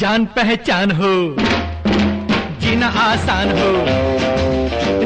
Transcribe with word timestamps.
जान 0.00 0.24
पहचान 0.36 0.90
हो 1.00 1.10
जीना 2.62 2.86
आसान 3.02 3.50
हो 3.58 3.70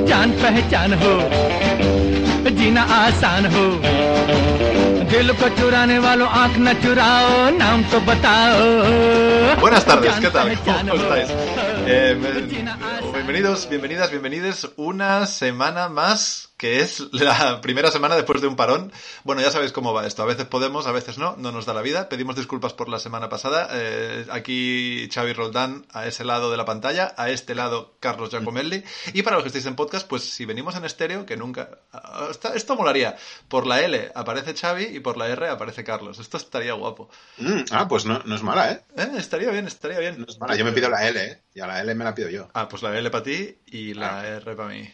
जान 0.08 0.30
पहचान 0.42 0.92
हो 1.02 1.14
जीना 2.58 2.82
आसान 2.98 3.46
हो 3.54 3.64
दिल 5.10 5.32
को 5.40 5.48
चुराने 5.58 5.98
वालों 6.06 6.28
आँख 6.42 6.56
न 6.58 6.72
चुराओ 6.84 7.48
नाम 7.58 7.82
तो 7.92 8.00
बताओ 8.08 8.66
Buenas 9.60 9.84
tardes, 9.84 10.18
¿qué 10.24 10.30
tal? 10.30 10.48
¿Cómo 10.64 10.94
estáis? 10.94 11.30
Eh, 11.86 12.16
bienvenidos, 13.14 13.68
bienvenidas, 13.68 14.10
bienvenides 14.10 14.68
una 14.76 15.26
semana 15.26 15.88
más, 15.88 16.47
que 16.58 16.80
es 16.80 17.00
la 17.12 17.60
primera 17.62 17.90
semana 17.90 18.16
después 18.16 18.42
de 18.42 18.48
un 18.48 18.56
parón. 18.56 18.92
Bueno, 19.24 19.40
ya 19.40 19.50
sabéis 19.50 19.72
cómo 19.72 19.94
va 19.94 20.06
esto. 20.06 20.22
A 20.22 20.26
veces 20.26 20.44
podemos, 20.44 20.86
a 20.86 20.92
veces 20.92 21.16
no, 21.16 21.36
no 21.38 21.52
nos 21.52 21.64
da 21.64 21.72
la 21.72 21.80
vida. 21.82 22.08
Pedimos 22.10 22.36
disculpas 22.36 22.74
por 22.74 22.88
la 22.88 22.98
semana 22.98 23.28
pasada. 23.30 23.68
Eh, 23.72 24.26
aquí 24.30 25.08
Xavi 25.10 25.32
Roldán 25.32 25.86
a 25.92 26.06
ese 26.06 26.24
lado 26.24 26.50
de 26.50 26.56
la 26.56 26.64
pantalla, 26.66 27.14
a 27.16 27.30
este 27.30 27.54
lado 27.54 27.94
Carlos 28.00 28.30
Giacomelli. 28.30 28.82
Y 29.14 29.22
para 29.22 29.36
los 29.36 29.44
que 29.44 29.48
estéis 29.48 29.66
en 29.66 29.76
podcast, 29.76 30.06
pues 30.08 30.24
si 30.28 30.44
venimos 30.44 30.74
en 30.76 30.84
estéreo, 30.84 31.24
que 31.24 31.36
nunca... 31.36 31.70
ah, 31.92 32.26
Esto, 32.30 32.52
esto 32.52 32.74
molaría. 32.76 33.16
Por 33.48 33.66
la 33.66 33.80
L 33.80 34.10
aparece 34.14 34.52
Xavi 34.54 34.84
y 34.96 35.00
por 35.00 35.16
la 35.16 35.28
R 35.28 35.48
aparece 35.48 35.84
Carlos. 35.84 36.18
Esto 36.18 36.36
estaría 36.36 36.72
guapo. 36.72 37.08
Mm, 37.38 37.60
ah, 37.70 37.86
pues 37.88 38.04
no, 38.04 38.20
no 38.24 38.34
es 38.34 38.42
mala, 38.42 38.72
¿eh? 38.72 38.82
Eh, 38.96 39.08
Estaría 39.16 39.50
bien, 39.52 39.68
estaría 39.68 40.00
bien. 40.00 40.18
No 40.18 40.26
es 40.28 40.38
mala. 40.40 40.56
Yo 40.56 40.64
me 40.64 40.72
pido 40.72 40.90
la 40.90 41.06
L, 41.06 41.24
¿eh? 41.24 41.42
Y 41.54 41.60
a 41.60 41.68
la 41.68 41.80
L 41.80 41.94
me 41.94 42.04
la 42.04 42.14
pido 42.16 42.28
yo. 42.28 42.48
Ah, 42.52 42.68
pues 42.68 42.82
la 42.82 42.98
L 42.98 43.08
para 43.10 43.22
ti 43.22 43.58
y 43.66 43.94
la 43.94 44.26
R 44.26 44.56
para 44.56 44.68
mí. 44.70 44.92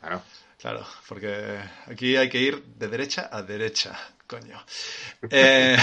Claro. 0.00 0.20
Claro, 0.60 0.86
porque 1.08 1.58
aquí 1.86 2.16
hay 2.16 2.28
que 2.28 2.38
ir 2.40 2.62
de 2.64 2.88
derecha 2.88 3.28
a 3.30 3.42
derecha, 3.42 3.98
coño. 4.26 4.58
Eh, 5.30 5.76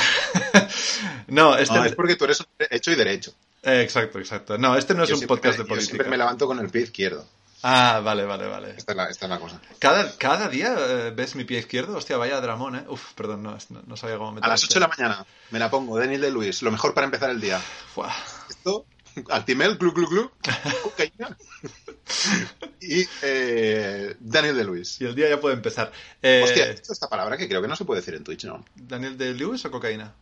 no, 1.27 1.55
este... 1.57 1.75
No, 1.75 1.85
es 1.85 1.95
porque 1.95 2.15
tú 2.15 2.25
eres 2.25 2.39
un 2.39 2.47
hecho 2.69 2.91
y 2.91 2.95
derecho. 2.95 3.33
eh, 3.63 3.81
exacto, 3.81 4.19
exacto. 4.19 4.57
No, 4.57 4.75
este 4.77 4.93
no 4.93 5.03
es 5.03 5.09
Yo 5.09 5.17
un 5.17 5.27
podcast 5.27 5.57
de 5.57 5.63
yo 5.63 5.67
política. 5.67 5.91
siempre 5.91 6.09
me 6.09 6.17
levanto 6.17 6.47
con 6.47 6.59
el 6.59 6.69
pie 6.69 6.83
izquierdo. 6.83 7.25
Ah, 7.65 8.01
vale, 8.03 8.25
vale, 8.25 8.45
vale. 8.47 8.73
Esta 8.77 8.91
es 8.91 8.95
la, 8.97 9.09
esta 9.09 9.25
es 9.25 9.29
la 9.29 9.39
cosa. 9.39 9.59
Cada, 9.79 10.17
cada 10.17 10.49
día 10.49 10.75
eh, 10.77 11.11
ves 11.15 11.35
mi 11.35 11.45
pie 11.45 11.59
izquierdo. 11.59 11.95
Hostia, 11.97 12.17
vaya 12.17 12.41
dramón, 12.41 12.75
¿eh? 12.75 12.83
Uf, 12.89 13.13
perdón, 13.13 13.41
no, 13.43 13.57
no, 13.87 13.95
sabía 13.97 14.17
cómo 14.17 14.33
meter 14.33 14.45
A 14.45 14.49
las 14.49 14.63
este. 14.63 14.73
8 14.73 14.79
de 14.79 14.81
la 14.81 14.87
mañana 14.97 15.25
me 15.49 15.59
la 15.59 15.69
pongo, 15.69 15.97
Daniel 15.97 16.19
de 16.21 16.29
Luis. 16.31 16.61
Lo 16.61 16.71
mejor 16.71 16.93
para 16.93 17.05
empezar 17.05 17.29
el 17.29 17.39
día. 17.39 17.59
Fuah. 17.59 18.13
Esto, 18.49 18.85
Actimel, 19.29 19.77
glu, 19.77 19.93
glu, 19.93 20.07
glu, 20.07 20.31
cocaína. 20.83 21.37
Y 22.81 23.07
eh, 23.21 24.15
Daniel 24.19 24.57
de 24.57 24.63
Luis. 24.63 24.99
Y 25.01 25.05
el 25.05 25.15
día 25.15 25.29
ya 25.29 25.39
puede 25.39 25.55
empezar. 25.55 25.91
Eh, 26.21 26.41
Hostia, 26.43 26.71
esta 26.71 27.07
palabra 27.07 27.37
que 27.37 27.47
creo 27.47 27.61
que 27.61 27.67
no 27.67 27.75
se 27.75 27.85
puede 27.85 28.01
decir 28.01 28.15
en 28.15 28.23
Twitch, 28.23 28.45
¿no? 28.45 28.65
¿Daniel 28.75 29.17
de 29.17 29.33
Lewis 29.33 29.63
o 29.65 29.71
cocaína? 29.71 30.13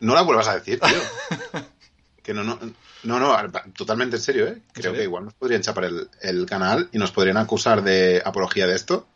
No 0.00 0.14
la 0.14 0.22
vuelvas 0.22 0.48
a 0.48 0.54
decir, 0.54 0.80
tío. 0.80 1.60
que 2.22 2.34
no, 2.34 2.44
no, 2.44 2.58
no, 3.04 3.18
no, 3.20 3.52
totalmente 3.76 4.16
en 4.16 4.22
serio, 4.22 4.48
¿eh? 4.48 4.60
Creo 4.72 4.92
que 4.92 5.02
igual 5.02 5.24
nos 5.24 5.34
podrían 5.34 5.62
chapar 5.62 5.84
el, 5.84 6.08
el 6.20 6.46
canal 6.46 6.88
y 6.92 6.98
nos 6.98 7.12
podrían 7.12 7.36
acusar 7.36 7.82
de 7.82 8.22
apología 8.24 8.66
de 8.66 8.74
esto. 8.74 9.06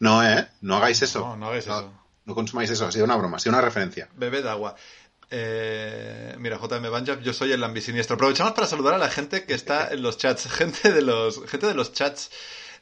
No, 0.00 0.24
¿eh? 0.24 0.48
No 0.60 0.76
hagáis 0.76 1.02
eso. 1.02 1.20
No, 1.20 1.36
no 1.36 1.46
hagáis 1.48 1.64
eso. 1.64 1.92
No 2.24 2.34
consumáis 2.34 2.68
eso, 2.68 2.86
ha 2.86 2.92
sido 2.92 3.06
una 3.06 3.16
broma, 3.16 3.38
ha 3.38 3.40
sido 3.40 3.54
una 3.54 3.62
referencia. 3.62 4.08
Bebed 4.14 4.46
agua. 4.46 4.76
Eh, 5.30 6.34
mira, 6.38 6.58
JM 6.58 6.90
Banjab, 6.90 7.20
yo 7.22 7.32
soy 7.32 7.52
el 7.52 7.62
ambisiniestro. 7.62 8.14
Aprovechamos 8.16 8.54
para 8.54 8.66
saludar 8.66 8.94
a 8.94 8.98
la 8.98 9.10
gente 9.10 9.44
que 9.44 9.54
está 9.54 9.88
en 9.92 10.02
los 10.02 10.16
chats. 10.18 10.48
Gente 10.50 10.92
de 10.92 11.02
los, 11.02 11.44
gente 11.46 11.66
de 11.66 11.74
los 11.74 11.92
chats. 11.92 12.30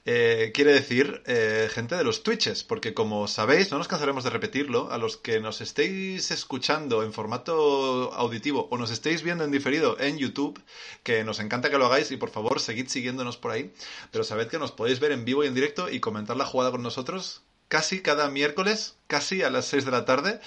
eh, 0.07 0.53
quiere 0.55 0.73
decir 0.73 1.23
eh, 1.27 1.69
gente 1.73 1.97
de 1.97 2.05
los 2.05 2.23
Twitches, 2.23 2.63
porque 2.65 2.95
como 2.95 3.27
sabéis, 3.29 3.73
no 3.73 3.79
nos 3.79 3.89
cansaremos 3.89 4.23
de 4.25 4.31
repetirlo, 4.31 4.91
a 4.93 4.99
los 4.99 5.17
que 5.17 5.41
nos 5.41 5.61
estéis 5.61 6.31
escuchando 6.31 7.03
en 7.03 7.13
formato 7.13 8.13
auditivo 8.15 8.69
o 8.71 8.79
nos 8.79 8.91
estéis 8.93 9.23
viendo 9.23 9.45
en 9.45 9.51
diferido 9.51 9.99
en 10.01 10.17
YouTube, 10.19 10.63
que 11.03 11.25
nos 11.25 11.41
encanta 11.41 11.71
que 11.71 11.79
lo 11.79 11.87
hagáis 11.87 12.11
y 12.13 12.17
por 12.17 12.31
favor 12.31 12.61
seguid 12.61 12.89
siguiéndonos 12.89 13.37
por 13.37 13.51
ahí, 13.51 13.73
pero 14.13 14.23
sabed 14.25 14.47
que 14.49 14.59
nos 14.61 14.71
podéis 14.73 15.01
ver 15.01 15.11
en 15.13 15.25
vivo 15.25 15.43
y 15.45 15.49
en 15.49 15.55
directo 15.55 15.91
y 15.91 15.99
comentar 16.01 16.37
la 16.37 16.47
jugada 16.47 16.71
con 16.71 16.83
nosotros 16.85 17.43
casi 17.69 18.01
cada 18.01 18.31
miércoles, 18.31 18.95
casi 19.09 19.43
a 19.43 19.51
las 19.51 19.67
6 19.67 19.85
de 19.87 19.91
la 19.91 20.05
tarde. 20.05 20.41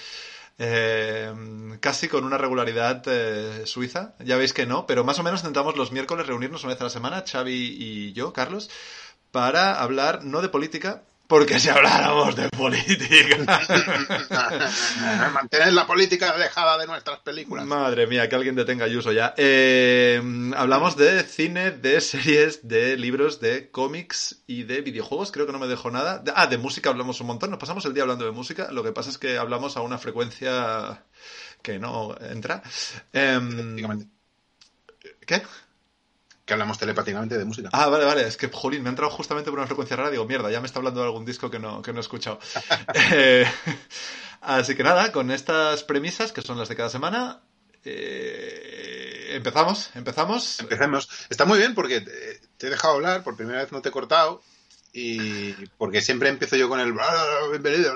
Eh, 0.58 1.32
casi 1.80 2.08
con 2.08 2.24
una 2.24 2.38
regularidad 2.38 3.02
eh, 3.06 3.66
suiza. 3.66 4.14
Ya 4.18 4.36
veis 4.36 4.52
que 4.52 4.66
no, 4.66 4.86
pero 4.86 5.04
más 5.04 5.18
o 5.18 5.22
menos 5.22 5.40
intentamos 5.40 5.76
los 5.76 5.92
miércoles 5.92 6.26
reunirnos 6.26 6.64
una 6.64 6.74
vez 6.74 6.80
a 6.80 6.84
la 6.84 6.90
semana, 6.90 7.24
Xavi 7.26 7.76
y 7.78 8.12
yo, 8.12 8.32
Carlos, 8.32 8.70
para 9.30 9.80
hablar 9.80 10.24
no 10.24 10.42
de 10.42 10.48
política, 10.48 11.02
porque 11.30 11.60
si 11.60 11.68
habláramos 11.68 12.34
de 12.34 12.48
política. 12.48 13.36
Mantener 15.32 15.72
la 15.72 15.86
política 15.86 16.30
alejada 16.30 16.76
de 16.76 16.88
nuestras 16.88 17.20
películas. 17.20 17.64
Madre 17.64 18.08
mía, 18.08 18.28
que 18.28 18.34
alguien 18.34 18.56
detenga 18.56 18.84
Ayuso 18.84 19.12
ya. 19.12 19.32
Eh, 19.36 20.20
hablamos 20.56 20.96
de 20.96 21.22
cine, 21.22 21.70
de 21.70 22.00
series, 22.00 22.66
de 22.66 22.96
libros, 22.96 23.40
de 23.40 23.70
cómics 23.70 24.42
y 24.48 24.64
de 24.64 24.80
videojuegos. 24.80 25.30
Creo 25.30 25.46
que 25.46 25.52
no 25.52 25.60
me 25.60 25.68
dejo 25.68 25.92
nada. 25.92 26.24
Ah, 26.34 26.48
de 26.48 26.58
música 26.58 26.90
hablamos 26.90 27.20
un 27.20 27.28
montón. 27.28 27.50
Nos 27.50 27.60
pasamos 27.60 27.84
el 27.84 27.94
día 27.94 28.02
hablando 28.02 28.24
de 28.24 28.32
música. 28.32 28.72
Lo 28.72 28.82
que 28.82 28.90
pasa 28.90 29.08
es 29.08 29.16
que 29.16 29.38
hablamos 29.38 29.76
a 29.76 29.82
una 29.82 29.98
frecuencia 29.98 31.04
que 31.62 31.78
no 31.78 32.16
entra. 32.20 32.60
Telepáticamente. 33.12 34.08
¿Qué? 35.24 35.42
Que 36.50 36.54
hablamos 36.54 36.78
telepáticamente 36.78 37.38
de 37.38 37.44
música. 37.44 37.68
Ah, 37.70 37.86
vale, 37.86 38.04
vale. 38.04 38.26
Es 38.26 38.36
que, 38.36 38.48
jolín, 38.48 38.82
me 38.82 38.88
ha 38.88 38.90
entrado 38.90 39.08
justamente 39.12 39.50
por 39.50 39.60
una 39.60 39.68
frecuencia 39.68 39.96
rara. 39.96 40.10
Digo, 40.10 40.24
mierda, 40.24 40.50
ya 40.50 40.58
me 40.58 40.66
está 40.66 40.80
hablando 40.80 40.98
de 40.98 41.06
algún 41.06 41.24
disco 41.24 41.48
que 41.48 41.60
no, 41.60 41.80
que 41.80 41.92
no 41.92 41.98
he 41.98 42.00
escuchado. 42.00 42.40
Eh, 43.12 43.46
así 44.40 44.74
que 44.74 44.82
nada, 44.82 45.12
con 45.12 45.30
estas 45.30 45.84
premisas, 45.84 46.32
que 46.32 46.42
son 46.42 46.58
las 46.58 46.68
de 46.68 46.74
cada 46.74 46.88
semana, 46.88 47.40
eh, 47.84 49.30
empezamos, 49.36 49.90
empezamos. 49.94 50.58
Empecemos. 50.58 51.08
Está 51.28 51.44
muy 51.44 51.56
bien 51.56 51.72
porque 51.72 52.00
te, 52.00 52.40
te 52.56 52.66
he 52.66 52.70
dejado 52.70 52.94
hablar, 52.94 53.22
por 53.22 53.36
primera 53.36 53.62
vez 53.62 53.70
no 53.70 53.80
te 53.80 53.90
he 53.90 53.92
cortado. 53.92 54.42
Y 54.92 55.52
porque 55.78 56.00
siempre 56.00 56.30
empiezo 56.30 56.56
yo 56.56 56.68
con 56.68 56.80
el 56.80 56.92
bla, 56.92 57.08
bla, 57.08 57.22
bla, 57.22 57.48
bienvenido. 57.50 57.94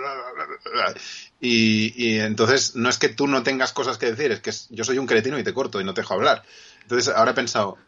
Y, 1.40 1.92
y 1.96 2.20
entonces 2.20 2.76
no 2.76 2.88
es 2.88 2.98
que 2.98 3.08
tú 3.08 3.26
no 3.26 3.42
tengas 3.42 3.72
cosas 3.72 3.98
que 3.98 4.12
decir, 4.12 4.30
es 4.30 4.38
que 4.38 4.52
yo 4.72 4.84
soy 4.84 4.98
un 4.98 5.08
cretino 5.08 5.40
y 5.40 5.42
te 5.42 5.52
corto 5.52 5.80
y 5.80 5.84
no 5.84 5.92
te 5.92 6.02
dejo 6.02 6.14
hablar. 6.14 6.44
Entonces 6.82 7.12
ahora 7.12 7.32
he 7.32 7.34
pensado, 7.34 7.78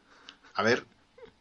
a 0.56 0.62
ver, 0.62 0.86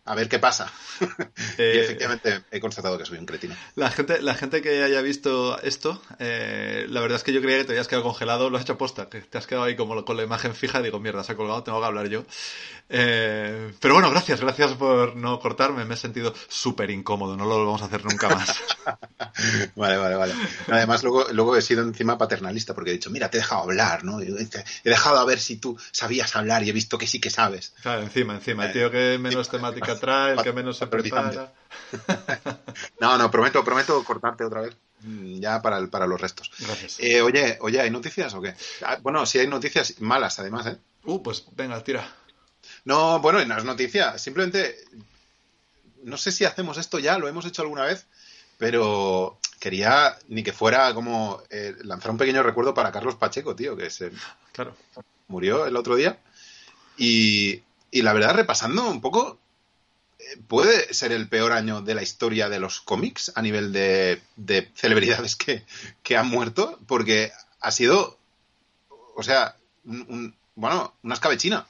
a 0.05 0.15
ver 0.15 0.29
qué 0.29 0.39
pasa. 0.39 0.71
y 1.01 1.61
Eh, 1.61 1.81
efectivamente 1.83 2.43
he 2.51 2.59
constatado 2.59 2.97
que 2.97 3.05
soy 3.05 3.17
un 3.17 3.25
cretino. 3.25 3.55
La 3.75 3.89
gente, 3.89 4.21
la 4.21 4.35
gente 4.35 4.61
que 4.61 4.83
haya 4.83 5.01
visto 5.01 5.59
esto, 5.61 6.01
eh, 6.19 6.85
la 6.89 7.01
verdad 7.01 7.17
es 7.17 7.23
que 7.23 7.33
yo 7.33 7.41
creía 7.41 7.57
que 7.57 7.65
te 7.65 7.71
habías 7.71 7.87
quedado 7.87 8.03
congelado, 8.03 8.49
lo 8.49 8.57
has 8.57 8.63
hecho 8.63 8.77
posta, 8.77 9.09
que 9.09 9.21
te 9.21 9.37
has 9.37 9.47
quedado 9.47 9.65
ahí 9.65 9.75
como 9.75 10.05
con 10.05 10.17
la 10.17 10.23
imagen 10.23 10.53
fija, 10.53 10.81
digo, 10.81 10.99
mierda, 10.99 11.23
se 11.23 11.31
ha 11.31 11.35
colgado, 11.35 11.63
tengo 11.63 11.79
que 11.79 11.85
hablar 11.85 12.07
yo. 12.07 12.23
Eh, 12.87 13.73
pero 13.79 13.95
bueno, 13.95 14.11
gracias, 14.11 14.41
gracias 14.41 14.73
por 14.73 15.15
no 15.15 15.39
cortarme, 15.39 15.85
me 15.85 15.95
he 15.95 15.97
sentido 15.97 16.33
súper 16.47 16.91
incómodo, 16.91 17.35
no 17.35 17.45
lo 17.45 17.65
vamos 17.65 17.81
a 17.81 17.85
hacer 17.85 18.05
nunca 18.05 18.29
más. 18.29 18.55
Vale, 19.75 19.97
vale, 19.97 20.15
vale. 20.15 20.33
Además, 20.69 21.03
luego, 21.03 21.25
luego 21.31 21.55
he 21.57 21.61
sido 21.61 21.81
encima 21.81 22.17
paternalista 22.17 22.73
porque 22.73 22.91
he 22.91 22.93
dicho, 22.93 23.09
mira, 23.09 23.29
te 23.29 23.37
he 23.37 23.41
dejado 23.41 23.63
hablar, 23.63 24.03
¿no? 24.03 24.21
Y 24.21 24.27
He 24.27 24.89
dejado 24.89 25.17
a 25.17 25.25
ver 25.25 25.39
si 25.39 25.57
tú 25.57 25.77
sabías 25.91 26.35
hablar 26.35 26.63
y 26.63 26.69
he 26.69 26.73
visto 26.73 26.97
que 26.97 27.07
sí 27.07 27.19
que 27.19 27.29
sabes. 27.29 27.73
Claro, 27.81 28.03
encima, 28.03 28.35
encima, 28.35 28.67
el 28.67 28.73
tío 28.73 28.91
que 28.91 29.17
menos 29.19 29.49
temática 29.49 29.94
trae, 29.95 30.33
el 30.33 30.41
que 30.43 30.53
menos 30.53 30.77
se 30.77 30.87
prepara. 30.87 31.53
No, 32.99 33.17
no, 33.17 33.29
prometo, 33.31 33.63
prometo 33.63 34.03
cortarte 34.03 34.43
otra 34.43 34.61
vez. 34.61 34.75
mm, 35.01 35.39
Ya 35.39 35.61
para, 35.61 35.77
el- 35.77 35.89
para 35.89 36.07
los 36.07 36.19
restos. 36.19 36.51
Gracias. 36.59 36.97
Eh, 36.99 37.21
oye, 37.21 37.57
oye, 37.61 37.79
¿hay 37.81 37.89
noticias 37.91 38.33
o 38.33 38.41
qué? 38.41 38.55
Ah, 38.83 38.97
bueno, 39.01 39.25
sí 39.25 39.39
hay 39.39 39.47
noticias 39.47 39.99
malas, 40.01 40.39
además, 40.39 40.65
¿eh? 40.67 40.77
Uh, 41.03 41.21
pues 41.21 41.45
venga, 41.55 41.81
tira. 41.83 42.07
No, 42.83 43.19
bueno, 43.19 43.43
no 43.45 43.57
es 43.57 43.63
noticia. 43.63 44.17
Simplemente, 44.17 44.75
no 46.03 46.17
sé 46.17 46.31
si 46.31 46.45
hacemos 46.45 46.77
esto 46.77 46.99
ya, 46.99 47.17
lo 47.17 47.27
hemos 47.27 47.45
hecho 47.45 47.61
alguna 47.61 47.83
vez, 47.85 48.07
pero 48.57 49.39
quería 49.59 50.17
ni 50.27 50.43
que 50.43 50.53
fuera 50.53 50.93
como 50.93 51.41
eh, 51.49 51.75
lanzar 51.83 52.11
un 52.11 52.17
pequeño 52.17 52.43
recuerdo 52.43 52.73
para 52.73 52.91
Carlos 52.91 53.15
Pacheco, 53.15 53.55
tío, 53.55 53.75
que 53.75 53.89
se 53.89 54.11
Claro. 54.51 54.75
murió 55.27 55.65
el 55.65 55.75
otro 55.75 55.95
día. 55.95 56.19
Y, 56.97 57.61
y 57.91 58.01
la 58.01 58.13
verdad, 58.13 58.35
repasando 58.35 58.89
un 58.89 59.01
poco, 59.01 59.39
puede 60.47 60.93
ser 60.93 61.11
el 61.11 61.27
peor 61.29 61.51
año 61.51 61.81
de 61.81 61.95
la 61.95 62.03
historia 62.03 62.49
de 62.49 62.59
los 62.59 62.81
cómics 62.81 63.31
a 63.35 63.41
nivel 63.41 63.71
de, 63.71 64.21
de 64.35 64.69
celebridades 64.75 65.35
que, 65.35 65.63
que 66.03 66.17
han 66.17 66.27
muerto, 66.29 66.79
porque 66.87 67.31
ha 67.61 67.71
sido, 67.71 68.17
o 69.15 69.23
sea, 69.23 69.55
un- 69.85 70.05
un- 70.09 70.35
bueno, 70.55 70.93
una 71.03 71.13
escabechina, 71.15 71.65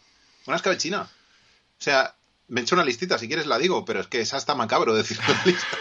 una 0.48 0.58
escabechina. 0.58 1.02
O 1.04 1.84
sea, 1.84 2.16
me 2.48 2.62
he 2.62 2.64
hecho 2.64 2.76
una 2.76 2.86
listita, 2.86 3.18
si 3.18 3.28
quieres 3.28 3.48
la 3.48 3.58
digo, 3.58 3.84
pero 3.86 4.00
es 4.02 4.08
que 4.08 4.22
es 4.22 4.34
hasta 4.34 4.56
macabro 4.56 4.94
decir 4.96 5.20
una 5.28 5.44
lista. 5.46 5.68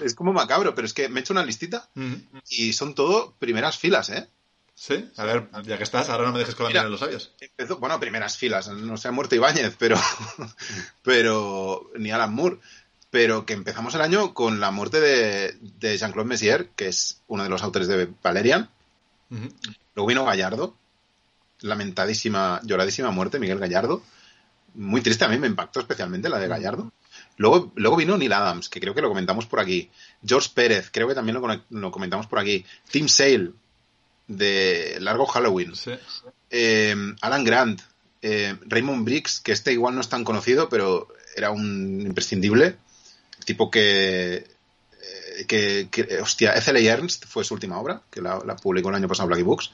Es 0.00 0.14
como 0.14 0.32
macabro, 0.32 0.74
pero 0.74 0.86
es 0.86 0.92
que 0.92 1.08
me 1.08 1.20
he 1.20 1.22
hecho 1.22 1.32
una 1.32 1.44
listita 1.44 1.88
Mm, 1.94 2.14
y 2.50 2.72
son 2.72 2.94
todo 2.94 3.34
primeras 3.38 3.78
filas, 3.78 4.10
¿eh? 4.10 4.28
Sí, 4.78 5.10
a 5.16 5.24
ver, 5.24 5.48
ya 5.64 5.78
que 5.78 5.84
estás, 5.84 6.10
ahora 6.10 6.26
no 6.26 6.32
me 6.32 6.38
dejes 6.38 6.54
con 6.54 6.64
la 6.64 6.68
Mira. 6.68 6.82
en 6.82 6.90
los 6.90 7.00
labios. 7.00 7.32
Empezó, 7.40 7.78
bueno, 7.78 7.98
primeras 7.98 8.36
filas, 8.36 8.68
no 8.68 8.98
se 8.98 9.08
ha 9.08 9.10
muerto 9.10 9.34
Ibáñez, 9.34 9.74
pero, 9.78 9.96
pero 11.02 11.90
ni 11.96 12.10
Alan 12.10 12.34
Moore. 12.34 12.58
Pero 13.08 13.46
que 13.46 13.54
empezamos 13.54 13.94
el 13.94 14.02
año 14.02 14.34
con 14.34 14.60
la 14.60 14.70
muerte 14.70 15.00
de, 15.00 15.56
de 15.78 15.96
Jean-Claude 15.96 16.28
Messier, 16.28 16.68
que 16.76 16.88
es 16.88 17.22
uno 17.26 17.42
de 17.42 17.48
los 17.48 17.62
autores 17.62 17.88
de 17.88 18.10
Valerian. 18.22 18.68
Luego 19.94 20.08
vino 20.08 20.24
Gallardo, 20.26 20.76
lamentadísima, 21.60 22.60
lloradísima 22.62 23.10
muerte, 23.10 23.38
Miguel 23.38 23.58
Gallardo. 23.58 24.02
Muy 24.74 25.00
triste, 25.00 25.24
a 25.24 25.28
mí 25.28 25.38
me 25.38 25.46
impactó 25.46 25.80
especialmente 25.80 26.28
la 26.28 26.38
de 26.38 26.48
Gallardo. 26.48 26.92
Luego, 27.38 27.72
luego 27.76 27.96
vino 27.96 28.18
Neil 28.18 28.32
Adams, 28.32 28.68
que 28.68 28.80
creo 28.80 28.94
que 28.94 29.00
lo 29.00 29.08
comentamos 29.08 29.46
por 29.46 29.60
aquí. 29.60 29.90
George 30.26 30.50
Pérez, 30.52 30.90
creo 30.92 31.08
que 31.08 31.14
también 31.14 31.40
lo, 31.40 31.64
lo 31.70 31.90
comentamos 31.90 32.26
por 32.26 32.40
aquí. 32.40 32.66
Tim 32.90 33.08
Sale, 33.08 33.52
de 34.26 34.98
Largo 35.00 35.26
Halloween. 35.26 35.74
Sí. 35.74 35.92
Eh, 36.50 36.94
Alan 37.20 37.44
Grant, 37.44 37.80
eh, 38.22 38.56
Raymond 38.66 39.04
Briggs, 39.04 39.40
que 39.40 39.52
este 39.52 39.72
igual 39.72 39.94
no 39.94 40.00
es 40.00 40.08
tan 40.08 40.24
conocido, 40.24 40.68
pero 40.68 41.08
era 41.36 41.50
un 41.50 42.00
imprescindible. 42.00 42.76
Tipo 43.44 43.70
que, 43.70 44.36
eh, 44.36 45.44
que, 45.46 45.88
que 45.90 46.20
hostia, 46.20 46.54
Ethel 46.54 46.76
Ernst 46.78 47.26
fue 47.26 47.44
su 47.44 47.54
última 47.54 47.78
obra, 47.78 48.02
que 48.10 48.20
la, 48.20 48.40
la 48.44 48.56
publicó 48.56 48.88
el 48.88 48.96
año 48.96 49.08
pasado 49.08 49.28
Blacky 49.28 49.42
Books. 49.42 49.70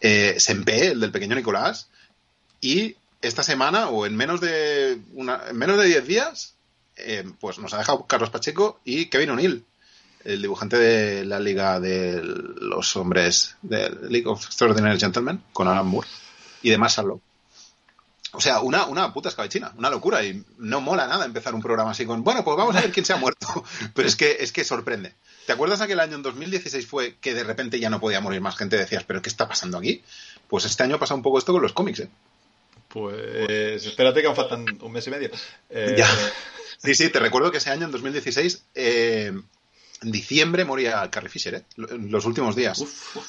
Eh, 0.00 0.36
Sempe, 0.38 0.88
el 0.88 1.00
del 1.00 1.10
pequeño 1.10 1.34
Nicolás. 1.34 1.88
Y 2.60 2.96
esta 3.22 3.42
semana, 3.42 3.88
o 3.88 4.06
en 4.06 4.16
menos 4.16 4.40
de 4.40 5.00
una, 5.14 5.42
en 5.48 5.56
menos 5.56 5.78
de 5.78 5.86
10 5.86 6.06
días, 6.06 6.54
eh, 6.96 7.24
pues 7.40 7.58
nos 7.58 7.72
ha 7.74 7.78
dejado 7.78 8.06
Carlos 8.06 8.30
Pacheco 8.30 8.80
y 8.84 9.06
Kevin 9.06 9.30
O'Neill, 9.30 9.64
el 10.24 10.42
dibujante 10.42 10.76
de 10.76 11.24
la 11.24 11.40
Liga 11.40 11.80
de 11.80 12.20
los 12.22 12.96
Hombres, 12.96 13.56
de 13.62 13.90
League 14.08 14.26
of 14.26 14.44
Extraordinary 14.44 14.98
Gentlemen, 14.98 15.42
con 15.52 15.68
Alan 15.68 15.86
Moore 15.86 16.08
y 16.62 16.70
de 16.70 16.78
Law. 16.78 17.20
O 18.32 18.40
sea, 18.40 18.60
una, 18.60 18.84
una 18.86 19.12
puta 19.14 19.30
escabechina, 19.30 19.72
una 19.78 19.88
locura. 19.88 20.22
Y 20.22 20.44
no 20.58 20.80
mola 20.80 21.06
nada 21.06 21.24
empezar 21.24 21.54
un 21.54 21.62
programa 21.62 21.92
así 21.92 22.04
con, 22.04 22.22
bueno, 22.22 22.44
pues 22.44 22.56
vamos 22.56 22.76
a 22.76 22.82
ver 22.82 22.92
quién 22.92 23.06
se 23.06 23.14
ha 23.14 23.16
muerto. 23.16 23.64
Pero 23.94 24.06
es 24.06 24.16
que, 24.16 24.36
es 24.40 24.52
que 24.52 24.64
sorprende. 24.64 25.14
¿Te 25.46 25.52
acuerdas 25.52 25.80
aquel 25.80 25.98
año 26.00 26.16
en 26.16 26.22
2016 26.22 26.86
fue 26.86 27.16
que 27.20 27.32
de 27.32 27.42
repente 27.42 27.80
ya 27.80 27.88
no 27.88 28.00
podía 28.00 28.20
morir 28.20 28.42
más 28.42 28.56
gente? 28.56 28.76
Decías, 28.76 29.04
¿pero 29.04 29.22
qué 29.22 29.30
está 29.30 29.48
pasando 29.48 29.78
aquí? 29.78 30.02
Pues 30.46 30.66
este 30.66 30.82
año 30.82 30.98
pasa 30.98 31.14
un 31.14 31.22
poco 31.22 31.38
esto 31.38 31.54
con 31.54 31.62
los 31.62 31.72
cómics, 31.72 32.00
¿eh? 32.00 32.10
Pues 32.88 33.86
espérate 33.86 34.20
que 34.20 34.26
aún 34.26 34.36
faltan 34.36 34.66
un 34.78 34.92
mes 34.92 35.06
y 35.06 35.10
medio. 35.10 35.30
Eh, 35.70 35.94
Ya. 35.96 36.06
Sí, 36.76 36.94
sí, 36.94 37.08
te 37.08 37.18
recuerdo 37.18 37.50
que 37.50 37.58
ese 37.58 37.70
año, 37.70 37.86
en 37.86 37.92
2016, 37.92 38.62
eh, 38.74 39.32
en 40.02 40.10
diciembre 40.12 40.64
moría 40.64 41.08
Carrie 41.10 41.28
Fisher, 41.30 41.54
¿eh? 41.54 41.64
En 41.90 42.10
los 42.10 42.24
últimos 42.24 42.54
días. 42.56 42.78
uf, 42.78 43.16
uf. 43.16 43.26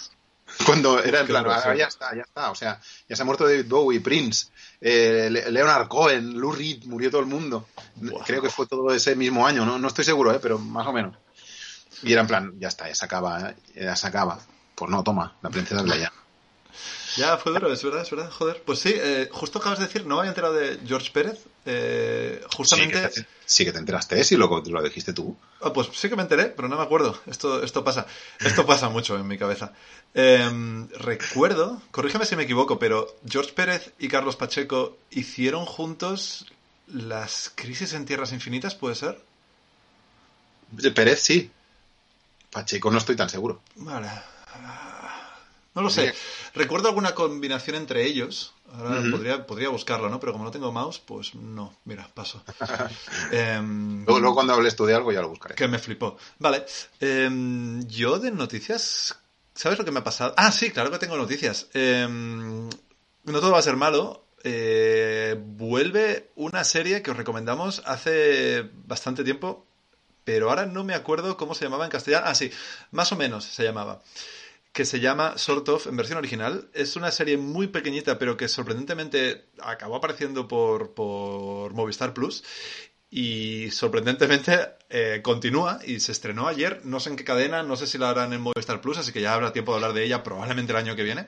Cuando 0.65 1.01
era 1.01 1.19
en 1.21 1.27
plan. 1.27 1.45
"Ah, 1.47 1.75
ya 1.75 1.85
está, 1.85 2.13
ya 2.15 2.23
está. 2.23 2.49
O 2.51 2.55
sea, 2.55 2.81
ya 3.07 3.15
se 3.15 3.21
ha 3.21 3.25
muerto 3.25 3.45
David 3.47 3.67
Bowie, 3.67 4.01
Prince, 4.01 4.47
eh, 4.81 5.29
Le- 5.31 5.51
Leonard 5.51 5.87
Cohen, 5.87 6.39
Lou 6.39 6.51
Reed, 6.51 6.85
murió 6.85 7.09
todo 7.11 7.21
el 7.21 7.27
mundo. 7.27 7.67
Creo 8.25 8.41
que 8.41 8.49
fue 8.49 8.65
todo 8.65 8.91
ese 8.93 9.15
mismo 9.15 9.45
año, 9.45 9.63
¿no? 9.65 9.77
No 9.77 9.87
estoy 9.87 10.03
seguro, 10.05 10.33
¿eh? 10.33 10.39
Pero 10.41 10.57
más 10.57 10.87
o 10.87 10.91
menos. 10.93 11.15
Y 12.01 12.11
era 12.13 12.21
en 12.21 12.27
plan, 12.27 12.53
ya 12.59 12.67
está, 12.69 12.87
ya 12.87 12.95
se 12.95 13.05
acaba, 13.05 13.51
¿eh? 13.51 13.55
ya 13.75 13.95
se 13.95 14.07
acaba. 14.07 14.39
Pues 14.75 14.89
no, 14.89 15.03
toma, 15.03 15.35
la 15.41 15.49
princesa 15.49 15.83
de 15.83 15.89
Leia. 15.89 16.11
Ya, 17.17 17.37
fue 17.37 17.51
duro, 17.51 17.71
es 17.71 17.83
verdad, 17.83 18.01
es 18.03 18.09
verdad, 18.11 18.31
joder. 18.31 18.63
Pues 18.65 18.79
sí, 18.79 18.93
eh, 18.95 19.27
justo 19.31 19.59
acabas 19.59 19.79
de 19.79 19.85
decir, 19.85 20.05
no 20.05 20.15
me 20.15 20.19
había 20.21 20.29
enterado 20.29 20.53
de 20.53 20.79
George 20.87 21.11
Pérez. 21.11 21.39
eh, 21.65 22.39
Sí 22.41 22.55
justamente. 22.55 23.07
te, 23.09 23.25
sí 23.49 23.65
que 23.65 23.71
te 23.71 23.79
enteraste, 23.79 24.23
si 24.23 24.37
lo, 24.37 24.47
lo 24.63 24.83
dijiste 24.83 25.11
tú. 25.11 25.35
Ah, 25.61 25.73
pues 25.73 25.89
sí 25.93 26.07
que 26.07 26.15
me 26.15 26.21
enteré, 26.21 26.45
pero 26.45 26.67
no 26.67 26.77
me 26.77 26.83
acuerdo. 26.83 27.19
Esto, 27.25 27.63
esto 27.63 27.83
pasa. 27.83 28.05
Esto 28.39 28.63
pasa 28.63 28.89
mucho 28.89 29.17
en 29.17 29.27
mi 29.27 29.39
cabeza. 29.39 29.73
Em, 30.13 30.87
recuerdo, 30.89 31.81
corrígeme 31.89 32.27
si 32.27 32.35
me 32.35 32.43
equivoco, 32.43 32.77
pero 32.77 33.07
George 33.27 33.53
Pérez 33.53 33.91
y 33.97 34.07
Carlos 34.07 34.35
Pacheco 34.35 34.97
hicieron 35.09 35.65
juntos 35.65 36.45
las 36.87 37.51
crisis 37.55 37.93
en 37.93 38.05
tierras 38.05 38.33
infinitas, 38.33 38.75
¿puede 38.75 38.93
ser? 38.93 39.19
Pérez 40.93 41.19
sí. 41.23 41.49
Pacheco 42.51 42.91
no 42.91 42.99
estoy 42.99 43.15
tan 43.15 43.29
seguro. 43.29 43.61
Vale. 43.77 44.09
Ah, 44.53 45.33
No 45.73 45.81
lo 45.81 45.89
sé. 45.89 46.13
Recuerdo 46.53 46.87
alguna 46.89 47.15
combinación 47.15 47.75
entre 47.77 48.05
ellos. 48.05 48.53
Ahora 48.73 49.01
podría, 49.11 49.45
podría 49.45 49.69
buscarlo, 49.69 50.09
¿no? 50.09 50.19
Pero 50.19 50.31
como 50.31 50.43
no 50.45 50.51
tengo 50.51 50.71
mouse, 50.71 50.99
pues 50.99 51.35
no. 51.35 51.73
Mira, 51.85 52.07
paso. 52.13 52.43
Em, 53.31 54.05
Luego, 54.05 54.19
luego 54.19 54.35
cuando 54.35 54.53
hables 54.53 54.75
tú 54.75 54.85
de 54.85 54.95
algo 54.95 55.11
ya 55.11 55.21
lo 55.21 55.29
buscaré. 55.29 55.55
Que 55.55 55.67
me 55.67 55.79
flipó. 55.79 56.17
Vale. 56.39 56.65
em, 56.99 57.85
yo 57.87 58.19
de 58.19 58.31
noticias. 58.31 59.17
¿Sabes 59.53 59.77
lo 59.77 59.85
que 59.85 59.91
me 59.91 59.99
ha 59.99 60.03
pasado? 60.03 60.33
Ah, 60.37 60.51
sí, 60.51 60.71
claro 60.71 60.91
que 60.91 60.99
tengo 60.99 61.17
noticias. 61.17 61.67
Em, 61.73 62.67
no 62.67 63.39
todo 63.39 63.51
va 63.51 63.59
a 63.59 63.63
ser 63.63 63.75
malo. 63.75 64.25
Eh, 64.43 65.35
vuelve 65.37 66.29
una 66.35 66.63
serie 66.63 67.01
que 67.01 67.11
os 67.11 67.17
recomendamos 67.17 67.81
hace 67.85 68.69
bastante 68.85 69.23
tiempo, 69.25 69.65
pero 70.23 70.49
ahora 70.49 70.65
no 70.65 70.83
me 70.85 70.93
acuerdo 70.93 71.35
cómo 71.35 71.55
se 71.55 71.65
llamaba 71.65 71.85
en 71.85 71.91
castellano. 71.91 72.25
Ah, 72.27 72.35
sí, 72.35 72.49
más 72.91 73.11
o 73.11 73.15
menos 73.17 73.43
se 73.43 73.63
llamaba. 73.63 74.01
Que 74.71 74.85
se 74.85 74.99
llama 74.99 75.37
Sort 75.37 75.67
of 75.69 75.87
en 75.87 75.97
versión 75.97 76.19
original. 76.19 76.69
Es 76.73 76.95
una 76.95 77.11
serie 77.11 77.37
muy 77.37 77.67
pequeñita, 77.67 78.19
pero 78.19 78.37
que 78.37 78.47
sorprendentemente 78.47 79.49
acabó 79.61 79.95
apareciendo 79.95 80.47
por, 80.47 80.93
por 80.93 81.73
Movistar 81.73 82.13
Plus. 82.13 82.43
Y 83.11 83.71
sorprendentemente 83.71 84.59
eh, 84.89 85.21
continúa 85.23 85.79
y 85.85 85.99
se 85.99 86.11
estrenó 86.11 86.47
ayer. 86.47 86.81
No 86.85 86.99
sé 86.99 87.09
en 87.09 87.15
qué 87.15 87.23
cadena, 87.23 87.63
no 87.63 87.75
sé 87.75 87.87
si 87.87 87.97
la 87.97 88.11
harán 88.11 88.33
en 88.33 88.41
Movistar 88.41 88.81
Plus, 88.81 88.99
así 88.99 89.11
que 89.11 89.21
ya 89.21 89.33
habrá 89.33 89.51
tiempo 89.51 89.71
de 89.71 89.77
hablar 89.77 89.93
de 89.93 90.03
ella 90.05 90.23
probablemente 90.23 90.71
el 90.71 90.77
año 90.77 90.95
que 90.95 91.03
viene. 91.03 91.27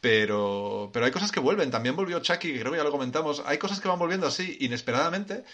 Pero, 0.00 0.90
pero 0.92 1.06
hay 1.06 1.12
cosas 1.12 1.32
que 1.32 1.40
vuelven. 1.40 1.70
También 1.70 1.96
volvió 1.96 2.20
Chucky, 2.20 2.52
que 2.52 2.60
creo 2.60 2.72
que 2.72 2.78
ya 2.78 2.84
lo 2.84 2.90
comentamos. 2.90 3.42
Hay 3.46 3.58
cosas 3.58 3.80
que 3.80 3.88
van 3.88 3.98
volviendo 3.98 4.26
así, 4.26 4.58
inesperadamente. 4.60 5.44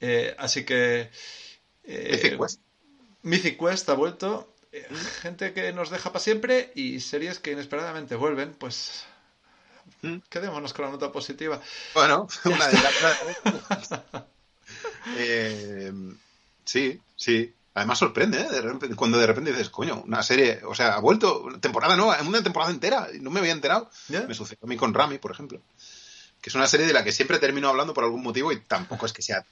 Eh, 0.00 0.34
así 0.38 0.64
que. 0.64 1.10
eh, 1.84 2.08
Mythic 2.12 2.38
Quest. 2.38 2.60
Mythic 3.22 3.58
Quest 3.58 3.88
ha 3.90 3.94
vuelto. 3.94 4.54
Eh, 4.72 4.86
gente 5.22 5.52
que 5.52 5.72
nos 5.72 5.90
deja 5.90 6.10
para 6.12 6.22
siempre 6.22 6.72
y 6.74 7.00
series 7.00 7.38
que 7.38 7.52
inesperadamente 7.52 8.16
vuelven. 8.16 8.52
Pues. 8.54 9.04
Mm. 10.02 10.16
Quedémonos 10.28 10.72
con 10.74 10.84
la 10.84 10.90
nota 10.90 11.10
positiva. 11.10 11.60
Bueno, 11.94 12.28
una 12.44 12.66
de 12.68 12.72
las- 12.82 14.02
Eh, 15.16 15.92
sí, 16.64 17.00
sí. 17.16 17.54
Además 17.74 17.98
sorprende, 17.98 18.40
¿eh? 18.40 18.48
De 18.50 18.60
repente- 18.60 18.96
cuando 18.96 19.18
de 19.18 19.26
repente 19.26 19.52
dices, 19.52 19.70
coño, 19.70 20.02
una 20.04 20.22
serie, 20.22 20.60
o 20.64 20.74
sea, 20.74 20.94
ha 20.94 21.00
vuelto, 21.00 21.46
temporada 21.60 21.96
nueva, 21.96 22.20
una 22.22 22.42
temporada 22.42 22.72
entera, 22.72 23.06
no 23.20 23.30
me 23.30 23.38
había 23.40 23.52
enterado. 23.52 23.88
¿Ya? 24.08 24.22
Me 24.22 24.34
sucedió 24.34 24.58
a 24.64 24.66
mí 24.66 24.76
con 24.76 24.92
Rami, 24.92 25.18
por 25.18 25.30
ejemplo. 25.30 25.60
Que 26.40 26.50
es 26.50 26.54
una 26.56 26.66
serie 26.66 26.86
de 26.86 26.92
la 26.92 27.04
que 27.04 27.12
siempre 27.12 27.38
termino 27.38 27.68
hablando 27.68 27.94
por 27.94 28.04
algún 28.04 28.22
motivo 28.22 28.50
y 28.52 28.60
tampoco 28.60 29.06
es 29.06 29.12
que 29.12 29.22
sea 29.22 29.44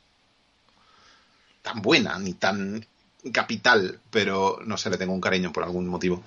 tan 1.63 1.83
buena 1.83 2.19
ni 2.19 2.35
tan 2.35 2.85
capital, 3.33 4.01
pero 4.11 4.59
no 4.65 4.77
sé, 4.79 4.91
le 4.91 4.99
tengo 4.99 5.13
un 5.15 5.21
cariño 5.21 5.53
por 5.53 5.63
algún 5.65 5.87
motivo. 5.89 6.23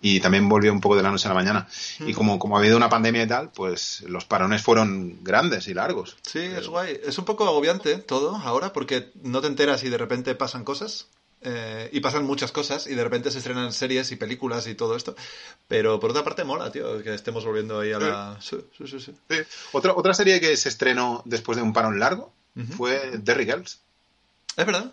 Y 0.00 0.20
también 0.20 0.48
volvió 0.48 0.72
un 0.72 0.80
poco 0.80 0.94
de 0.96 1.02
la 1.02 1.10
noche 1.10 1.26
a 1.26 1.30
la 1.30 1.34
mañana. 1.34 1.66
Y 1.98 2.12
Mm. 2.12 2.14
como, 2.14 2.38
como 2.38 2.56
ha 2.56 2.60
habido 2.60 2.76
una 2.76 2.88
pandemia 2.88 3.24
y 3.24 3.26
tal, 3.26 3.50
pues 3.50 4.02
los 4.02 4.24
parones 4.24 4.62
fueron 4.62 5.18
grandes 5.24 5.66
y 5.66 5.74
largos. 5.74 6.16
Sí, 6.22 6.38
es 6.38 6.68
guay. 6.68 7.00
Es 7.04 7.18
un 7.18 7.24
poco 7.24 7.44
agobiante 7.48 7.96
todo 7.98 8.36
ahora 8.36 8.72
porque 8.72 9.10
no 9.24 9.40
te 9.40 9.48
enteras 9.48 9.82
y 9.82 9.88
de 9.88 9.98
repente 9.98 10.34
pasan 10.36 10.62
cosas. 10.64 11.06
eh, 11.40 11.88
y 11.92 12.00
pasan 12.00 12.24
muchas 12.24 12.50
cosas 12.50 12.88
y 12.88 12.96
de 12.96 13.04
repente 13.04 13.30
se 13.30 13.38
estrenan 13.38 13.72
series 13.72 14.10
y 14.10 14.16
películas 14.16 14.66
y 14.66 14.74
todo 14.74 14.96
esto. 14.96 15.14
Pero 15.68 16.00
por 16.00 16.10
otra 16.10 16.24
parte 16.24 16.42
mola, 16.42 16.72
tío, 16.72 17.00
que 17.00 17.14
estemos 17.14 17.44
volviendo 17.44 17.78
ahí 17.78 17.92
a 17.92 18.00
la... 18.00 18.38
Sí, 18.40 18.56
sí, 18.76 18.98
sí. 18.98 19.12
Otra, 19.70 19.92
otra 19.94 20.14
serie 20.14 20.40
que 20.40 20.56
se 20.56 20.68
estrenó 20.68 21.22
después 21.26 21.54
de 21.54 21.62
un 21.62 21.72
parón 21.72 22.00
largo 22.00 22.32
fue 22.76 23.18
Derry 23.22 23.44
Girls. 23.44 23.78
Es 24.56 24.66
verdad. 24.66 24.92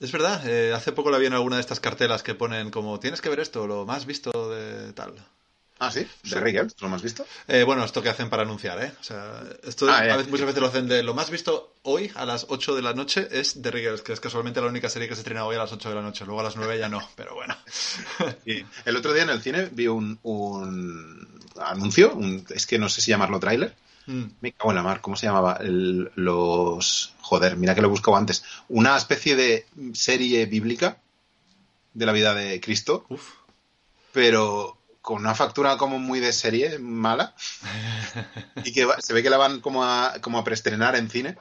Es 0.00 0.12
verdad. 0.12 0.46
eh, 0.46 0.72
hace 0.74 0.92
poco 0.92 1.10
la 1.10 1.18
vi 1.18 1.26
en 1.26 1.32
alguna 1.32 1.56
de 1.56 1.60
estas 1.62 1.80
cartelas 1.80 2.22
que 2.22 2.34
ponen 2.34 2.70
como 2.70 3.00
tienes 3.00 3.20
que 3.20 3.28
ver 3.30 3.40
esto, 3.40 3.66
lo 3.66 3.86
más 3.86 4.04
visto 4.06 4.50
de 4.50 4.92
tal. 4.92 5.14
Ah, 5.78 5.90
sí. 5.90 6.06
Derry 6.22 6.52
Girls, 6.52 6.74
¿lo 6.80 6.88
has 6.94 7.02
visto? 7.02 7.26
Eh, 7.48 7.62
bueno, 7.62 7.84
esto 7.84 8.02
que 8.02 8.08
hacen 8.08 8.30
para 8.30 8.44
anunciar, 8.44 8.82
¿eh? 8.82 8.92
O 8.98 9.04
sea, 9.04 9.42
esto 9.62 9.86
Ah, 9.90 10.06
ya. 10.06 10.14
a 10.14 10.16
veces, 10.16 10.30
muchas 10.32 10.46
veces 10.46 10.62
lo 10.62 10.68
hacen 10.68 10.88
de 10.88 11.02
lo 11.02 11.12
más 11.12 11.28
visto 11.28 11.74
hoy 11.82 12.10
a 12.14 12.24
las 12.24 12.46
8 12.48 12.74
de 12.74 12.80
la 12.80 12.94
noche 12.94 13.28
es 13.30 13.60
The 13.60 13.70
Riggers, 13.70 14.00
que 14.00 14.14
es 14.14 14.20
casualmente 14.20 14.60
la 14.62 14.68
única 14.68 14.88
serie 14.88 15.06
que 15.06 15.14
se 15.14 15.20
estrena 15.20 15.44
hoy 15.44 15.56
a 15.56 15.58
las 15.58 15.72
8 15.72 15.90
de 15.90 15.94
la 15.94 16.00
noche. 16.02 16.24
Luego 16.24 16.40
a 16.40 16.44
las 16.44 16.56
9 16.56 16.78
ya 16.78 16.88
no, 16.88 17.06
pero 17.14 17.34
bueno. 17.34 17.54
Y 18.46 18.64
el 18.86 18.96
otro 18.96 19.12
día 19.12 19.24
en 19.24 19.30
el 19.30 19.42
cine 19.42 19.68
vi 19.70 19.86
un, 19.88 20.18
un 20.22 21.28
anuncio, 21.60 22.14
un- 22.14 22.46
es 22.54 22.66
que 22.66 22.78
no 22.78 22.88
sé 22.88 23.02
si 23.02 23.10
llamarlo 23.10 23.38
tráiler. 23.38 23.74
Mm. 24.06 24.24
Me 24.40 24.52
cago 24.52 24.70
en 24.70 24.76
la 24.76 24.82
mar, 24.82 25.00
¿cómo 25.00 25.16
se 25.16 25.26
llamaba? 25.26 25.58
El- 25.60 26.10
los. 26.14 27.12
Joder, 27.20 27.56
mira 27.56 27.74
que 27.74 27.80
lo 27.80 27.88
he 27.88 27.90
buscado 27.90 28.16
antes. 28.16 28.44
Una 28.68 28.96
especie 28.96 29.34
de 29.36 29.66
serie 29.94 30.46
bíblica 30.46 30.98
de 31.94 32.06
la 32.06 32.12
vida 32.12 32.34
de 32.34 32.60
Cristo, 32.60 33.04
Uf. 33.08 33.32
pero 34.12 34.78
con 35.02 35.18
una 35.18 35.34
factura 35.34 35.76
como 35.76 35.98
muy 35.98 36.20
de 36.20 36.32
serie 36.32 36.78
mala. 36.78 37.34
y 38.64 38.72
que 38.72 38.84
va- 38.84 39.00
se 39.00 39.12
ve 39.12 39.22
que 39.22 39.30
la 39.30 39.36
van 39.38 39.60
como 39.60 39.84
a, 39.84 40.14
como 40.20 40.38
a 40.38 40.44
preestrenar 40.44 40.96
en 40.96 41.10
cine. 41.10 41.36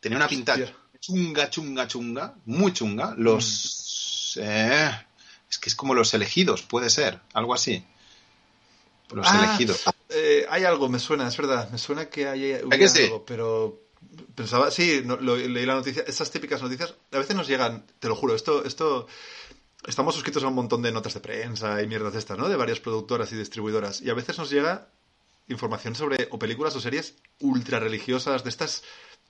Tenía 0.00 0.16
una 0.18 0.28
pinta 0.28 0.52
Hostia. 0.54 0.74
chunga, 1.00 1.48
chunga, 1.50 1.86
chunga, 1.86 2.34
muy 2.46 2.72
chunga. 2.72 3.14
Los. 3.16 4.36
eh, 4.40 4.90
es 5.50 5.58
que 5.58 5.68
es 5.68 5.74
como 5.76 5.94
los 5.94 6.12
elegidos, 6.14 6.62
puede 6.62 6.90
ser, 6.90 7.20
algo 7.34 7.54
así. 7.54 7.84
Los 9.10 9.26
Ah, 9.28 9.44
elegidos. 9.44 9.84
Eh, 10.08 10.46
hay 10.48 10.64
algo, 10.64 10.88
me 10.88 10.98
suena, 10.98 11.26
es 11.28 11.36
verdad. 11.36 11.68
Me 11.70 11.78
suena 11.78 12.06
que 12.08 12.28
hay 12.28 12.62
que 12.70 12.88
sí? 12.88 13.04
algo, 13.04 13.24
pero 13.24 13.80
pensaba, 14.34 14.70
sí, 14.70 15.02
no, 15.04 15.16
lo- 15.16 15.36
leí 15.36 15.66
la 15.66 15.74
noticia. 15.74 16.04
Estas 16.06 16.30
típicas 16.30 16.62
noticias 16.62 16.94
a 17.12 17.18
veces 17.18 17.36
nos 17.36 17.46
llegan, 17.48 17.86
te 17.98 18.08
lo 18.08 18.16
juro, 18.16 18.34
esto, 18.34 18.64
esto 18.64 19.06
estamos 19.86 20.14
suscritos 20.14 20.42
a 20.44 20.48
un 20.48 20.54
montón 20.54 20.82
de 20.82 20.92
notas 20.92 21.14
de 21.14 21.20
prensa 21.20 21.82
y 21.82 21.86
mierdas 21.86 22.12
de 22.12 22.18
estas, 22.20 22.38
¿no? 22.38 22.48
De 22.48 22.56
varias 22.56 22.80
productoras 22.80 23.30
y 23.32 23.36
distribuidoras. 23.36 24.00
Y 24.00 24.10
a 24.10 24.14
veces 24.14 24.38
nos 24.38 24.50
llega 24.50 24.88
información 25.48 25.94
sobre 25.94 26.28
o 26.30 26.38
películas 26.38 26.74
o 26.76 26.80
series 26.80 27.14
ultra 27.40 27.80
religiosas 27.80 28.44
de 28.44 28.50
estas 28.50 28.82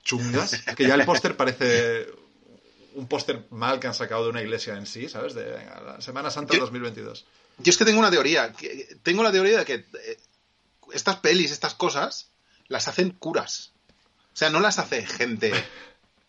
chungas, 0.03 0.61
que 0.75 0.87
ya 0.87 0.95
el 0.95 1.05
póster 1.05 1.35
parece 1.35 2.07
un 2.95 3.07
póster 3.07 3.45
mal 3.49 3.79
que 3.79 3.87
han 3.87 3.93
sacado 3.95 4.25
de 4.25 4.29
una 4.29 4.41
iglesia 4.41 4.75
en 4.77 4.85
sí, 4.85 5.09
¿sabes? 5.09 5.33
De 5.33 5.43
venga, 5.43 5.81
la 5.81 6.01
Semana 6.01 6.29
Santa 6.29 6.53
Yo- 6.53 6.59
2022. 6.61 7.25
Yo 7.59 7.69
es 7.69 7.77
que 7.77 7.85
tengo 7.85 7.99
una 7.99 8.11
teoría. 8.11 8.53
tengo 9.03 9.23
la 9.23 9.31
teoría 9.31 9.59
de 9.59 9.65
que 9.65 9.73
eh, 9.73 10.19
estas 10.93 11.17
pelis, 11.17 11.51
estas 11.51 11.73
cosas, 11.73 12.29
las 12.67 12.87
hacen 12.87 13.11
curas. 13.11 13.71
O 14.33 14.35
sea, 14.35 14.49
no 14.49 14.59
las 14.59 14.79
hace 14.79 15.05
gente, 15.05 15.51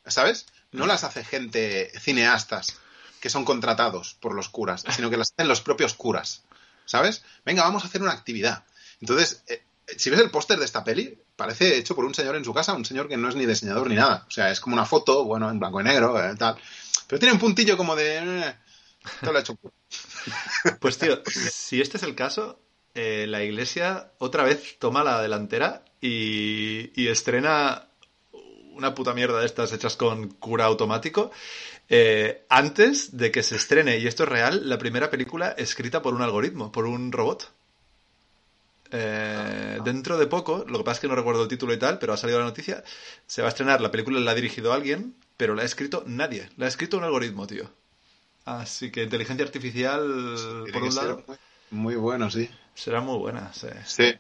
¿sabes? 0.07 0.47
No 0.73 0.87
las 0.87 1.05
hace 1.05 1.25
gente 1.25 1.91
cineastas 1.99 2.77
que 3.21 3.31
son 3.31 3.45
contratados 3.47 4.15
por 4.21 4.35
los 4.35 4.51
curas, 4.51 4.85
sino 4.95 5.09
que 5.09 5.17
las 5.17 5.33
hacen 5.33 5.49
los 5.49 5.63
propios 5.63 5.95
curas, 5.95 6.43
¿sabes? 6.85 7.23
Venga, 7.47 7.63
vamos 7.63 7.83
a 7.83 7.87
hacer 7.87 8.03
una 8.03 8.13
actividad. 8.13 8.65
Entonces, 9.01 9.43
eh, 9.47 9.63
si 9.97 10.11
ves 10.11 10.21
el 10.21 10.31
póster 10.31 10.59
de 10.59 10.67
esta 10.67 10.85
peli, 10.85 11.19
parece 11.37 11.79
hecho 11.79 11.97
por 11.97 12.05
un 12.05 12.15
señor 12.15 12.37
en 12.37 12.45
su 12.45 12.53
casa, 12.53 12.75
un 12.75 12.85
señor 12.85 13.09
que 13.09 13.17
no 13.17 13.29
es 13.29 13.35
ni 13.35 13.47
diseñador 13.47 13.89
ni 13.89 13.95
nada. 13.95 14.27
O 14.29 14.31
sea, 14.31 14.51
es 14.51 14.61
como 14.61 14.75
una 14.75 14.85
foto, 14.85 15.25
bueno, 15.25 15.51
en 15.51 15.59
blanco 15.59 15.81
y 15.81 15.85
negro, 15.85 16.23
eh, 16.23 16.35
tal. 16.37 16.57
Pero 17.07 17.19
tiene 17.19 17.33
un 17.33 17.41
puntillo 17.41 17.77
como 17.77 17.97
de... 17.97 18.55
esto 19.05 19.33
lo 19.33 19.39
ha 19.39 19.41
hecho. 19.41 19.59
Pues 20.81 20.97
tío, 20.99 21.23
si 21.27 21.83
este 21.83 21.99
es 21.99 22.03
el 22.03 22.15
caso, 22.15 22.59
eh, 22.95 23.27
la 23.29 23.43
iglesia 23.43 24.13
otra 24.19 24.45
vez 24.45 24.79
toma 24.79 25.05
la 25.05 25.21
delantera 25.21 25.85
y, 26.01 26.91
y 27.01 27.09
estrena 27.09 27.89
una 28.73 28.95
puta 28.95 29.13
mierda 29.13 29.41
de 29.41 29.47
estas 29.47 29.73
hechas 29.73 29.97
con 29.97 30.29
cura 30.29 30.65
automático 30.65 31.31
eh, 31.89 32.47
antes 32.49 33.17
de 33.17 33.31
que 33.31 33.43
se 33.43 33.57
estrene, 33.57 33.99
y 33.99 34.07
esto 34.07 34.23
es 34.23 34.29
real, 34.29 34.69
la 34.69 34.79
primera 34.79 35.11
película 35.11 35.51
escrita 35.51 36.03
por 36.03 36.15
un 36.15 36.23
algoritmo, 36.23 36.73
por 36.73 36.87
un 36.87 37.13
robot. 37.13 37.53
Eh, 38.91 39.81
dentro 39.85 40.17
de 40.17 40.27
poco, 40.27 40.65
lo 40.69 40.79
que 40.79 40.85
pasa 40.85 40.97
es 40.97 41.01
que 41.01 41.09
no 41.09 41.17
recuerdo 41.17 41.43
el 41.43 41.49
título 41.49 41.75
y 41.75 41.79
tal, 41.79 41.99
pero 41.99 42.13
ha 42.13 42.17
salido 42.17 42.39
la 42.39 42.47
noticia, 42.47 42.85
se 43.27 43.43
va 43.43 43.49
a 43.49 43.51
estrenar, 43.51 43.81
la 43.81 43.91
película 43.91 44.21
la 44.21 44.31
ha 44.31 44.35
dirigido 44.35 44.73
alguien, 44.73 45.17
pero 45.37 45.55
la 45.55 45.63
ha 45.63 45.67
escrito 45.67 46.05
nadie, 46.07 46.49
la 46.57 46.67
ha 46.67 46.69
escrito 46.69 46.97
un 46.97 47.05
algoritmo, 47.05 47.47
tío. 47.47 47.71
Así 48.45 48.91
que 48.91 49.05
inteligencia 49.05 49.45
artificial, 49.45 50.65
por 50.73 50.83
un 50.83 50.95
lado, 50.95 51.25
Muy, 51.71 51.97
bueno, 51.97 52.31
sí. 52.31 52.51
será 52.75 53.01
muy 53.01 53.19
buena. 53.19 53.53
sí. 53.55 53.69
Sí. 53.87 54.15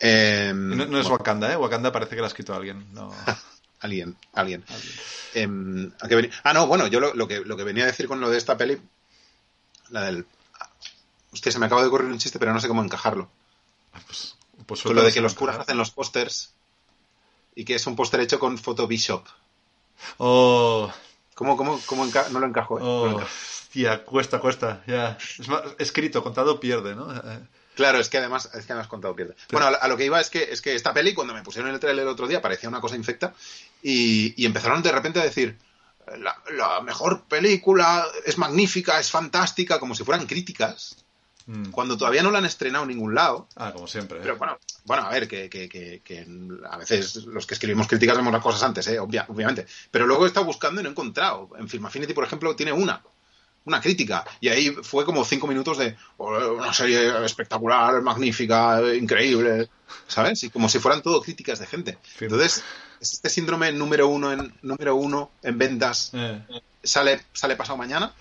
Eh, 0.00 0.48
Y 0.50 0.54
No, 0.54 0.74
no 0.76 0.82
es 0.84 1.04
bueno, 1.04 1.10
Wakanda, 1.10 1.52
¿eh? 1.52 1.56
Wakanda 1.56 1.92
parece 1.92 2.16
que 2.16 2.20
la 2.22 2.26
ha 2.26 2.28
escrito 2.28 2.54
alguien. 2.54 2.92
No, 2.92 3.14
alguien, 3.80 4.16
alguien. 4.32 4.64
alguien. 4.68 4.94
Em, 5.34 5.92
¿a 6.00 6.08
qué 6.08 6.16
venía? 6.16 6.30
Ah, 6.42 6.52
no, 6.52 6.66
bueno, 6.66 6.86
yo 6.88 6.98
lo, 7.00 7.14
lo 7.14 7.28
que, 7.28 7.40
lo 7.40 7.56
que 7.56 7.64
venía 7.64 7.84
a 7.84 7.88
decir 7.88 8.08
con 8.08 8.20
lo 8.20 8.28
de 8.30 8.38
esta 8.38 8.56
peli, 8.56 8.80
la 9.90 10.02
del... 10.02 10.26
Hostia, 11.32 11.52
se 11.52 11.58
me 11.60 11.66
acaba 11.66 11.82
de 11.82 11.88
ocurrir 11.88 12.08
un 12.10 12.18
chiste, 12.18 12.40
pero 12.40 12.52
no 12.52 12.58
sé 12.60 12.66
cómo 12.66 12.82
encajarlo. 12.82 13.30
Pues, 14.06 14.34
pues 14.66 14.82
Con 14.82 14.96
lo 14.96 15.02
de 15.04 15.12
que 15.12 15.20
los 15.20 15.34
curas 15.34 15.58
hacen 15.60 15.76
los 15.78 15.92
pósters 15.92 16.52
y 17.54 17.64
que 17.64 17.76
es 17.76 17.86
un 17.86 17.94
póster 17.94 18.18
hecho 18.20 18.40
con 18.40 18.58
Photoshop. 18.58 19.24
Oh, 20.18 20.90
¿Cómo, 21.34 21.56
cómo, 21.56 21.80
cómo 21.86 22.04
enca- 22.06 22.28
no 22.30 22.40
lo 22.40 22.46
encajo? 22.46 22.78
eh? 22.78 22.82
No 22.82 22.86
lo 22.86 23.02
oh, 23.02 23.10
encajo. 23.20 23.30
Hostia, 23.70 24.04
cuesta, 24.04 24.38
cuesta. 24.40 24.82
Ya. 24.86 25.16
Es 25.38 25.48
más, 25.48 25.62
escrito, 25.78 26.22
contado, 26.22 26.58
pierde, 26.58 26.94
¿no? 26.94 27.08
Claro, 27.76 27.98
es 27.98 28.08
que 28.08 28.18
además, 28.18 28.50
es 28.54 28.66
que 28.66 28.72
has 28.72 28.88
contado 28.88 29.14
pierde. 29.16 29.34
Bueno, 29.52 29.68
a, 29.68 29.70
lo- 29.70 29.82
a 29.82 29.88
lo 29.88 29.96
que 29.96 30.04
iba 30.04 30.20
es 30.20 30.28
que, 30.28 30.42
es 30.42 30.60
que 30.60 30.74
esta 30.74 30.92
peli, 30.92 31.14
cuando 31.14 31.32
me 31.32 31.42
pusieron 31.42 31.70
el 31.72 31.80
trailer 31.80 32.02
el 32.02 32.08
otro 32.08 32.26
día, 32.26 32.42
parecía 32.42 32.68
una 32.68 32.80
cosa 32.80 32.96
infecta 32.96 33.32
y, 33.82 34.34
y 34.42 34.44
empezaron 34.44 34.82
de 34.82 34.92
repente 34.92 35.20
a 35.20 35.24
decir 35.24 35.56
la, 36.18 36.36
la 36.50 36.80
mejor 36.82 37.22
película 37.22 38.06
es 38.26 38.36
magnífica, 38.36 38.98
es 38.98 39.10
fantástica, 39.10 39.78
como 39.78 39.94
si 39.94 40.04
fueran 40.04 40.26
críticas, 40.26 40.96
mm. 41.46 41.70
cuando 41.70 41.96
todavía 41.96 42.22
no 42.22 42.30
la 42.32 42.38
han 42.38 42.44
estrenado 42.44 42.82
en 42.84 42.88
ningún 42.88 43.14
lado. 43.14 43.46
Ah, 43.56 43.72
como 43.72 43.86
siempre. 43.86 44.18
¿eh? 44.18 44.20
Pero 44.22 44.36
bueno, 44.36 44.58
bueno, 44.84 45.04
a 45.04 45.08
ver, 45.10 45.26
que, 45.28 45.48
que, 45.48 45.68
que, 45.68 46.02
que 46.04 46.26
a 46.68 46.76
veces 46.76 47.16
los 47.26 47.46
que 47.46 47.54
escribimos 47.54 47.86
críticas 47.86 48.16
vemos 48.16 48.32
las 48.32 48.42
cosas 48.42 48.62
antes, 48.64 48.86
¿eh? 48.88 48.98
Obvia- 49.00 49.24
obviamente. 49.28 49.66
Pero 49.90 50.06
luego 50.06 50.24
he 50.24 50.28
estado 50.28 50.44
buscando 50.44 50.80
y 50.80 50.84
no 50.84 50.90
he 50.90 50.92
encontrado. 50.92 51.48
En 51.56 51.68
Film 51.68 51.86
Affinity, 51.86 52.12
por 52.12 52.24
ejemplo, 52.24 52.54
tiene 52.56 52.72
una. 52.72 53.00
Una 53.64 53.80
crítica. 53.80 54.24
Y 54.40 54.48
ahí 54.48 54.70
fue 54.82 55.04
como 55.04 55.24
cinco 55.24 55.46
minutos 55.46 55.78
de 55.78 55.96
"Oh, 56.16 56.54
una 56.54 56.72
serie 56.72 57.24
espectacular, 57.24 58.00
magnífica, 58.02 58.80
increíble. 58.94 59.68
¿Sabes? 60.06 60.42
Y 60.44 60.50
como 60.50 60.68
si 60.68 60.78
fueran 60.78 61.02
todo 61.02 61.20
críticas 61.20 61.58
de 61.58 61.66
gente. 61.66 61.98
Entonces, 62.20 62.62
es 63.00 63.12
este 63.14 63.28
síndrome 63.28 63.72
número 63.72 64.08
uno 64.08 64.32
en, 64.32 64.54
número 64.62 64.94
uno 64.96 65.30
en 65.42 65.58
ventas 65.58 66.10
Eh, 66.14 66.42
sale, 66.82 67.20
sale 67.32 67.56
pasado 67.56 67.76
mañana. 67.76 68.12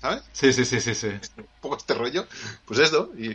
¿Sabes? 0.00 0.22
Sí, 0.32 0.52
sí, 0.52 0.64
sí, 0.64 0.80
sí, 0.80 0.94
sí. 0.94 1.08
un 1.36 1.46
poco 1.60 1.76
este 1.76 1.92
rollo, 1.94 2.26
pues 2.64 2.78
esto. 2.78 3.10
Y, 3.18 3.30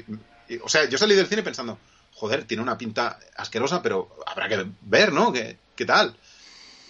y, 0.48 0.58
o 0.64 0.70
sea, 0.70 0.88
yo 0.88 0.98
salí 0.98 1.14
del 1.14 1.28
cine 1.28 1.44
pensando, 1.44 1.78
joder, 2.14 2.46
tiene 2.46 2.64
una 2.64 2.78
pinta 2.78 3.20
asquerosa, 3.36 3.82
pero 3.82 4.16
habrá 4.26 4.48
que 4.48 4.66
ver, 4.82 5.12
¿no? 5.12 5.34
¿Qué, 5.34 5.58
qué 5.76 5.86
tal? 5.86 6.16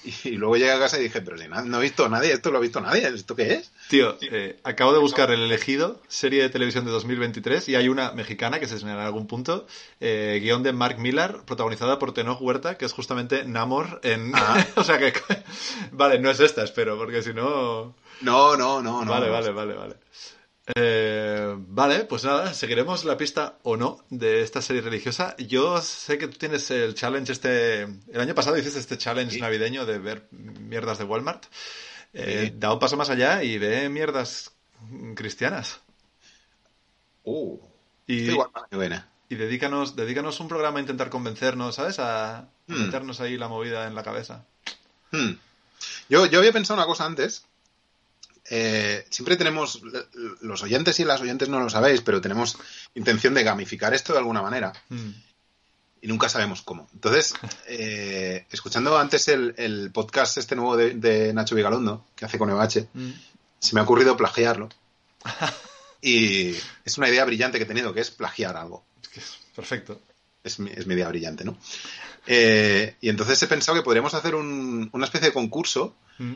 Y, 0.05 0.29
y 0.29 0.31
luego 0.37 0.57
llegué 0.57 0.71
a 0.71 0.79
casa 0.79 0.99
y 0.99 1.03
dije, 1.03 1.21
pero 1.21 1.37
si 1.37 1.47
na- 1.47 1.61
no 1.63 1.79
he 1.79 1.81
visto 1.83 2.05
a 2.05 2.09
nadie, 2.09 2.33
esto 2.33 2.51
lo 2.51 2.57
ha 2.57 2.61
visto 2.61 2.81
nadie, 2.81 3.07
¿esto 3.07 3.35
qué 3.35 3.53
es? 3.53 3.71
Tío, 3.89 4.17
eh, 4.21 4.59
acabo 4.63 4.91
de 4.93 4.99
buscar 4.99 5.31
El 5.31 5.41
Elegido, 5.41 6.01
serie 6.07 6.41
de 6.41 6.49
televisión 6.49 6.83
de 6.85 6.91
2023, 6.91 7.69
y 7.69 7.75
hay 7.75 7.87
una 7.89 8.11
mexicana 8.11 8.59
que 8.59 8.67
se 8.67 8.75
estrenará 8.75 9.01
en 9.01 9.07
algún 9.07 9.27
punto, 9.27 9.65
eh, 10.01 10.39
guion 10.41 10.61
de 10.63 10.73
Mark 10.73 10.97
Millar, 10.99 11.43
protagonizada 11.45 11.99
por 11.99 12.13
Tenoch 12.13 12.41
Huerta, 12.41 12.77
que 12.77 12.85
es 12.85 12.91
justamente 12.93 13.45
Namor 13.45 13.99
en... 14.03 14.33
Ah. 14.35 14.65
o 14.75 14.83
sea 14.83 14.97
que... 14.99 15.13
vale, 15.91 16.19
no 16.19 16.29
es 16.29 16.39
esta, 16.39 16.63
espero, 16.63 16.97
porque 16.97 17.21
si 17.23 17.33
no... 17.33 17.95
No, 18.21 18.55
no, 18.57 18.81
no, 18.81 19.03
no. 19.05 19.11
vale, 19.11 19.27
no. 19.27 19.31
vale, 19.33 19.51
vale, 19.51 19.73
vale. 19.73 19.95
Eh, 20.75 21.55
vale, 21.57 22.05
pues 22.05 22.23
nada, 22.23 22.53
seguiremos 22.53 23.03
la 23.03 23.17
pista 23.17 23.57
o 23.63 23.75
no 23.75 24.03
de 24.09 24.41
esta 24.41 24.61
serie 24.61 24.81
religiosa. 24.81 25.35
Yo 25.37 25.81
sé 25.81 26.17
que 26.17 26.27
tú 26.27 26.37
tienes 26.37 26.71
el 26.71 26.95
challenge 26.95 27.31
este... 27.33 27.81
El 27.83 28.19
año 28.21 28.33
pasado 28.33 28.57
hiciste 28.57 28.79
este 28.79 28.97
challenge 28.97 29.35
Sí. 29.35 29.41
navideño 29.41 29.85
de 29.85 29.99
ver 29.99 30.27
mierdas 30.31 30.97
de 30.99 31.03
Walmart. 31.03 31.45
Eh, 32.13 32.49
Sí. 32.51 32.57
Da 32.59 32.71
un 32.73 32.79
paso 32.79 32.95
más 32.95 33.09
allá 33.09 33.43
y 33.43 33.57
ve 33.57 33.89
mierdas 33.89 34.51
cristianas. 35.15 35.81
Uh, 37.23 37.57
Y, 38.07 38.29
igual 38.31 38.49
viene. 38.71 39.03
y 39.29 39.35
dedícanos, 39.35 39.95
dedícanos 39.95 40.39
un 40.39 40.47
programa 40.47 40.77
a 40.77 40.81
intentar 40.81 41.09
convencernos, 41.09 41.75
¿sabes? 41.75 41.99
A, 41.99 42.37
a 42.39 42.41
Hmm. 42.67 42.85
meternos 42.85 43.19
ahí 43.19 43.37
la 43.37 43.47
movida 43.49 43.87
en 43.87 43.95
la 43.95 44.03
cabeza. 44.03 44.45
Hmm. 45.11 45.33
Yo, 46.09 46.25
yo 46.27 46.39
había 46.39 46.53
pensado 46.53 46.77
una 46.79 46.85
cosa 46.87 47.05
antes. 47.05 47.45
Eh, 48.49 49.05
siempre 49.09 49.37
tenemos, 49.37 49.81
los 50.41 50.63
oyentes 50.63 50.99
y 50.99 51.05
las 51.05 51.21
oyentes 51.21 51.47
no 51.49 51.59
lo 51.59 51.69
sabéis, 51.69 52.01
pero 52.01 52.19
tenemos 52.21 52.57
intención 52.95 53.33
de 53.33 53.43
gamificar 53.43 53.93
esto 53.93 54.13
de 54.13 54.19
alguna 54.19 54.41
manera. 54.41 54.73
Hmm. 54.89 55.11
y 56.01 56.07
nunca 56.07 56.27
sabemos 56.27 56.61
cómo. 56.63 56.89
Entonces, 56.93 57.33
eh, 57.67 58.45
escuchando 58.51 58.97
antes 58.97 59.29
el, 59.29 59.53
el 59.57 59.89
podcast 59.91 60.37
este 60.37 60.53
nuevo 60.55 60.75
de, 60.75 60.95
de 60.95 61.33
Nacho 61.33 61.55
Vigalondo, 61.55 62.05
que 62.15 62.25
hace 62.25 62.37
con 62.37 62.49
EOH, 62.49 62.89
Hmm. 62.93 63.11
se 63.59 63.73
me 63.73 63.79
ha 63.79 63.83
ocurrido 63.83 64.17
plagiarlo. 64.17 64.67
Y 66.05 66.53
es 66.83 66.97
una 66.97 67.07
idea 67.07 67.23
brillante 67.23 67.57
que 67.57 67.63
he 67.63 67.67
tenido, 67.67 67.93
que 67.93 68.01
es 68.01 68.11
plagiar 68.11 68.57
algo. 68.57 68.83
Es 69.01 69.07
que 69.07 69.19
es 69.21 69.37
perfecto. 69.55 70.01
Es 70.43 70.59
mi, 70.59 70.69
es 70.69 70.85
mi 70.85 70.95
idea 70.95 71.07
brillante, 71.07 71.45
¿no? 71.45 71.57
Eh, 72.27 72.97
y 72.99 73.07
entonces 73.07 73.41
he 73.41 73.47
pensado 73.47 73.77
que 73.77 73.83
podríamos 73.85 74.13
hacer 74.13 74.35
un- 74.35 74.89
una 74.91 75.05
especie 75.05 75.29
de 75.29 75.33
concurso. 75.33 75.95
Hmm. 76.17 76.33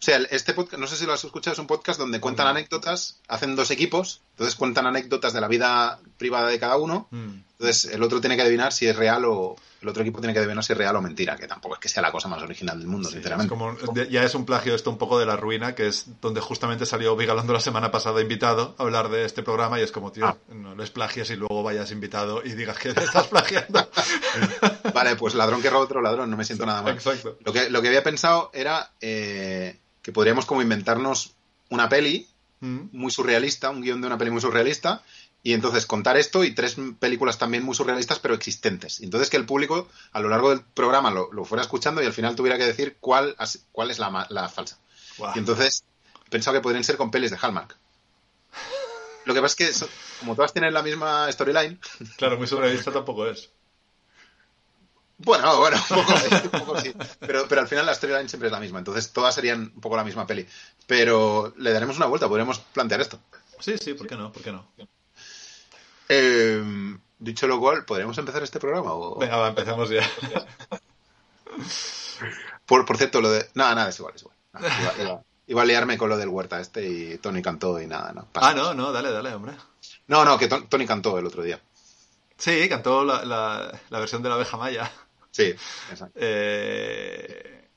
O 0.00 0.04
sea, 0.04 0.18
este 0.30 0.54
podcast, 0.54 0.80
no 0.80 0.86
sé 0.86 0.96
si 0.96 1.06
lo 1.06 1.12
has 1.12 1.24
escuchado, 1.24 1.54
es 1.54 1.58
un 1.58 1.66
podcast 1.66 1.98
donde 1.98 2.20
cuentan 2.20 2.46
anécdotas, 2.46 3.18
hacen 3.26 3.56
dos 3.56 3.72
equipos, 3.72 4.20
entonces 4.32 4.54
cuentan 4.54 4.86
anécdotas 4.86 5.32
de 5.32 5.40
la 5.40 5.48
vida 5.48 5.98
privada 6.18 6.46
de 6.48 6.58
cada 6.60 6.76
uno 6.76 7.08
Hmm. 7.10 7.42
Entonces, 7.60 7.92
el 7.92 8.04
otro 8.04 8.20
tiene 8.20 8.36
que 8.36 8.42
adivinar 8.42 8.72
si 8.72 8.86
es 8.86 8.94
real 8.94 9.24
o. 9.24 9.56
El 9.82 9.88
otro 9.88 10.02
equipo 10.04 10.20
tiene 10.20 10.32
que 10.32 10.38
adivinar 10.38 10.62
si 10.62 10.72
es 10.74 10.78
real 10.78 10.94
o 10.94 11.00
mentira, 11.02 11.34
que 11.36 11.48
tampoco 11.48 11.74
es 11.74 11.80
que 11.80 11.88
sea 11.88 12.02
la 12.04 12.12
cosa 12.12 12.28
más 12.28 12.40
original 12.40 12.78
del 12.78 12.86
mundo, 12.86 13.08
Sí, 13.08 13.14
sinceramente. 13.14 13.52
es 13.52 13.58
como, 13.58 13.92
de- 13.94 14.08
ya 14.08 14.22
es 14.22 14.34
un 14.36 14.44
plagio 14.46 14.76
esto 14.76 14.90
un 14.90 14.98
poco 14.98 15.18
de 15.18 15.26
la 15.26 15.34
ruina, 15.34 15.74
que 15.74 15.88
es 15.88 16.06
donde 16.20 16.40
justamente 16.40 16.86
salió 16.86 17.16
Vigalondo 17.16 17.52
la 17.52 17.58
semana 17.58 17.90
pasada 17.90 18.20
invitado 18.20 18.76
a 18.78 18.82
hablar 18.84 19.08
de 19.08 19.24
este 19.24 19.42
programa 19.42 19.80
y 19.80 19.82
es 19.82 19.90
como, 19.90 20.12
tío, 20.12 20.26
Ah. 20.26 20.36
no 20.54 20.76
les 20.76 20.90
plagies 20.90 21.30
y 21.30 21.36
luego 21.36 21.64
vayas 21.64 21.90
invitado 21.90 22.42
y 22.44 22.52
digas 22.54 22.78
que 22.78 22.92
le 22.92 23.02
estás 23.02 23.26
plagiando. 23.26 23.88
Vale, 24.94 25.16
pues 25.16 25.34
ladrón 25.34 25.60
que 25.60 25.70
roba 25.70 25.84
otro 25.84 26.00
ladrón, 26.00 26.30
no 26.30 26.36
me 26.36 26.44
siento 26.44 26.64
nada 26.64 26.82
mal. 26.82 26.94
Exacto. 26.94 27.38
Lo 27.44 27.52
que, 27.52 27.70
lo 27.70 27.82
que 27.82 27.88
había 27.88 28.04
pensado 28.04 28.50
era 28.54 28.92
eh, 29.00 29.80
que 30.08 30.12
podríamos 30.12 30.46
como 30.46 30.62
inventarnos 30.62 31.34
una 31.68 31.90
peli 31.90 32.26
Hmm. 32.60 32.88
muy 32.92 33.10
surrealista, 33.10 33.70
un 33.70 33.82
guion 33.82 34.00
de 34.00 34.06
una 34.06 34.18
peli 34.18 34.30
muy 34.30 34.40
surrealista, 34.40 35.02
y 35.42 35.52
entonces 35.52 35.86
contar 35.86 36.16
esto 36.16 36.42
y 36.42 36.52
tres 36.52 36.76
películas 36.98 37.38
también 37.38 37.62
muy 37.62 37.74
surrealistas, 37.74 38.18
pero 38.18 38.34
existentes. 38.34 39.00
Entonces 39.00 39.30
que 39.30 39.36
el 39.36 39.46
público 39.46 39.86
a 40.12 40.20
lo 40.20 40.28
largo 40.28 40.50
del 40.50 40.62
programa 40.62 41.10
lo, 41.10 41.32
lo 41.32 41.44
fuera 41.44 41.62
escuchando 41.62 42.02
y 42.02 42.06
al 42.06 42.12
final 42.12 42.34
tuviera 42.34 42.58
que 42.58 42.64
decir 42.64 42.96
cuál, 43.00 43.36
cuál 43.70 43.90
es 43.90 43.98
la, 43.98 44.26
la 44.30 44.48
falsa. 44.48 44.80
Y 45.34 45.38
entonces 45.38 45.84
he 46.26 46.30
pensado 46.30 46.56
que 46.56 46.62
podrían 46.62 46.82
ser 46.82 46.96
con 46.96 47.12
pelis 47.12 47.30
de 47.30 47.38
Hallmark. 47.40 47.76
Lo 49.24 49.34
que 49.34 49.40
pasa 49.40 49.64
es 49.64 49.80
que, 49.80 49.86
como 50.20 50.34
todas 50.34 50.52
tienen 50.52 50.74
la 50.74 50.82
misma 50.82 51.30
storyline, 51.30 51.78
Claro, 52.16 52.38
muy 52.38 52.46
surrealista 52.48 52.90
tampoco 52.90 53.26
es. 53.26 53.50
Bueno, 55.18 55.56
bueno, 55.58 55.76
un 55.90 55.96
poco, 55.96 56.16
sí, 56.18 56.28
un 56.52 56.60
poco 56.60 56.80
sí. 56.80 56.94
Pero, 57.20 57.46
pero 57.48 57.60
al 57.60 57.68
final 57.68 57.86
la 57.86 57.94
storyline 57.94 58.28
siempre 58.28 58.48
es 58.48 58.52
la 58.52 58.60
misma. 58.60 58.78
Entonces 58.78 59.12
todas 59.12 59.34
serían 59.34 59.72
un 59.74 59.80
poco 59.80 59.96
la 59.96 60.04
misma 60.04 60.26
peli. 60.26 60.46
Pero 60.86 61.52
le 61.56 61.72
daremos 61.72 61.96
una 61.96 62.06
vuelta, 62.06 62.28
podríamos 62.28 62.58
plantear 62.60 63.00
esto. 63.00 63.18
Sí, 63.60 63.76
sí, 63.78 63.94
¿por 63.94 64.06
qué 64.06 64.16
no? 64.16 64.32
¿Por 64.32 64.42
qué 64.42 64.52
no? 64.52 64.66
Eh, 66.08 66.62
dicho 67.18 67.46
lo 67.46 67.58
cual, 67.60 67.84
¿podríamos 67.84 68.16
empezar 68.18 68.42
este 68.42 68.58
programa? 68.60 68.92
O... 68.92 69.18
Venga, 69.18 69.36
va, 69.36 69.48
empezamos 69.48 69.90
ya. 69.90 70.08
Por, 72.66 72.84
por 72.84 72.96
cierto, 72.96 73.20
lo 73.20 73.30
de... 73.30 73.48
Nada, 73.54 73.74
nada, 73.74 73.88
es 73.90 73.98
igual, 73.98 74.14
es 74.14 74.22
igual. 74.22 74.36
Nada, 74.52 75.22
iba, 75.46 75.62
a 75.62 75.64
liarme 75.64 75.98
con 75.98 76.08
lo 76.08 76.16
del 76.16 76.28
Huerta 76.28 76.60
este 76.60 76.86
y 76.86 77.18
Tony 77.18 77.42
cantó 77.42 77.80
y 77.80 77.86
nada, 77.86 78.12
no. 78.12 78.26
pasa. 78.26 78.48
Ah, 78.50 78.54
no, 78.54 78.74
no, 78.74 78.92
dale, 78.92 79.10
dale, 79.10 79.34
hombre. 79.34 79.54
No, 80.06 80.24
no, 80.24 80.38
que 80.38 80.48
Ton- 80.48 80.68
Tony 80.68 80.86
cantó 80.86 81.18
el 81.18 81.26
otro 81.26 81.42
día. 81.42 81.60
Sí, 82.36 82.68
cantó 82.68 83.04
la, 83.04 83.24
la- 83.24 83.80
la 83.90 83.98
versión 83.98 84.22
de 84.22 84.28
la 84.28 84.34
abeja 84.36 84.56
maya. 84.56 84.90
Sí, 85.30 85.54
exacto. 85.90 86.18
Eh, 86.20 87.68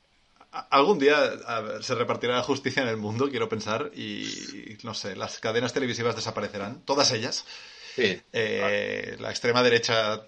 algún 0.70 0.98
día 0.98 1.16
ver, 1.60 1.82
se 1.82 1.94
repartirá 1.94 2.34
la 2.36 2.42
justicia 2.42 2.82
en 2.82 2.88
el 2.88 2.96
mundo, 2.96 3.30
quiero 3.30 3.48
pensar, 3.48 3.90
y 3.94 4.76
no 4.82 4.94
sé, 4.94 5.16
las 5.16 5.38
cadenas 5.38 5.72
televisivas 5.72 6.16
desaparecerán, 6.16 6.82
todas 6.84 7.10
ellas. 7.12 7.44
Sí. 7.94 8.20
Eh, 8.32 9.16
la 9.20 9.30
extrema 9.30 9.62
derecha 9.62 10.22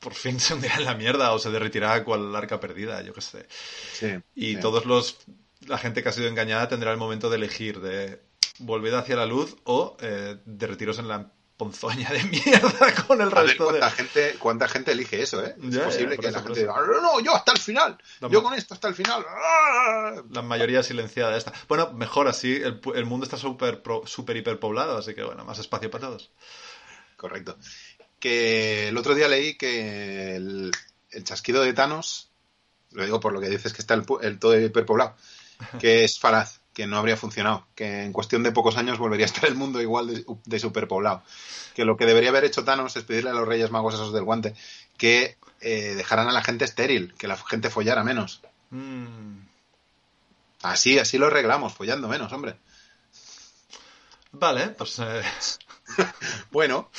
por 0.00 0.14
fin 0.14 0.38
se 0.40 0.54
hundirá 0.54 0.76
en 0.76 0.84
la 0.84 0.94
mierda 0.94 1.32
o 1.32 1.38
se 1.38 1.50
derretirá 1.50 2.04
cual 2.04 2.34
arca 2.34 2.60
perdida, 2.60 3.02
yo 3.02 3.12
qué 3.12 3.20
sé. 3.20 3.46
sí, 3.92 4.14
Y 4.34 4.54
sí. 4.54 4.60
todos 4.60 4.84
los 4.86 5.18
la 5.66 5.78
gente 5.78 6.02
que 6.02 6.08
ha 6.08 6.12
sido 6.12 6.28
engañada 6.28 6.68
tendrá 6.68 6.92
el 6.92 6.98
momento 6.98 7.30
de 7.30 7.36
elegir 7.36 7.80
de 7.80 8.20
volver 8.58 8.94
hacia 8.94 9.16
la 9.16 9.26
luz 9.26 9.56
o 9.64 9.96
eh, 10.00 10.36
derretiros 10.44 10.98
en 10.98 11.08
la 11.08 11.32
ponzoña 11.56 12.10
de 12.10 12.22
mierda 12.24 12.94
con 13.06 13.20
el 13.20 13.28
A 13.28 13.40
ver 13.40 13.46
resto 13.46 13.64
de 13.72 13.78
cuánta 13.78 13.90
gente, 13.90 14.36
cuánta 14.38 14.68
gente 14.68 14.92
elige 14.92 15.22
eso, 15.22 15.44
¿eh? 15.44 15.54
Es 15.62 15.74
ya, 15.74 15.84
posible 15.84 16.18
que 16.18 16.30
la 16.30 16.42
gente 16.42 16.60
diga, 16.60 16.74
no, 16.80 17.00
no, 17.00 17.20
yo 17.20 17.34
hasta 17.34 17.52
el 17.52 17.58
final, 17.58 17.98
La 18.20 18.28
yo 18.28 18.42
ma- 18.42 18.50
con 18.50 18.58
esto 18.58 18.74
hasta 18.74 18.88
el 18.88 18.94
final. 18.94 19.24
La 20.30 20.42
mayoría 20.42 20.82
silenciada 20.82 21.36
esta. 21.36 21.52
Bueno, 21.68 21.92
mejor 21.92 22.28
así, 22.28 22.56
el, 22.56 22.80
el 22.94 23.04
mundo 23.06 23.24
está 23.24 23.36
súper 23.36 23.82
súper 24.04 24.36
hiperpoblado, 24.36 24.98
así 24.98 25.14
que 25.14 25.22
bueno, 25.24 25.44
más 25.44 25.58
espacio 25.58 25.90
para 25.90 26.08
todos. 26.08 26.30
Correcto. 27.16 27.56
Que 28.20 28.88
el 28.88 28.96
otro 28.98 29.14
día 29.14 29.28
leí 29.28 29.56
que 29.56 30.36
el, 30.36 30.72
el 31.10 31.24
chasquido 31.24 31.62
de 31.62 31.72
Thanos, 31.72 32.30
lo 32.90 33.04
digo 33.04 33.20
por 33.20 33.32
lo 33.32 33.40
que 33.40 33.48
dices 33.48 33.72
que 33.72 33.80
está 33.82 33.94
el, 33.94 34.04
el 34.22 34.38
todo 34.38 34.58
hiperpoblado, 34.58 35.16
que 35.80 36.04
es 36.04 36.18
falaz, 36.18 36.55
que 36.76 36.86
no 36.86 36.98
habría 36.98 37.16
funcionado, 37.16 37.66
que 37.74 38.02
en 38.04 38.12
cuestión 38.12 38.42
de 38.42 38.52
pocos 38.52 38.76
años 38.76 38.98
volvería 38.98 39.24
a 39.24 39.32
estar 39.32 39.48
el 39.48 39.54
mundo 39.54 39.80
igual 39.80 40.08
de, 40.08 40.26
de 40.44 40.58
superpoblado. 40.58 41.22
Que 41.74 41.86
lo 41.86 41.96
que 41.96 42.04
debería 42.04 42.28
haber 42.28 42.44
hecho 42.44 42.64
Thanos 42.64 42.94
es 42.96 43.04
pedirle 43.04 43.30
a 43.30 43.32
los 43.32 43.48
Reyes 43.48 43.70
Magos 43.70 43.94
esos 43.94 44.12
del 44.12 44.24
guante 44.24 44.54
que 44.98 45.38
eh, 45.62 45.94
dejaran 45.96 46.28
a 46.28 46.32
la 46.32 46.44
gente 46.44 46.66
estéril, 46.66 47.14
que 47.14 47.28
la 47.28 47.38
gente 47.38 47.70
follara 47.70 48.04
menos. 48.04 48.42
Mm, 48.68 49.38
Así, 50.62 50.98
así 50.98 51.16
lo 51.16 51.28
arreglamos, 51.28 51.72
follando 51.72 52.08
menos, 52.08 52.30
hombre. 52.32 52.56
Vale, 54.32 54.68
pues 54.68 54.98
eh, 54.98 55.22
Bueno, 56.50 56.90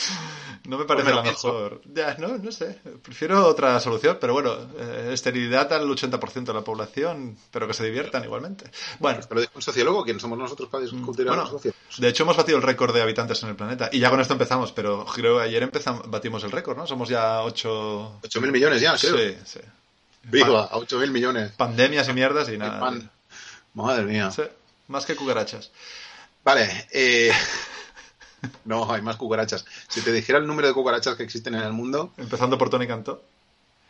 no 0.66 0.78
me 0.78 0.86
parece 0.86 1.14
la 1.14 1.24
mejor. 1.24 1.82
Ya, 1.94 2.16
no, 2.20 2.38
no 2.38 2.52
sé. 2.52 2.80
Prefiero 3.02 3.46
otra 3.46 3.80
solución, 3.80 4.18
pero 4.20 4.34
bueno, 4.34 4.56
eh, 4.78 5.10
esterilidad 5.14 5.72
al 5.74 5.88
80% 5.88 6.44
de 6.46 6.54
la 6.54 6.62
población, 6.64 7.38
pero 7.52 7.68
que 7.68 7.74
se 7.74 7.86
diviertan 7.86 8.24
igualmente. 8.24 8.70
Bueno, 9.00 9.20
dijo 9.22 9.52
un 9.56 9.62
sociólogo, 9.62 10.04
¿quién 10.04 10.20
somos 10.20 10.38
nosotros 10.38 10.70
para 10.70 10.84
discutir 10.84 11.28
a 11.28 11.32
Bueno, 11.32 11.44
los 11.44 11.52
sociólogos? 11.52 12.00
de 12.00 12.08
hecho 12.08 12.24
hemos 12.24 12.38
batido 12.38 12.58
el 12.58 12.64
récord 12.64 12.94
de 12.94 13.02
habitantes 13.02 13.42
en 13.44 13.50
el 13.50 13.56
planeta. 13.56 13.90
Y 13.92 14.00
ya 14.00 14.10
con 14.10 14.20
esto 14.20 14.34
empezamos, 14.34 14.72
pero 14.72 15.06
creo 15.06 15.38
que 15.38 15.44
ayer 15.44 15.64
empezamos, 15.64 16.10
batimos 16.10 16.44
el 16.44 16.52
récord, 16.52 16.78
¿no? 16.78 16.86
Somos 16.88 17.10
ya 17.10 17.42
8... 17.44 18.20
8.000 18.24 18.52
millones 18.52 18.82
ya, 18.82 18.96
creo. 18.98 19.18
Sí, 19.18 19.38
sí. 19.46 19.60
Viva, 20.24 20.66
a 20.66 20.78
8.000 20.78 21.10
millones. 21.12 21.52
Pandemias 21.54 22.08
y 22.10 22.14
mierdas 22.14 22.50
y 22.50 22.58
nada. 22.58 22.80
pan. 22.80 23.10
Madre 23.74 24.04
mía. 24.04 24.32
Sí, 24.32 24.44
más 24.88 25.06
que 25.06 25.16
cucarachas. 25.16 25.72
Vale, 26.44 26.88
eh... 26.92 27.32
no, 28.66 28.92
hay 28.92 29.02
más 29.02 29.16
cucarachas. 29.18 29.66
Si 29.88 30.02
te 30.02 30.12
dijera 30.12 30.40
el 30.40 30.48
número 30.48 30.68
de 30.68 30.74
cucarachas 30.74 31.16
que 31.16 31.24
existen 31.24 31.56
en 31.56 31.62
el 31.62 31.74
mundo. 31.74 32.14
Empezando 32.18 32.58
por 32.58 32.70
Tony 32.70 32.88
Cantó. 32.88 33.24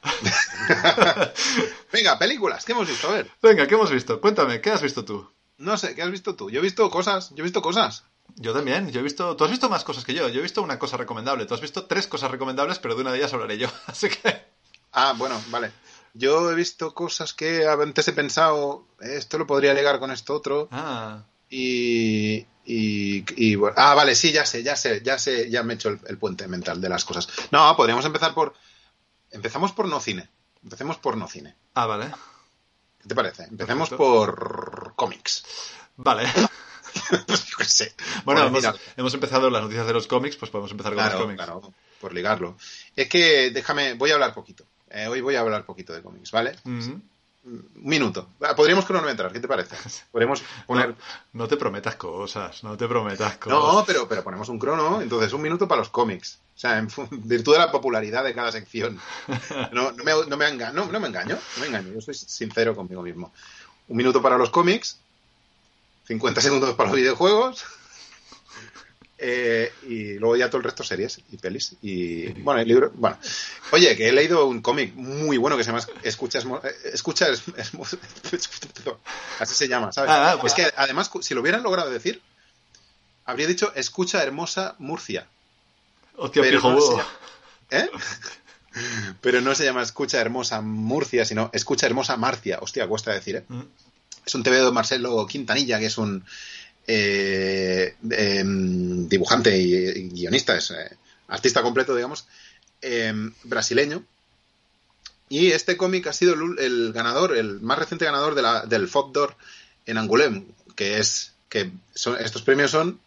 Venga, 1.91 2.17
películas, 2.19 2.63
¿qué 2.63 2.71
hemos 2.71 2.87
visto? 2.87 3.09
A 3.09 3.13
ver, 3.13 3.31
Venga, 3.41 3.67
¿qué 3.67 3.73
hemos 3.75 3.91
visto? 3.91 4.21
Cuéntame, 4.21 4.61
¿qué 4.61 4.71
has 4.71 4.81
visto 4.81 5.03
tú? 5.03 5.27
no 5.57 5.77
sé, 5.77 5.95
¿qué 5.95 6.03
has 6.03 6.11
visto 6.11 6.35
tú? 6.35 6.49
Yo 6.49 6.59
he 6.59 6.63
visto 6.63 6.89
cosas, 6.89 7.31
yo 7.31 7.39
he 7.39 7.43
visto 7.43 7.61
cosas. 7.61 8.03
Yo 8.35 8.53
también, 8.53 8.91
yo 8.91 8.99
he 8.99 9.03
visto... 9.03 9.35
Tú 9.35 9.45
has 9.45 9.49
visto 9.49 9.69
más 9.69 9.83
cosas 9.83 10.05
que 10.05 10.13
yo. 10.13 10.29
Yo 10.29 10.39
he 10.39 10.43
visto 10.43 10.61
una 10.61 10.77
cosa 10.77 10.97
recomendable. 10.97 11.45
Tú 11.45 11.55
has 11.55 11.61
visto 11.61 11.85
tres 11.85 12.05
cosas 12.05 12.29
recomendables, 12.29 12.77
pero 12.77 12.93
de 12.93 13.01
una 13.01 13.11
de 13.11 13.17
ellas 13.17 13.33
hablaré 13.33 13.57
yo. 13.57 13.67
Así 13.87 14.09
que... 14.09 14.45
Ah, 14.91 15.15
bueno, 15.17 15.41
vale. 15.49 15.71
Yo 16.13 16.51
he 16.51 16.55
visto 16.55 16.93
cosas 16.93 17.33
que 17.33 17.67
antes 17.67 18.07
he 18.07 18.13
pensado, 18.13 18.85
eh, 19.01 19.15
esto 19.17 19.37
lo 19.37 19.47
podría 19.47 19.73
ligar 19.73 19.99
con 19.99 20.11
esto 20.11 20.35
otro. 20.35 20.67
Ah, 20.71 21.23
Y, 21.49 22.45
y, 22.69 23.23
y, 23.37 23.55
bueno, 23.55 23.75
ah, 23.77 23.95
vale, 23.95 24.13
sí, 24.13 24.33
ya 24.33 24.45
sé, 24.45 24.61
ya 24.61 24.75
sé, 24.75 25.01
ya 25.01 25.17
sé, 25.17 25.49
ya 25.49 25.63
me 25.63 25.73
he 25.73 25.75
hecho 25.75 25.87
el, 25.87 26.01
el 26.05 26.17
puente 26.17 26.49
mental 26.49 26.81
de 26.81 26.89
las 26.89 27.05
cosas. 27.05 27.29
No, 27.49 27.73
podríamos 27.77 28.03
empezar 28.03 28.33
por. 28.33 28.53
Empezamos 29.31 29.71
por 29.71 29.87
no 29.87 30.01
cine. 30.01 30.29
Empecemos 30.61 30.97
por 30.97 31.15
no 31.15 31.29
cine. 31.29 31.55
ah 31.75 31.85
vale. 31.85 32.07
¿Qué 33.01 33.07
te 33.07 33.15
parece? 33.15 33.43
Empecemos 33.45 33.87
Perfecto. 33.87 34.03
por 34.03 34.93
cómics. 34.97 35.45
Vale. 35.95 36.29
pues 37.25 37.45
yo 37.49 37.57
qué 37.57 37.63
sé. 37.63 37.95
Bueno, 38.25 38.45
hemos, 38.45 38.65
hemos 38.97 39.13
empezado 39.13 39.49
las 39.49 39.61
noticias 39.61 39.87
de 39.87 39.93
los 39.93 40.07
cómics, 40.07 40.35
pues 40.35 40.51
podemos 40.51 40.71
empezar 40.71 40.93
con 40.93 41.05
los 41.05 41.15
cómics. 41.15 41.37
claro, 41.37 41.73
por 42.01 42.13
ligarlo. 42.13 42.57
Es 42.97 43.07
que 43.07 43.49
déjame, 43.51 43.93
voy 43.93 44.11
a 44.11 44.15
hablar 44.15 44.33
poquito. 44.33 44.65
Eh, 44.89 45.07
hoy 45.07 45.21
voy 45.21 45.35
a 45.35 45.39
hablar 45.39 45.65
poquito 45.65 45.93
de 45.93 46.01
cómics, 46.01 46.31
¿vale? 46.31 46.53
Un 47.45 47.69
minuto. 47.75 48.27
Va, 48.43 48.55
Podríamos 48.55 48.85
cronometrar, 48.85 49.31
¿qué 49.31 49.39
te 49.39 49.47
parece? 49.47 49.75
Podríamos 50.11 50.43
poner. 50.65 50.89
No, 50.89 50.95
no 51.33 51.47
te 51.47 51.55
prometas 51.55 51.95
cosas, 51.95 52.63
no 52.63 52.75
te 52.75 52.87
prometas 52.87 53.37
cosas. 53.37 53.57
No, 53.59 53.83
pero, 53.85 54.07
pero 54.07 54.23
ponemos 54.23 54.49
un 54.49 54.59
crono, 54.59 55.01
entonces 55.01 55.31
un 55.31 55.41
minuto 55.41 55.67
para 55.67 55.79
los 55.79 55.89
cómics. 55.89 56.39
O 56.55 56.59
sea, 56.59 56.77
en 56.79 56.87
virtud 57.11 57.53
de 57.53 57.59
la 57.59 57.71
popularidad 57.71 58.23
de 58.23 58.33
cada 58.33 58.51
sección. 58.51 58.99
No, 59.71 59.91
no, 59.91 60.03
me, 60.03 60.11
no, 60.27 60.35
me 60.37 60.45
enga- 60.47 60.73
no, 60.73 60.85
no 60.91 60.99
me 60.99 61.07
engaño, 61.07 61.37
no 61.55 61.61
me 61.61 61.67
engaño, 61.67 61.93
yo 61.93 62.01
soy 62.01 62.15
sincero 62.15 62.75
conmigo 62.75 63.01
mismo. 63.03 63.31
Un 63.87 63.95
minuto 63.95 64.21
para 64.21 64.37
los 64.37 64.49
cómics, 64.49 64.97
50 66.07 66.41
segundos 66.41 66.73
para 66.75 66.89
los 66.89 66.97
videojuegos, 66.97 67.63
eh, 69.19 69.71
y 69.87 70.13
luego 70.19 70.35
ya 70.35 70.47
todo 70.49 70.57
el 70.59 70.63
resto 70.63 70.83
series 70.83 71.19
y 71.31 71.37
pelis. 71.37 71.75
Y 71.81 72.27
bueno, 72.41 72.61
el 72.61 72.67
libro. 72.67 72.91
Bueno, 72.95 73.17
oye, 73.71 73.95
que 73.95 74.07
he 74.09 74.11
leído 74.11 74.45
un 74.47 74.61
cómic 74.61 74.93
muy 74.95 75.37
bueno 75.37 75.57
que 75.57 75.63
se 75.63 75.71
llama 75.71 75.83
Escucha, 76.03 76.39
Esmo- 76.39 76.61
eh, 76.63 76.71
Escucha 76.93 77.27
Es- 77.57 77.71
Así 79.39 79.55
se 79.55 79.67
llama, 79.67 79.91
¿sabes? 79.91 80.11
Ah, 80.11 80.31
ah, 80.33 80.37
pues- 80.39 80.53
es 80.53 80.65
que 80.65 80.73
además, 80.77 81.09
si 81.21 81.33
lo 81.33 81.41
hubieran 81.41 81.63
logrado 81.63 81.89
decir, 81.89 82.21
habría 83.25 83.47
dicho 83.47 83.71
Escucha 83.75 84.21
Hermosa 84.23 84.75
Murcia. 84.79 85.27
Hostia, 86.15 86.41
pero 86.41 86.57
pijo 86.59 86.71
no 86.71 86.81
se 86.81 87.77
¿Eh? 87.77 87.89
Pero 89.21 89.41
no 89.41 89.55
se 89.55 89.65
llama 89.65 89.81
Escucha 89.81 90.19
Hermosa 90.21 90.61
Murcia, 90.61 91.25
sino 91.25 91.49
Escucha 91.53 91.87
Hermosa 91.87 92.15
Marcia. 92.17 92.59
Hostia, 92.61 92.87
cuesta 92.87 93.11
decir, 93.11 93.37
¿eh? 93.37 93.43
Mm. 93.47 93.61
Es 94.25 94.35
un 94.35 94.43
TV 94.43 94.57
de 94.63 94.71
Marcelo 94.71 95.25
Quintanilla, 95.25 95.79
que 95.79 95.85
es 95.87 95.97
un 95.97 96.23
eh, 96.87 97.95
em, 98.11 99.07
dibujante 99.09 99.57
y, 99.57 99.75
y 99.75 100.09
guionista, 100.09 100.55
es 100.57 100.71
eh, 100.71 100.97
artista 101.27 101.61
completo, 101.61 101.95
digamos, 101.95 102.25
em, 102.81 103.33
brasileño. 103.43 104.03
Y 105.29 105.51
este 105.51 105.75
cómic 105.75 106.07
ha 106.07 106.13
sido 106.13 106.33
el, 106.33 106.93
ganador, 106.93 107.35
el 107.35 107.59
más 107.59 107.77
reciente 107.77 108.05
ganador 108.05 108.33
de 108.33 108.41
la, 108.41 108.65
del 108.65 108.87
FOC 108.87 109.11
d'Or 109.11 109.35
en 109.85 109.97
Angoulême, 109.97 110.45
que 110.75 110.99
es 110.99 111.33
que 111.49 111.71
son, 111.93 112.17
estos 112.19 112.41
premios 112.43 112.71
son 112.71 112.99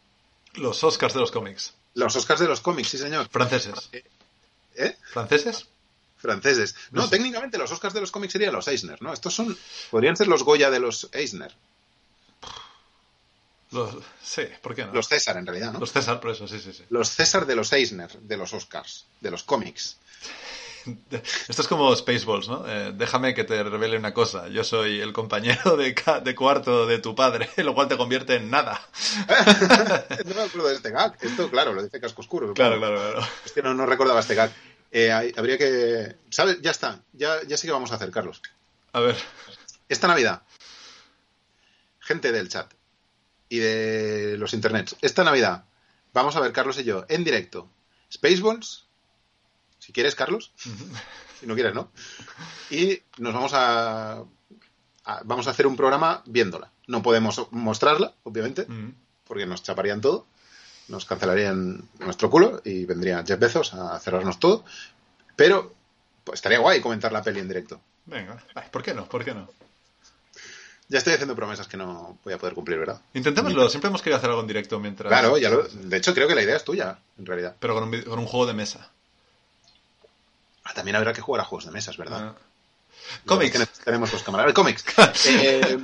Los 0.54 0.84
Oscars 0.84 1.14
de 1.14 1.20
los 1.20 1.30
cómics. 1.30 1.72
los 1.94 2.14
Oscars 2.16 2.40
de 2.40 2.48
los 2.48 2.60
cómics, 2.60 2.88
sí 2.90 2.98
señor. 2.98 3.28
Franceses. 3.30 3.88
¿Eh? 4.74 4.96
¿Franceses? 5.12 5.66
Franceses. 6.18 6.74
No, 6.90 7.02
No 7.02 7.08
sé. 7.08 7.16
técnicamente 7.16 7.56
los 7.56 7.72
Oscars 7.72 7.94
de 7.94 8.00
los 8.02 8.10
cómics 8.10 8.32
serían 8.32 8.52
los 8.52 8.68
Eisner, 8.68 9.00
¿no? 9.00 9.12
Estos 9.14 9.32
son, 9.34 9.56
podrían 9.90 10.16
ser 10.16 10.28
los 10.28 10.42
Goya 10.42 10.70
de 10.70 10.80
los 10.80 11.08
Eisner. 11.12 11.54
Los... 13.72 13.96
Sí, 14.22 14.42
¿por 14.62 14.74
qué 14.74 14.84
no? 14.84 14.92
Los 14.92 15.08
César, 15.08 15.36
en 15.36 15.46
realidad, 15.46 15.72
¿no? 15.72 15.78
Los 15.80 15.92
César, 15.92 16.20
por 16.20 16.30
eso, 16.32 16.48
sí, 16.48 16.58
sí, 16.60 16.72
sí. 16.72 16.84
Los 16.90 17.10
César 17.10 17.46
de 17.46 17.54
los 17.54 17.72
Eisner, 17.72 18.10
de 18.10 18.36
los 18.36 18.52
Oscars, 18.52 19.06
de 19.20 19.30
los 19.30 19.42
cómics. 19.44 19.96
Esto 21.48 21.62
es 21.62 21.68
como 21.68 21.94
Spaceballs, 21.94 22.48
¿no? 22.48 22.64
Eh, 22.66 22.92
déjame 22.94 23.34
que 23.34 23.44
te 23.44 23.62
revele 23.62 23.98
una 23.98 24.14
cosa. 24.14 24.48
Yo 24.48 24.64
soy 24.64 25.00
el 25.00 25.12
compañero 25.12 25.76
de, 25.76 25.94
ca- 25.94 26.20
de 26.20 26.34
cuarto 26.34 26.86
de 26.86 26.98
tu 26.98 27.14
padre, 27.14 27.48
lo 27.58 27.74
cual 27.74 27.86
te 27.86 27.96
convierte 27.96 28.36
en 28.36 28.50
nada. 28.50 28.80
no 30.24 30.34
me 30.34 30.42
acuerdo 30.42 30.68
de 30.68 30.74
este 30.76 30.90
gag. 30.90 31.16
Esto, 31.20 31.50
claro, 31.50 31.72
lo 31.74 31.82
dice 31.82 32.00
Casco 32.00 32.22
Oscuro. 32.22 32.52
Claro, 32.54 32.78
claro, 32.78 32.96
claro. 32.96 33.28
Es 33.44 33.52
que 33.52 33.62
no, 33.62 33.74
no 33.74 33.86
recordaba 33.86 34.20
este 34.20 34.34
gag. 34.34 34.50
Eh, 34.90 35.12
hay- 35.12 35.32
habría 35.36 35.58
que... 35.58 36.16
¿Sabes? 36.30 36.60
Ya 36.62 36.70
está. 36.72 37.00
Ya, 37.12 37.36
ya 37.46 37.56
sé 37.56 37.66
que 37.68 37.72
vamos 37.72 37.92
a 37.92 37.96
hacer, 37.96 38.10
Carlos. 38.10 38.40
A 38.92 39.00
ver. 39.00 39.16
Esta 39.88 40.08
Navidad, 40.08 40.42
gente 42.00 42.32
del 42.32 42.48
chat 42.48 42.72
y 43.50 43.58
de 43.58 44.36
los 44.38 44.54
internets, 44.54 44.96
esta 45.02 45.22
Navidad 45.24 45.64
vamos 46.14 46.34
a 46.36 46.40
ver, 46.40 46.52
Carlos 46.52 46.78
y 46.78 46.84
yo, 46.84 47.04
en 47.08 47.22
directo, 47.24 47.68
Spaceballs, 48.10 48.86
si 49.78 49.92
quieres, 49.92 50.14
Carlos, 50.14 50.52
si 51.38 51.46
no 51.46 51.54
quieres, 51.54 51.74
¿no? 51.74 51.90
Y 52.70 53.00
nos 53.18 53.32
vamos 53.34 53.52
a, 53.54 54.24
a- 55.04 55.20
vamos 55.24 55.46
a 55.46 55.50
hacer 55.50 55.66
un 55.66 55.76
programa 55.76 56.22
viéndola. 56.26 56.70
No 56.86 57.02
podemos 57.02 57.46
mostrarla, 57.52 58.14
obviamente, 58.24 58.66
porque 59.24 59.46
nos 59.46 59.62
chaparían 59.62 60.00
todo. 60.00 60.26
nos 60.88 61.04
cancelarían 61.04 61.88
nuestro 62.00 62.28
culo 62.30 62.60
y 62.64 62.84
vendría 62.84 63.22
Jeff 63.24 63.38
Bezos 63.38 63.74
a 63.74 63.98
cerrarnos 64.00 64.40
todo. 64.40 64.64
Pero 65.36 65.72
pues, 66.24 66.38
estaría 66.38 66.58
guay 66.58 66.80
comentar 66.80 67.12
la 67.12 67.22
peli 67.22 67.38
en 67.40 67.46
directo. 67.48 67.80
Venga, 68.06 68.42
Ay, 68.56 68.64
¿por 68.72 68.82
qué 68.82 68.92
no? 68.92 69.08
¿Por 69.08 69.24
qué 69.24 69.32
no? 69.32 69.48
Ya 70.90 70.98
estoy 70.98 71.14
haciendo 71.14 71.34
promesas 71.36 71.66
que 71.68 71.76
no 71.78 72.18
voy 72.24 72.34
a 72.34 72.38
poder 72.38 72.52
cumplir, 72.54 72.78
¿verdad? 72.78 73.00
Intentémoslo, 73.14 73.70
siempre 73.70 73.88
hemos 73.88 74.02
querido 74.02 74.18
hacer 74.18 74.28
algo 74.28 74.42
en 74.42 74.48
directo 74.48 74.78
mientras... 74.80 75.08
Claro, 75.08 75.38
ya 75.38 75.48
lo- 75.48 75.62
de 75.62 75.96
hecho 75.96 76.12
creo 76.12 76.26
que 76.28 76.34
la 76.34 76.42
idea 76.42 76.56
es 76.56 76.64
tuya, 76.64 76.98
en 77.16 77.24
realidad. 77.26 77.54
Pero 77.58 77.74
con 77.74 77.84
un, 77.84 78.02
con 78.02 78.18
un 78.18 78.26
juego 78.26 78.46
de 78.46 78.54
mesa. 78.54 78.90
Ah, 80.64 80.74
también 80.74 80.96
habrá 80.96 81.12
que 81.12 81.20
jugar 81.20 81.40
a 81.40 81.44
juegos 81.44 81.64
de 81.66 81.70
mesas, 81.70 81.96
¿verdad? 81.96 82.34
Ah. 82.34 82.38
Cómics. 83.24 83.54
Es 83.58 83.68
que 83.68 83.84
tenemos 83.84 84.12
los 84.12 84.22
camaradas. 84.22 84.52
Cómics. 84.52 84.84
Eh, 85.28 85.78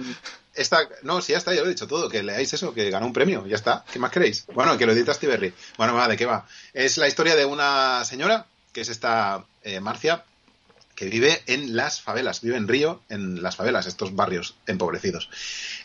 esta, 0.54 0.88
no, 1.02 1.20
si 1.20 1.32
ya 1.32 1.38
está, 1.38 1.52
ya 1.54 1.60
lo 1.60 1.66
he 1.66 1.70
dicho 1.70 1.86
todo. 1.86 2.08
Que 2.08 2.22
leáis 2.22 2.52
eso, 2.54 2.72
que 2.72 2.88
ganó 2.90 3.06
un 3.06 3.12
premio. 3.12 3.46
Ya 3.46 3.56
está. 3.56 3.84
¿Qué 3.92 3.98
más 3.98 4.10
queréis? 4.10 4.46
Bueno, 4.54 4.76
que 4.78 4.86
lo 4.86 4.92
edita 4.92 5.12
Steve 5.12 5.32
Berry. 5.36 5.54
Bueno, 5.76 5.92
va, 5.94 6.08
¿de 6.08 6.16
qué 6.16 6.24
va? 6.24 6.46
Es 6.72 6.96
la 6.98 7.06
historia 7.08 7.36
de 7.36 7.44
una 7.44 8.04
señora, 8.04 8.46
que 8.72 8.80
es 8.80 8.88
esta 8.88 9.44
eh, 9.62 9.80
Marcia, 9.80 10.24
que 10.96 11.06
vive 11.06 11.42
en 11.46 11.76
las 11.76 12.00
favelas. 12.00 12.40
Vive 12.40 12.56
en 12.56 12.66
Río, 12.66 13.02
en 13.08 13.42
las 13.42 13.54
favelas, 13.54 13.86
estos 13.86 14.16
barrios 14.16 14.56
empobrecidos. 14.66 15.28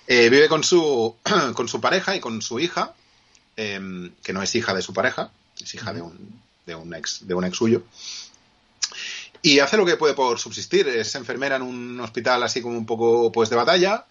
Eh, 0.08 0.30
vive 0.30 0.47
con 0.47 0.63
su, 0.63 1.17
con 1.54 1.67
su 1.67 1.80
pareja 1.80 2.15
y 2.15 2.19
con 2.19 2.41
su 2.41 2.60
hija, 2.60 2.95
eh, 3.58 4.10
que 4.24 4.34
no 4.34 4.41
es 4.41 4.56
hija 4.56 4.74
de 4.74 4.82
su 4.82 4.93
pareja, 4.93 5.32
es 5.62 5.76
hija 5.76 5.93
de 5.93 6.02
un, 6.02 6.41
de 6.65 6.76
un 6.76 6.95
ex, 6.95 7.28
de 7.28 7.34
un 7.34 7.43
ex 7.43 7.58
suyo. 7.58 7.84
Y 9.43 9.60
hace 9.60 9.78
lo 9.78 9.86
que 9.86 9.97
puede 9.97 10.13
por 10.13 10.39
subsistir. 10.39 10.88
Es 10.88 11.13
enfermera 11.15 11.58
en 11.58 11.63
un 11.63 12.00
hospital 12.00 12.41
así 12.43 12.62
como 12.62 12.78
un 12.78 12.86
poco 12.86 13.32
pues 13.32 13.50
de 13.50 13.56
batalla. 13.56 14.06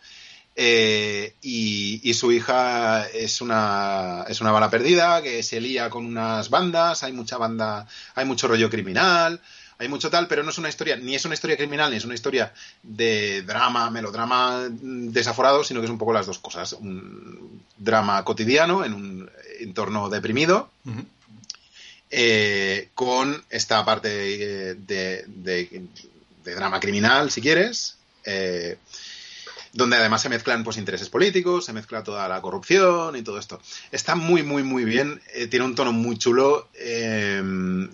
eh, 0.57 1.35
y, 1.41 2.01
y 2.03 2.15
su 2.15 2.33
hija 2.33 3.07
es 3.09 3.41
una, 3.41 4.25
es 4.29 4.41
una 4.41 4.51
bala 4.51 4.69
perdida 4.69 5.23
que 5.23 5.43
se 5.43 5.61
lía 5.61 5.89
con 5.89 6.05
unas 6.05 6.51
bandas. 6.51 7.05
Hay 7.05 7.13
mucha 7.13 7.39
banda, 7.39 7.87
hay 8.15 8.27
mucho 8.27 8.49
rollo 8.49 8.69
criminal, 8.69 9.41
hay 9.81 9.89
mucho 9.89 10.11
tal, 10.11 10.29
pero 10.29 10.43
no 10.43 10.51
es 10.51 10.59
una 10.59 10.69
historia, 10.69 10.95
ni 10.97 11.15
es 11.15 11.25
una 11.25 11.35
historia 11.35 11.57
criminal, 11.57 11.91
ni 11.91 11.97
es 11.97 12.05
una 12.05 12.15
historia 12.15 12.53
de 12.83 13.43
drama, 13.43 13.91
melodrama 13.91 14.69
mm, 14.69 15.09
desaforado, 15.09 15.65
sino 15.65 15.81
que 15.81 15.87
es 15.87 15.91
un 15.91 15.97
poco 15.99 16.13
las 16.13 16.27
dos 16.27 16.39
cosas. 16.39 16.75
Un 16.75 17.63
drama 17.79 18.23
cotidiano 18.23 18.85
en 18.85 18.93
un 18.93 19.31
entorno 19.59 20.09
deprimido 20.11 20.71
eh, 22.11 22.89
con 22.95 23.43
esta 23.51 23.85
parte 23.85 24.09
eh, 24.11 24.75
de, 24.75 25.25
de- 25.27 25.83
de 26.45 26.55
drama 26.55 26.81
criminal, 26.81 27.31
si 27.31 27.41
quieres, 27.41 27.97
eh, 28.25 28.77
donde 29.73 29.97
además 29.97 30.23
se 30.23 30.29
mezclan 30.29 30.65
pues 30.65 30.77
intereses 30.77 31.09
políticos, 31.09 31.65
se 31.65 31.73
mezcla 31.73 32.03
toda 32.03 32.27
la 32.29 32.41
corrupción 32.41 33.17
y 33.17 33.23
todo 33.23 33.39
esto. 33.39 33.61
Está 33.93 34.15
muy, 34.15 34.43
muy, 34.43 34.63
muy 34.63 34.85
bien, 34.85 35.21
eh, 35.35 35.47
tiene 35.47 35.65
un 35.65 35.75
tono 35.75 35.93
muy 35.93 36.19
chulo, 36.19 36.69
eh, 36.75 37.43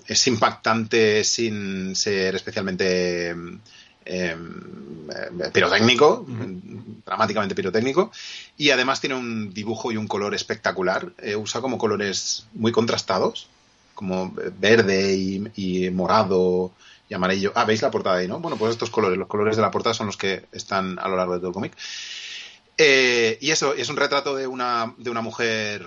es 0.07 0.27
impactante 0.27 1.23
sin 1.25 1.95
ser 1.95 2.35
especialmente... 2.35 3.35
eh, 4.07 4.37
eh, 4.39 5.51
pirotécnico, 5.53 6.25
dramáticamente 7.05 7.55
pirotécnico, 7.55 8.13
y 8.57 8.71
además 8.71 9.01
tiene 9.01 9.17
un 9.17 9.53
dibujo 9.53 9.93
y 9.93 9.97
un 9.97 10.07
color 10.07 10.35
espectacular. 10.35 11.13
Usa 11.37 11.61
como 11.61 11.77
colores 11.77 12.47
muy 12.55 12.73
contrastados, 12.73 13.49
como 13.95 14.33
verde 14.59 15.15
y, 15.15 15.43
y 15.57 15.91
morado 15.91 16.73
y 17.09 17.15
amarillo. 17.15 17.53
Ah, 17.55 17.65
veis 17.65 17.83
la 17.83 17.91
portada 17.91 18.17
ahí, 18.17 18.29
¿no? 18.29 18.41
Bueno, 18.41 18.57
pues 18.57 18.73
estos 18.73 18.91
colores, 18.91 19.19
los 19.19 19.29
colores 19.29 19.57
de 19.57 19.63
la 19.63 19.71
portada 19.71 19.95
son 19.95 20.07
los 20.07 20.17
que 20.17 20.47
están 20.53 20.99
a 20.99 21.09
lo 21.09 21.17
largo 21.17 21.35
de 21.35 21.39
todo 21.39 21.49
el 21.49 21.55
cómic. 21.55 21.77
Eh, 22.79 23.39
y 23.41 23.51
eso, 23.51 23.75
es 23.75 23.89
un 23.89 23.97
retrato 23.97 24.35
de 24.35 24.47
una, 24.47 24.95
de 24.99 25.11
una 25.11 25.23
mujer. 25.23 25.87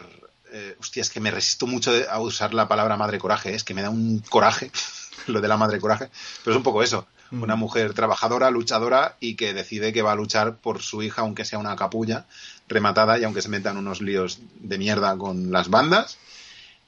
Eh, 0.52 0.76
hostia, 0.80 1.02
es 1.02 1.10
que 1.10 1.20
me 1.20 1.32
resisto 1.32 1.68
mucho 1.68 1.92
a 2.10 2.20
usar 2.20 2.54
la 2.54 2.68
palabra 2.68 2.98
madre 2.98 3.20
coraje, 3.20 3.54
es 3.54 3.64
que 3.64 3.76
me 3.76 3.84
da 3.84 3.92
un 3.92 4.24
coraje 4.30 4.72
lo 5.28 5.42
de 5.42 5.48
la 5.48 5.58
madre 5.58 5.80
coraje, 5.80 6.10
pero 6.44 6.56
es 6.56 6.58
un 6.58 6.64
poco 6.64 6.82
eso. 6.82 7.08
Mm. 7.32 7.44
Una 7.44 7.56
mujer 7.56 7.94
trabajadora, 7.94 8.50
luchadora 8.50 9.16
y 9.20 9.36
que 9.36 9.54
decide 9.54 9.94
que 9.94 10.02
va 10.02 10.14
a 10.14 10.16
luchar 10.16 10.58
por 10.58 10.82
su 10.82 11.04
hija, 11.04 11.22
aunque 11.22 11.46
sea 11.46 11.60
una 11.60 11.76
capulla 11.76 12.26
rematada 12.68 13.20
y 13.20 13.24
aunque 13.24 13.44
se 13.44 13.50
metan 13.50 13.78
unos 13.78 14.02
líos 14.02 14.40
de 14.56 14.78
mierda 14.80 15.16
con 15.18 15.52
las 15.52 15.70
bandas. 15.70 16.18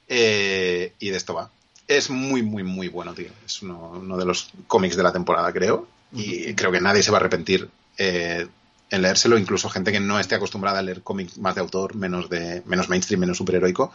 Eh, 0.08 0.94
y 0.98 1.10
de 1.10 1.16
esto 1.16 1.34
va. 1.34 1.50
Es 1.88 2.10
muy, 2.10 2.42
muy, 2.42 2.62
muy 2.62 2.88
bueno, 2.88 3.14
tío. 3.14 3.30
Es 3.44 3.62
uno, 3.62 3.90
uno 3.90 4.16
de 4.16 4.24
los 4.24 4.50
cómics 4.66 4.96
de 4.96 5.02
la 5.02 5.12
temporada, 5.12 5.52
creo. 5.52 5.88
Y 6.12 6.54
creo 6.54 6.70
que 6.70 6.80
nadie 6.80 7.02
se 7.02 7.10
va 7.10 7.18
a 7.18 7.20
arrepentir 7.20 7.68
eh, 7.96 8.46
en 8.90 9.02
leérselo, 9.02 9.38
incluso 9.38 9.70
gente 9.70 9.92
que 9.92 10.00
no 10.00 10.20
esté 10.20 10.34
acostumbrada 10.34 10.80
a 10.80 10.82
leer 10.82 11.02
cómics 11.02 11.38
más 11.38 11.54
de 11.54 11.62
autor, 11.62 11.94
menos 11.94 12.28
de 12.28 12.62
menos 12.66 12.88
mainstream, 12.88 13.20
menos 13.20 13.38
superheroico, 13.38 13.92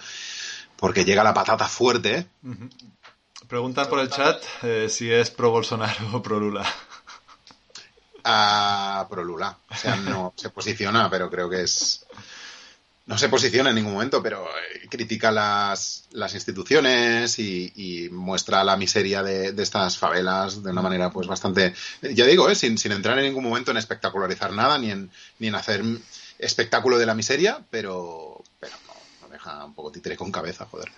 porque 0.75 1.05
llega 1.05 1.23
la 1.23 1.33
patata 1.33 1.67
fuerte. 1.67 2.17
¿eh? 2.17 2.27
Preguntan 3.47 3.87
por 3.87 3.99
el 3.99 4.09
chat 4.09 4.43
eh, 4.63 4.87
si 4.89 5.11
es 5.11 5.29
pro 5.29 5.51
Bolsonaro 5.51 6.17
o 6.17 6.21
pro 6.23 6.39
Lula. 6.39 6.65
a 8.27 9.07
Prolula. 9.09 9.57
O 9.69 9.75
sea, 9.75 9.95
no 9.95 10.33
se 10.37 10.49
posiciona, 10.49 11.09
pero 11.09 11.29
creo 11.29 11.49
que 11.49 11.61
es. 11.61 12.05
No 13.07 13.17
se 13.17 13.29
posiciona 13.29 13.69
en 13.69 13.75
ningún 13.77 13.93
momento, 13.93 14.21
pero 14.21 14.45
eh, 14.49 14.87
critica 14.89 15.31
las, 15.31 16.05
las 16.11 16.33
instituciones 16.33 17.39
y, 17.39 18.09
muestra 18.11 18.63
la 18.65 18.75
miseria 18.75 19.23
de, 19.23 19.53
de 19.53 19.63
estas 19.63 19.97
favelas 19.97 20.61
de 20.61 20.71
una 20.71 20.81
manera, 20.81 21.09
pues 21.09 21.25
bastante. 21.25 21.73
Ya 22.01 22.25
digo, 22.25 22.49
eh, 22.49 22.55
sin, 22.55 22.77
sin 22.77 22.91
entrar 22.91 23.17
en 23.17 23.25
ningún 23.25 23.45
momento 23.45 23.71
en 23.71 23.77
espectacularizar 23.77 24.51
nada 24.51 24.77
ni 24.77 24.91
en, 24.91 25.09
ni 25.39 25.47
en 25.47 25.55
hacer 25.55 25.83
espectáculo 26.37 26.97
de 26.99 27.05
la 27.05 27.15
miseria, 27.15 27.63
pero, 27.69 28.43
pero 28.59 28.73
no, 28.85 28.93
no 29.27 29.33
deja 29.33 29.63
un 29.65 29.73
poco 29.73 29.91
títere 29.91 30.17
con 30.17 30.31
cabeza, 30.31 30.65
joder. 30.65 30.91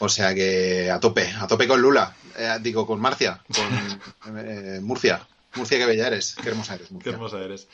O 0.00 0.08
sea 0.08 0.32
que 0.34 0.90
a 0.92 1.00
tope, 1.00 1.26
a 1.40 1.46
tope 1.48 1.66
con 1.66 1.80
Lula, 1.82 2.14
eh, 2.36 2.56
digo 2.60 2.86
con 2.86 3.00
Marcia, 3.00 3.42
con 4.22 4.38
eh, 4.38 4.78
Murcia. 4.80 5.26
Murcia, 5.56 5.78
qué 5.78 5.86
bella 5.86 6.06
eres, 6.06 6.36
qué 6.40 6.50
hermosa 6.50 6.74
eres, 6.76 6.88
Qué 6.88 6.94
Murcia. 6.94 7.12
hermosa 7.12 7.38
eres. 7.40 7.66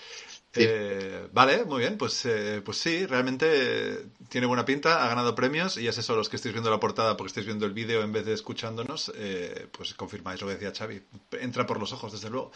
Sí. 0.54 0.60
Eh, 0.64 1.26
vale, 1.32 1.64
muy 1.64 1.80
bien, 1.80 1.98
pues, 1.98 2.24
eh, 2.26 2.62
pues 2.64 2.78
sí, 2.78 3.06
realmente 3.06 3.46
eh, 3.50 4.04
tiene 4.28 4.46
buena 4.46 4.64
pinta, 4.64 5.04
ha 5.04 5.08
ganado 5.08 5.34
premios 5.34 5.76
y 5.78 5.88
es 5.88 5.98
eso, 5.98 6.14
los 6.14 6.28
que 6.28 6.36
estáis 6.36 6.52
viendo 6.52 6.70
la 6.70 6.78
portada 6.78 7.16
porque 7.16 7.28
estáis 7.28 7.46
viendo 7.46 7.66
el 7.66 7.72
vídeo 7.72 8.02
en 8.02 8.12
vez 8.12 8.24
de 8.24 8.34
escuchándonos, 8.34 9.10
eh, 9.16 9.66
pues 9.76 9.94
confirmáis 9.94 10.40
lo 10.40 10.46
que 10.46 10.54
decía 10.54 10.72
Xavi. 10.72 11.02
Entra 11.40 11.66
por 11.66 11.80
los 11.80 11.92
ojos, 11.92 12.12
desde 12.12 12.30
luego. 12.30 12.52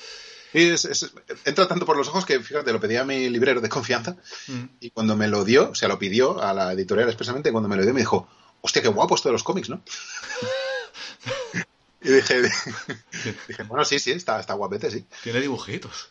Y 0.55 0.69
es- 0.69 0.85
es- 0.85 1.13
entra 1.45 1.67
tanto 1.67 1.85
por 1.85 1.97
los 1.97 2.07
ojos 2.09 2.25
que, 2.25 2.39
fíjate, 2.41 2.73
lo 2.73 2.81
pedí 2.81 2.97
a 2.97 3.05
mi 3.05 3.29
librero 3.29 3.61
de 3.61 3.69
confianza 3.69 4.17
Mm. 4.47 4.65
y 4.79 4.91
cuando 4.91 5.17
me 5.17 5.27
lo 5.27 5.45
dio, 5.45 5.71
o 5.71 5.75
sea, 5.75 5.89
lo 5.89 5.99
pidió 5.99 6.41
a 6.41 6.55
la 6.55 6.73
editorial 6.73 7.09
expresamente, 7.09 7.51
cuando 7.51 7.69
me 7.69 7.77
lo 7.77 7.83
dio 7.83 7.93
me 7.93 8.01
dijo, 8.01 8.29
hostia, 8.61 8.81
qué 8.81 8.89
guapo 8.89 9.17
esto 9.17 9.29
de 9.29 9.33
los 9.33 9.43
cómics, 9.43 9.69
¿no? 9.71 9.83
y 12.03 12.11
dije, 12.11 12.43
dije, 13.49 13.63
bueno, 13.65 13.85
sí, 13.85 13.99
sí, 13.99 14.13
está, 14.13 14.39
está 14.39 14.55
guapete, 14.55 14.89
sí. 14.91 15.05
Tiene 15.25 15.41
dibujitos. 15.41 16.11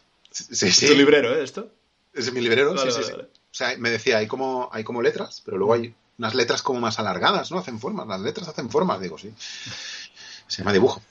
Sí, 0.52 0.68
Es 0.68 0.80
tu 0.80 0.94
librero, 0.96 1.36
¿eh? 1.36 1.44
Esto. 1.44 1.72
Es 2.14 2.32
mi 2.34 2.42
librero, 2.42 2.74
Vale, 2.74 2.92
sí, 2.92 2.98
sí, 2.98 3.02
vale, 3.02 3.06
sí. 3.06 3.12
vale. 3.14 3.24
O 3.52 3.54
sea, 3.58 3.78
me 3.78 3.90
decía, 3.90 4.18
hay 4.18 4.28
como, 4.28 4.70
hay 4.72 4.84
como 4.84 5.02
letras, 5.02 5.42
pero 5.46 5.58
luego 5.58 5.74
hay 5.74 5.94
unas 6.18 6.36
letras 6.36 6.62
como 6.62 6.80
más 6.80 7.00
alargadas, 7.00 7.52
¿no? 7.52 7.60
Hacen 7.60 7.80
formas, 7.80 8.08
las 8.08 8.22
letras 8.22 8.48
hacen 8.48 8.70
formas, 8.70 9.00
digo, 9.02 9.18
sí. 9.18 9.34
Se 10.48 10.60
llama 10.60 10.74
dibujo. 10.74 11.02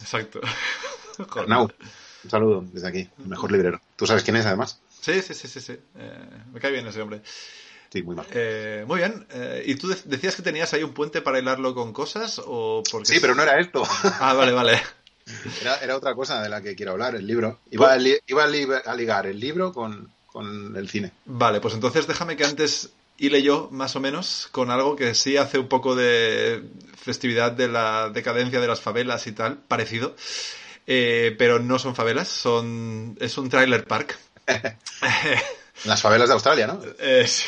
Exacto. 0.00 0.40
Arnau, 1.36 1.70
un 2.24 2.30
saludo 2.30 2.64
desde 2.72 2.88
aquí, 2.88 3.08
el 3.18 3.26
mejor 3.26 3.52
librero. 3.52 3.80
¿Tú 3.96 4.06
sabes 4.06 4.22
quién 4.22 4.36
es, 4.36 4.46
además? 4.46 4.80
Sí, 5.00 5.22
sí, 5.22 5.34
sí, 5.34 5.48
sí, 5.48 5.60
sí. 5.60 5.72
Eh, 5.96 6.28
me 6.52 6.60
cae 6.60 6.72
bien 6.72 6.86
ese 6.86 7.00
hombre. 7.00 7.22
Sí, 7.92 8.02
muy 8.02 8.14
mal. 8.14 8.26
Eh, 8.30 8.84
muy 8.86 8.98
bien. 8.98 9.26
Eh, 9.30 9.64
¿Y 9.66 9.74
tú 9.74 9.88
de- 9.88 9.98
decías 10.04 10.36
que 10.36 10.42
tenías 10.42 10.72
ahí 10.74 10.82
un 10.84 10.94
puente 10.94 11.22
para 11.22 11.38
hilarlo 11.38 11.74
con 11.74 11.92
cosas 11.92 12.40
o 12.44 12.82
porque... 12.90 13.06
Sí, 13.06 13.18
pero 13.20 13.34
no 13.34 13.42
era 13.42 13.58
esto. 13.58 13.82
Ah, 14.20 14.32
vale, 14.34 14.52
vale. 14.52 14.80
Era, 15.60 15.76
era 15.78 15.96
otra 15.96 16.14
cosa 16.14 16.42
de 16.42 16.48
la 16.48 16.62
que 16.62 16.74
quiero 16.74 16.92
hablar, 16.92 17.14
el 17.14 17.26
libro. 17.26 17.60
Iba, 17.70 17.92
a, 17.92 17.96
li- 17.96 18.18
iba 18.26 18.44
a, 18.44 18.46
li- 18.48 18.66
a 18.84 18.94
ligar 18.94 19.26
el 19.26 19.38
libro 19.40 19.72
con, 19.72 20.10
con 20.26 20.76
el 20.76 20.88
cine. 20.88 21.12
Vale, 21.26 21.60
pues 21.60 21.74
entonces 21.74 22.06
déjame 22.06 22.36
que 22.36 22.44
antes 22.44 22.90
hile 23.16 23.42
yo, 23.42 23.68
más 23.70 23.96
o 23.96 24.00
menos, 24.00 24.48
con 24.52 24.70
algo 24.70 24.96
que 24.96 25.14
sí 25.14 25.36
hace 25.36 25.58
un 25.58 25.68
poco 25.68 25.94
de 25.94 26.62
festividad 26.96 27.52
de 27.52 27.68
la 27.68 28.08
decadencia 28.10 28.60
de 28.60 28.66
las 28.68 28.80
favelas 28.80 29.26
y 29.26 29.32
tal, 29.32 29.58
parecido. 29.58 30.14
Eh, 30.86 31.34
pero 31.38 31.58
no 31.60 31.78
son 31.78 31.94
favelas, 31.94 32.28
son 32.28 33.16
es 33.20 33.36
un 33.38 33.48
trailer 33.48 33.84
park. 33.86 34.18
Las 35.84 36.02
favelas 36.02 36.28
de 36.28 36.34
Australia, 36.34 36.66
¿no? 36.66 36.80
Eh, 36.98 37.26
sí. 37.26 37.44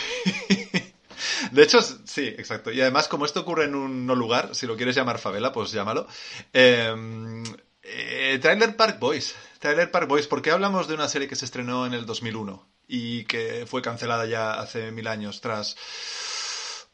De 1.50 1.62
hecho, 1.62 1.80
sí, 1.82 2.26
exacto. 2.28 2.70
Y 2.72 2.80
además, 2.80 3.06
como 3.08 3.24
esto 3.26 3.40
ocurre 3.40 3.64
en 3.64 3.74
un 3.74 4.06
no 4.06 4.14
lugar, 4.14 4.54
si 4.54 4.66
lo 4.66 4.76
quieres 4.76 4.94
llamar 4.96 5.18
favela, 5.18 5.52
pues 5.52 5.70
llámalo. 5.72 6.06
Eh, 6.52 6.92
eh, 7.82 8.38
Trailer 8.40 8.76
Park 8.76 8.98
Boys. 8.98 9.34
Trailer 9.58 9.90
Park 9.90 10.08
Boys, 10.08 10.26
¿por 10.26 10.42
qué 10.42 10.50
hablamos 10.50 10.88
de 10.88 10.94
una 10.94 11.08
serie 11.08 11.28
que 11.28 11.36
se 11.36 11.44
estrenó 11.44 11.86
en 11.86 11.94
el 11.94 12.06
2001 12.06 12.66
y 12.88 13.24
que 13.24 13.64
fue 13.66 13.80
cancelada 13.82 14.26
ya 14.26 14.54
hace 14.54 14.90
mil 14.90 15.06
años 15.06 15.40
tras 15.40 15.76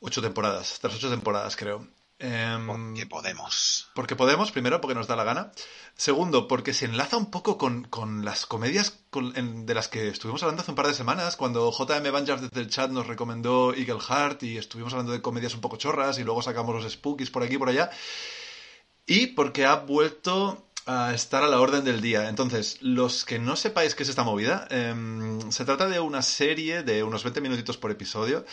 ocho 0.01 0.20
temporadas? 0.22 0.79
Tras 0.81 0.94
ocho 0.94 1.11
temporadas, 1.11 1.57
creo. 1.57 1.87
Em, 2.20 2.66
Porque 2.66 3.07
podemos. 3.07 3.90
porque 3.94 4.16
podemos, 4.16 4.51
primero, 4.51 4.81
porque 4.81 4.96
nos 4.96 5.07
da 5.07 5.14
la 5.14 5.22
gana. 5.22 5.53
Segundo, 5.94 6.48
porque 6.48 6.74
se 6.74 6.87
enlaza 6.87 7.16
un 7.16 7.31
poco 7.31 7.57
con, 7.59 7.85
con 7.85 8.24
las 8.24 8.44
comedias 8.44 8.98
con- 9.11 9.37
en- 9.37 9.66
de 9.66 9.74
las 9.74 9.87
que 9.87 10.09
estuvimos 10.09 10.42
hablando 10.42 10.62
hace 10.62 10.72
un 10.72 10.74
par 10.77 10.88
de 10.88 10.94
semanas, 10.94 11.37
cuando 11.37 11.70
JM 11.70 12.11
Banjaf 12.11 12.40
desde 12.40 12.61
el 12.61 12.70
chat 12.70 12.90
nos 12.90 13.07
recomendó 13.07 13.72
Eagle 13.72 14.01
Heart 14.01 14.42
y 14.42 14.59
estuvimos 14.59 14.92
hablando 14.94 15.12
de 15.12 15.22
comedias 15.22 15.55
un 15.55 15.61
poco 15.61 15.77
chorras 15.77 16.18
y 16.18 16.24
luego 16.24 16.42
sacamos 16.42 16.74
los 16.83 16.92
spookies 16.92 17.31
por 17.31 17.44
aquí 17.44 17.55
y 17.55 17.59
por 17.59 17.68
allá. 17.68 17.88
Y 19.07 19.29
porque 19.29 19.64
ha 19.64 19.77
vuelto 19.77 20.67
a 20.88 21.12
estar 21.14 21.44
a 21.44 21.48
la 21.48 21.61
orden 21.61 21.85
del 21.85 22.01
día. 22.01 22.29
Entonces, 22.31 22.79
los 22.81 23.24
que 23.27 23.38
no 23.38 23.57
sepáis 23.57 23.94
qué 23.94 24.03
es 24.05 24.09
esta 24.09 24.22
movida, 24.24 24.66
em, 24.70 25.51
se 25.53 25.64
trata 25.66 25.87
de 25.87 26.01
una 26.01 26.22
serie 26.22 26.83
de 26.83 27.03
unos 27.03 27.22
20 27.24 27.42
minutitos 27.42 27.77
por 27.77 27.90
episodio 27.90 28.44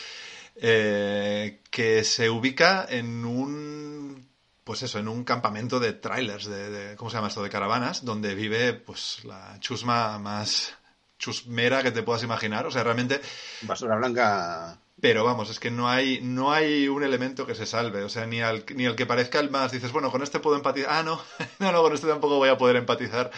eh, 0.58 1.62
que 1.70 2.04
se 2.04 2.30
ubica 2.30 2.86
en 2.90 3.26
un 3.26 4.26
pues 4.64 4.82
eso, 4.84 4.98
en 5.00 5.08
un 5.08 5.24
campamento 5.24 5.80
de 5.80 5.94
trailers, 5.94 6.46
de- 6.46 6.96
¿cómo 6.98 7.12
se 7.12 7.18
llama 7.18 7.28
esto? 7.28 7.44
De 7.44 7.50
caravanas, 7.52 8.04
donde 8.04 8.34
vive 8.34 8.74
pues 8.74 9.24
la 9.24 9.58
chusma 9.60 10.18
más 10.18 10.74
chusmera 11.20 11.84
que 11.84 11.92
te 11.92 12.02
puedas 12.04 12.24
imaginar. 12.24 12.66
O 12.66 12.72
sea, 12.72 12.84
realmente 12.84 13.22
Basura 13.62 13.96
blanca. 13.96 14.78
Pero 15.02 15.24
vamos, 15.24 15.50
es 15.50 15.60
que 15.60 15.72
no 15.72 15.90
hay, 15.90 16.20
no 16.22 16.52
hay 16.54 16.88
un 16.88 17.04
elemento 17.04 17.46
que 17.46 17.56
se 17.56 17.66
salve. 17.66 18.04
O 18.04 18.10
sea, 18.10 18.26
ni 18.26 18.42
al, 18.42 18.66
ni 18.76 18.86
al 18.86 18.96
que 18.96 19.06
parezca 19.06 19.40
el 19.40 19.50
más 19.52 19.72
dices, 19.72 19.92
bueno, 19.92 20.12
con 20.12 20.24
este 20.24 20.40
puedo 20.40 20.56
empatizar. 20.56 20.92
Ah, 20.94 21.04
no, 21.04 21.22
no, 21.60 21.72
no, 21.72 21.82
con 21.82 21.94
este 21.94 22.08
tampoco 22.08 22.38
voy 22.38 22.50
a 22.50 22.58
poder 22.58 22.76
empatizar. 22.78 23.32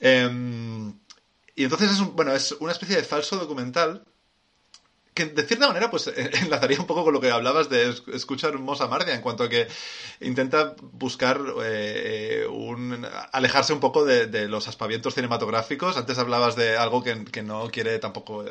Em, 0.00 0.98
y 1.56 1.64
entonces 1.64 1.92
es, 1.92 2.00
un- 2.00 2.16
bueno, 2.16 2.32
es 2.34 2.52
una 2.60 2.72
especie 2.72 2.96
de 2.96 3.04
falso 3.04 3.36
documental 3.36 4.04
que 5.14 5.24
de 5.26 5.44
cierta 5.44 5.68
manera 5.68 5.90
pues 5.90 6.06
eh, 6.08 6.30
enlazaría 6.42 6.78
un 6.78 6.86
poco 6.86 7.04
con 7.04 7.14
lo 7.14 7.20
que 7.20 7.30
hablabas 7.30 7.68
de 7.70 7.88
es- 7.90 8.02
escuchar 8.12 8.58
Mosa 8.58 8.86
Mardia 8.86 9.14
en 9.14 9.22
cuanto 9.22 9.44
a 9.44 9.48
que 9.48 9.66
intenta 10.20 10.74
buscar 10.92 11.40
eh, 11.64 12.46
alejarse 13.32 13.72
un 13.72 13.80
poco 13.80 14.04
de, 14.04 14.26
de 14.26 14.48
los 14.48 14.68
aspavientos 14.68 15.14
cinematográficos. 15.14 15.96
Antes 15.96 16.18
hablabas 16.18 16.56
de 16.56 16.76
algo 16.76 17.02
que, 17.02 17.24
que 17.24 17.42
no 17.42 17.70
quiere 17.70 17.98
tampoco 17.98 18.44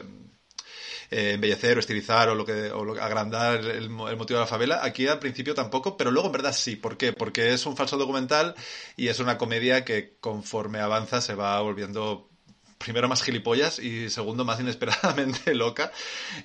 eh, 1.12 1.34
embellecer 1.34 1.78
o 1.78 1.80
estilizar 1.80 2.30
o 2.30 2.36
lo 2.36 2.46
que 2.46 2.72
o 2.72 2.82
agrandar 3.02 3.64
el, 3.66 3.90
mo- 3.90 4.10
el 4.10 4.18
motivo 4.18 4.40
de 4.40 4.46
la 4.46 4.50
favela. 4.50 4.84
Aquí 4.84 5.08
al 5.08 5.20
principio 5.20 5.54
tampoco, 5.56 5.98
pero 5.98 6.12
luego 6.12 6.28
en 6.28 6.34
verdad 6.34 6.54
sí. 6.54 6.76
¿Por 6.76 6.98
qué? 6.98 7.14
Porque 7.14 7.54
es 7.54 7.66
un 7.66 7.76
falso 7.78 7.98
documental 7.98 8.56
y 8.98 9.08
es 9.10 9.20
una 9.20 9.38
comedia 9.38 9.86
que 9.86 10.16
conforme 10.20 10.80
avanza 10.80 11.22
se 11.22 11.36
va 11.36 11.60
volviendo 11.62 12.30
primero 12.78 13.08
más 13.08 13.24
gilipollas 13.24 13.80
y 13.80 14.10
segundo 14.10 14.46
más 14.46 14.60
inesperadamente 14.66 15.54
loca. 15.56 15.92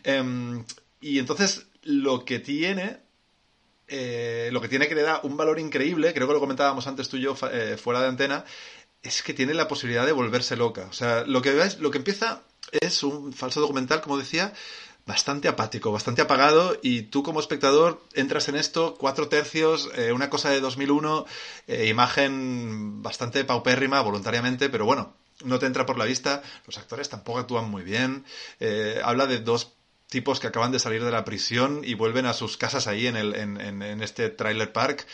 Em, 0.04 0.64
y 1.00 1.18
entonces 1.18 1.66
lo 1.82 2.24
que 2.24 2.38
tiene 2.38 2.98
eh, 3.88 4.50
lo 4.52 4.60
que 4.60 4.68
tiene 4.68 4.88
que 4.88 4.94
le 4.94 5.02
da 5.02 5.20
un 5.24 5.36
valor 5.36 5.58
increíble, 5.58 6.14
creo 6.14 6.28
que 6.28 6.34
lo 6.34 6.40
comentábamos 6.40 6.86
antes 6.86 7.08
tú 7.08 7.16
y 7.16 7.22
yo 7.22 7.34
eh, 7.52 7.76
fuera 7.76 8.00
de 8.00 8.08
antena, 8.08 8.44
es 9.02 9.22
que 9.22 9.34
tiene 9.34 9.54
la 9.54 9.66
posibilidad 9.68 10.06
de 10.06 10.12
volverse 10.12 10.56
loca. 10.56 10.86
O 10.88 10.92
sea, 10.92 11.24
lo 11.26 11.42
que 11.42 11.52
ves, 11.54 11.80
lo 11.80 11.90
que 11.90 11.98
empieza 11.98 12.42
es 12.72 13.02
un 13.02 13.32
falso 13.32 13.60
documental, 13.60 14.00
como 14.00 14.18
decía, 14.18 14.52
bastante 15.06 15.48
apático, 15.48 15.92
bastante 15.92 16.22
apagado, 16.22 16.78
y 16.82 17.02
tú 17.02 17.22
como 17.22 17.40
espectador 17.40 18.02
entras 18.14 18.48
en 18.48 18.56
esto, 18.56 18.94
cuatro 18.98 19.28
tercios, 19.28 19.90
eh, 19.96 20.12
una 20.12 20.30
cosa 20.30 20.50
de 20.50 20.60
2001, 20.60 21.26
eh, 21.66 21.86
imagen 21.88 23.02
bastante 23.02 23.44
paupérrima, 23.44 24.00
voluntariamente, 24.02 24.68
pero 24.68 24.84
bueno, 24.84 25.14
no 25.44 25.58
te 25.58 25.66
entra 25.66 25.86
por 25.86 25.98
la 25.98 26.04
vista, 26.04 26.42
los 26.66 26.78
actores 26.78 27.08
tampoco 27.08 27.38
actúan 27.38 27.70
muy 27.70 27.82
bien, 27.82 28.24
eh, 28.60 29.00
habla 29.02 29.26
de 29.26 29.38
dos 29.40 29.72
tipos 30.08 30.40
que 30.40 30.48
acaban 30.48 30.72
de 30.72 30.78
salir 30.78 31.04
de 31.04 31.10
la 31.10 31.24
prisión 31.24 31.82
y 31.84 31.94
vuelven 31.94 32.26
a 32.26 32.32
sus 32.34 32.56
casas 32.56 32.86
ahí 32.86 33.06
en, 33.06 33.16
el, 33.16 33.34
en, 33.34 33.60
en- 33.60 33.82
en 33.82 34.02
este 34.02 34.28
trailer 34.28 34.72
park. 34.72 35.06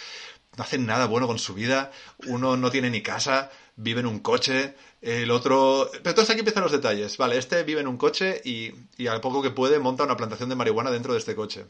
No 0.56 0.64
hacen 0.64 0.86
nada 0.86 1.06
bueno 1.06 1.26
con 1.26 1.38
su 1.38 1.54
vida. 1.54 1.92
Uno 2.26 2.56
no 2.56 2.70
tiene 2.70 2.88
ni 2.90 3.02
casa, 3.02 3.50
vive 3.76 4.00
en 4.00 4.06
un 4.06 4.18
coche. 4.20 4.74
El 5.00 5.30
otro... 5.30 5.88
Pero 5.92 6.10
entonces 6.10 6.30
aquí 6.30 6.40
empiezan 6.40 6.62
los 6.62 6.72
detalles. 6.72 7.16
Vale, 7.16 7.38
este 7.38 7.62
vive 7.62 7.80
en 7.80 7.88
un 7.88 7.96
coche 7.96 8.40
y, 8.44 8.72
y 8.96 9.06
al 9.06 9.20
poco 9.20 9.42
que 9.42 9.50
puede 9.50 9.78
monta 9.78 10.04
una 10.04 10.16
plantación 10.16 10.48
de 10.48 10.56
marihuana 10.56 10.90
dentro 10.90 11.12
de 11.12 11.18
este 11.18 11.34
coche. 11.34 11.66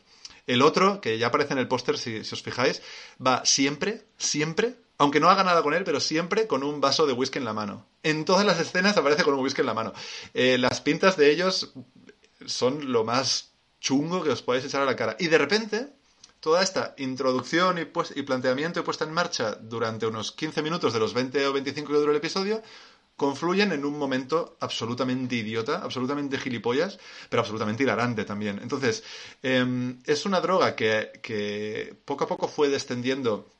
El 0.46 0.62
otro, 0.62 1.00
que 1.00 1.18
ya 1.18 1.28
aparece 1.28 1.54
en 1.54 1.58
el 1.58 1.68
póster 1.68 1.98
si, 1.98 2.18
os 2.18 2.42
fijáis, 2.42 2.80
va 3.24 3.44
siempre, 3.44 4.04
siempre, 4.16 4.76
aunque 4.96 5.18
no 5.18 5.28
haga 5.28 5.42
nada 5.42 5.62
con 5.62 5.74
él, 5.74 5.82
pero 5.82 5.98
siempre 5.98 6.46
con 6.46 6.62
un 6.62 6.80
vaso 6.80 7.06
de 7.06 7.12
whisky 7.12 7.38
en 7.38 7.44
la 7.44 7.52
mano. 7.52 7.84
En 8.04 8.24
todas 8.24 8.46
las 8.46 8.60
escenas 8.60 8.96
aparece 8.96 9.24
con 9.24 9.34
un 9.34 9.40
whisky 9.40 9.62
en 9.62 9.66
la 9.66 9.74
mano. 9.74 9.92
Eh, 10.34 10.56
las 10.58 10.80
pintas 10.80 11.16
de 11.16 11.32
ellos 11.32 11.72
son 12.46 12.92
lo 12.92 13.02
más 13.02 13.50
chungo 13.80 14.22
que 14.22 14.30
os 14.30 14.42
podéis 14.42 14.64
echar 14.64 14.82
a 14.82 14.86
la 14.86 14.94
cara. 14.94 15.16
Y 15.18 15.26
de 15.26 15.38
repente, 15.38 15.88
toda 16.46 16.62
esta 16.62 16.94
introducción 16.98 17.76
y, 17.76 17.86
pues, 17.86 18.12
y 18.14 18.22
planteamiento 18.22 18.78
y 18.78 18.84
puesta 18.84 19.04
en 19.04 19.12
marcha 19.12 19.56
durante 19.56 20.06
unos 20.06 20.30
15 20.30 20.62
minutos 20.62 20.92
de 20.92 21.00
los 21.00 21.12
20 21.12 21.44
o 21.44 21.52
25 21.52 21.90
que 21.90 21.98
dura 21.98 22.12
el 22.12 22.18
episodio, 22.18 22.62
confluyen 23.16 23.72
en 23.72 23.84
un 23.84 23.98
momento 23.98 24.56
absolutamente 24.60 25.34
idiota, 25.34 25.78
absolutamente 25.82 26.38
gilipollas, 26.38 27.00
pero 27.28 27.40
absolutamente 27.40 27.82
hilarante 27.82 28.24
también. 28.24 28.60
Entonces, 28.62 29.02
eh, 29.42 29.96
es 30.04 30.24
una 30.24 30.40
droga 30.40 30.76
que, 30.76 31.18
que 31.20 31.96
poco 32.04 32.22
a 32.22 32.28
poco 32.28 32.46
fue 32.46 32.68
descendiendo 32.68 33.50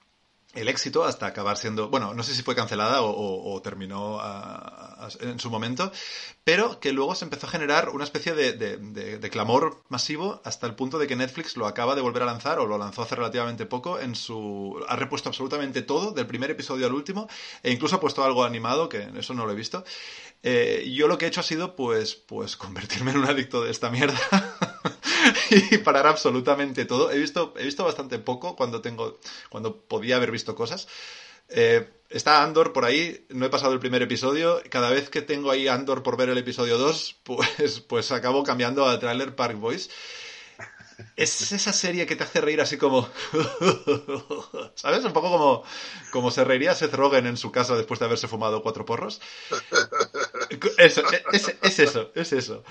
el 0.55 0.69
éxito 0.69 1.05
hasta 1.05 1.27
acabar 1.27 1.59
siendo, 1.59 1.91
bueno, 1.91 2.15
no 2.15 2.23
sé 2.23 2.35
si 2.35 2.43
fue 2.43 2.55
cancelada 2.55 3.03
o, 3.03 3.61
terminó 3.63 4.19
en 5.21 5.39
su 5.39 5.51
momento, 5.51 5.93
pero 6.45 6.81
que 6.81 6.93
luego 6.93 7.15
se 7.15 7.25
empezó 7.27 7.47
a 7.47 7.51
generar 7.51 7.91
una 7.91 8.05
especie 8.05 8.35
de- 8.35 8.55
de 9.19 9.31
clamor 9.31 9.83
masivo 9.89 10.41
hasta 10.45 10.67
el 10.67 10.75
punto 10.75 10.99
de 10.99 11.07
que 11.07 11.17
Netflix 11.17 11.57
lo 11.59 11.67
acaba 11.67 11.95
de 11.95 12.01
volver 12.01 12.23
a 12.23 12.27
lanzar 12.27 12.59
o 12.59 12.67
lo 12.67 12.79
lanzó 12.79 13.03
hace 13.03 13.17
relativamente 13.17 13.67
poco 13.67 13.99
en 13.99 14.15
su... 14.15 14.83
ha 14.89 14.97
repuesto 14.97 15.29
absolutamente 15.29 15.83
todo, 15.83 16.13
del 16.13 16.27
primer 16.27 16.51
episodio 16.51 16.87
al 16.87 16.95
último, 16.95 17.29
e 17.63 17.71
incluso 17.71 17.97
ha 17.97 18.01
puesto 18.01 18.25
algo 18.25 18.43
animado, 18.45 18.89
que 18.89 19.11
eso 19.19 19.35
no 19.35 19.45
lo 19.45 19.53
he 19.53 19.57
visto. 19.57 19.85
Eh, 20.43 20.91
yo 20.95 21.09
lo 21.09 21.19
que 21.19 21.25
he 21.27 21.29
hecho 21.29 21.41
ha 21.41 21.45
sido, 21.45 21.77
pues, 21.77 22.15
pues 22.15 22.57
convertirme 22.65 23.11
en 23.11 23.19
un 23.19 23.25
adicto 23.27 23.63
de 23.63 23.71
esta 23.71 23.91
mierda. 23.91 24.19
y 25.71 25.79
parar 25.79 26.07
absolutamente 26.07 26.85
todo. 26.85 27.11
He 27.11 27.19
visto, 27.19 27.55
he 27.59 27.65
visto 27.65 27.85
bastante 27.85 28.19
poco 28.19 28.57
cuando 28.57 28.81
tengo, 28.81 29.19
cuando 29.51 29.81
podía 29.81 30.17
haber 30.17 30.31
visto 30.31 30.55
cosas. 30.55 30.89
Eh, 31.49 31.89
está 32.11 32.43
Andor 32.43 32.73
por 32.73 32.85
ahí, 32.85 33.27
no 33.31 33.47
he 33.47 33.51
pasado 33.51 33.73
el 33.73 33.81
primer 33.81 34.03
episodio. 34.03 34.63
Cada 34.71 34.91
vez 34.91 35.11
que 35.11 35.23
tengo 35.23 35.51
ahí 35.51 35.69
Andor 35.69 36.03
por 36.03 36.17
ver 36.17 36.29
el 36.29 36.39
episodio 36.39 36.79
2, 36.79 37.17
pues, 37.23 37.81
pues 37.81 38.13
acabo 38.13 38.43
cambiando 38.43 38.87
a 38.87 38.99
Trailer 38.99 39.35
Park 39.35 39.59
Boys. 39.59 39.91
Es 41.15 41.53
esa 41.53 41.75
serie 41.75 42.07
que 42.07 42.17
te 42.17 42.25
hace 42.25 42.41
reír 42.41 42.61
así 42.61 42.79
como... 42.79 43.09
¿Sabes? 44.75 45.05
Un 45.05 45.13
poco 45.13 45.31
como, 45.31 45.65
como 46.11 46.31
se 46.31 46.43
reiría 46.43 46.75
Seth 46.75 46.95
Rogen 46.95 47.27
en 47.27 47.37
su 47.37 47.53
casa 47.53 47.77
después 47.77 48.01
de 48.01 48.07
haberse 48.07 48.29
fumado 48.29 48.63
cuatro 48.63 48.87
porros. 48.87 49.21
Eso, 50.79 51.03
es, 51.33 51.55
es 51.63 51.79
eso, 51.79 52.11
es 52.15 52.33
eso. 52.33 52.65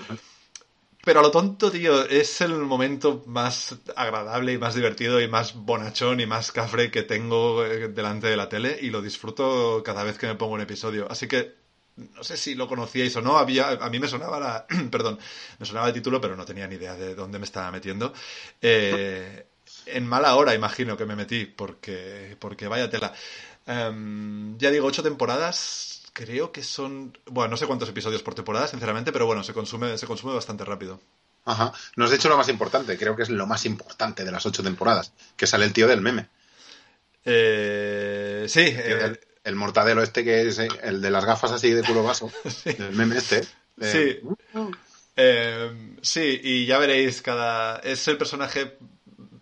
Pero 1.06 1.20
a 1.20 1.22
lo 1.22 1.30
tonto, 1.30 1.70
tío, 1.70 2.04
es 2.08 2.40
el 2.40 2.54
momento 2.64 3.22
más 3.26 3.76
agradable 3.94 4.52
y 4.54 4.58
más 4.58 4.74
divertido 4.74 5.20
y 5.20 5.28
más 5.28 5.54
bonachón 5.54 6.18
y 6.18 6.26
más 6.26 6.50
cafre 6.50 6.90
que 6.90 7.04
tengo 7.04 7.64
eh, 7.64 7.86
delante 7.86 8.26
de 8.26 8.36
la 8.36 8.48
tele 8.48 8.76
y 8.82 8.90
lo 8.90 9.00
disfruto 9.00 9.84
cada 9.84 10.02
vez 10.02 10.18
que 10.18 10.26
me 10.26 10.34
pongo 10.34 10.54
un 10.54 10.62
episodio. 10.62 11.06
Así 11.08 11.28
que 11.28 11.54
no 11.94 12.24
sé 12.24 12.36
si 12.36 12.56
lo 12.56 12.66
conocíais 12.66 13.14
o 13.14 13.22
no, 13.22 13.38
había, 13.38 13.68
a 13.68 13.88
mí 13.88 14.00
me 14.00 14.08
sonaba 14.08 14.40
la, 14.40 14.66
perdón, 14.90 15.20
me 15.60 15.64
sonaba 15.64 15.86
el 15.86 15.94
título, 15.94 16.20
pero 16.20 16.34
no 16.34 16.44
tenía 16.44 16.66
ni 16.66 16.74
idea 16.74 16.96
de 16.96 17.14
dónde 17.14 17.38
me 17.38 17.44
estaba 17.44 17.70
metiendo. 17.70 18.12
Eh, 18.60 19.46
en 19.86 20.06
mala 20.08 20.34
hora, 20.34 20.56
imagino 20.56 20.96
que 20.96 21.06
me 21.06 21.14
metí, 21.14 21.46
porque, 21.46 22.36
porque 22.40 22.66
vaya 22.66 22.90
tela. 22.90 23.12
Em, 23.66 24.58
ya 24.58 24.70
digo, 24.72 24.86
ocho 24.86 25.02
temporadas, 25.04 25.95
creo 26.16 26.50
que 26.50 26.62
son, 26.62 27.16
bueno, 27.26 27.50
no 27.50 27.56
sé 27.58 27.66
cuántos 27.66 27.90
episodios 27.90 28.22
por 28.22 28.34
temporada, 28.34 28.66
sinceramente, 28.66 29.12
pero 29.12 29.26
bueno, 29.26 29.44
se 29.44 29.52
consume, 29.52 29.98
se 29.98 30.06
consume 30.06 30.32
bastante 30.32 30.64
rápido. 30.64 30.98
Ajá. 31.44 31.74
No 31.96 32.06
has 32.06 32.10
dicho 32.10 32.30
lo 32.30 32.38
más 32.38 32.48
importante, 32.48 32.96
creo 32.96 33.14
que 33.14 33.22
es 33.22 33.28
lo 33.28 33.46
más 33.46 33.66
importante 33.66 34.24
de 34.24 34.32
las 34.32 34.46
ocho 34.46 34.62
temporadas, 34.62 35.12
que 35.36 35.46
sale 35.46 35.66
el 35.66 35.74
tío 35.74 35.86
del 35.86 36.00
meme. 36.00 36.28
Eh, 37.24 38.46
sí, 38.48 38.60
El, 38.60 38.82
tío 38.82 38.96
eh, 38.96 39.02
del- 39.02 39.20
el 39.44 39.54
mortadelo 39.56 40.02
este 40.02 40.24
que 40.24 40.48
es 40.48 40.58
eh, 40.58 40.68
el 40.82 41.00
de 41.02 41.10
las 41.10 41.24
gafas 41.24 41.52
así 41.52 41.70
de 41.70 41.82
culo 41.82 42.02
vaso, 42.02 42.32
el 42.64 42.92
meme 42.92 43.18
este. 43.18 43.42
eh, 43.80 44.22
Eh, 45.18 45.96
sí, 46.02 46.40
y 46.42 46.66
ya 46.66 46.78
veréis, 46.78 47.20
cada 47.22 47.78
es 47.78 48.06
el 48.08 48.16
personaje, 48.18 48.76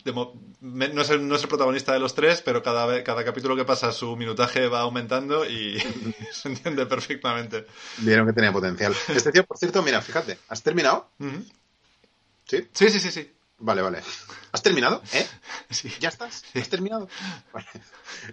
de 0.05 0.13
mo- 0.13 0.41
me- 0.65 0.89
no, 0.89 1.03
es 1.03 1.11
el, 1.11 1.27
no 1.29 1.37
es 1.37 1.43
el 1.43 1.49
protagonista 1.49 1.93
de 1.93 1.99
los 2.01 2.15
tres, 2.15 2.41
pero 2.43 2.63
cada, 2.63 2.87
vez- 2.87 3.05
cada 3.05 3.25
capítulo 3.25 3.55
que 3.57 3.65
pasa 3.65 3.93
su 3.93 4.17
minutaje 4.17 4.67
va 4.69 4.81
aumentando 4.81 5.45
y 5.45 5.79
se 6.33 6.49
entiende 6.49 6.87
perfectamente. 6.87 7.67
Vieron 7.99 8.27
que 8.27 8.33
tenía 8.33 8.53
potencial. 8.53 8.95
Este 9.09 9.31
tío, 9.33 9.45
por 9.45 9.59
cierto, 9.59 9.83
mira, 9.83 10.01
fíjate, 10.03 10.39
¿has 10.49 10.63
terminado? 10.63 11.09
¿Sí? 12.47 12.69
Sí, 12.73 12.89
sí, 12.91 13.01
sí, 13.01 13.11
sí. 13.11 13.31
Vale, 13.59 13.83
vale. 13.83 14.03
¿Has 14.53 14.63
terminado? 14.63 15.03
¿Eh? 15.13 15.27
Sí. 15.71 15.93
¿Ya 16.01 16.09
estás? 16.09 16.45
¿Has 16.55 16.69
terminado? 16.69 17.09
Vale. 17.53 17.67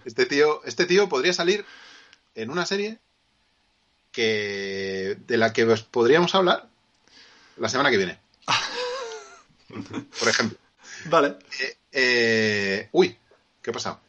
Este 0.05 0.25
tío, 0.25 0.63
este 0.65 0.85
tío 0.85 1.07
podría 1.09 1.33
salir 1.33 1.65
en 2.35 2.49
una 2.49 2.65
serie 2.65 2.99
que 4.11 5.17
de 5.27 5.37
la 5.37 5.53
que 5.53 5.63
os 5.63 5.83
podríamos 5.83 6.33
hablar 6.35 6.67
la 7.57 7.69
semana 7.69 7.89
que 7.91 7.97
viene. 7.97 8.19
Por 10.19 10.27
ejemplo. 10.27 10.57
Vale. 11.05 11.37
Eh, 11.61 11.77
eh, 11.91 12.89
uy, 12.91 13.17
¿Qué 13.61 13.69
ha 13.69 13.73
pasado? 13.73 13.99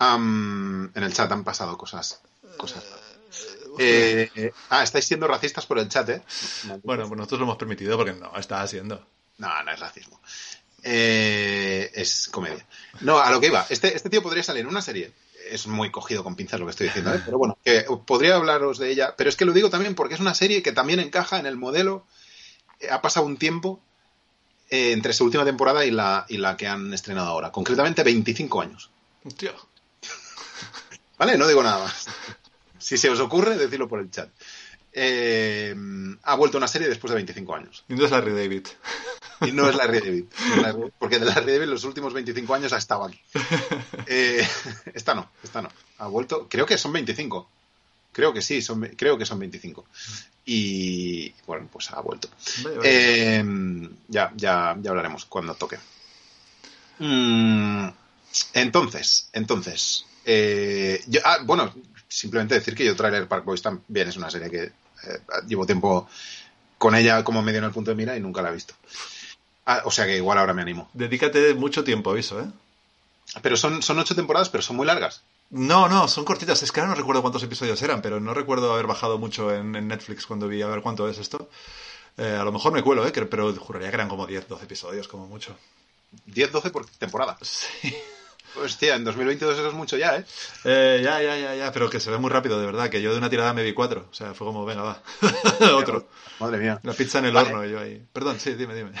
En 0.00 0.92
el 0.94 1.12
chat 1.12 1.30
han 1.30 1.44
pasado 1.44 1.76
cosas. 1.78 2.20
cosas. 2.56 2.84
Eh, 3.78 4.30
eh, 4.34 4.52
ah, 4.70 4.82
estáis 4.82 5.04
siendo 5.04 5.28
racistas 5.28 5.64
por 5.66 5.78
el 5.78 5.88
chat, 5.88 6.08
¿eh? 6.08 6.22
Bueno, 6.82 7.06
pues 7.06 7.16
nosotros 7.16 7.40
lo 7.40 7.46
hemos 7.46 7.56
permitido 7.56 7.96
porque 7.96 8.12
no, 8.12 8.36
está 8.36 8.62
haciendo. 8.62 9.06
No, 9.38 9.62
no 9.62 9.70
es 9.70 9.78
racismo. 9.78 10.20
Eh, 10.82 11.90
es 11.94 12.28
comedia. 12.28 12.66
No, 13.00 13.18
a 13.18 13.30
lo 13.30 13.40
que 13.40 13.48
iba. 13.48 13.64
Este, 13.68 13.94
este 13.94 14.10
tío 14.10 14.22
podría 14.22 14.42
salir 14.42 14.62
en 14.62 14.68
una 14.68 14.82
serie. 14.82 15.12
Es 15.50 15.66
muy 15.66 15.90
cogido 15.90 16.24
con 16.24 16.34
pinzas 16.34 16.58
lo 16.58 16.66
que 16.66 16.70
estoy 16.70 16.88
diciendo, 16.88 17.14
¿eh? 17.14 17.22
pero 17.24 17.38
bueno, 17.38 17.56
que 17.64 17.86
podría 18.04 18.36
hablaros 18.36 18.78
de 18.78 18.90
ella. 18.90 19.14
Pero 19.16 19.30
es 19.30 19.36
que 19.36 19.44
lo 19.44 19.52
digo 19.52 19.70
también 19.70 19.94
porque 19.94 20.14
es 20.14 20.20
una 20.20 20.34
serie 20.34 20.62
que 20.62 20.72
también 20.72 20.98
encaja 21.00 21.38
en 21.38 21.46
el 21.46 21.56
modelo. 21.56 22.06
Eh, 22.80 22.90
Ha 22.90 23.00
pasado 23.00 23.26
un 23.26 23.36
tiempo 23.36 23.80
eh, 24.70 24.92
entre 24.92 25.12
su 25.12 25.24
última 25.24 25.44
temporada 25.44 25.84
y 25.84 25.90
la, 25.90 26.26
y 26.28 26.38
la 26.38 26.56
que 26.56 26.66
han 26.66 26.92
estrenado 26.92 27.28
ahora. 27.28 27.52
Concretamente 27.52 28.02
25 28.02 28.60
años. 28.60 28.90
Hostia. 29.24 29.52
¿Vale? 31.18 31.36
No 31.36 31.46
digo 31.46 31.62
nada 31.62 31.84
más. 31.84 32.06
Si 32.78 32.96
se 32.96 33.10
os 33.10 33.20
ocurre, 33.20 33.56
decidlo 33.56 33.88
por 33.88 34.00
el 34.00 34.10
chat. 34.10 34.30
Eh, 34.92 35.74
ha 36.22 36.34
vuelto 36.34 36.58
una 36.58 36.68
serie 36.68 36.88
después 36.88 37.10
de 37.10 37.16
25 37.16 37.54
años. 37.54 37.84
Y 37.88 37.94
no 37.94 38.04
es 38.04 38.10
Larry 38.10 38.32
David. 38.32 38.66
Y 39.40 39.52
no 39.52 39.68
es 39.68 39.76
Larry 39.76 40.00
David. 40.00 40.24
Porque 40.98 41.18
de 41.18 41.26
Larry 41.26 41.52
David 41.52 41.68
los 41.68 41.84
últimos 41.84 42.12
25 42.12 42.54
años 42.54 42.72
ha 42.72 42.78
estado 42.78 43.04
aquí. 43.04 43.20
Eh, 44.06 44.46
esta 44.94 45.14
no, 45.14 45.30
esta 45.42 45.62
no. 45.62 45.70
Ha 45.98 46.08
vuelto, 46.08 46.48
creo 46.48 46.66
que 46.66 46.78
son 46.78 46.92
25. 46.92 47.48
Creo 48.18 48.32
que 48.32 48.42
sí, 48.42 48.60
son, 48.62 48.80
creo 48.96 49.16
que 49.16 49.24
son 49.24 49.38
25. 49.38 49.84
Y 50.44 51.32
bueno, 51.46 51.68
pues 51.72 51.88
ha 51.92 52.00
vuelto. 52.00 52.28
Vale, 52.64 52.76
vale. 52.78 52.90
Eh, 52.90 53.88
ya, 54.08 54.32
ya, 54.34 54.76
ya 54.82 54.90
hablaremos 54.90 55.24
cuando 55.26 55.54
toque. 55.54 55.78
Mm, 56.98 57.88
entonces, 58.54 59.28
entonces. 59.32 60.04
eh, 60.24 61.00
yo- 61.06 61.20
ah, 61.24 61.38
bueno, 61.44 61.72
simplemente 62.08 62.56
decir 62.56 62.74
que 62.74 62.84
yo 62.84 62.96
Trailer 62.96 63.28
Park 63.28 63.44
Boys 63.44 63.62
también 63.62 64.08
es 64.08 64.16
una 64.16 64.30
serie 64.30 64.50
que 64.50 64.62
eh, 64.64 64.72
llevo 65.46 65.64
tiempo 65.64 66.08
con 66.76 66.96
ella 66.96 67.22
como 67.22 67.40
medio 67.40 67.58
en 67.60 67.64
el 67.66 67.70
punto 67.70 67.92
de 67.92 67.96
mira 67.96 68.16
y 68.16 68.20
nunca 68.20 68.42
la 68.42 68.50
he 68.50 68.54
visto. 68.54 68.74
Ah, 69.64 69.82
o 69.84 69.92
sea 69.92 70.06
que 70.06 70.16
igual 70.16 70.38
ahora 70.38 70.54
me 70.54 70.62
animo. 70.62 70.90
Dedícate 70.92 71.54
mucho 71.54 71.84
tiempo, 71.84 72.10
aviso, 72.10 72.40
¿eh? 72.40 72.46
Pero 73.42 73.56
son, 73.56 73.80
son 73.80 73.98
ocho 74.00 74.16
temporadas, 74.16 74.48
pero 74.48 74.62
son 74.64 74.74
muy 74.76 74.86
largas. 74.86 75.22
No, 75.50 75.88
no, 75.88 76.08
son 76.08 76.24
cortitas. 76.24 76.62
Es 76.62 76.72
que 76.72 76.80
ahora 76.80 76.90
no 76.92 76.96
recuerdo 76.98 77.22
cuántos 77.22 77.42
episodios 77.42 77.80
eran, 77.82 78.02
pero 78.02 78.20
no 78.20 78.34
recuerdo 78.34 78.72
haber 78.72 78.86
bajado 78.86 79.18
mucho 79.18 79.52
en, 79.54 79.74
en 79.76 79.88
Netflix 79.88 80.26
cuando 80.26 80.46
vi 80.48 80.60
a 80.62 80.66
ver 80.66 80.82
cuánto 80.82 81.08
es 81.08 81.18
esto. 81.18 81.48
Eh, 82.18 82.36
a 82.38 82.44
lo 82.44 82.52
mejor 82.52 82.72
me 82.72 82.82
cuelo, 82.82 83.06
¿eh? 83.06 83.12
Que- 83.12 83.24
Pero 83.26 83.54
juraría 83.56 83.88
que 83.90 83.94
eran 83.94 84.08
como 84.08 84.26
10, 84.26 84.48
12 84.48 84.64
episodios, 84.64 85.08
como 85.08 85.26
mucho. 85.26 85.56
10-12 86.26 86.70
por 86.70 86.86
temporada. 86.86 87.38
Sí. 87.42 87.94
Hostia, 88.56 88.96
en 88.96 89.04
2022 89.04 89.58
eso 89.58 89.68
es 89.68 89.74
mucho 89.74 89.96
ya, 89.98 90.16
¿eh? 90.16 90.24
Eh, 90.64 91.00
ya, 91.04 91.20
ya, 91.22 91.36
ya, 91.36 91.54
ya, 91.54 91.70
pero 91.70 91.90
que 91.90 92.00
se 92.00 92.10
ve 92.10 92.16
muy 92.16 92.30
rápido, 92.30 92.58
de 92.58 92.64
verdad. 92.64 92.88
Que 92.88 93.02
yo 93.02 93.12
de 93.12 93.18
una 93.18 93.28
tirada 93.28 93.52
me 93.52 93.62
vi 93.62 93.74
cuatro. 93.74 94.08
O 94.10 94.14
sea, 94.14 94.32
fue 94.34 94.46
como, 94.46 94.64
venga, 94.64 94.82
va. 94.82 95.02
Otro. 95.76 96.08
Madre 96.40 96.56
mía. 96.58 96.80
La 96.82 96.94
pizza 96.94 97.18
en 97.18 97.26
el 97.26 97.32
Vale. 97.34 97.50
horno 97.50 97.66
y 97.66 97.70
yo 97.70 97.78
ahí. 97.78 98.02
Perdón, 98.12 98.40
sí, 98.40 98.54
dime, 98.54 98.74
dime. 98.74 98.92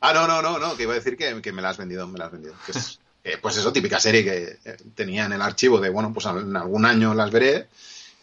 Ah, 0.00 0.14
no, 0.14 0.26
no, 0.26 0.40
no, 0.40 0.58
no, 0.58 0.74
que 0.74 0.84
iba 0.84 0.92
a 0.92 0.96
decir 0.96 1.18
que, 1.18 1.40
que 1.42 1.52
me 1.52 1.60
la 1.60 1.68
has 1.68 1.76
vendido, 1.76 2.08
me 2.08 2.18
la 2.18 2.24
has 2.26 2.32
vendido. 2.32 2.54
Que 2.64 2.72
es, 2.72 2.98
eh, 3.24 3.38
pues 3.40 3.56
eso, 3.56 3.72
típica 3.72 3.98
serie 3.98 4.22
que 4.22 4.58
eh, 4.64 4.76
tenía 4.94 5.24
en 5.24 5.32
el 5.32 5.42
archivo 5.42 5.80
de, 5.80 5.88
bueno, 5.88 6.12
pues 6.12 6.26
en 6.26 6.56
algún 6.56 6.84
año 6.84 7.14
las 7.14 7.30
veré, 7.30 7.68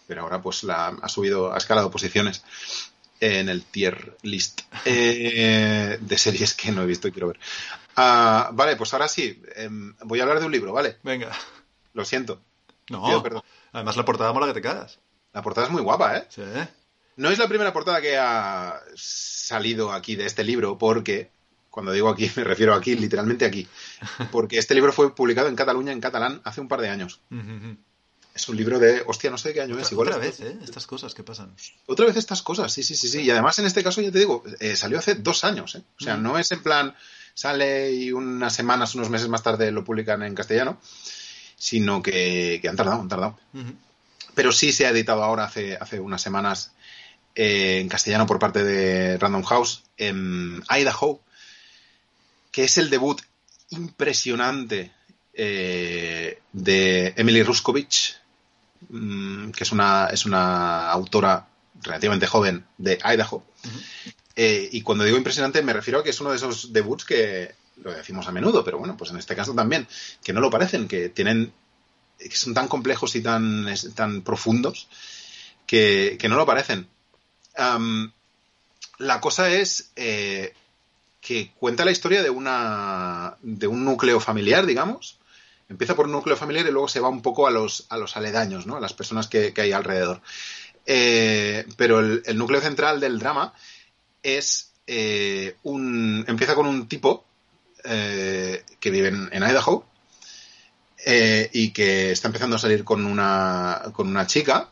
pero 0.08 0.22
ahora 0.22 0.42
pues 0.42 0.64
la 0.64 0.88
ha 1.02 1.10
subido, 1.10 1.52
ha 1.52 1.58
escalado 1.58 1.90
posiciones 1.90 2.44
en 3.20 3.50
el 3.50 3.64
tier 3.64 4.18
list 4.22 4.62
eh, 4.86 5.98
de 6.00 6.18
series 6.18 6.54
que 6.54 6.72
no 6.72 6.84
he 6.84 6.86
visto 6.86 7.08
y 7.08 7.12
quiero 7.12 7.28
ver. 7.28 7.40
Ah, 7.96 8.52
vale, 8.54 8.76
pues 8.76 8.94
ahora 8.94 9.08
sí, 9.08 9.42
em, 9.56 9.96
voy 10.04 10.20
a 10.20 10.24
hablar 10.24 10.40
de 10.40 10.46
un 10.46 10.52
libro, 10.52 10.72
¿vale? 10.72 10.98
Venga. 11.04 11.32
Lo 11.94 12.06
siento. 12.06 12.42
No. 12.90 13.06
Pido 13.06 13.24
perdón. 13.24 13.44
Además, 13.74 13.98
la 13.98 14.06
portada 14.06 14.34
mola 14.34 14.48
que 14.48 14.54
te 14.54 14.62
cagas. 14.62 15.00
La 15.34 15.42
portada 15.42 15.68
es 15.68 15.74
muy 15.74 15.82
guapa, 15.82 16.18
¿eh? 16.18 16.26
Sí. 16.30 16.44
No 17.16 17.30
es 17.30 17.40
la 17.40 17.48
primera 17.48 17.74
portada 17.74 18.02
que 18.02 18.18
ha 18.18 18.82
salido 18.96 19.92
aquí 19.92 20.16
de 20.16 20.26
este 20.26 20.44
libro, 20.44 20.78
porque, 20.78 21.30
cuando 21.72 21.92
digo 21.92 22.10
aquí, 22.10 22.30
me 22.36 22.44
refiero 22.44 22.76
aquí, 22.76 22.96
literalmente 22.96 23.46
aquí, 23.46 23.68
porque 24.32 24.60
este 24.60 24.76
libro 24.76 24.94
fue 24.94 25.16
publicado 25.16 25.48
en 25.48 25.56
Cataluña, 25.56 25.92
en 25.92 26.00
catalán, 26.02 26.42
hace 26.44 26.62
un 26.62 26.68
par 26.68 26.82
de 26.82 26.90
años. 26.90 27.22
Es 28.36 28.48
un 28.48 28.56
libro 28.56 28.78
de, 28.80 29.04
hostia, 29.08 29.30
no 29.32 29.38
sé 29.38 29.50
de 29.50 29.54
qué 29.56 29.62
año 29.62 29.78
es. 29.80 29.92
Igual 29.92 30.08
Otra 30.10 30.24
es- 30.26 30.40
vez, 30.40 30.52
¿eh? 30.52 30.58
Estas 30.64 30.88
cosas 30.88 31.14
que 31.14 31.22
pasan. 31.24 31.54
Otra 31.88 32.06
vez 32.06 32.16
estas 32.16 32.42
cosas, 32.42 32.72
sí, 32.72 32.82
sí, 32.84 32.96
sí, 32.96 33.10
sí. 33.10 33.22
Y 33.24 33.30
además 33.32 33.60
en 33.60 33.66
este 33.66 33.84
caso, 33.84 34.02
ya 34.02 34.12
te 34.12 34.20
digo, 34.20 34.44
eh, 34.60 34.76
salió 34.78 35.00
hace 35.00 35.16
dos 35.16 35.44
años, 35.44 35.76
¿eh? 35.76 35.84
O 36.00 36.04
sea, 36.04 36.16
no 36.16 36.38
es 36.38 36.50
en 36.54 36.64
plan, 36.64 36.96
sale 37.34 37.92
y 37.92 38.12
unas 38.14 38.54
semanas, 38.56 38.96
unos 38.96 39.10
meses 39.10 39.28
más 39.28 39.44
tarde 39.44 39.72
lo 39.72 39.84
publican 39.84 40.24
en 40.24 40.34
castellano, 40.36 40.80
sino 41.58 42.02
que, 42.02 42.60
que 42.62 42.70
han 42.70 42.76
tardado, 42.78 43.02
han 43.02 43.10
tardado. 43.10 43.38
Pero 44.34 44.52
sí 44.54 44.72
se 44.72 44.86
ha 44.86 44.92
editado 44.92 45.24
ahora 45.24 45.44
hace, 45.44 45.76
hace 45.76 46.00
unas 46.00 46.22
semanas 46.22 46.72
eh, 47.36 47.80
en 47.82 47.90
castellano 47.90 48.26
por 48.26 48.40
parte 48.40 48.64
de 48.64 49.18
Random 49.18 49.44
House 49.44 49.84
en 49.98 50.64
Idaho, 50.70 51.22
que 52.52 52.64
es 52.64 52.78
el 52.78 52.90
debut 52.90 53.22
impresionante 53.70 54.92
eh, 55.34 56.42
de 56.52 57.14
Emily 57.16 57.44
Ruskovich, 57.44 58.18
mm, 58.90 59.52
que 59.52 59.64
es 59.64 59.72
una, 59.72 60.08
es 60.08 60.26
una 60.26 60.92
autora 60.92 61.48
relativamente 61.82 62.28
joven 62.28 62.66
de 62.78 63.00
Idaho. 63.04 63.44
Eh, 64.36 64.70
y 64.72 64.82
cuando 64.82 65.04
digo 65.04 65.18
impresionante 65.18 65.62
me 65.62 65.74
refiero 65.74 66.00
a 66.00 66.04
que 66.04 66.10
es 66.10 66.22
uno 66.22 66.32
de 66.32 66.38
esos 66.38 66.72
debuts 66.72 67.06
que 67.06 67.54
lo 67.84 67.94
decimos 67.94 68.28
a 68.28 68.32
menudo, 68.32 68.64
pero 68.64 68.78
bueno, 68.78 68.96
pues 68.96 69.12
en 69.12 69.18
este 69.18 69.36
caso 69.36 69.54
también, 69.54 69.88
que 70.24 70.34
no 70.34 70.42
lo 70.42 70.50
parecen, 70.50 70.88
que 70.88 71.10
tienen 71.10 71.52
que 72.18 72.36
son 72.36 72.54
tan 72.54 72.68
complejos 72.68 73.16
y 73.16 73.22
tan, 73.22 73.68
tan 73.96 74.22
profundos 74.22 74.88
que, 75.66 76.18
que 76.20 76.30
no 76.30 76.36
lo 76.36 76.46
parecen. 76.46 76.88
La 78.98 79.20
cosa 79.20 79.50
es 79.50 79.92
eh, 79.96 80.54
que 81.22 81.54
cuenta 81.58 81.86
la 81.86 81.92
historia 81.92 82.24
de 82.24 82.32
una 82.32 83.38
de 83.42 83.68
un 83.68 83.86
núcleo 83.86 84.20
familiar, 84.20 84.66
digamos. 84.66 85.20
Empieza 85.70 85.96
por 85.96 86.08
un 86.08 86.12
núcleo 86.12 86.36
familiar 86.36 86.66
y 86.68 86.72
luego 86.72 86.90
se 86.90 87.00
va 87.00 87.08
un 87.08 87.22
poco 87.22 87.48
a 87.48 87.52
los, 87.52 87.86
a 87.90 87.98
los 87.98 88.18
aledaños, 88.18 88.66
¿no? 88.66 88.76
A 88.76 88.82
las 88.82 88.94
personas 88.94 89.28
que, 89.28 89.54
hay 89.56 89.72
alrededor. 89.72 90.22
Eh, 90.86 91.66
pero 91.78 92.00
el, 92.00 92.38
núcleo 92.38 92.60
central 92.60 93.00
del 93.00 93.20
drama 93.20 93.54
es 94.24 94.74
eh, 94.88 95.56
un. 95.64 96.26
empieza 96.28 96.56
con 96.56 96.66
un 96.66 96.90
tipo 96.90 97.24
eh, 97.86 98.66
que 98.80 98.90
vive 98.90 99.10
en, 99.10 99.30
en 99.32 99.44
Idaho 99.44 99.86
y 101.54 101.72
que 101.72 102.12
está 102.12 102.28
empezando 102.28 102.56
a 102.56 102.60
salir 102.60 102.84
con 102.84 103.06
una, 103.06 103.84
con 103.94 104.08
una 104.08 104.28
chica. 104.28 104.70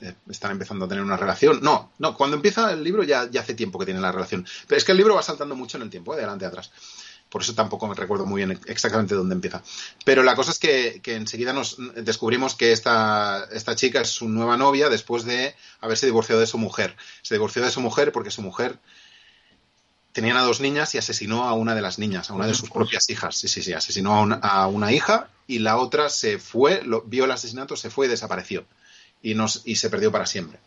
Eh, 0.00 0.14
están 0.28 0.52
empezando 0.52 0.84
a 0.84 0.88
tener 0.88 1.04
una 1.04 1.16
relación. 1.16 1.60
No, 1.62 1.92
no, 1.98 2.16
cuando 2.16 2.36
empieza 2.36 2.72
el 2.72 2.82
libro 2.82 3.02
ya, 3.02 3.28
ya 3.30 3.40
hace 3.40 3.54
tiempo 3.54 3.78
que 3.78 3.84
tienen 3.84 4.02
la 4.02 4.12
relación. 4.12 4.46
Pero 4.66 4.78
es 4.78 4.84
que 4.84 4.92
el 4.92 4.98
libro 4.98 5.14
va 5.14 5.22
saltando 5.22 5.54
mucho 5.54 5.76
en 5.76 5.84
el 5.84 5.90
tiempo, 5.90 6.14
eh, 6.14 6.16
de 6.16 6.22
adelante 6.22 6.44
a 6.44 6.48
atrás. 6.48 6.70
Por 7.28 7.42
eso 7.42 7.54
tampoco 7.54 7.88
me 7.88 7.94
recuerdo 7.94 8.26
muy 8.26 8.44
bien 8.44 8.60
exactamente 8.66 9.14
dónde 9.14 9.34
empieza. 9.34 9.62
Pero 10.04 10.22
la 10.22 10.36
cosa 10.36 10.50
es 10.50 10.58
que, 10.58 11.00
que 11.02 11.14
enseguida 11.16 11.54
nos 11.54 11.78
descubrimos 11.96 12.54
que 12.54 12.72
esta, 12.72 13.48
esta 13.52 13.74
chica 13.74 14.02
es 14.02 14.10
su 14.10 14.28
nueva 14.28 14.58
novia 14.58 14.90
después 14.90 15.24
de 15.24 15.54
haberse 15.80 16.04
divorciado 16.04 16.42
de 16.42 16.46
su 16.46 16.58
mujer. 16.58 16.94
Se 17.22 17.34
divorció 17.34 17.62
de 17.62 17.70
su 17.70 17.80
mujer 17.80 18.12
porque 18.12 18.30
su 18.30 18.42
mujer 18.42 18.78
tenían 20.12 20.36
a 20.36 20.42
dos 20.42 20.60
niñas 20.60 20.94
y 20.94 20.98
asesinó 20.98 21.44
a 21.44 21.54
una 21.54 21.74
de 21.74 21.80
las 21.80 21.98
niñas, 21.98 22.28
a 22.28 22.34
una 22.34 22.46
de 22.46 22.54
sus 22.54 22.70
propias 22.70 23.08
hijas. 23.08 23.34
Sí, 23.36 23.48
sí, 23.48 23.62
sí, 23.62 23.72
asesinó 23.72 24.14
a 24.14 24.20
una, 24.20 24.34
a 24.36 24.66
una 24.66 24.92
hija 24.92 25.30
y 25.46 25.60
la 25.60 25.78
otra 25.78 26.10
se 26.10 26.38
fue, 26.38 26.82
lo, 26.82 27.00
vio 27.02 27.24
el 27.24 27.30
asesinato, 27.30 27.76
se 27.76 27.88
fue 27.88 28.06
y 28.06 28.08
desapareció. 28.10 28.66
Y, 29.22 29.34
nos, 29.34 29.62
y 29.64 29.76
se 29.76 29.90
perdió 29.90 30.10
para 30.10 30.26
siempre. 30.26 30.58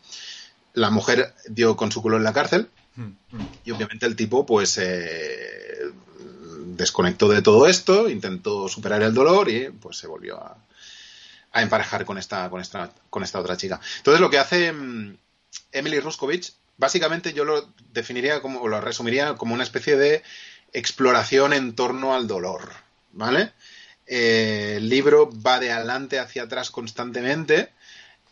La 0.72 0.90
mujer 0.90 1.34
dio 1.48 1.76
con 1.76 1.92
su 1.92 2.02
culo 2.02 2.16
en 2.16 2.24
la 2.24 2.32
cárcel 2.32 2.70
Mm, 2.96 3.02
mm. 3.02 3.48
y 3.64 3.70
obviamente 3.72 4.06
el 4.06 4.16
tipo 4.16 4.46
pues 4.46 4.78
eh, 4.78 5.92
desconectó 6.76 7.28
de 7.28 7.42
todo 7.42 7.66
esto, 7.66 8.08
intentó 8.08 8.68
superar 8.68 9.02
el 9.02 9.14
dolor 9.14 9.50
y 9.50 9.68
pues 9.68 9.98
se 9.98 10.06
volvió 10.06 10.38
a, 10.38 10.56
a 11.52 11.62
emparejar 11.62 12.04
con 12.04 12.18
esta, 12.18 12.48
con, 12.48 12.60
esta, 12.60 12.90
con 13.10 13.22
esta 13.22 13.40
otra 13.40 13.56
chica. 13.56 13.80
Entonces 13.98 14.20
lo 14.20 14.30
que 14.30 14.38
hace 14.38 14.72
mm, 14.72 15.16
Emily 15.72 16.00
Ruskovich, 16.00 16.54
básicamente 16.78 17.34
yo 17.34 17.44
lo 17.44 17.70
definiría 17.92 18.40
como, 18.40 18.60
o 18.60 18.68
lo 18.68 18.80
resumiría 18.80 19.34
como 19.34 19.54
una 19.54 19.64
especie 19.64 19.96
de 19.96 20.22
exploración 20.72 21.52
en 21.52 21.74
torno 21.74 22.14
al 22.14 22.26
dolor, 22.26 22.72
¿vale? 23.12 23.52
Eh, 24.06 24.74
el 24.76 24.88
libro 24.88 25.30
va 25.42 25.58
de 25.58 25.72
adelante 25.72 26.18
hacia 26.18 26.44
atrás 26.44 26.70
constantemente, 26.70 27.72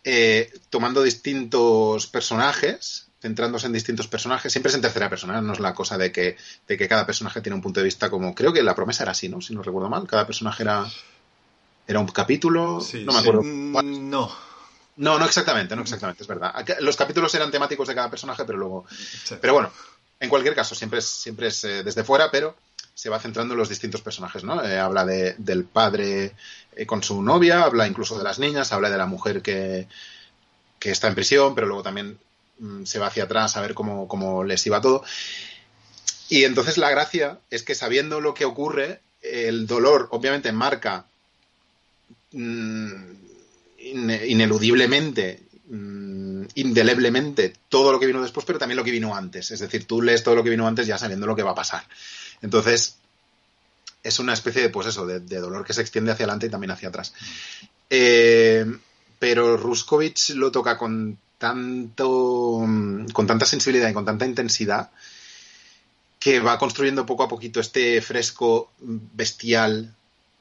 eh, 0.04 0.52
tomando 0.70 1.02
distintos 1.02 2.06
personajes, 2.06 3.08
centrándose 3.20 3.66
en 3.66 3.72
distintos 3.72 4.06
personajes, 4.06 4.52
siempre 4.52 4.68
es 4.68 4.74
en 4.74 4.82
tercera 4.82 5.08
persona, 5.08 5.40
no 5.40 5.54
es 5.54 5.60
la 5.60 5.74
cosa 5.74 5.96
de 5.96 6.12
que, 6.12 6.36
de 6.68 6.76
que 6.76 6.88
cada 6.88 7.06
personaje 7.06 7.40
tiene 7.40 7.56
un 7.56 7.62
punto 7.62 7.80
de 7.80 7.84
vista 7.84 8.10
como, 8.10 8.34
creo 8.34 8.52
que 8.52 8.62
la 8.62 8.74
promesa 8.74 9.04
era 9.04 9.12
así, 9.12 9.28
¿no? 9.28 9.40
Si 9.40 9.54
no 9.54 9.62
recuerdo 9.62 9.88
mal, 9.88 10.06
cada 10.06 10.26
personaje 10.26 10.62
era, 10.62 10.84
era 11.86 12.00
un 12.00 12.08
capítulo, 12.08 12.80
Sí, 12.80 13.02
no 13.04 13.12
me 13.12 13.18
acuerdo. 13.18 13.42
Mm, 13.42 14.10
No. 14.10 14.30
No, 14.96 15.18
no 15.18 15.24
exactamente, 15.24 15.74
no 15.74 15.82
exactamente, 15.82 16.22
es 16.22 16.28
verdad. 16.28 16.54
Los 16.80 16.96
capítulos 16.96 17.34
eran 17.34 17.50
temáticos 17.50 17.88
de 17.88 17.96
cada 17.96 18.10
personaje, 18.10 18.44
pero 18.44 18.58
luego... 18.58 18.86
Sí. 19.24 19.34
Pero 19.40 19.54
bueno, 19.54 19.72
en 20.20 20.28
cualquier 20.28 20.54
caso, 20.54 20.74
siempre 20.74 21.00
es, 21.00 21.06
siempre 21.06 21.48
es 21.48 21.64
eh, 21.64 21.82
desde 21.82 22.04
fuera, 22.04 22.30
pero 22.30 22.54
se 22.94 23.10
va 23.10 23.18
centrando 23.18 23.54
en 23.54 23.58
los 23.58 23.68
distintos 23.68 24.02
personajes, 24.02 24.44
¿no? 24.44 24.62
Eh, 24.62 24.78
habla 24.78 25.04
de, 25.04 25.34
del 25.38 25.64
padre 25.64 26.34
eh, 26.76 26.86
con 26.86 27.02
su 27.02 27.22
novia, 27.22 27.62
habla 27.64 27.86
incluso 27.86 28.16
de 28.18 28.24
las 28.24 28.38
niñas, 28.38 28.72
habla 28.72 28.90
de 28.90 28.98
la 28.98 29.06
mujer 29.06 29.42
que, 29.42 29.86
que 30.78 30.90
está 30.90 31.08
en 31.08 31.14
prisión, 31.14 31.54
pero 31.54 31.66
luego 31.66 31.82
también 31.82 32.18
mm, 32.58 32.84
se 32.84 32.98
va 32.98 33.06
hacia 33.08 33.24
atrás 33.24 33.56
a 33.56 33.60
ver 33.60 33.74
cómo, 33.74 34.08
cómo 34.08 34.44
les 34.44 34.66
iba 34.66 34.80
todo. 34.80 35.04
Y 36.28 36.44
entonces 36.44 36.78
la 36.78 36.90
gracia 36.90 37.38
es 37.50 37.62
que 37.62 37.74
sabiendo 37.74 38.20
lo 38.20 38.34
que 38.34 38.44
ocurre, 38.44 39.00
el 39.20 39.66
dolor 39.66 40.08
obviamente 40.10 40.52
marca 40.52 41.06
mm, 42.32 42.92
ine- 43.78 44.26
ineludiblemente, 44.26 45.42
mm, 45.68 46.44
indeleblemente 46.54 47.52
todo 47.68 47.92
lo 47.92 48.00
que 48.00 48.06
vino 48.06 48.22
después, 48.22 48.46
pero 48.46 48.58
también 48.58 48.76
lo 48.76 48.84
que 48.84 48.90
vino 48.90 49.14
antes. 49.14 49.50
Es 49.50 49.60
decir, 49.60 49.86
tú 49.86 50.02
lees 50.02 50.22
todo 50.22 50.34
lo 50.34 50.44
que 50.44 50.50
vino 50.50 50.66
antes 50.66 50.86
ya 50.86 50.98
sabiendo 50.98 51.26
lo 51.26 51.36
que 51.36 51.42
va 51.42 51.52
a 51.52 51.54
pasar. 51.56 51.84
Entonces, 52.42 52.96
es 54.04 54.18
una 54.18 54.34
especie 54.34 54.62
de, 54.62 54.68
pues 54.68 54.86
eso, 54.86 55.06
de, 55.06 55.18
de 55.18 55.40
dolor 55.40 55.64
que 55.64 55.72
se 55.72 55.80
extiende 55.80 56.12
hacia 56.12 56.24
adelante 56.24 56.46
y 56.46 56.50
también 56.50 56.70
hacia 56.70 56.90
atrás. 56.90 57.14
Eh, 57.90 58.66
pero 59.18 59.56
Ruskovich 59.56 60.30
lo 60.30 60.52
toca 60.52 60.76
con 60.76 61.18
tanto, 61.38 62.66
con 63.12 63.26
tanta 63.26 63.46
sensibilidad 63.46 63.88
y 63.88 63.94
con 63.94 64.04
tanta 64.04 64.26
intensidad 64.26 64.90
que 66.20 66.40
va 66.40 66.58
construyendo 66.58 67.06
poco 67.06 67.22
a 67.22 67.28
poquito 67.28 67.60
este 67.60 68.00
fresco 68.00 68.70
bestial, 68.78 69.94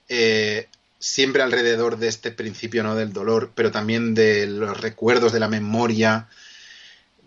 eh, 0.08 0.68
siempre 1.00 1.44
alrededor 1.44 1.98
de 1.98 2.08
este 2.08 2.32
principio 2.32 2.84
¿no? 2.84 2.96
del 2.96 3.12
dolor, 3.12 3.52
pero 3.56 3.72
también 3.72 4.14
de 4.14 4.48
los 4.48 4.80
recuerdos, 4.80 5.34
de 5.34 5.40
la 5.42 5.50
memoria, 5.50 6.30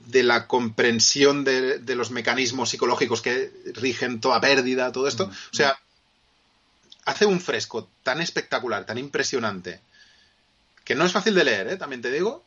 de 0.06 0.22
la 0.22 0.46
comprensión 0.46 1.44
de, 1.44 1.78
de 1.78 1.96
los 1.96 2.10
mecanismos 2.10 2.70
psicológicos 2.70 3.20
que 3.20 3.50
rigen 3.74 4.20
toda 4.20 4.40
pérdida, 4.40 4.92
todo 4.92 5.08
esto. 5.08 5.24
O 5.24 5.54
sea, 5.56 5.78
hace 7.06 7.24
un 7.24 7.40
fresco 7.40 7.88
tan 8.02 8.20
espectacular, 8.20 8.84
tan 8.84 8.98
impresionante, 8.98 9.80
que 10.84 10.94
no 10.94 11.04
es 11.04 11.12
fácil 11.12 11.34
de 11.34 11.44
leer, 11.44 11.68
¿eh? 11.68 11.76
también 11.76 12.02
te 12.02 12.10
digo, 12.10 12.44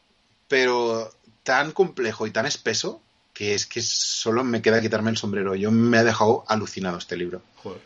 pero 0.48 1.12
tan 1.44 1.72
complejo 1.72 2.28
y 2.28 2.32
tan 2.32 2.46
espeso 2.46 3.02
que 3.34 3.56
es 3.56 3.66
que 3.66 3.82
solo 3.82 4.44
me 4.44 4.62
queda 4.62 4.82
quitarme 4.82 5.10
el 5.10 5.18
sombrero. 5.18 5.56
Yo 5.56 5.72
me 5.72 5.98
ha 5.98 6.04
dejado 6.04 6.44
alucinado 6.48 6.98
este 6.98 7.16
libro. 7.16 7.42
Joder. 7.64 7.82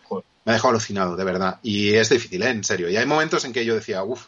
Me 0.45 0.51
ha 0.51 0.55
dejado 0.55 0.71
alucinado, 0.71 1.15
de 1.15 1.23
verdad. 1.23 1.59
Y 1.61 1.93
es 1.93 2.09
difícil, 2.09 2.41
¿eh? 2.43 2.49
en 2.49 2.63
serio. 2.63 2.89
Y 2.89 2.97
hay 2.97 3.05
momentos 3.05 3.45
en 3.45 3.53
que 3.53 3.63
yo 3.63 3.75
decía, 3.75 4.03
uff, 4.03 4.27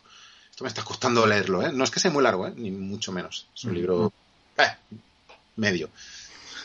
esto 0.51 0.63
me 0.63 0.67
está 0.69 0.83
costando 0.83 1.25
leerlo. 1.25 1.65
¿eh? 1.65 1.71
No 1.73 1.83
es 1.83 1.91
que 1.91 1.99
sea 1.99 2.11
muy 2.11 2.23
largo, 2.23 2.47
¿eh? 2.47 2.53
ni 2.55 2.71
mucho 2.71 3.11
menos. 3.11 3.47
Es 3.55 3.65
un 3.65 3.73
libro 3.73 4.13
eh, 4.57 4.75
medio. 5.55 5.89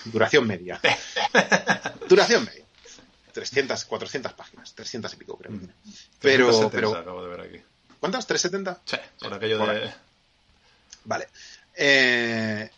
Duración 0.05 0.47
media. 0.47 0.81
Duración 2.09 2.45
media. 2.45 2.60
300, 3.33 3.85
400 3.85 4.33
páginas, 4.35 4.73
300 4.75 5.13
y 5.13 5.17
pico, 5.17 5.37
creo. 5.37 5.53
Pero, 6.21 6.47
370 6.47 6.71
pero 6.71 6.95
acabo 6.97 7.23
de 7.25 7.29
ver 7.31 7.41
aquí. 7.41 7.61
¿cuántas? 8.01 8.29
¿370? 8.29 8.79
Sí, 8.85 8.97
por 9.21 9.35
aquello 9.35 9.59
Por 9.59 9.73
de... 9.75 9.91
Vale. 11.05 11.29
Eh, 11.77 12.71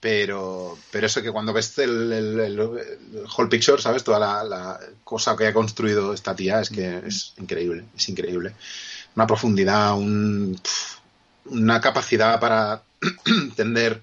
pero, 0.00 0.78
pero 0.90 1.06
eso 1.06 1.22
que 1.22 1.30
cuando 1.32 1.52
ves 1.52 1.76
el, 1.78 2.12
el, 2.12 2.40
el- 2.40 2.58
el 2.58 3.26
whole 3.36 3.48
picture, 3.50 3.80
¿sabes? 3.82 4.04
Toda 4.04 4.18
la, 4.18 4.44
la 4.44 4.80
cosa 5.04 5.36
que 5.36 5.46
ha 5.48 5.52
construido 5.52 6.12
esta 6.14 6.34
tía 6.36 6.60
es 6.60 6.70
que 6.70 7.02
es 7.06 7.34
increíble, 7.38 7.84
es 7.96 8.08
increíble. 8.08 8.54
Una 9.16 9.26
profundidad, 9.26 9.94
un, 9.96 10.60
una 11.46 11.80
capacidad 11.80 12.38
para 12.38 12.82
entender 13.26 14.02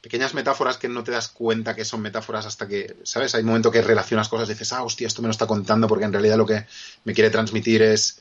pequeñas 0.00 0.34
metáforas 0.34 0.76
que 0.76 0.88
no 0.88 1.02
te 1.02 1.10
das 1.10 1.28
cuenta 1.28 1.74
que 1.74 1.84
son 1.84 2.00
metáforas 2.00 2.46
hasta 2.46 2.68
que, 2.68 2.96
¿sabes? 3.02 3.34
Hay 3.34 3.42
un 3.42 3.48
momento 3.48 3.70
que 3.70 3.82
relacionas 3.82 4.28
cosas 4.28 4.48
y 4.48 4.52
dices, 4.52 4.72
ah, 4.72 4.82
hostia, 4.82 5.06
esto 5.06 5.22
me 5.22 5.28
lo 5.28 5.32
está 5.32 5.46
contando 5.46 5.88
porque 5.88 6.04
en 6.04 6.12
realidad 6.12 6.36
lo 6.36 6.46
que 6.46 6.66
me 7.04 7.14
quiere 7.14 7.30
transmitir 7.30 7.82
es 7.82 8.20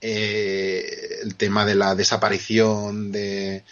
eh, 0.00 1.20
el 1.22 1.36
tema 1.36 1.64
de 1.64 1.76
la 1.76 1.94
desaparición 1.94 3.12
de, 3.12 3.62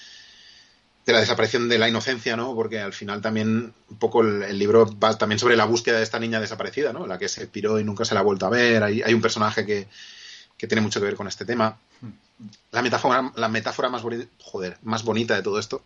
de 1.05 1.13
la 1.13 1.21
desaparición 1.21 1.69
de 1.69 1.79
la 1.79 1.89
inocencia, 1.89 2.37
¿no? 2.37 2.55
Porque 2.55 2.79
al 2.79 2.93
final 2.93 3.21
también 3.21 3.75
un 3.89 3.99
poco 3.99 4.23
el, 4.23 4.45
el 4.45 4.59
libro 4.59 4.97
va 4.99 5.19
también 5.19 5.41
sobre 5.41 5.57
la 5.57 5.65
búsqueda 5.65 5.97
de 5.99 6.05
esta 6.05 6.21
niña 6.21 6.41
desaparecida, 6.41 6.93
¿no? 6.93 7.07
La 7.09 7.19
que 7.19 7.29
se 7.29 7.49
piró 7.49 7.81
y 7.81 7.85
nunca 7.85 8.05
se 8.05 8.15
la 8.15 8.21
ha 8.21 8.25
vuelto 8.25 8.47
a 8.47 8.51
ver. 8.51 8.85
Hay, 8.85 9.03
hay 9.03 9.13
un 9.13 9.21
personaje 9.21 9.67
que, 9.67 9.89
que 10.57 10.69
tiene 10.69 10.83
mucho 10.83 11.01
que 11.01 11.07
ver 11.07 11.17
con 11.17 11.27
este 11.27 11.45
tema. 11.45 11.77
La 12.71 12.81
metáfora, 12.81 13.33
la 13.35 13.49
metáfora 13.49 13.89
más, 13.89 14.03
joder, 14.39 14.79
más 14.83 15.03
bonita 15.03 15.35
de 15.35 15.43
todo 15.43 15.59
esto 15.59 15.83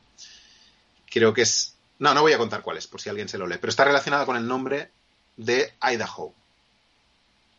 creo 1.15 1.33
que 1.33 1.43
es... 1.43 1.75
No, 1.99 2.13
no 2.13 2.21
voy 2.23 2.33
a 2.33 2.39
contar 2.39 2.61
cuál 2.63 2.77
es, 2.77 2.87
por 2.87 3.01
si 3.01 3.09
alguien 3.09 3.29
se 3.29 3.39
lo 3.39 3.47
lee, 3.47 3.57
pero 3.61 3.71
está 3.71 3.85
relacionada 3.85 4.27
con 4.27 4.37
el 4.37 4.47
nombre 4.47 4.91
de 5.37 5.73
Idaho. 5.81 6.35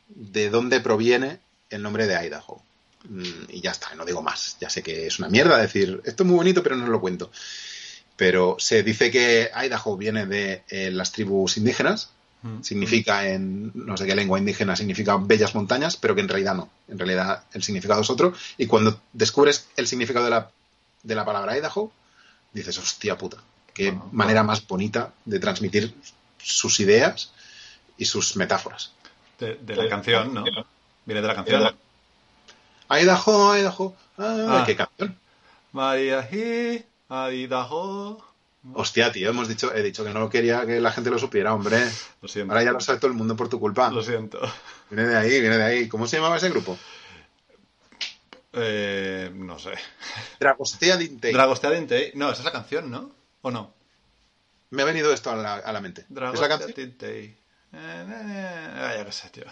De 0.10 0.50
dónde 0.50 0.82
proviene 0.82 1.40
el 1.70 1.82
nombre 1.82 2.06
de 2.06 2.16
Idaho. 2.28 2.62
Mm, 3.10 3.50
Y 3.50 3.62
ya 3.62 3.72
está, 3.72 3.96
no 3.96 4.06
digo 4.06 4.22
más. 4.22 4.58
Ya 4.60 4.70
sé 4.70 4.84
que 4.84 5.08
es 5.08 5.18
una 5.20 5.30
mierda 5.30 5.58
decir, 5.58 6.02
esto 6.06 6.24
es 6.24 6.28
muy 6.28 6.36
bonito, 6.36 6.62
pero 6.62 6.76
no 6.76 6.84
os 6.84 6.90
lo 6.90 7.02
cuento. 7.02 7.32
Pero 8.18 8.58
se 8.60 8.84
dice 8.84 9.10
que 9.10 9.50
Idaho 9.56 9.98
viene 9.98 10.26
de 10.26 10.64
eh, 10.70 10.92
las 10.92 11.12
tribus 11.12 11.58
indígenas, 11.58 12.10
Mm. 12.46 12.62
significa 12.62 13.28
en 13.28 13.72
no 13.74 13.98
sé 13.98 14.06
qué 14.06 14.14
lengua 14.14 14.38
indígena, 14.38 14.76
significa 14.76 15.18
bellas 15.18 15.56
montañas, 15.56 15.98
pero 15.98 16.14
que 16.14 16.22
en 16.22 16.30
realidad 16.30 16.54
no. 16.54 16.70
En 16.88 17.00
realidad 17.00 17.44
el 17.54 17.64
significado 17.64 18.02
es 18.02 18.10
otro. 18.12 18.34
Y 18.58 18.68
cuando 18.68 19.02
descubres 19.14 19.68
el 19.76 19.88
significado 19.88 20.26
de 20.26 20.32
la, 20.32 20.52
de 21.02 21.16
la 21.16 21.26
palabra 21.26 21.58
Idaho, 21.58 21.92
dices, 22.56 22.78
hostia 22.78 23.18
puta, 23.18 23.38
qué 23.74 23.92
Bueno, 23.92 24.10
manera 24.12 24.44
más 24.44 24.66
bonita 24.66 25.14
de 25.26 25.40
transmitir 25.40 25.94
sus 26.42 26.80
ideas 26.80 27.32
y 27.98 28.06
sus 28.06 28.36
metáforas. 28.36 28.92
De, 29.40 29.56
de 29.56 29.76
la 29.76 29.90
canción, 29.90 30.34
¿no? 30.34 30.44
Viene 31.06 31.22
de 31.22 31.28
la 31.28 31.36
canción. 31.36 31.76
Idaho, 32.90 33.58
Idaho, 33.58 33.96
ah, 34.18 34.62
Ah. 34.62 34.64
qué 34.66 34.76
canción. 34.76 35.18
María 35.72 36.28
Hi, 36.32 36.86
Idaho. 37.10 38.24
Hostia, 38.74 39.12
tío, 39.12 39.30
hemos 39.30 39.48
dicho, 39.48 39.74
he 39.76 39.84
dicho 39.84 40.04
que 40.04 40.12
no 40.12 40.30
quería 40.30 40.66
que 40.66 40.80
la 40.80 40.92
gente 40.92 41.12
lo 41.12 41.20
supiera, 41.20 41.54
hombre. 41.54 41.78
Lo 42.22 42.28
siento. 42.28 42.52
Ahora 42.52 42.64
ya 42.64 42.72
lo 42.72 42.80
sabe 42.80 42.98
todo 42.98 43.12
el 43.12 43.18
mundo 43.18 43.36
por 43.36 43.48
tu 43.50 43.60
culpa. 43.60 43.92
Lo 43.92 44.02
siento. 44.02 44.40
Viene 44.90 45.08
de 45.10 45.18
ahí, 45.18 45.40
viene 45.40 45.58
de 45.58 45.64
ahí. 45.64 45.88
¿Cómo 45.88 46.08
se 46.08 46.18
llamaba 46.18 46.38
ese 46.38 46.50
grupo? 46.50 46.78
Eh, 48.56 49.32
no 49.34 49.60
sé. 49.60 49.72
Dragostea 50.40 50.98
Dintei. 50.98 51.34
Dragostea 51.34 51.72
Dintei. 51.72 52.12
No, 52.16 52.30
esa 52.32 52.40
es 52.42 52.46
la 52.46 52.52
canción, 52.52 52.90
¿no? 52.90 53.12
¿O 53.42 53.52
no? 53.52 53.74
Me 54.72 54.82
ha 54.82 54.86
venido 54.86 55.14
esto 55.14 55.30
a 55.32 55.36
la, 55.36 55.56
a 55.56 55.72
la 55.74 55.82
mente. 55.82 56.02
¿Es 56.02 56.08
la 56.10 56.16
Dragostea 56.16 56.50
canción? 56.50 56.74
Dintei. 56.76 57.26
Eh, 57.26 57.38
eh, 57.74 58.06
eh. 58.10 58.70
Ah, 58.76 58.94
ya 58.98 59.06
qué 59.06 59.12
sé, 59.12 59.30
tío. 59.30 59.46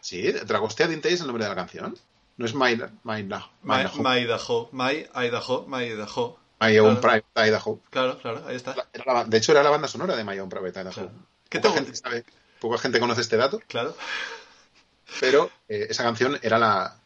Sí, 0.00 0.32
Dragostea 0.32 0.86
Dintei 0.88 1.12
es 1.14 1.20
el 1.20 1.26
nombre 1.26 1.44
de 1.44 1.50
la 1.50 1.56
canción. 1.56 1.96
No 2.36 2.46
es 2.46 2.54
My, 2.54 2.76
My, 3.04 3.22
My, 3.24 3.24
My, 3.62 3.74
Idaho. 3.80 4.02
My 4.02 4.18
Idaho. 4.20 4.68
My 4.72 5.08
Idaho. 5.26 5.66
My 5.66 5.84
Idaho. 5.84 6.38
My 6.60 6.78
Own 6.78 6.96
claro. 6.96 7.00
Private 7.34 7.48
Idaho. 7.48 7.80
Claro, 7.90 8.18
claro, 8.18 8.44
ahí 8.46 8.56
está. 8.56 8.74
La- 9.06 9.24
de 9.24 9.36
hecho, 9.38 9.52
era 9.52 9.62
la 9.62 9.70
banda 9.70 9.88
sonora 9.88 10.16
de 10.16 10.24
My 10.24 10.38
Own 10.38 10.48
Private 10.48 10.80
Idaho. 10.80 10.92
Claro. 10.94 11.10
¿Qué 11.48 11.60
Poca 11.60 11.74
gente, 11.74 11.96
sabe, 11.96 12.24
poca 12.60 12.78
gente 12.78 13.00
conoce 13.00 13.20
este 13.22 13.36
dato, 13.36 13.60
Claro. 13.68 13.96
pero 15.20 15.50
eh, 15.68 15.86
esa 15.90 16.02
canción 16.02 16.38
era 16.42 16.58
la. 16.58 16.96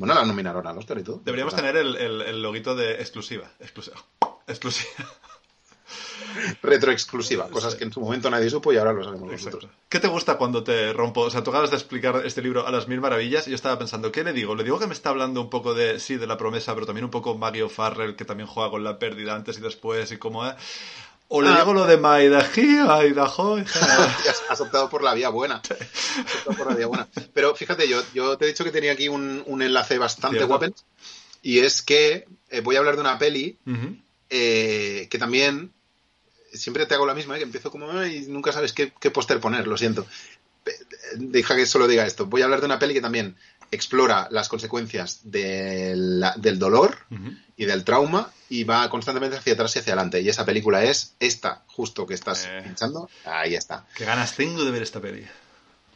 Bueno, 0.00 0.14
la 0.14 0.24
nominaron 0.24 0.66
al 0.66 0.78
Oscar 0.78 0.98
y 0.98 1.02
todo. 1.04 1.20
Deberíamos 1.24 1.52
O 1.52 1.56
sea, 1.56 1.64
tener 1.66 1.80
el, 1.84 1.94
el, 1.96 2.22
el 2.22 2.42
loguito 2.42 2.74
de 2.74 2.94
exclusiva. 2.94 3.50
Exclusiva. 3.60 3.96
Exclusiva. 4.46 4.90
Retroexclusiva, 6.62 7.48
cosas 7.48 7.72
Sí. 7.72 7.78
que 7.78 7.84
en 7.84 7.92
su 7.92 8.00
momento 8.00 8.30
nadie 8.30 8.48
supo 8.50 8.72
y 8.72 8.76
ahora 8.76 8.92
lo 8.92 9.02
sabemos 9.04 9.30
Exacto. 9.32 9.56
nosotros. 9.58 9.72
¿Qué 9.88 9.98
te 10.00 10.08
gusta 10.08 10.36
cuando 10.38 10.62
te 10.62 10.92
rompo? 10.92 11.22
O 11.22 11.30
sea, 11.30 11.42
tú 11.42 11.50
acabas 11.50 11.70
de 11.70 11.76
explicar 11.76 12.22
este 12.24 12.40
libro 12.40 12.66
a 12.66 12.70
las 12.70 12.88
mil 12.88 13.00
maravillas 13.00 13.46
y 13.46 13.50
yo 13.50 13.56
estaba 13.56 13.78
pensando, 13.78 14.12
¿qué 14.12 14.22
le 14.24 14.32
digo? 14.32 14.54
Le 14.54 14.64
digo 14.64 14.78
que 14.78 14.86
me 14.86 14.94
está 14.94 15.10
hablando 15.10 15.40
un 15.40 15.50
poco 15.50 15.74
de, 15.74 15.98
sí, 15.98 16.16
de 16.16 16.26
la 16.26 16.36
promesa, 16.38 16.72
pero 16.74 16.86
también 16.86 17.04
un 17.04 17.10
poco 17.10 17.36
Maggie 17.36 17.62
O'Farrell, 17.64 18.16
que 18.16 18.24
también 18.24 18.46
juega 18.46 18.70
con 18.70 18.84
la 18.84 18.98
pérdida 18.98 19.34
antes 19.34 19.58
y 19.58 19.60
después 19.60 20.12
y 20.12 20.18
cómo 20.18 20.46
es. 20.46 20.54
O 21.32 21.40
le 21.42 21.48
Ah. 21.48 21.58
digo 21.58 21.72
lo 21.72 21.86
de 21.86 21.96
en 23.56 23.64
general. 23.66 24.08
Has, 24.28 24.42
has 24.48 24.60
optado 24.60 24.90
por 24.90 25.04
la 25.04 25.14
vía 25.14 25.28
buena. 25.28 25.62
Has 25.64 26.34
optado 26.38 26.56
por 26.56 26.66
la 26.70 26.74
vía 26.74 26.86
buena. 26.88 27.08
Pero 27.32 27.54
fíjate, 27.54 27.88
yo, 27.88 28.02
yo 28.12 28.36
te 28.36 28.46
he 28.46 28.48
dicho 28.48 28.64
que 28.64 28.72
tenía 28.72 28.90
aquí 28.92 29.08
un, 29.08 29.42
un 29.46 29.62
enlace 29.62 29.96
bastante 29.98 30.42
guapo. 30.44 30.66
Y 31.42 31.60
es 31.60 31.82
que 31.82 32.26
eh, 32.50 32.60
voy 32.62 32.74
a 32.74 32.80
hablar 32.80 32.96
de 32.96 33.00
una 33.02 33.16
peli 33.18 33.56
eh, 34.28 35.06
que 35.08 35.18
también 35.18 35.72
siempre 36.52 36.84
te 36.86 36.94
hago 36.94 37.06
la 37.06 37.14
misma, 37.14 37.36
¿eh? 37.36 37.38
que 37.38 37.44
empiezo 37.44 37.70
como 37.70 38.04
y 38.04 38.22
nunca 38.26 38.50
sabes 38.52 38.72
qué, 38.72 38.92
qué 38.98 39.12
póster 39.12 39.38
poner, 39.38 39.68
lo 39.68 39.78
siento. 39.78 40.06
Deja 41.14 41.54
que 41.54 41.64
solo 41.64 41.86
diga 41.86 42.06
esto. 42.06 42.26
Voy 42.26 42.42
a 42.42 42.46
hablar 42.46 42.58
de 42.60 42.66
una 42.66 42.78
peli 42.80 42.92
que 42.94 43.00
también 43.00 43.36
explora 43.70 44.28
las 44.30 44.48
consecuencias 44.48 45.20
de 45.24 45.94
la- 45.96 46.34
del 46.36 46.58
dolor 46.58 46.98
y 47.56 47.64
del 47.66 47.84
trauma 47.84 48.30
y 48.48 48.64
va 48.64 48.88
constantemente 48.90 49.36
hacia 49.36 49.52
atrás 49.52 49.76
y 49.76 49.78
hacia 49.78 49.92
adelante. 49.92 50.20
Y 50.20 50.28
esa 50.28 50.44
película 50.44 50.82
es 50.84 51.14
esta, 51.20 51.62
justo 51.68 52.06
que 52.06 52.14
estás 52.14 52.46
Eh. 52.46 52.62
pinchando. 52.64 53.08
Ahí 53.24 53.54
está. 53.54 53.86
Qué 53.94 54.04
ganas 54.04 54.34
tengo 54.34 54.64
de 54.64 54.70
ver 54.70 54.82
esta 54.82 55.00
peli. 55.00 55.24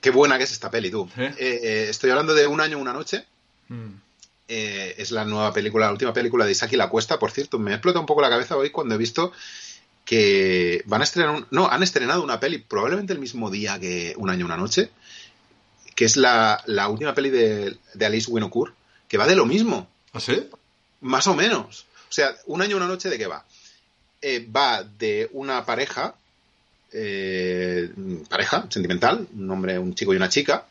Qué 0.01 0.11
buena 0.11 0.37
que 0.39 0.45
es 0.45 0.53
esta 0.53 0.71
peli, 0.71 0.91
tú. 0.91 1.09
¿Eh? 1.17 1.35
Eh, 1.39 1.61
eh, 1.63 1.87
estoy 1.89 2.11
hablando 2.11 2.35
de 2.35 2.47
Un 2.47 2.61
año, 2.61 2.79
una 2.79 2.93
noche. 2.93 3.25
Mm. 3.69 3.89
Es 4.47 5.11
la 5.11 5.25
nueva 5.25 5.53
película, 5.55 5.87
la 5.87 5.93
última 5.93 6.13
película 6.13 6.45
de 6.45 6.53
Isaki 6.53 6.77
La 6.77 6.91
Cuesta, 6.91 7.19
por 7.19 7.31
cierto. 7.31 7.59
Me 7.59 7.73
explota 7.73 7.99
un 7.99 8.05
poco 8.07 8.21
la 8.21 8.29
cabeza 8.29 8.57
hoy 8.57 8.69
cuando 8.71 8.95
he 8.95 8.99
visto 8.99 9.33
que 10.05 10.83
van 10.87 11.01
a 11.01 11.05
estrenar 11.05 11.31
un- 11.35 11.47
no, 11.51 11.69
han 11.71 11.83
estrenado 11.83 12.23
una 12.23 12.39
peli 12.41 12.59
probablemente 12.59 13.15
el 13.15 13.19
mismo 13.19 13.51
día 13.51 13.81
que 13.81 14.15
Un 14.19 14.29
año, 14.31 14.45
una 14.45 14.57
noche. 14.59 14.91
Que 15.95 16.05
es 16.05 16.17
la, 16.17 16.63
la 16.67 16.89
última 16.89 17.15
peli 17.15 17.31
de, 17.31 17.77
de 17.95 18.07
Alice 18.07 18.31
Winocourt, 18.31 18.75
que 19.09 19.19
va 19.19 19.27
de 19.27 19.37
lo 19.37 19.47
mismo, 19.47 19.89
¿Ah, 20.13 20.21
sí? 20.21 20.49
más 21.01 21.27
o 21.27 21.35
menos. 21.35 21.87
O 22.09 22.13
sea, 22.13 22.35
un 22.47 22.63
año, 22.63 22.77
una 22.77 22.87
noche, 22.87 23.09
¿de 23.09 23.19
qué 23.19 23.27
va? 23.27 23.45
Eh, 24.23 24.49
va 24.55 24.83
de 24.83 25.29
una 25.33 25.65
pareja, 25.65 26.15
eh, 26.93 27.91
pareja 28.29 28.67
sentimental, 28.71 29.27
un 29.35 29.51
hombre, 29.51 29.79
un 29.79 29.95
chico 29.95 30.15
y 30.15 30.17
una 30.17 30.29
chica, 30.29 30.67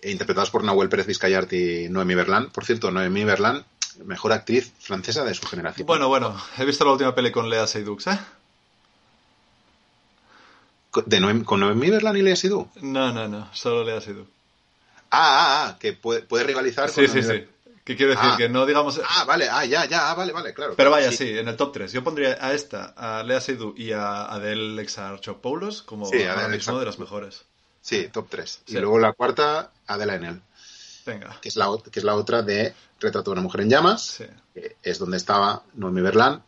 eh, 0.00 0.10
interpretados 0.10 0.50
por 0.50 0.64
Nahuel 0.64 0.88
Pérez 0.88 1.06
Vizcayart 1.06 1.52
y 1.52 1.88
Noemí 1.88 2.14
Berlán. 2.14 2.50
Por 2.50 2.64
cierto, 2.64 2.90
Noemí 2.90 3.24
Berlán, 3.24 3.64
mejor 4.04 4.32
actriz 4.32 4.72
francesa 4.78 5.24
de 5.24 5.34
su 5.34 5.46
generación. 5.46 5.86
Bueno, 5.86 6.08
bueno, 6.08 6.40
he 6.58 6.64
visto 6.64 6.84
la 6.84 6.92
última 6.92 7.14
peli 7.14 7.30
con 7.30 7.50
Lea 7.50 7.66
Seydoux, 7.66 8.06
¿eh? 8.06 8.18
De 11.06 11.20
Noem- 11.20 11.44
¿Con 11.44 11.60
Noemí 11.60 11.90
Berlán 11.90 12.16
y 12.16 12.22
Lea 12.22 12.36
Seydoux? 12.36 12.68
No, 12.82 13.12
no, 13.12 13.28
no, 13.28 13.48
solo 13.52 13.84
Lea 13.84 14.00
Seydoux. 14.00 14.26
Ah, 15.10 15.18
ah, 15.20 15.66
ah, 15.68 15.78
que 15.78 15.92
puede, 15.92 16.22
puede 16.22 16.44
rivalizar 16.44 16.88
Sí, 16.90 17.06
con 17.06 17.08
sí, 17.08 17.20
Noemí 17.26 17.40
sí. 17.40 17.48
¿Qué 17.84 17.96
quiero 17.96 18.12
decir? 18.12 18.30
Ah. 18.32 18.36
Que 18.38 18.48
no 18.48 18.64
digamos... 18.64 18.98
Ah, 19.06 19.24
vale, 19.26 19.46
ah, 19.50 19.64
ya, 19.66 19.84
ya, 19.84 20.10
ah, 20.10 20.14
vale, 20.14 20.32
vale, 20.32 20.54
claro. 20.54 20.72
Pero 20.74 20.90
vaya, 20.90 21.12
sí. 21.12 21.38
en 21.38 21.48
el 21.48 21.56
top 21.56 21.72
3. 21.74 21.92
Yo 21.92 22.02
pondría 22.02 22.38
a 22.40 22.54
esta, 22.54 22.94
a 22.96 23.22
Lea 23.22 23.40
Seydoux 23.42 23.74
y 23.78 23.92
a 23.92 24.24
Adele 24.24 24.80
Exarchopoulos 24.80 25.82
como 25.82 26.06
Sí, 26.06 26.22
ahora 26.24 26.48
mismo 26.48 26.78
de 26.78 26.86
las 26.86 26.98
mejores. 26.98 27.42
Sí, 27.82 28.08
top 28.10 28.28
3. 28.30 28.62
Sí. 28.66 28.76
Y 28.76 28.80
luego 28.80 28.98
la 28.98 29.12
cuarta, 29.12 29.70
Adela 29.86 30.14
Enel, 30.14 30.40
Venga. 31.04 31.36
que 31.42 31.48
es 31.50 31.56
la, 31.56 31.68
que 31.92 31.98
es 32.00 32.04
la 32.04 32.14
otra 32.14 32.40
de 32.42 32.74
Retrato 33.00 33.30
de 33.30 33.32
una 33.32 33.42
mujer 33.42 33.60
en 33.60 33.68
llamas, 33.70 34.02
Sí. 34.02 34.24
que 34.54 34.76
es 34.82 34.98
donde 34.98 35.18
estaba 35.18 35.62
Noemi 35.74 36.00
Berlán, 36.00 36.42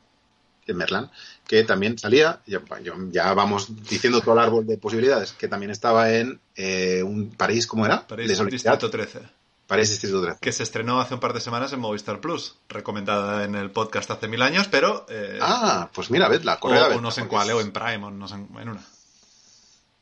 en 0.66 0.76
Merlán, 0.78 1.10
que 1.46 1.62
también 1.64 1.96
salía, 1.98 2.40
ya, 2.46 3.32
vamos 3.34 3.68
diciendo 3.88 4.20
todo 4.20 4.34
el 4.34 4.40
árbol 4.40 4.66
de 4.66 4.78
posibilidades, 4.78 5.32
que 5.32 5.46
también 5.48 5.70
estaba 5.70 6.10
en 6.12 6.40
eh, 6.56 7.02
un 7.04 7.30
París, 7.30 7.66
¿cómo 7.66 7.86
era? 7.86 8.06
París, 8.06 8.36
De. 8.36 8.44
Distrito 8.46 8.90
13. 8.90 9.20
París 9.66 9.90
Distrito 9.90 10.20
13. 10.22 10.38
Que 10.40 10.52
se 10.52 10.62
estrenó 10.64 11.00
hace 11.00 11.14
un 11.14 11.20
par 11.20 11.32
de 11.32 11.40
semanas 11.40 11.72
en 11.72 11.80
Movistar 11.80 12.20
Plus. 12.20 12.56
Recomendada 12.68 13.44
en 13.44 13.54
el 13.54 13.70
podcast 13.70 14.10
hace 14.10 14.28
mil 14.28 14.42
años, 14.42 14.68
pero... 14.68 15.06
eh, 15.08 15.38
Ah, 15.40 15.88
pues 15.92 16.10
mira, 16.10 16.28
vedla, 16.28 16.54
o, 16.54 16.60
corre 16.60 16.78
a 16.78 16.84
o 16.84 16.88
vedla, 16.88 17.02
no 17.02 17.10
sé 17.10 17.20
en 17.22 17.28
cuál, 17.28 17.50
o 17.52 17.60
en 17.60 17.72
Prime, 17.72 18.04
o 18.04 18.10
no 18.10 18.26
sé 18.28 18.34
en, 18.34 18.48
en 18.60 18.68
una. 18.68 18.84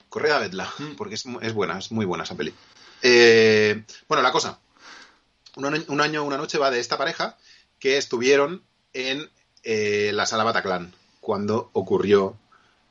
Corre 0.09 0.33
a 0.33 0.39
vedla, 0.39 0.69
Mm. 0.79 0.95
porque 0.97 1.15
es, 1.17 1.25
es 1.43 1.53
buena, 1.53 1.79
es 1.79 1.91
muy 1.93 2.05
buena 2.07 2.25
esa 2.25 2.35
peli. 2.37 2.55
Eh, 3.03 3.85
bueno, 4.09 4.23
la 4.23 4.33
cosa. 4.33 4.59
Un, 5.57 5.67
año- 5.67 5.85
un 5.89 6.01
año, 6.01 6.25
una 6.25 6.37
noche 6.37 6.59
va 6.59 6.71
de 6.71 6.81
esta 6.81 6.97
pareja 6.99 7.37
que 7.79 7.97
estuvieron 7.99 8.63
en 8.93 9.29
la 9.65 10.27
sala 10.27 10.45
Bataclan 10.45 10.93
cuando 11.25 11.71
ocurrió 11.73 12.37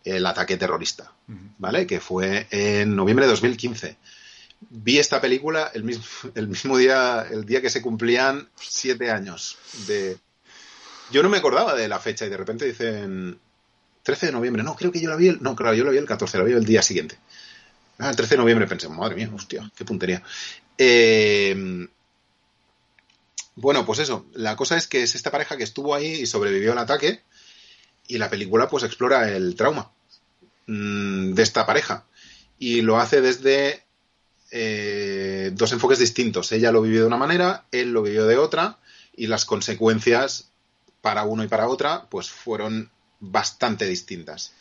el 0.04 0.26
ataque 0.26 0.58
terrorista. 0.58 1.14
¿vale? 1.60 1.86
Que 1.88 2.00
fue 2.00 2.48
en 2.50 2.96
noviembre 2.96 3.26
de 3.26 3.32
2015. 3.32 3.96
Vi 4.70 4.98
esta 4.98 5.22
película 5.22 5.70
el 5.74 5.84
mismo, 5.84 6.04
el 6.36 6.48
mismo 6.48 6.78
día, 6.78 7.26
el 7.30 7.46
día 7.46 7.62
que 7.62 7.70
se 7.70 7.82
cumplían 7.82 8.50
siete 8.60 9.12
años 9.12 9.58
de... 9.88 10.18
Yo 11.12 11.22
no 11.22 11.30
me 11.30 11.38
acordaba 11.38 11.76
de 11.76 11.88
la 11.88 12.00
fecha 12.00 12.26
y 12.26 12.30
de 12.30 12.38
repente 12.38 12.66
dicen 12.66 13.40
13 14.02 14.28
de 14.28 14.32
noviembre. 14.32 14.64
No, 14.64 14.76
creo 14.76 14.92
que 14.92 15.00
yo 15.00 15.10
la 15.10 15.16
vi 15.16 15.28
el... 15.28 15.44
No, 15.44 15.56
claro, 15.56 15.76
yo 15.76 15.84
la 15.84 15.92
vi 15.92 15.98
el 15.98 16.06
14, 16.06 16.40
la 16.40 16.44
vi 16.44 16.54
el 16.54 16.66
día 16.66 16.82
siguiente. 16.82 17.18
Ah, 18.00 18.10
el 18.10 18.16
13 18.16 18.34
de 18.34 18.40
noviembre 18.40 18.68
pensé, 18.68 18.90
madre 18.90 19.16
mía, 19.16 19.30
hostia, 19.34 19.70
qué 19.76 19.86
puntería. 19.86 20.24
Eh, 20.78 21.88
bueno, 23.56 23.86
pues 23.86 24.00
eso, 24.00 24.26
la 24.34 24.56
cosa 24.56 24.76
es 24.78 24.88
que 24.88 25.04
es 25.04 25.14
esta 25.14 25.30
pareja 25.30 25.56
que 25.56 25.64
estuvo 25.64 25.94
ahí 25.94 26.08
y 26.08 26.26
sobrevivió 26.26 26.72
al 26.72 26.80
ataque 26.80 27.22
y 28.08 28.18
la 28.18 28.30
película 28.30 28.70
pues 28.70 28.84
explora 28.84 29.30
el 29.30 29.56
trauma 29.56 29.92
mm, 30.68 31.34
de 31.34 31.44
esta 31.44 31.66
pareja 31.66 32.06
y 32.60 32.82
lo 32.82 33.00
hace 33.00 33.22
desde 33.22 33.84
eh, 34.52 35.52
dos 35.54 35.72
enfoques 35.72 36.00
distintos. 36.00 36.52
Ella 36.52 36.72
lo 36.72 36.82
vivió 36.82 37.02
de 37.02 37.08
una 37.08 37.18
manera, 37.18 37.66
él 37.72 37.92
lo 37.92 38.04
vivió 38.04 38.26
de 38.26 38.38
otra 38.38 38.78
y 39.16 39.28
las 39.28 39.46
consecuencias 39.46 40.50
para 41.02 41.24
uno 41.24 41.44
y 41.44 41.48
para 41.48 41.68
otra 41.68 42.08
pues 42.10 42.30
fueron 42.30 42.90
bastante 43.20 43.86
distintas. 43.86 44.54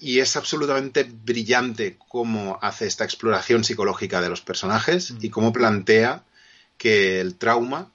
Y 0.00 0.18
es 0.18 0.36
absolutamente 0.36 1.04
brillante 1.04 1.96
cómo 2.08 2.58
hace 2.60 2.86
esta 2.86 3.04
exploración 3.04 3.62
psicológica 3.62 4.20
de 4.20 4.28
los 4.28 4.40
personajes 4.40 5.12
Mm. 5.12 5.18
y 5.20 5.30
cómo 5.30 5.52
plantea 5.52 6.24
que 6.76 7.20
el 7.20 7.36
trauma 7.36 7.92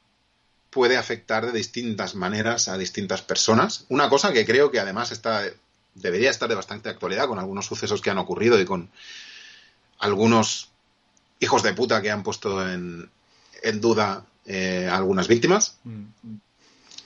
puede 0.77 0.95
afectar 0.95 1.43
de 1.43 1.51
distintas 1.51 2.13
maneras 2.13 2.67
a 2.67 2.77
distintas 2.77 3.23
personas. 3.23 3.85
Una 3.89 4.09
cosa 4.09 4.31
que 4.31 4.45
creo 4.45 4.69
que 4.69 4.79
además 4.79 5.11
está, 5.11 5.41
debería 5.95 6.29
estar 6.29 6.47
de 6.47 6.53
bastante 6.53 6.87
actualidad 6.87 7.27
con 7.27 7.39
algunos 7.39 7.65
sucesos 7.65 7.99
que 7.99 8.11
han 8.11 8.19
ocurrido 8.19 8.61
y 8.61 8.65
con 8.65 8.91
algunos 9.97 10.69
hijos 11.39 11.63
de 11.63 11.73
puta 11.73 11.99
que 12.03 12.11
han 12.11 12.21
puesto 12.21 12.61
en, 12.69 13.09
en 13.63 13.81
duda 13.81 14.23
eh, 14.45 14.87
a 14.87 14.97
algunas 14.97 15.27
víctimas. 15.27 15.79
Mm. 15.83 16.03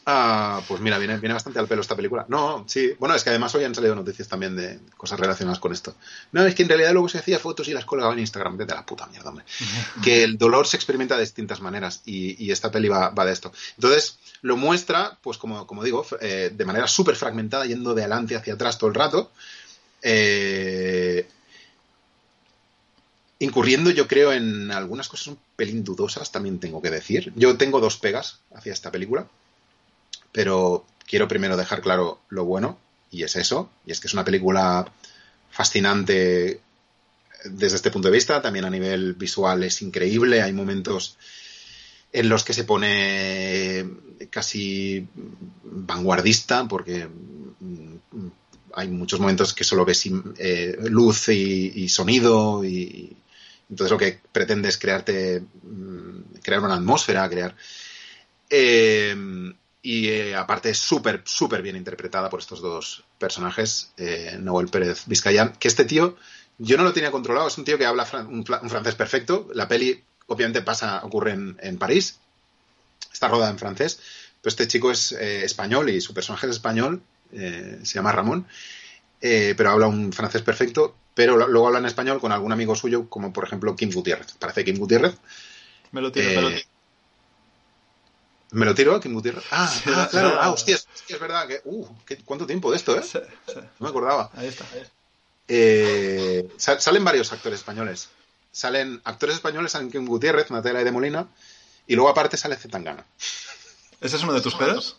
Ah, 0.06 0.62
pues 0.68 0.82
mira, 0.82 0.98
viene, 0.98 1.18
viene 1.18 1.34
bastante 1.34 1.60
al 1.60 1.68
pelo 1.68 1.82
esta 1.82 1.96
película. 1.96 2.26
No, 2.28 2.66
sí. 2.68 2.94
Bueno, 2.98 3.14
es 3.14 3.24
que 3.24 3.30
además 3.30 3.54
hoy 3.54 3.64
han 3.64 3.76
salido 3.76 3.94
noticias 3.94 4.28
también 4.28 4.56
de 4.56 4.80
cosas 4.98 5.20
relacionadas 5.20 5.60
con 5.60 5.74
esto. 5.74 5.96
No, 6.32 6.44
es 6.44 6.56
que 6.56 6.64
en 6.64 6.70
realidad 6.70 6.92
luego 6.94 7.08
se 7.08 7.20
hacía 7.20 7.38
fotos 7.38 7.68
y 7.68 7.74
las 7.74 7.86
colgaba 7.86 8.14
en 8.14 8.20
Instagram. 8.20 8.58
Vete 8.58 8.74
a 8.74 8.78
la 8.78 8.86
puta 8.86 9.06
mierda, 9.08 9.30
hombre. 9.30 9.46
que 10.04 10.24
el 10.24 10.38
dolor 10.38 10.66
se 10.66 10.78
experimenta 10.78 11.16
de 11.16 11.22
distintas 11.22 11.62
maneras 11.62 12.02
y, 12.06 12.44
y 12.44 12.52
esta 12.52 12.72
peli 12.72 12.88
va, 12.88 13.10
va 13.10 13.26
de 13.26 13.34
esto. 13.34 13.52
Entonces, 13.76 14.18
lo 14.42 14.58
muestra, 14.58 15.18
pues 15.22 15.38
como, 15.38 15.68
como 15.68 15.84
digo, 15.84 16.06
eh, 16.20 16.52
de 16.52 16.66
manera 16.66 16.88
súper 16.88 17.16
fragmentada, 17.16 17.66
yendo 17.66 17.94
de 17.94 18.02
adelante 18.02 18.36
hacia 18.36 18.56
atrás 18.56 18.80
todo 18.80 18.90
el 18.90 18.96
rato. 18.96 19.32
Eh, 20.02 21.28
incurriendo, 23.38 23.92
yo 23.92 24.08
creo, 24.08 24.32
en 24.34 24.72
algunas 24.72 25.08
cosas 25.08 25.28
un 25.28 25.40
pelín 25.56 25.84
dudosas, 25.84 26.32
también 26.32 26.60
tengo 26.60 26.82
que 26.82 26.90
decir. 26.90 27.32
Yo 27.36 27.58
tengo 27.58 27.80
dos 27.80 27.98
pegas 27.98 28.40
hacia 28.54 28.74
esta 28.74 28.92
película, 28.92 29.28
pero 30.32 30.86
quiero 31.08 31.28
primero 31.28 31.58
dejar 31.58 31.82
claro 31.82 32.22
lo 32.30 32.46
bueno, 32.46 32.78
y 33.10 33.24
es 33.24 33.36
eso, 33.36 33.70
y 33.86 33.92
es 33.92 34.00
que 34.00 34.08
es 34.08 34.14
una 34.14 34.26
película 34.26 34.92
fascinante 35.50 36.62
desde 37.46 37.76
este 37.76 37.92
punto 37.92 38.08
de 38.08 38.14
vista, 38.14 38.42
también 38.42 38.66
a 38.66 38.70
nivel 38.70 39.14
visual 39.14 39.64
es 39.64 39.82
increíble, 39.82 40.42
hay 40.42 40.54
momentos 40.54 41.18
en 42.14 42.30
los 42.30 42.44
que 42.44 42.54
se 42.54 42.66
pone 42.66 43.90
casi 44.30 45.08
vanguardista, 45.64 46.68
porque 46.68 47.08
mm, 47.08 47.96
hay 48.74 48.88
muchos 48.90 49.20
momentos 49.20 49.54
que 49.54 49.64
solo 49.64 49.86
ves 49.86 50.08
eh, 50.38 50.78
luz 50.90 51.30
y, 51.30 51.72
y 51.76 51.90
sonido 51.90 52.64
y 52.64 53.16
entonces 53.70 53.92
lo 53.92 53.98
que 53.98 54.20
pretende 54.32 54.70
es 54.70 54.78
crearte 54.78 55.42
mm, 55.42 56.40
crear 56.44 56.62
una 56.62 56.76
atmósfera, 56.76 57.30
crear 57.30 57.56
eh, 58.50 59.16
y 59.82 60.10
eh, 60.10 60.36
aparte 60.36 60.70
es 60.70 60.78
súper, 60.78 61.22
súper 61.26 61.62
bien 61.62 61.76
interpretada 61.76 62.30
por 62.30 62.40
estos 62.40 62.62
dos 62.62 63.04
personajes, 63.18 63.92
eh, 63.98 64.38
Noel 64.40 64.68
Pérez 64.68 65.04
Vizcayán, 65.08 65.54
que 65.54 65.68
este 65.68 65.86
tío 65.86 66.16
yo 66.58 66.78
no 66.78 66.84
lo 66.84 66.94
tenía 66.94 67.12
controlado, 67.12 67.48
es 67.48 67.58
un 67.58 67.66
tío 67.66 67.78
que 67.78 67.86
habla 67.88 68.06
fran- 68.06 68.28
un, 68.28 68.46
francés 68.46 68.96
perfecto, 68.96 69.50
la 69.54 69.68
peli 69.68 70.04
obviamente 70.28 70.62
pasa, 70.62 71.02
ocurre 71.04 71.32
en, 71.32 71.58
en 71.62 71.78
París, 71.78 72.20
está 73.12 73.28
rodada 73.28 73.52
en 73.52 73.60
francés, 73.60 74.00
pero 74.42 74.50
este 74.50 74.68
chico 74.68 74.92
es 74.92 75.12
eh, 75.14 75.44
español 75.46 75.90
y 75.90 76.02
su 76.02 76.14
personaje 76.14 76.48
es 76.48 76.54
español, 76.54 77.02
eh, 77.32 77.80
se 77.84 77.96
llama 77.96 78.12
Ramón, 78.12 78.48
eh, 79.22 79.54
pero 79.58 79.72
habla 79.72 79.88
un 79.88 80.14
francés 80.14 80.42
perfecto, 80.42 80.96
pero 81.16 81.38
luego 81.48 81.68
habla 81.68 81.80
en 81.80 81.86
español 81.86 82.20
con 82.20 82.32
algún 82.32 82.52
amigo 82.52 82.76
suyo, 82.76 83.10
como 83.10 83.34
por 83.34 83.44
ejemplo 83.46 83.76
Kim 83.76 83.92
Gutiérrez, 83.92 84.34
parece 84.40 84.66
Kim 84.66 84.78
Gutiérrez, 84.78 85.16
Me 85.92 86.02
lo 86.02 86.12
tiro, 86.12 86.34
me 86.34 86.42
lo 86.42 86.50
tiro. 86.52 86.71
¿Me 88.52 88.66
lo 88.66 88.76
tiro 88.76 88.96
a 88.96 89.00
Kim 89.02 89.14
Gutiérrez? 89.14 89.44
Ah, 89.52 89.68
Sí, 89.68 89.90
ah, 89.96 90.04
sí. 90.06 90.10
claro. 90.12 90.38
Ah, 90.40 90.52
hostia, 90.52 90.76
es, 90.76 90.88
es 91.08 91.20
verdad 91.20 91.48
que... 91.48 91.62
Uh, 91.66 91.88
¿qué- 92.06 92.18
¿cuánto 92.18 92.46
tiempo 92.46 92.70
de 92.72 92.78
esto, 92.78 92.98
eh? 92.98 93.02
Sí, 93.04 93.20
sí. 93.48 93.56
No 93.56 93.70
me 93.80 93.90
acordaba. 93.90 94.30
Ahí 94.36 94.48
está. 94.48 94.66
Eh, 95.48 96.50
sa- 96.58 96.80
salen 96.80 97.04
varios 97.04 97.32
actores 97.32 97.60
españoles. 97.60 98.10
Salen 98.52 99.02
actores 99.06 99.36
españoles, 99.36 99.72
salen 99.72 99.92
Kim 99.92 100.06
Gutiérrez, 100.06 100.52
Natela 100.52 100.82
y 100.82 100.84
de 100.84 100.92
Molina, 100.92 101.28
y 101.88 101.96
luego 101.96 102.10
aparte 102.10 102.38
sale 102.38 102.58
Zetangana. 102.58 103.06
¿Ese 104.02 104.16
es 104.18 104.24
uno 104.24 104.34
de 104.34 104.42
tus 104.42 104.56
peros? 104.56 104.98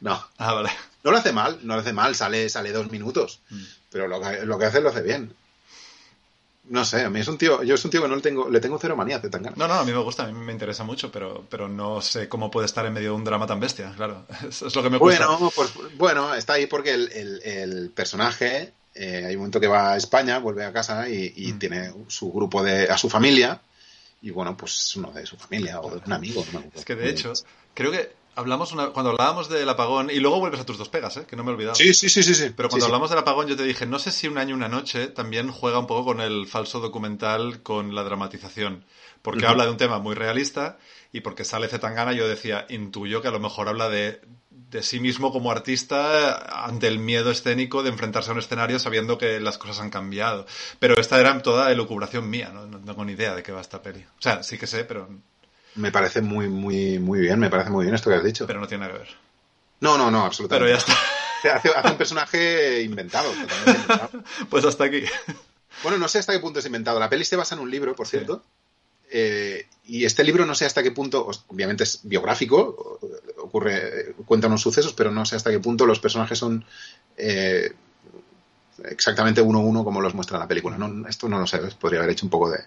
No, 0.00 0.24
Ah, 0.38 0.52
vale. 0.54 0.70
no 1.04 1.10
lo 1.12 1.18
hace 1.18 1.32
mal, 1.32 1.60
no 1.62 1.74
lo 1.74 1.80
hace 1.82 1.92
mal, 1.92 2.14
sale, 2.16 2.48
sale 2.48 2.72
dos 2.72 2.90
minutos, 2.90 3.40
Mm. 3.50 3.62
pero 3.90 4.08
lo 4.08 4.20
que, 4.20 4.42
lo 4.46 4.58
que 4.58 4.64
hace 4.66 4.80
lo 4.80 4.88
hace 4.88 5.02
bien. 5.02 5.34
No 6.68 6.84
sé, 6.84 7.02
a 7.04 7.10
mí 7.10 7.20
es 7.20 7.28
un 7.28 7.38
tío, 7.38 7.62
yo 7.62 7.74
es 7.76 7.84
un 7.84 7.90
tío 7.92 8.02
que 8.02 8.08
no 8.08 8.16
le 8.16 8.22
tengo, 8.22 8.48
le 8.50 8.60
tengo 8.60 8.76
cero 8.80 8.96
manía 8.96 9.16
a 9.16 9.20
Zetangana. 9.20 9.54
No, 9.56 9.68
no, 9.68 9.74
a 9.74 9.84
mí 9.84 9.92
me 9.92 9.98
gusta, 9.98 10.24
a 10.24 10.26
mí 10.26 10.32
me 10.32 10.52
interesa 10.52 10.82
mucho, 10.82 11.12
pero, 11.12 11.44
pero 11.48 11.68
no 11.68 12.00
sé 12.00 12.28
cómo 12.28 12.50
puede 12.50 12.66
estar 12.66 12.84
en 12.86 12.92
medio 12.92 13.10
de 13.10 13.16
un 13.16 13.24
drama 13.24 13.46
tan 13.46 13.60
bestia, 13.60 13.92
claro. 13.96 14.26
Eso 14.48 14.66
es 14.66 14.74
lo 14.74 14.82
que 14.82 14.90
me 14.90 14.98
gusta. 14.98 15.26
Bueno, 15.28 15.52
pues 15.54 15.70
bueno, 15.96 16.34
está 16.34 16.54
ahí 16.54 16.66
porque 16.66 16.92
el, 16.94 17.12
el- 17.12 17.42
el 17.44 17.90
personaje, 17.90 18.72
eh, 18.94 19.24
hay 19.28 19.34
un 19.34 19.42
momento 19.42 19.60
que 19.60 19.68
va 19.68 19.92
a 19.92 19.96
España, 19.96 20.38
vuelve 20.38 20.64
a 20.64 20.72
casa 20.72 21.08
y, 21.08 21.32
y 21.36 21.52
Mm. 21.52 21.58
tiene 21.58 21.92
su 22.08 22.32
grupo 22.32 22.62
de, 22.64 22.90
a 22.90 22.98
su 22.98 23.08
familia, 23.08 23.60
y 24.22 24.30
bueno, 24.30 24.56
pues 24.56 24.76
es 24.80 24.96
uno 24.96 25.12
de 25.12 25.24
su 25.24 25.36
familia 25.36 25.80
o 25.80 25.90
de 25.90 26.00
un 26.04 26.12
amigo. 26.14 26.44
no 26.52 26.58
me. 26.60 26.70
Es 26.74 26.84
que 26.84 26.96
de 26.96 27.10
hecho, 27.10 27.32
creo 27.74 27.92
que 27.92 28.15
hablamos 28.36 28.72
una, 28.72 28.88
cuando 28.88 29.10
hablábamos 29.10 29.48
del 29.48 29.68
apagón, 29.68 30.10
y 30.10 30.20
luego 30.20 30.38
vuelves 30.38 30.60
a 30.60 30.66
tus 30.66 30.78
dos 30.78 30.88
pegas, 30.88 31.16
¿eh? 31.16 31.26
que 31.26 31.34
no 31.34 31.42
me 31.42 31.50
he 31.50 31.54
olvidado. 31.54 31.74
Sí, 31.74 31.92
sí, 31.94 32.08
sí, 32.08 32.22
sí. 32.22 32.34
sí. 32.34 32.52
Pero 32.56 32.68
cuando 32.68 32.76
Sí, 32.76 32.80
sí. 32.82 32.86
hablamos 32.86 33.10
del 33.10 33.18
apagón 33.18 33.46
yo 33.48 33.56
te 33.56 33.64
dije, 33.64 33.86
no 33.86 33.98
sé 33.98 34.12
si 34.12 34.28
un 34.28 34.38
año 34.38 34.54
una 34.54 34.68
noche 34.68 35.08
también 35.08 35.50
juega 35.50 35.78
un 35.78 35.86
poco 35.86 36.04
con 36.04 36.20
el 36.20 36.46
falso 36.46 36.80
documental, 36.80 37.62
con 37.62 37.94
la 37.94 38.04
dramatización. 38.04 38.84
Porque 39.22 39.46
habla 39.46 39.64
de 39.64 39.72
un 39.72 39.76
tema 39.76 39.98
muy 39.98 40.14
realista 40.14 40.78
y 41.12 41.20
porque 41.20 41.44
sale 41.44 41.66
Zetangana 41.66 42.12
yo 42.12 42.28
decía, 42.28 42.64
intuyo 42.68 43.22
que 43.22 43.28
a 43.28 43.32
lo 43.32 43.40
mejor 43.40 43.68
habla 43.68 43.88
de, 43.88 44.20
de 44.50 44.82
sí 44.84 45.00
mismo 45.00 45.32
como 45.32 45.50
artista 45.50 46.64
ante 46.64 46.86
el 46.86 47.00
miedo 47.00 47.32
escénico 47.32 47.82
de 47.82 47.90
enfrentarse 47.90 48.30
a 48.30 48.34
un 48.34 48.38
escenario 48.38 48.78
sabiendo 48.78 49.18
que 49.18 49.40
las 49.40 49.58
cosas 49.58 49.80
han 49.80 49.90
cambiado. 49.90 50.46
Pero 50.78 50.94
esta 51.00 51.18
era 51.18 51.42
toda 51.42 51.72
elucubración 51.72 52.30
mía, 52.30 52.50
¿no? 52.54 52.66
No 52.66 52.78
tengo 52.78 53.04
ni 53.04 53.12
idea 53.12 53.34
de 53.34 53.42
qué 53.42 53.50
va 53.50 53.60
esta 53.60 53.82
peli. 53.82 54.04
O 54.18 54.22
sea, 54.22 54.44
sí 54.44 54.58
que 54.58 54.68
sé, 54.68 54.84
pero, 54.84 55.08
Me 55.76 55.92
parece 55.92 56.20
muy, 56.22 56.48
muy, 56.48 56.98
muy 56.98 57.20
bien, 57.20 57.38
me 57.38 57.50
parece 57.50 57.70
muy 57.70 57.84
bien 57.84 57.94
esto 57.94 58.10
que 58.10 58.16
has 58.16 58.24
dicho. 58.24 58.46
pero 58.46 58.60
no 58.60 58.66
tiene 58.66 58.86
nada 58.86 58.94
que 58.94 59.04
ver. 59.04 59.16
No, 59.80 59.98
no, 59.98 60.04
no, 60.10 60.18
Pero 60.18 60.24
absolutamente. 60.26 60.72
ya 60.72 60.78
está. 60.78 60.92
Hace, 61.56 61.68
hace 61.68 61.90
un 61.90 61.98
personaje 61.98 62.82
inventado. 62.82 63.32
inventado. 63.32 64.10
Pues 64.50 64.64
hasta 64.64 64.84
aquí. 64.84 65.04
Bueno, 65.82 65.98
no 65.98 66.08
sé 66.08 66.18
hasta 66.18 66.32
qué 66.32 66.40
punto 66.40 66.58
es 66.58 66.66
inventado. 66.66 66.98
La 66.98 67.08
peli 67.10 67.24
se 67.24 67.36
basa 67.36 67.54
en 67.54 67.60
un 67.60 67.70
libro, 67.70 67.94
por 67.94 68.08
cierto. 68.08 68.42
Eh, 69.10 69.66
y 69.84 70.04
este 70.04 70.24
libro 70.24 70.44
no 70.44 70.54
sé 70.56 70.64
hasta 70.64 70.82
qué 70.82 70.90
punto, 70.90 71.30
obviamente 71.46 71.84
es 71.84 72.00
biográfico, 72.02 72.98
ocurre, 73.38 74.14
cuenta 74.24 74.48
unos 74.48 74.62
sucesos, 74.62 74.94
pero 74.94 75.12
no 75.12 75.24
sé 75.24 75.36
hasta 75.36 75.50
qué 75.52 75.60
punto 75.60 75.86
los 75.86 76.00
personajes 76.00 76.38
son 76.38 76.64
eh, 77.16 77.72
exactamente 78.84 79.40
uno 79.40 79.58
a 79.60 79.62
uno 79.62 79.84
como 79.84 80.00
los 80.00 80.14
muestra 80.14 80.38
la 80.38 80.48
película. 80.48 80.76
No, 80.76 81.06
esto 81.08 81.28
no 81.28 81.38
lo 81.38 81.46
sé, 81.46 81.58
podría 81.80 82.00
haber 82.00 82.10
hecho 82.12 82.26
un 82.26 82.30
poco 82.30 82.50
de, 82.50 82.58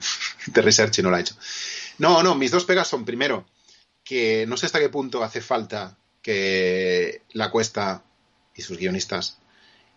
de 0.46 0.62
research 0.62 0.98
y 0.98 1.02
no 1.02 1.10
lo 1.10 1.16
ha 1.16 1.20
hecho. 1.20 1.36
No, 1.98 2.22
no, 2.22 2.34
mis 2.34 2.50
dos 2.50 2.64
pegas 2.64 2.88
son, 2.88 3.04
primero, 3.04 3.46
que 4.04 4.46
no 4.46 4.56
sé 4.56 4.66
hasta 4.66 4.80
qué 4.80 4.88
punto 4.88 5.22
hace 5.22 5.40
falta 5.40 5.96
que 6.22 7.22
la 7.32 7.50
cuesta 7.50 8.02
y 8.54 8.62
sus 8.62 8.78
guionistas 8.78 9.38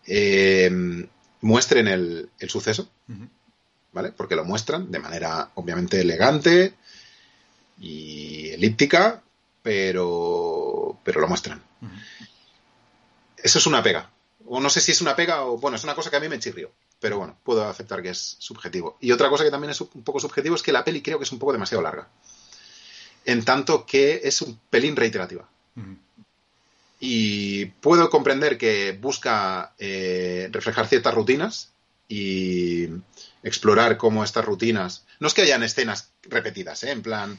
eh, 0.06 0.70
muestren 1.40 1.88
el, 1.88 2.30
el 2.38 2.50
suceso. 2.50 2.90
¿vale? 3.92 4.12
Porque 4.12 4.36
lo 4.36 4.44
muestran 4.44 4.90
de 4.90 4.98
manera 4.98 5.50
obviamente 5.54 6.00
elegante 6.00 6.74
y 7.78 8.50
elíptica, 8.50 9.22
pero, 9.62 10.98
pero 11.04 11.20
lo 11.20 11.28
muestran. 11.28 11.62
Eso 13.36 13.58
es 13.58 13.66
una 13.66 13.82
pega. 13.82 14.10
O 14.46 14.60
no 14.60 14.70
sé 14.70 14.80
si 14.80 14.92
es 14.92 15.00
una 15.00 15.16
pega 15.16 15.44
o, 15.44 15.58
bueno, 15.58 15.76
es 15.76 15.84
una 15.84 15.94
cosa 15.94 16.10
que 16.10 16.16
a 16.16 16.20
mí 16.20 16.28
me 16.28 16.38
chirrió. 16.38 16.70
Pero 17.00 17.18
bueno, 17.18 17.36
puedo 17.42 17.66
aceptar 17.66 18.02
que 18.02 18.10
es 18.10 18.36
subjetivo. 18.38 18.98
Y 19.00 19.12
otra 19.12 19.30
cosa 19.30 19.42
que 19.42 19.50
también 19.50 19.70
es 19.70 19.80
un 19.80 20.02
poco 20.04 20.20
subjetivo 20.20 20.54
es 20.54 20.62
que 20.62 20.72
la 20.72 20.84
peli 20.84 21.02
creo 21.02 21.18
que 21.18 21.24
es 21.24 21.32
un 21.32 21.38
poco 21.38 21.52
demasiado 21.52 21.82
larga. 21.82 22.08
En 23.24 23.44
tanto 23.44 23.86
que 23.86 24.20
es 24.22 24.42
un 24.42 24.58
pelín 24.68 24.96
reiterativa. 24.96 25.48
Y 27.00 27.64
puedo 27.64 28.10
comprender 28.10 28.58
que 28.58 28.92
busca 29.00 29.72
eh, 29.78 30.48
reflejar 30.52 30.86
ciertas 30.86 31.14
rutinas 31.14 31.72
y 32.06 32.88
explorar 33.42 33.96
cómo 33.96 34.22
estas 34.22 34.44
rutinas. 34.44 35.06
No 35.20 35.28
es 35.28 35.34
que 35.34 35.42
hayan 35.42 35.62
escenas 35.62 36.10
repetidas, 36.24 36.84
¿eh? 36.84 36.90
en 36.90 37.02
plan. 37.02 37.38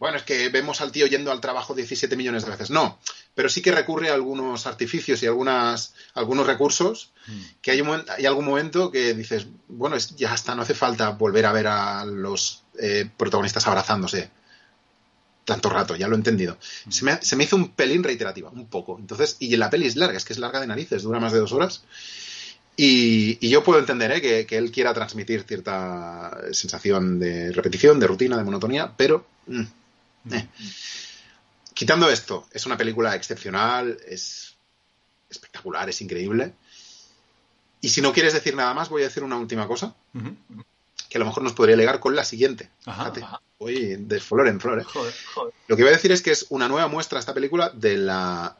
Bueno, 0.00 0.16
es 0.16 0.24
que 0.24 0.48
vemos 0.48 0.80
al 0.80 0.90
tío 0.90 1.06
yendo 1.06 1.30
al 1.30 1.40
trabajo 1.40 1.74
17 1.74 2.16
millones 2.16 2.44
de 2.44 2.50
veces. 2.50 2.70
No, 2.70 2.98
pero 3.34 3.48
sí 3.48 3.62
que 3.62 3.70
recurre 3.70 4.10
a 4.10 4.14
algunos 4.14 4.66
artificios 4.66 5.22
y 5.22 5.26
algunas, 5.26 5.94
algunos 6.14 6.46
recursos 6.46 7.12
que 7.62 7.70
hay, 7.70 7.80
un 7.82 8.02
hay 8.08 8.26
algún 8.26 8.46
momento 8.46 8.90
que 8.90 9.14
dices, 9.14 9.46
bueno, 9.68 9.94
es- 9.96 10.16
ya 10.16 10.34
está, 10.34 10.54
no 10.56 10.62
hace 10.62 10.74
falta 10.74 11.10
volver 11.10 11.46
a 11.46 11.52
ver 11.52 11.66
a 11.68 12.04
los 12.06 12.64
eh, 12.80 13.08
protagonistas 13.16 13.66
abrazándose 13.68 14.30
tanto 15.44 15.68
rato, 15.68 15.96
ya 15.96 16.06
lo 16.08 16.14
he 16.14 16.18
entendido. 16.18 16.56
Se 16.88 17.04
me, 17.04 17.20
se 17.22 17.34
me 17.36 17.44
hizo 17.44 17.56
un 17.56 17.70
pelín 17.70 18.04
reiterativa, 18.04 18.50
un 18.50 18.66
poco. 18.66 18.96
Entonces, 18.98 19.36
y 19.40 19.56
la 19.56 19.68
peli 19.68 19.86
es 19.86 19.96
larga, 19.96 20.16
es 20.16 20.24
que 20.24 20.32
es 20.32 20.38
larga 20.38 20.60
de 20.60 20.66
narices, 20.66 21.02
dura 21.02 21.18
más 21.18 21.32
de 21.32 21.40
dos 21.40 21.52
horas. 21.52 21.82
Y, 22.76 23.36
y 23.44 23.50
yo 23.50 23.62
puedo 23.64 23.80
entender 23.80 24.12
¿eh? 24.12 24.20
que, 24.22 24.46
que 24.46 24.56
él 24.56 24.70
quiera 24.70 24.94
transmitir 24.94 25.42
cierta 25.42 26.38
sensación 26.52 27.18
de 27.18 27.52
repetición, 27.52 27.98
de 28.00 28.06
rutina, 28.06 28.36
de 28.38 28.44
monotonía, 28.44 28.92
pero 28.96 29.26
mm, 29.48 29.62
eh. 30.30 30.46
quitando 31.74 32.10
esto, 32.10 32.46
es 32.52 32.66
una 32.66 32.76
película 32.76 33.14
excepcional, 33.14 33.98
es 34.06 34.54
espectacular, 35.30 35.88
es 35.88 36.00
increíble. 36.00 36.52
Y 37.80 37.88
si 37.90 38.00
no 38.02 38.12
quieres 38.12 38.34
decir 38.34 38.54
nada 38.54 38.74
más, 38.74 38.88
voy 38.90 39.02
a 39.02 39.06
decir 39.06 39.22
una 39.22 39.38
última 39.38 39.66
cosa, 39.66 39.94
que 41.08 41.18
a 41.18 41.20
lo 41.20 41.24
mejor 41.26 41.42
nos 41.42 41.54
podría 41.54 41.76
ligar 41.76 41.98
con 42.00 42.14
la 42.14 42.24
siguiente. 42.24 42.70
Ajá, 42.84 43.04
Fíjate, 43.04 43.22
ajá. 43.22 43.40
voy 43.58 43.96
de 43.96 44.20
flor 44.20 44.48
en 44.48 44.60
flor. 44.60 44.80
¿eh? 44.80 44.84
Joder, 44.84 45.14
joder. 45.34 45.54
Lo 45.68 45.76
que 45.76 45.82
voy 45.82 45.90
a 45.92 45.96
decir 45.96 46.12
es 46.12 46.20
que 46.22 46.30
es 46.32 46.46
una 46.50 46.68
nueva 46.68 46.88
muestra 46.88 47.18
esta 47.18 47.32
película 47.34 47.70
de 47.70 47.96
la. 47.96 48.56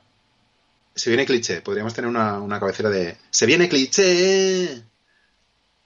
Se 0.95 1.11
viene 1.11 1.27
cliché. 1.27 1.61
Podríamos 1.61 1.95
tener 1.95 2.09
una, 2.09 2.41
una 2.41 2.59
cabecera 2.59 2.89
de. 2.91 3.17
Se 3.31 3.47
viene 3.47 3.69
cliché. 3.69 4.83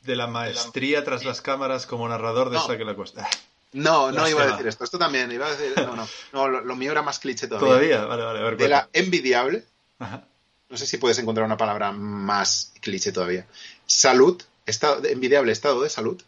De 0.02 0.16
la 0.16 0.26
maestría 0.26 1.02
tras 1.04 1.24
las 1.24 1.40
cámaras 1.40 1.86
como 1.86 2.08
narrador 2.08 2.50
de 2.50 2.56
No. 2.56 2.62
esta 2.62 2.78
que 2.78 2.84
la 2.84 2.94
cuesta. 2.94 3.28
No, 3.74 4.10
no 4.12 4.28
iba 4.28 4.42
a 4.42 4.46
decir 4.52 4.66
esto. 4.66 4.84
Esto 4.84 4.98
también 4.98 5.30
iba 5.32 5.46
a 5.46 5.50
decir. 5.54 5.74
No, 5.84 5.94
no. 5.96 6.08
No, 6.32 6.48
lo, 6.48 6.60
lo 6.62 6.76
mío 6.76 6.90
era 6.92 7.02
más 7.02 7.18
cliché 7.18 7.46
todavía. 7.48 7.68
Todavía, 7.68 8.04
vale, 8.06 8.22
vale, 8.22 8.38
a 8.38 8.42
ver. 8.42 8.56
De 8.56 8.68
la 8.68 8.88
envidiable. 8.92 9.64
Ajá. 9.98 10.24
No 10.70 10.76
sé 10.76 10.86
si 10.86 10.96
puedes 10.96 11.18
encontrar 11.18 11.44
una 11.46 11.56
palabra 11.56 11.92
más 11.92 12.72
cliché 12.80 13.12
todavía. 13.12 13.46
Salud. 13.86 14.40
Estado, 14.66 15.00
de- 15.02 15.12
envidiable 15.12 15.52
estado 15.52 15.82
de 15.82 15.90
salud 15.90 16.20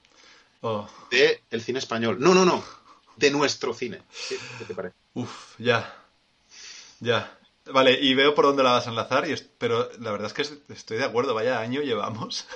Oh, 0.60 0.86
de 1.10 1.42
el 1.50 1.62
cine 1.62 1.78
español. 1.78 2.16
No, 2.20 2.34
no, 2.34 2.44
no. 2.44 2.62
De 3.16 3.30
nuestro 3.30 3.72
cine. 3.72 4.02
¿Qué, 4.28 4.36
qué 4.58 4.64
te 4.66 4.74
parece? 4.74 4.94
uf, 5.14 5.54
ya. 5.58 5.94
Ya. 7.00 7.32
Vale, 7.66 7.92
y 8.00 8.14
veo 8.14 8.34
por 8.34 8.44
dónde 8.44 8.62
la 8.62 8.72
vas 8.72 8.86
a 8.86 8.90
enlazar, 8.90 9.28
y 9.28 9.32
es- 9.32 9.44
pero 9.58 9.88
la 10.00 10.10
verdad 10.12 10.26
es 10.28 10.32
que 10.34 10.42
es- 10.42 10.52
estoy 10.68 10.98
de 10.98 11.04
acuerdo, 11.04 11.34
vaya 11.34 11.60
año 11.60 11.80
llevamos. 11.82 12.46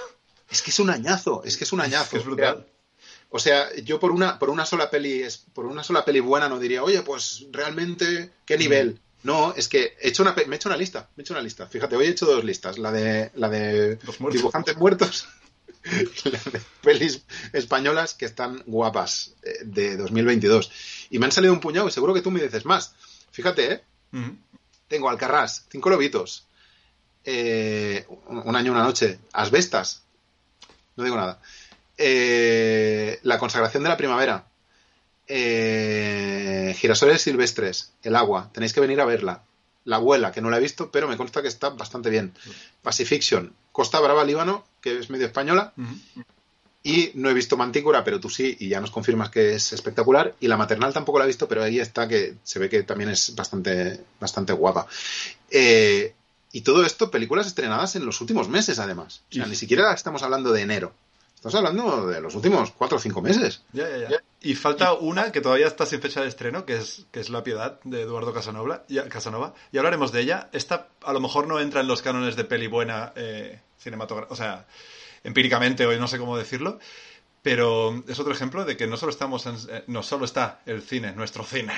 Es 0.50 0.62
que 0.62 0.70
es 0.70 0.78
un 0.80 0.90
añazo. 0.90 1.42
Es 1.44 1.56
que 1.56 1.64
es 1.64 1.72
un 1.72 1.80
añazo. 1.80 2.10
que 2.10 2.16
es 2.18 2.24
brutal. 2.24 2.66
O 3.30 3.38
sea, 3.38 3.72
yo 3.76 4.00
por 4.00 4.10
una, 4.10 4.38
por 4.38 4.50
una 4.50 4.66
sola 4.66 4.90
peli, 4.90 5.22
es- 5.22 5.38
por 5.54 5.66
una 5.66 5.84
sola 5.84 6.04
peli 6.04 6.20
buena 6.20 6.48
no 6.48 6.58
diría, 6.58 6.82
oye, 6.82 7.02
pues 7.02 7.46
realmente, 7.52 8.30
¿qué 8.44 8.58
nivel? 8.58 9.00
No, 9.22 9.54
es 9.54 9.68
que 9.68 9.96
he 10.00 10.08
hecho 10.08 10.22
una, 10.22 10.32
me 10.34 10.54
he 10.54 10.56
hecho 10.56 10.68
una 10.68 10.76
lista, 10.78 11.08
me 11.14 11.20
he 11.20 11.22
hecho 11.22 11.34
una 11.34 11.42
lista. 11.42 11.66
Fíjate, 11.66 11.94
hoy 11.94 12.06
he 12.06 12.10
hecho 12.10 12.26
dos 12.26 12.42
listas, 12.44 12.78
la 12.78 12.90
de, 12.90 13.30
la 13.34 13.48
de 13.48 13.98
muertos. 14.18 14.32
dibujantes 14.32 14.76
muertos, 14.78 15.28
y 16.24 16.28
la 16.30 16.38
de 16.38 16.60
pelis 16.82 17.22
españolas 17.52 18.14
que 18.14 18.24
están 18.26 18.62
guapas 18.66 19.34
eh, 19.42 19.58
de 19.64 19.96
2022. 19.96 20.72
Y 21.10 21.18
me 21.18 21.26
han 21.26 21.32
salido 21.32 21.52
un 21.52 21.60
puñado 21.60 21.86
y 21.88 21.92
seguro 21.92 22.14
que 22.14 22.22
tú 22.22 22.30
me 22.30 22.42
dices 22.42 22.64
más. 22.64 22.94
Fíjate, 23.30 23.72
¿eh? 23.74 23.84
Ujú. 24.12 24.36
Tengo 24.88 25.08
Alcarrás, 25.08 25.66
Cinco 25.70 25.88
Lobitos, 25.90 26.46
eh, 27.24 28.06
un 28.26 28.56
año, 28.56 28.72
una 28.72 28.82
noche, 28.82 29.18
Asbestas, 29.32 30.02
no 30.96 31.04
digo 31.04 31.16
nada, 31.16 31.40
eh, 32.00 33.20
La 33.22 33.38
consagración 33.38 33.82
de 33.84 33.90
la 33.90 33.96
primavera, 33.96 34.46
eh, 35.28 36.74
Girasoles 36.76 37.22
silvestres, 37.22 37.92
El 38.02 38.16
agua, 38.16 38.50
tenéis 38.52 38.72
que 38.72 38.80
venir 38.80 39.00
a 39.00 39.04
verla, 39.04 39.44
La 39.84 39.96
abuela, 39.96 40.32
que 40.32 40.40
no 40.40 40.50
la 40.50 40.56
he 40.56 40.60
visto, 40.60 40.90
pero 40.90 41.06
me 41.06 41.16
consta 41.16 41.42
que 41.42 41.48
está 41.48 41.68
bastante 41.70 42.10
bien, 42.10 42.32
Pacifiction, 42.82 43.52
Costa 43.70 44.00
Brava, 44.00 44.24
Líbano, 44.24 44.66
que 44.80 44.98
es 44.98 45.10
medio 45.10 45.26
española, 45.26 45.74
y 46.82 47.10
no 47.14 47.28
he 47.28 47.34
visto 47.34 47.58
Mantícora, 47.58 48.02
pero 48.04 48.20
tú 48.20 48.30
sí, 48.30 48.56
y 48.58 48.68
ya 48.68 48.80
nos 48.80 48.90
confirmas 48.90 49.28
que 49.28 49.54
es 49.54 49.72
espectacular. 49.74 50.34
Y 50.40 50.48
la 50.48 50.56
maternal 50.56 50.94
tampoco 50.94 51.18
la 51.18 51.26
he 51.26 51.28
visto, 51.28 51.46
pero 51.46 51.62
ahí 51.62 51.78
está 51.78 52.08
que 52.08 52.36
se 52.42 52.58
ve 52.58 52.70
que 52.70 52.82
también 52.82 53.10
es 53.10 53.34
bastante, 53.34 54.00
bastante 54.18 54.54
guapa. 54.54 54.86
Eh, 55.50 56.14
y 56.52 56.62
todo 56.62 56.84
esto, 56.84 57.10
películas 57.10 57.46
estrenadas 57.46 57.96
en 57.96 58.06
los 58.06 58.20
últimos 58.22 58.48
meses, 58.48 58.78
además. 58.78 59.22
O 59.30 59.34
sea, 59.34 59.46
ni 59.46 59.56
siquiera 59.56 59.92
estamos 59.92 60.22
hablando 60.22 60.52
de 60.52 60.62
enero. 60.62 60.94
Estamos 61.42 61.54
hablando 61.54 62.06
de 62.06 62.20
los 62.20 62.34
últimos 62.34 62.70
cuatro 62.72 62.98
o 62.98 63.00
cinco 63.00 63.22
meses. 63.22 63.62
Ya, 63.72 63.88
ya, 63.88 64.10
ya. 64.10 64.22
Y 64.42 64.54
falta 64.56 64.92
una 64.92 65.32
que 65.32 65.40
todavía 65.40 65.68
está 65.68 65.86
sin 65.86 66.02
fecha 66.02 66.20
de 66.20 66.28
estreno, 66.28 66.66
que 66.66 66.76
es, 66.76 67.06
que 67.10 67.20
es 67.20 67.30
La 67.30 67.42
Piedad, 67.42 67.80
de 67.84 68.02
Eduardo 68.02 68.34
Casanova. 68.34 68.84
Ya, 68.88 69.08
Casanova. 69.08 69.54
Y 69.72 69.78
hablaremos 69.78 70.12
de 70.12 70.20
ella. 70.20 70.50
Esta 70.52 70.88
a 71.02 71.14
lo 71.14 71.20
mejor 71.20 71.46
no 71.46 71.58
entra 71.58 71.80
en 71.80 71.86
los 71.88 72.02
cánones 72.02 72.36
de 72.36 72.44
peli 72.44 72.66
buena 72.66 73.14
eh, 73.16 73.58
cinematográfica, 73.78 74.34
o 74.34 74.36
sea, 74.36 74.66
empíricamente, 75.24 75.86
o 75.86 75.98
no 75.98 76.08
sé 76.08 76.18
cómo 76.18 76.36
decirlo. 76.36 76.78
Pero 77.40 78.04
es 78.06 78.20
otro 78.20 78.34
ejemplo 78.34 78.66
de 78.66 78.76
que 78.76 78.86
no 78.86 78.98
solo 78.98 79.10
estamos 79.10 79.46
en- 79.46 79.56
eh, 79.70 79.84
no 79.86 80.02
solo 80.02 80.26
está 80.26 80.60
el 80.66 80.82
cine, 80.82 81.12
nuestro 81.12 81.42
cine, 81.42 81.72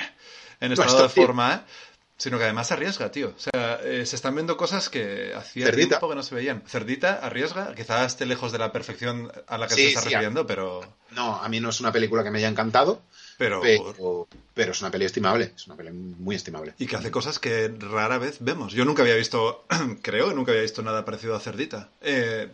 en 0.59 0.73
estado 0.73 0.89
Nuestro 0.99 1.03
de 1.03 1.09
forma. 1.27 1.63
Sino 2.23 2.37
que 2.37 2.45
además 2.45 2.71
arriesga, 2.71 3.11
tío. 3.11 3.33
O 3.35 3.39
sea, 3.39 3.81
eh, 3.83 4.05
se 4.05 4.15
están 4.15 4.33
viendo 4.33 4.55
cosas 4.55 4.87
que 4.89 5.33
hacía 5.35 5.65
Cerdita. 5.65 5.87
tiempo 5.89 6.07
que 6.07 6.15
no 6.15 6.23
se 6.23 6.33
veían. 6.33 6.63
Cerdita 6.65 7.15
arriesga, 7.15 7.75
quizás 7.75 8.13
esté 8.13 8.25
lejos 8.25 8.53
de 8.53 8.59
la 8.59 8.71
perfección 8.71 9.29
a 9.45 9.57
la 9.57 9.67
que 9.67 9.75
Sí, 9.75 9.81
se 9.81 9.87
está 9.89 9.99
sí, 10.03 10.05
refiriendo, 10.07 10.47
pero... 10.47 10.79
No, 11.11 11.35
a 11.35 11.49
mí 11.49 11.59
no 11.59 11.67
es 11.69 11.81
una 11.81 11.91
película 11.91 12.23
que 12.23 12.31
me 12.31 12.37
haya 12.37 12.47
encantado, 12.47 13.01
Pero, 13.37 13.59
pero, 13.59 14.27
pero 14.53 14.71
es 14.71 14.79
una 14.79 14.89
peli 14.89 15.03
estimable. 15.03 15.51
Es 15.53 15.67
una 15.67 15.75
peli 15.75 15.91
muy 15.91 16.37
estimable. 16.37 16.73
y 16.79 16.87
que 16.87 16.95
hace 16.95 17.11
cosas 17.11 17.39
que 17.39 17.67
rara 17.77 18.17
vez 18.19 18.37
vemos. 18.39 18.71
Yo 18.71 18.85
nunca 18.85 19.01
había 19.01 19.15
visto, 19.15 19.65
creo 20.01 20.29
que 20.29 20.33
nunca 20.35 20.51
había 20.53 20.61
visto 20.63 20.81
nada 20.81 21.03
parecido 21.03 21.35
a 21.35 21.41
Cerdita. 21.41 21.89
Eh, 21.99 22.47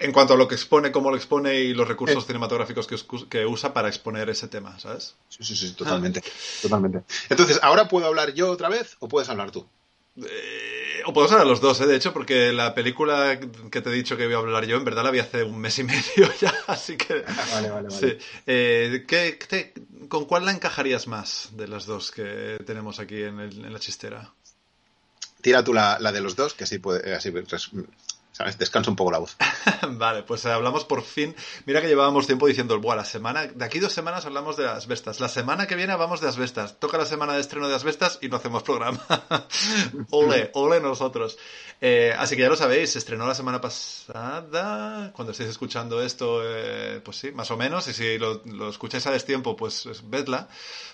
En 0.00 0.12
cuanto 0.12 0.32
a 0.34 0.36
lo 0.36 0.48
que 0.48 0.54
expone, 0.54 0.90
cómo 0.90 1.10
lo 1.10 1.16
expone 1.16 1.56
y 1.60 1.74
los 1.74 1.86
recursos 1.86 2.26
cinematográficos 2.26 2.86
que, 2.86 2.94
us- 2.94 3.26
que 3.28 3.44
usa 3.46 3.72
para 3.74 3.88
exponer 3.88 4.30
ese 4.30 4.48
tema, 4.48 4.78
¿sabes? 4.80 5.14
Sí, 5.28 5.44
sí, 5.44 5.54
sí, 5.54 5.72
totalmente. 5.74 6.22
Totalmente. 6.62 7.02
Entonces, 7.28 7.60
¿ahora 7.62 7.86
puedo 7.86 8.06
hablar 8.06 8.32
yo 8.32 8.50
otra 8.50 8.68
vez 8.70 8.96
o 9.00 9.08
puedes 9.08 9.28
hablar 9.28 9.50
tú? 9.50 9.68
Eh, 10.16 11.02
o 11.06 11.12
podemos 11.12 11.32
hablar 11.32 11.46
los 11.46 11.60
dos, 11.60 11.80
¿eh? 11.82 11.86
de 11.86 11.96
hecho, 11.96 12.12
porque 12.12 12.52
la 12.52 12.74
película 12.74 13.38
que 13.70 13.80
te 13.80 13.90
he 13.90 13.92
dicho 13.92 14.16
que 14.16 14.24
voy 14.24 14.34
a 14.34 14.38
hablar 14.38 14.64
yo, 14.66 14.76
en 14.76 14.84
verdad 14.84 15.04
la 15.04 15.10
vi 15.10 15.18
hace 15.20 15.42
un 15.44 15.58
mes 15.58 15.78
y 15.78 15.84
medio 15.84 16.30
ya, 16.40 16.52
así 16.66 16.96
que... 16.96 17.22
Vale, 17.52 17.70
vale, 17.70 17.90
Sí. 17.90 18.18
Eh, 18.46 19.04
¿qué- 19.06 19.38
qué- 19.38 19.72
¿Con 20.08 20.24
cuál 20.24 20.44
la 20.46 20.52
encajarías 20.52 21.06
más 21.06 21.50
de 21.52 21.68
las 21.68 21.86
dos 21.86 22.10
que 22.10 22.58
tenemos 22.66 22.98
aquí 23.00 23.22
en, 23.22 23.38
el- 23.38 23.64
en 23.66 23.72
la 23.72 23.78
chistera? 23.78 24.32
Tira 25.42 25.62
tú 25.62 25.72
la, 25.72 25.98
la 26.00 26.10
de 26.12 26.20
los 26.20 26.36
dos, 26.36 26.54
que 26.54 26.64
así 26.64 26.78
puede, 26.78 27.14
así 27.14 27.30
res- 27.30 27.70
¿sabes? 28.32 28.58
descansa 28.58 28.90
un 28.90 28.96
poco 28.96 29.10
la 29.10 29.18
voz. 29.18 29.36
Vale, 29.90 30.22
pues 30.22 30.44
hablamos 30.46 30.84
por 30.84 31.02
fin. 31.02 31.34
Mira 31.66 31.80
que 31.80 31.88
llevábamos 31.88 32.26
tiempo 32.26 32.46
diciendo, 32.46 32.78
Buah, 32.80 32.96
la 32.96 33.04
semana, 33.04 33.46
de 33.46 33.64
aquí 33.64 33.78
dos 33.78 33.92
semanas 33.92 34.24
hablamos 34.26 34.56
de 34.56 34.64
las 34.64 34.86
bestas. 34.86 35.20
La 35.20 35.28
semana 35.28 35.66
que 35.66 35.76
viene 35.76 35.92
hablamos 35.92 36.20
de 36.20 36.26
las 36.26 36.36
bestas. 36.36 36.78
Toca 36.78 36.98
la 36.98 37.06
semana 37.06 37.34
de 37.34 37.40
estreno 37.40 37.66
de 37.66 37.72
las 37.72 37.84
bestas 37.84 38.18
y 38.22 38.28
no 38.28 38.36
hacemos 38.36 38.62
programa. 38.62 39.00
ole, 40.10 40.50
ole 40.54 40.80
nosotros. 40.80 41.38
Eh, 41.80 42.14
así 42.18 42.36
que 42.36 42.42
ya 42.42 42.48
lo 42.48 42.56
sabéis, 42.56 42.90
se 42.92 42.98
estrenó 42.98 43.26
la 43.26 43.34
semana 43.34 43.60
pasada. 43.60 45.12
Cuando 45.14 45.32
estéis 45.32 45.50
escuchando 45.50 46.02
esto, 46.02 46.40
eh, 46.44 47.00
pues 47.04 47.16
sí, 47.16 47.32
más 47.32 47.50
o 47.50 47.56
menos. 47.56 47.88
Y 47.88 47.94
si 47.94 48.18
lo, 48.18 48.42
lo 48.44 48.68
escucháis 48.68 49.06
a 49.06 49.10
destiempo, 49.10 49.56
pues 49.56 49.86
es- 49.86 50.08
vedla. 50.08 50.48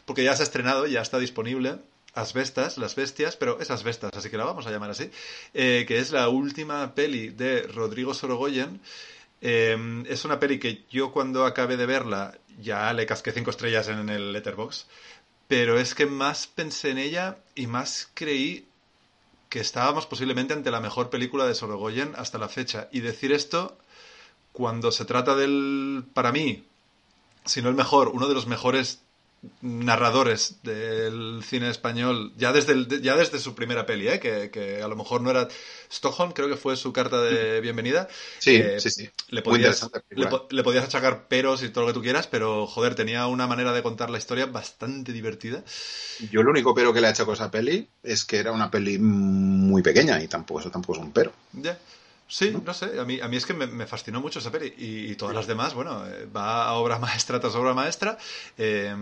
Porque 0.05 0.25
ya 0.25 0.35
se 0.37 0.43
ha 0.43 0.45
estrenado, 0.45 0.87
ya 0.87 1.01
está 1.03 1.19
disponible. 1.19 1.79
Asbestas, 2.17 2.79
las 2.79 2.97
bestias, 2.97 3.37
pero 3.37 3.61
esas 3.61 3.85
bestas, 3.85 4.11
así 4.15 4.31
que 4.31 4.39
la 4.39 4.45
vamos 4.45 4.67
a 4.67 4.71
llamar 4.71 4.91
así, 4.91 5.11
eh, 5.55 5.85
que 5.87 5.99
es 5.99 6.11
la 6.11 6.29
última 6.29 6.95
peli 6.95 7.29
de 7.29 7.63
Rodrigo 7.63 8.15
Sorogoyen. 8.15 8.81
Eh, 9.41 10.05
es 10.09 10.25
una 10.25 10.41
peli 10.41 10.59
que 10.59 10.85
yo 10.91 11.13
cuando 11.13 11.45
acabé 11.45 11.77
de 11.77 11.87
verla 11.87 12.39
ya 12.61 12.93
le 12.93 13.07
casqué 13.07 13.33
cinco 13.33 13.51
estrellas 13.51 13.89
en 13.89 14.09
el 14.09 14.33
Letterbox, 14.33 14.87
pero 15.47 15.79
es 15.79 15.95
que 15.95 16.07
más 16.07 16.47
pensé 16.47 16.91
en 16.91 16.99
ella 16.99 17.37
y 17.55 17.67
más 17.67 18.09
creí 18.15 18.67
que 19.49 19.61
estábamos 19.61 20.07
posiblemente 20.07 20.55
ante 20.55 20.71
la 20.71 20.81
mejor 20.81 21.11
película 21.11 21.47
de 21.47 21.55
Sorogoyen 21.55 22.15
hasta 22.17 22.39
la 22.39 22.49
fecha. 22.49 22.89
Y 22.93 23.01
decir 23.01 23.33
esto 23.33 23.79
cuando 24.53 24.91
se 24.91 25.05
trata 25.05 25.37
del, 25.37 26.05
para 26.15 26.33
mí, 26.33 26.65
si 27.45 27.63
no 27.63 27.69
el 27.69 27.75
mejor, 27.75 28.09
uno 28.09 28.27
de 28.27 28.35
los 28.35 28.47
mejores 28.47 29.03
narradores 29.61 30.63
del 30.63 31.41
cine 31.45 31.71
español, 31.71 32.33
ya 32.37 32.53
desde, 32.53 32.73
el- 32.73 33.03
ya 33.03 33.17
desde 33.17 33.39
su 33.39 33.55
primera 33.55 33.87
peli, 33.87 34.09
¿eh? 34.09 34.21
que, 34.21 34.51
que 34.51 34.83
a 34.83 34.89
lo 34.89 34.97
mejor 34.97 35.21
no 35.23 35.31
era 35.31 35.49
Stockholm, 35.91 36.33
creo 36.33 36.49
que 36.49 36.57
fue 36.57 36.77
su 36.77 36.93
carta 36.93 37.21
de 37.23 37.61
bienvenida. 37.61 38.09
Sí, 38.39 38.63
Eh, 38.63 38.77
sí, 38.81 38.91
sí. 38.91 39.09
Le 39.29 39.43
podías, 39.43 39.91
le, 40.51 40.63
podías 40.63 40.85
achacar 40.85 41.27
peros 41.29 41.63
y 41.63 41.69
todo 41.71 41.83
lo 41.83 41.89
que 41.89 41.95
tú 41.95 42.03
quieras, 42.03 42.27
pero 42.29 42.67
joder, 42.67 42.95
tenía 42.95 43.27
una 43.27 43.47
manera 43.47 43.73
de 43.73 43.83
contar 43.83 44.09
la 44.11 44.19
historia 44.19 44.47
bastante 44.47 45.13
divertida. 45.13 45.65
Yo 46.31 46.43
lo 46.43 46.51
único 46.51 46.75
pero 46.75 46.93
que 46.93 47.01
le 47.01 47.07
ha 47.07 47.11
hecho 47.11 47.25
con 47.25 47.35
esa 47.35 47.51
peli 47.51 47.89
es 48.03 48.25
que 48.25 48.39
era 48.39 48.53
una 48.53 48.71
peli 48.71 48.99
muy 48.99 49.83
pequeña 49.83 50.23
y 50.23 50.29
tampoco 50.29 50.61
eso 50.61 50.71
tampoco 50.71 50.99
es 50.99 51.05
un 51.05 51.13
pero. 51.13 51.33
Ya. 51.53 51.79
Sí, 52.29 52.57
no 52.65 52.75
sé, 52.75 52.99
a 52.99 53.05
mí, 53.05 53.21
a 53.21 53.29
mí 53.29 53.37
es 53.37 53.47
que 53.47 53.55
me, 53.55 53.69
me 53.69 53.87
fascinó 53.87 54.21
mucho 54.21 54.41
esa 54.41 54.51
peli 54.51 54.75
y, 54.77 55.13
y 55.13 55.15
todas 55.15 55.33
las 55.33 55.47
demás, 55.47 55.75
bueno, 55.75 56.05
eh, 56.09 56.27
va 56.27 56.67
a 56.67 56.73
obra 56.73 56.99
maestra 56.99 57.39
tras 57.39 57.55
obra 57.55 57.73
maestra 57.73 58.19
eh, 58.59 58.97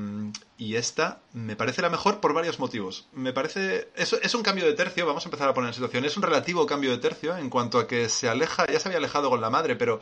y 0.59 0.77
esta 0.77 1.21
me 1.33 1.57
parece 1.57 1.81
la 1.81 1.89
mejor 1.89 2.21
por 2.21 2.35
varios 2.35 2.59
motivos. 2.59 3.07
Me 3.15 3.33
parece, 3.33 3.89
es, 3.97 4.13
es 4.13 4.35
un 4.35 4.43
cambio 4.43 4.67
de 4.67 4.75
tercio, 4.75 5.07
vamos 5.07 5.25
a 5.25 5.29
empezar 5.29 5.49
a 5.49 5.55
poner 5.55 5.69
en 5.69 5.75
situación, 5.75 6.05
es 6.05 6.19
un 6.19 6.23
relativo 6.23 6.67
cambio 6.67 6.91
de 6.91 6.99
tercio 6.99 7.35
en 7.39 7.49
cuanto 7.49 7.79
a 7.79 7.87
que 7.87 8.11
se 8.11 8.29
aleja, 8.29 8.67
ya 8.71 8.79
se 8.79 8.89
había 8.89 8.99
alejado 8.99 9.31
con 9.31 9.41
la 9.41 9.49
madre, 9.49 9.75
pero 9.75 10.01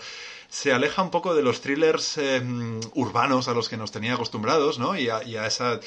se 0.48 0.72
aleja 0.72 1.00
un 1.02 1.10
poco 1.12 1.36
de 1.36 1.42
los 1.42 1.60
thrillers 1.60 2.18
eh, 2.18 2.42
urbanos 2.94 3.46
a 3.46 3.54
los 3.54 3.68
que 3.68 3.76
nos 3.76 3.92
tenía 3.92 4.14
acostumbrados, 4.14 4.80
¿no? 4.80 4.96
Y 4.98 5.08
a, 5.10 5.22
y 5.22 5.36
a 5.36 5.46
esa 5.46 5.78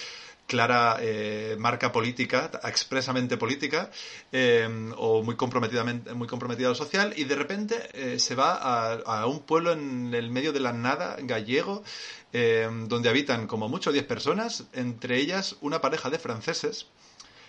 clara 0.48 0.98
eh, 1.02 1.56
marca 1.60 1.91
política, 1.91 2.52
expresamente 2.64 3.38
política, 3.38 3.89
eh, 4.32 4.68
o 4.98 5.24
muy 5.24 5.36
comprometidamente, 5.36 6.14
muy 6.14 6.28
comprometida 6.28 6.68
a 6.68 6.70
lo 6.70 6.76
social, 6.76 7.14
y 7.16 7.24
de 7.24 7.36
repente 7.36 7.89
eh, 7.93 8.20
se 8.20 8.36
va 8.36 8.54
a, 8.54 8.93
a 8.93 9.26
un 9.26 9.41
pueblo 9.41 9.72
en 9.74 10.14
el 10.14 10.30
medio 10.30 10.54
de 10.54 10.60
la 10.60 10.74
nada 10.74 11.18
gallego, 11.20 11.84
eh, 12.34 12.70
donde 12.88 13.10
habitan 13.10 13.48
como 13.48 13.70
mucho 13.70 13.91
10 13.91 14.06
personas, 14.06 14.66
entre 14.74 15.18
ellas 15.18 15.56
una 15.62 15.82
pareja 15.82 16.10
de 16.10 16.20
franceses 16.20 16.88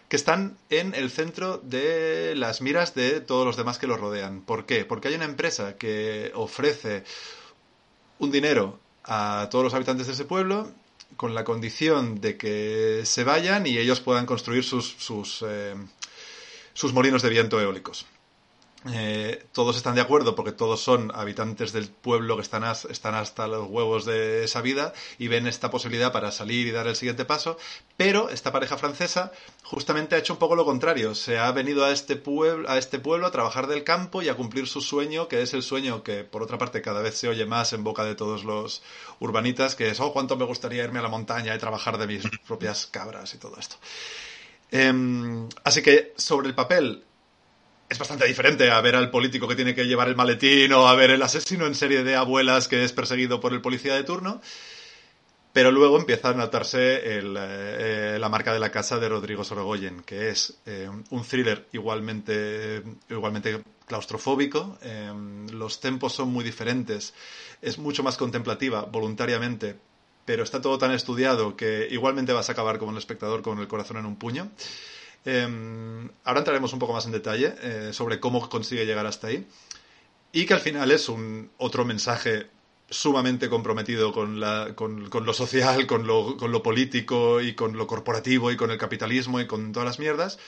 que 0.09 0.17
están 0.17 0.57
en 0.71 0.95
el 0.95 1.11
centro 1.11 1.59
de 1.59 2.35
las 2.37 2.61
miras 2.61 2.95
de 2.95 3.21
todos 3.21 3.45
los 3.45 3.57
demás 3.57 3.79
que 3.79 3.89
los 3.89 3.99
rodean. 3.99 4.43
¿Por 4.43 4.65
qué? 4.65 4.85
Porque 4.85 5.09
hay 5.09 5.15
una 5.15 5.25
empresa 5.25 5.77
que 5.77 6.31
ofrece 6.35 7.03
un 8.21 8.31
dinero 8.31 8.79
a 9.03 9.49
todos 9.51 9.65
los 9.65 9.75
habitantes 9.75 10.07
de 10.07 10.13
ese 10.13 10.25
pueblo 10.25 10.71
con 11.17 11.35
la 11.35 11.45
condición 11.45 12.21
de 12.21 12.37
que 12.37 13.03
se 13.05 13.25
vayan 13.25 13.67
y 13.67 13.79
ellos 13.79 14.01
puedan 14.01 14.27
construir 14.27 14.65
sus, 14.65 14.95
sus, 14.99 15.45
eh, 15.47 15.75
sus 16.75 16.93
molinos 16.93 17.23
de 17.23 17.31
viento 17.31 17.61
eólicos. 17.61 18.07
Eh, 18.89 19.45
todos 19.53 19.77
están 19.77 19.97
de 19.97 20.01
acuerdo 20.01 20.37
porque 20.37 20.53
todos 20.53 20.81
son 20.81 21.11
habitantes 21.15 21.73
del 21.73 21.89
pueblo 21.89 22.37
que 22.37 22.43
están, 22.43 22.63
as- 22.63 22.85
están 22.85 23.15
hasta 23.17 23.49
los 23.49 23.67
huevos 23.69 24.05
de 24.05 24.45
esa 24.45 24.61
vida 24.61 24.93
y 25.19 25.27
ven 25.27 25.49
esta 25.49 25.71
posibilidad 25.71 26.13
para 26.13 26.31
salir 26.31 26.69
y 26.69 26.71
dar 26.71 26.87
el 26.87 26.95
siguiente 26.95 27.25
paso, 27.25 27.59
pero 27.97 28.29
esta 28.31 28.53
pareja 28.53 28.77
francesa 28.79 29.33
justamente 29.65 30.15
ha 30.15 30.19
hecho 30.19 30.35
un 30.35 30.39
poco 30.39 30.55
lo 30.55 30.65
contrario, 30.65 31.17
se 31.17 31.37
ha 31.39 31.51
venido 31.51 31.85
a 31.85 31.91
este, 31.91 32.15
pueblo, 32.15 32.71
a 32.71 32.79
este 32.79 33.01
pueblo 33.01 33.27
a 33.27 33.33
trabajar 33.33 33.67
del 33.67 33.83
campo 33.83 34.23
y 34.23 34.29
a 34.29 34.37
cumplir 34.37 34.69
su 34.69 34.81
sueño, 34.81 35.27
que 35.27 35.43
es 35.43 35.53
el 35.55 35.65
sueño 35.65 36.05
que 36.05 36.23
por 36.23 36.43
otra 36.45 36.59
parte 36.59 36.81
cada 36.81 37.03
vez 37.03 37.17
se 37.17 37.29
oye 37.29 37.45
más 37.47 37.73
en 37.73 37.83
boca 37.83 38.05
de 38.05 38.15
todos 38.15 38.45
los 38.45 38.83
urbanitas, 39.19 39.75
que 39.75 39.89
es, 39.89 39.99
oh, 39.99 40.13
cuánto 40.13 40.37
me 40.37 40.45
gustaría 40.45 40.85
irme 40.85 41.01
a 41.01 41.03
la 41.03 41.09
montaña 41.09 41.55
y 41.55 41.59
trabajar 41.59 41.99
de 41.99 42.07
mis 42.07 42.23
propias 42.47 42.87
cabras 42.87 43.35
y 43.35 43.39
todo 43.39 43.57
esto. 43.59 43.77
Em, 44.71 45.49
así 45.65 45.83
que 45.83 46.13
sobre 46.17 46.49
el 46.49 46.55
papel 46.55 47.05
es 47.89 47.99
bastante 47.99 48.27
diferente 48.27 48.71
a 48.71 48.81
ver 48.81 48.97
al 48.97 49.11
político 49.11 49.47
que 49.47 49.55
tiene 49.55 49.75
que 49.75 49.87
llevar 49.87 50.09
el 50.09 50.17
maletín 50.17 50.73
o 50.73 50.89
a 50.89 50.95
ver 50.95 51.11
el 51.11 51.23
asesino 51.23 51.67
en 51.67 51.75
serie 51.75 52.03
de 52.03 52.17
abuelas 52.17 52.69
que 52.69 52.85
es 52.85 52.93
perseguido 52.93 53.41
por 53.41 53.53
el 53.53 53.61
policía 53.61 53.95
de 53.95 54.05
turno. 54.05 54.41
Pero 55.53 55.71
luego 55.73 55.99
empieza 55.99 56.31
a 56.31 56.35
notarse 56.35 57.17
el, 57.17 57.35
eh, 57.39 58.19
la 58.21 58.29
marca 58.29 58.53
de 58.53 58.59
la 58.59 58.71
casa 58.71 58.99
de 58.99 59.09
Rodrigo 59.09 59.43
Sorogoyen, 59.43 60.03
que 60.03 60.29
es 60.29 60.59
eh, 60.67 60.87
un 61.09 61.25
thriller 61.25 61.67
igualmente, 61.73 62.83
igualmente 63.09 63.63
claustrofóbico. 63.87 64.77
eh, 64.83 65.11
los 65.53 65.81
tempos 65.81 66.13
son 66.13 66.29
muy 66.29 66.45
diferentes. 66.45 67.15
Es 67.63 67.79
mucho 67.79 68.03
más 68.03 68.19
contemplativa, 68.19 68.83
voluntariamente, 68.83 69.79
pero 70.27 70.43
está 70.43 70.61
todo 70.61 70.77
tan 70.77 70.91
estudiado 70.91 71.57
que 71.57 71.89
igualmente 71.91 72.35
vas 72.35 72.51
a 72.51 72.53
acabar 72.53 72.79
como 72.79 72.91
el 72.93 72.99
espectador 72.99 73.41
con 73.41 73.59
el 73.59 73.67
corazón 73.69 73.97
en 73.97 74.05
un 74.05 74.17
puño. 74.17 74.51
Eh, 75.27 76.09
ahora 76.25 76.41
entraremos 76.41 76.73
un 76.73 76.79
poco 76.79 76.93
más 76.93 77.05
en 77.05 77.13
detalle 77.13 77.55
eh, 77.61 77.93
sobre 77.93 78.21
cómo 78.21 78.49
consigue 78.49 78.87
llegar 78.87 79.07
hasta 79.07 79.27
ahí. 79.27 79.47
Y 80.33 80.47
que 80.47 80.55
al 80.55 80.61
final 80.61 80.91
es 80.91 81.09
un 81.09 81.51
otro 81.59 81.85
mensaje 81.85 82.49
sumamente 82.89 83.49
comprometido 83.49 84.13
con, 84.13 84.39
lo 84.39 85.33
social, 85.33 85.87
con 85.87 86.07
lo, 86.07 86.37
con 86.37 86.53
lo 86.53 86.63
político 86.63 87.41
y 87.41 87.55
con 87.55 87.77
lo 87.77 87.87
corporativo 87.87 88.53
y 88.53 88.57
con 88.57 88.71
el 88.71 88.79
capitalismo 88.79 89.41
y 89.41 89.47
con 89.47 89.73
todas 89.73 89.87
las 89.87 89.99
mierdas. 89.99 90.39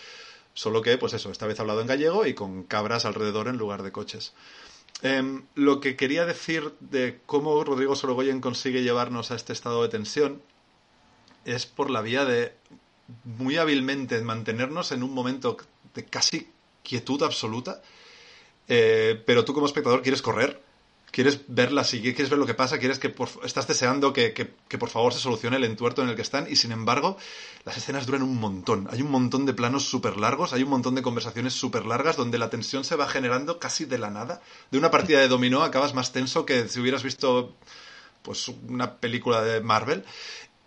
Solo 0.54 0.82
que, 0.82 0.96
pues 0.98 1.12
eso, 1.12 1.30
esta 1.30 1.46
vez 1.46 1.58
hablado 1.60 1.80
en 1.80 1.86
gallego 1.86 2.26
y 2.26 2.34
con 2.34 2.64
cabras 2.64 3.04
alrededor 3.04 3.48
en 3.48 3.58
lugar 3.58 3.82
de 3.82 3.92
coches. 3.92 4.32
Em, 5.02 5.44
lo 5.54 5.80
que 5.80 5.96
quería 5.96 6.26
decir 6.26 6.74
de 6.80 7.20
cómo 7.26 7.62
Rodrigo 7.62 7.94
Sorogoyen 7.94 8.40
consigue 8.40 8.82
llevarnos 8.82 9.30
a 9.30 9.36
este 9.36 9.52
estado 9.52 9.82
de 9.82 9.88
tensión 9.88 10.42
es 11.44 11.66
por 11.66 11.90
la 11.90 12.02
vía 12.02 12.24
de 12.24 12.54
muy 13.24 13.56
hábilmente 13.56 14.20
mantenernos 14.20 14.92
en 14.92 15.02
un 15.02 15.12
momento 15.12 15.56
de 15.94 16.04
casi 16.04 16.48
quietud 16.82 17.22
absoluta, 17.22 17.82
eh, 18.68 19.22
pero 19.26 19.44
tú 19.44 19.54
como 19.54 19.66
espectador 19.66 20.02
quieres 20.02 20.22
correr, 20.22 20.62
quieres 21.10 21.40
ver 21.48 21.72
la 21.72 21.84
sigue, 21.84 22.14
quieres 22.14 22.30
ver 22.30 22.38
lo 22.38 22.46
que 22.46 22.54
pasa, 22.54 22.78
quieres 22.78 22.98
que 22.98 23.14
estás 23.44 23.66
deseando 23.66 24.12
que, 24.12 24.32
que, 24.32 24.52
que, 24.68 24.78
por 24.78 24.90
favor 24.90 25.12
se 25.14 25.20
solucione 25.20 25.56
el 25.56 25.64
entuerto 25.64 26.02
en 26.02 26.10
el 26.10 26.16
que 26.16 26.22
están 26.22 26.46
y 26.50 26.56
sin 26.56 26.72
embargo 26.72 27.16
las 27.64 27.76
escenas 27.76 28.06
duran 28.06 28.22
un 28.22 28.38
montón. 28.38 28.88
Hay 28.90 29.02
un 29.02 29.10
montón 29.10 29.46
de 29.46 29.54
planos 29.54 29.84
súper 29.84 30.16
largos, 30.16 30.52
hay 30.52 30.62
un 30.62 30.70
montón 30.70 30.94
de 30.94 31.02
conversaciones 31.02 31.54
súper 31.54 31.86
largas 31.86 32.16
donde 32.16 32.38
la 32.38 32.50
tensión 32.50 32.84
se 32.84 32.96
va 32.96 33.08
generando 33.08 33.58
casi 33.58 33.84
de 33.84 33.98
la 33.98 34.10
nada. 34.10 34.42
De 34.70 34.78
una 34.78 34.90
partida 34.90 35.20
de 35.20 35.28
dominó 35.28 35.62
acabas 35.62 35.94
más 35.94 36.12
tenso 36.12 36.44
que 36.44 36.68
si 36.68 36.80
hubieras 36.80 37.02
visto 37.02 37.56
pues 38.22 38.48
una 38.48 38.96
película 38.96 39.42
de 39.42 39.60
Marvel. 39.60 40.04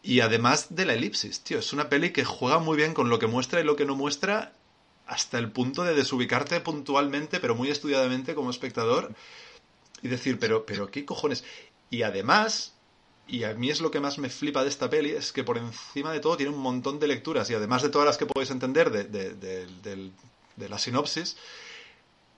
Y 0.03 0.21
además 0.21 0.67
de 0.75 0.85
la 0.85 0.93
elipsis, 0.93 1.41
tío, 1.41 1.59
es 1.59 1.73
una 1.73 1.89
peli 1.89 2.11
que 2.11 2.25
juega 2.25 2.59
muy 2.59 2.75
bien 2.75 2.93
con 2.93 3.09
lo 3.09 3.19
que 3.19 3.27
muestra 3.27 3.61
y 3.61 3.63
lo 3.63 3.75
que 3.75 3.85
no 3.85 3.95
muestra 3.95 4.53
hasta 5.05 5.37
el 5.37 5.51
punto 5.51 5.83
de 5.83 5.93
desubicarte 5.93 6.59
puntualmente, 6.61 7.39
pero 7.39 7.55
muy 7.55 7.69
estudiadamente 7.69 8.33
como 8.33 8.49
espectador 8.49 9.13
y 10.01 10.07
decir, 10.07 10.39
pero, 10.39 10.65
pero, 10.65 10.89
¿qué 10.89 11.05
cojones? 11.05 11.43
Y 11.89 12.03
además, 12.03 12.73
y 13.27 13.43
a 13.43 13.53
mí 13.53 13.69
es 13.69 13.81
lo 13.81 13.91
que 13.91 13.99
más 13.99 14.17
me 14.17 14.29
flipa 14.29 14.63
de 14.63 14.69
esta 14.69 14.89
peli, 14.89 15.11
es 15.11 15.31
que 15.31 15.43
por 15.43 15.57
encima 15.57 16.11
de 16.11 16.19
todo 16.19 16.37
tiene 16.37 16.53
un 16.53 16.61
montón 16.61 16.99
de 16.99 17.07
lecturas 17.07 17.49
y 17.49 17.53
además 17.53 17.83
de 17.83 17.89
todas 17.89 18.07
las 18.07 18.17
que 18.17 18.25
podéis 18.25 18.51
entender 18.51 18.89
de, 18.89 19.03
de, 19.03 19.33
de, 19.35 20.11
de, 20.55 20.69
la 20.69 20.79
sinopsis, 20.79 21.37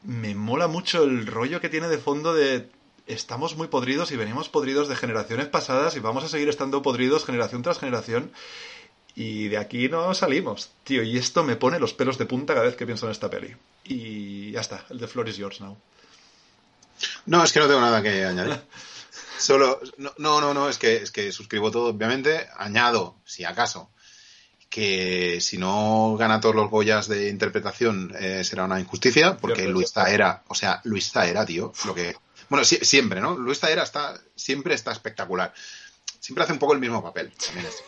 me 0.04 0.36
mola 0.36 0.68
mucho 0.68 1.04
el 1.04 1.28
rollo 1.28 1.62
que 1.62 1.70
tiene 1.70 1.88
de 1.88 1.98
fondo 1.98 2.34
de 2.34 2.70
estamos 3.08 3.56
muy 3.56 3.68
podridos 3.68 4.12
y 4.12 4.18
venimos 4.18 4.50
podridos 4.50 4.88
de 4.88 4.96
generaciones 4.96 5.48
pasadas 5.48 5.96
y 5.96 6.00
vamos 6.00 6.24
a 6.24 6.30
seguir 6.30 6.50
estando 6.50 6.82
podridos 6.82 7.26
generación 7.26 7.62
tras 7.62 7.80
generación. 7.80 8.32
Y 9.16 9.48
de 9.50 9.58
aquí 9.58 9.90
no 9.90 10.14
salimos, 10.16 10.72
tío. 10.84 11.04
Y 11.04 11.18
esto 11.18 11.44
me 11.44 11.56
pone 11.56 11.80
los 11.80 11.94
pelos 11.94 12.18
de 12.18 12.26
punta 12.26 12.54
cada 12.54 12.66
vez 12.66 12.76
que 12.76 12.86
pienso 12.86 13.06
en 13.06 13.12
esta 13.12 13.30
peli. 13.30 13.56
Y 13.84 14.52
ya 14.52 14.62
está, 14.62 14.86
el 14.90 15.00
de 15.00 15.08
Floor 15.08 15.30
is 15.30 15.38
yours 15.38 15.62
now. 15.62 15.78
No, 17.26 17.44
es 17.44 17.52
que 17.52 17.60
no 17.60 17.68
tengo 17.68 17.82
nada 17.82 18.02
que 18.02 18.26
añadir. 18.26 18.60
Solo, 19.38 19.82
no, 19.98 20.14
no, 20.18 20.54
no, 20.54 20.70
es 20.70 20.78
que, 20.78 20.98
es 20.98 21.12
que 21.12 21.32
suscribo 21.32 21.70
todo, 21.70 21.90
obviamente. 21.90 22.48
Añado, 22.58 23.18
si 23.26 23.44
acaso, 23.44 23.90
que 24.70 25.40
si 25.42 25.58
no 25.58 26.16
gana 26.18 26.40
todos 26.40 26.56
los 26.56 26.70
Goyas 26.70 27.08
de 27.08 27.30
interpretación 27.30 28.12
eh, 28.18 28.44
será 28.44 28.64
una 28.66 28.80
injusticia, 28.80 29.38
porque 29.38 29.68
Luis. 29.68 29.92
Zaera, 29.92 30.44
o 30.48 30.56
sea, 30.56 30.82
Luis 30.86 31.12
Zaera, 31.12 31.46
tío, 31.46 31.74
lo 31.86 31.94
que... 31.94 32.16
Bueno, 32.50 32.64
sie- 32.66 32.84
siempre, 32.84 33.22
¿no? 33.22 33.36
Luis 33.38 33.60
Zaera 33.60 33.84
está, 33.84 34.20
siempre 34.36 34.74
está 34.76 34.92
espectacular. 34.92 35.54
Siempre 36.20 36.44
hace 36.44 36.54
un 36.54 36.60
poco 36.60 36.74
el 36.74 36.80
mismo 36.80 37.02
papel. 37.04 37.32
también 37.46 37.66
es. 37.68 37.84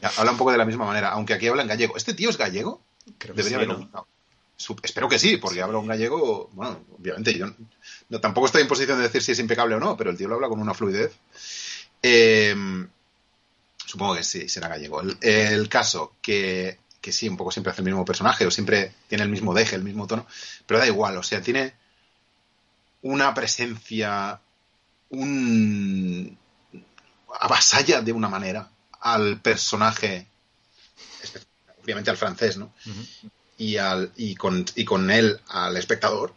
Ya, 0.00 0.10
Habla 0.16 0.32
un 0.32 0.38
poco 0.38 0.52
de 0.52 0.58
la 0.58 0.64
misma 0.64 0.84
manera, 0.86 1.10
aunque 1.10 1.34
aquí 1.34 1.46
habla 1.48 1.62
en 1.62 1.68
gallego. 1.68 1.96
¿Este 1.96 2.14
tío 2.14 2.30
es 2.30 2.36
gallego? 2.38 2.82
Creo 3.18 3.34
que 3.34 3.42
Debería 3.42 3.58
sí, 3.66 3.70
haberlo 3.70 4.06
Espero 4.82 5.08
que 5.08 5.18
sí, 5.18 5.36
porque 5.36 5.60
habla 5.60 5.78
un 5.78 5.86
gallego. 5.86 6.48
Bueno, 6.52 6.82
obviamente 6.98 7.34
yo 7.36 7.46
no, 8.08 8.20
tampoco 8.20 8.46
estoy 8.46 8.62
en 8.62 8.68
posición 8.68 8.96
de 8.98 9.04
decir 9.04 9.22
si 9.22 9.32
es 9.32 9.38
impecable 9.38 9.74
o 9.74 9.80
no, 9.80 9.96
pero 9.96 10.10
el 10.10 10.16
tío 10.16 10.28
lo 10.28 10.36
habla 10.36 10.48
con 10.48 10.60
una 10.60 10.72
fluidez. 10.72 11.12
Eh, 12.02 12.54
supongo 13.84 14.14
que 14.16 14.24
sí, 14.24 14.48
será 14.48 14.68
gallego. 14.68 15.02
El, 15.02 15.18
el 15.20 15.68
caso 15.68 16.14
que, 16.22 16.78
que 17.00 17.12
sí, 17.12 17.28
un 17.28 17.36
poco 17.36 17.50
siempre 17.52 17.70
hace 17.72 17.82
el 17.82 17.86
mismo 17.86 18.04
personaje 18.04 18.46
o 18.46 18.50
siempre 18.50 18.92
tiene 19.08 19.24
el 19.24 19.30
mismo 19.30 19.52
deje, 19.54 19.76
el 19.76 19.84
mismo 19.84 20.06
tono, 20.06 20.26
pero 20.66 20.80
da 20.80 20.86
igual, 20.86 21.16
o 21.18 21.22
sea, 21.22 21.40
tiene 21.42 21.74
una 23.02 23.34
presencia, 23.34 24.40
un 25.10 26.36
avasalla 27.40 28.00
de 28.02 28.12
una 28.12 28.28
manera 28.28 28.68
al 29.00 29.40
personaje, 29.40 30.26
obviamente 31.82 32.10
al 32.10 32.16
francés, 32.16 32.56
¿no? 32.56 32.72
Y, 33.58 33.76
al, 33.76 34.12
y, 34.16 34.34
con, 34.34 34.64
y 34.74 34.84
con 34.84 35.10
él 35.10 35.40
al 35.48 35.76
espectador, 35.76 36.34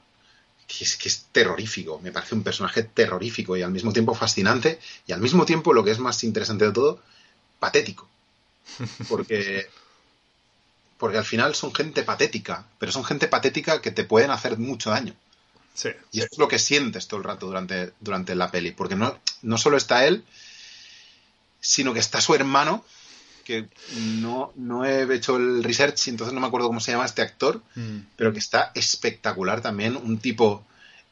que 0.67 0.83
es, 0.83 0.97
que 0.97 1.09
es 1.09 1.25
terrorífico. 1.31 1.99
Me 1.99 2.11
parece 2.11 2.35
un 2.35 2.43
personaje 2.43 2.83
terrorífico 2.83 3.57
y 3.57 3.63
al 3.63 3.71
mismo 3.71 3.91
tiempo 3.91 4.13
fascinante 4.13 4.79
y 5.07 5.11
al 5.11 5.19
mismo 5.19 5.45
tiempo, 5.45 5.73
lo 5.73 5.83
que 5.83 5.91
es 5.91 5.99
más 5.99 6.23
interesante 6.23 6.65
de 6.65 6.71
todo, 6.71 7.01
patético. 7.59 8.07
Porque, 9.07 9.67
porque 10.97 11.17
al 11.17 11.25
final 11.25 11.55
son 11.55 11.73
gente 11.73 12.03
patética, 12.03 12.67
pero 12.77 12.91
son 12.91 13.03
gente 13.03 13.27
patética 13.27 13.81
que 13.81 13.91
te 13.91 14.03
pueden 14.03 14.31
hacer 14.31 14.57
mucho 14.59 14.91
daño. 14.91 15.15
Sí. 15.73 15.89
Y 16.11 16.19
eso 16.19 16.27
es 16.31 16.37
lo 16.37 16.47
que 16.47 16.59
sientes 16.59 17.07
todo 17.07 17.19
el 17.19 17.23
rato 17.25 17.45
durante, 17.47 17.93
durante 17.99 18.35
la 18.35 18.51
peli, 18.51 18.71
porque 18.71 18.95
no, 18.95 19.17
no 19.43 19.57
solo 19.57 19.77
está 19.77 20.05
él, 20.05 20.23
sino 21.61 21.93
que 21.93 21.99
está 21.99 22.21
su 22.21 22.33
hermano, 22.35 22.83
que 23.43 23.67
no, 24.21 24.51
no 24.55 24.85
he 24.85 25.03
hecho 25.15 25.37
el 25.37 25.63
research, 25.63 26.07
y 26.07 26.09
entonces 26.11 26.33
no 26.33 26.39
me 26.39 26.47
acuerdo 26.47 26.67
cómo 26.67 26.79
se 26.79 26.91
llama 26.91 27.05
este 27.05 27.21
actor, 27.21 27.61
Mm. 27.75 27.99
pero 28.15 28.31
que 28.33 28.39
está 28.39 28.71
espectacular 28.75 29.61
también, 29.61 29.95
un 29.95 30.19
tipo 30.19 30.65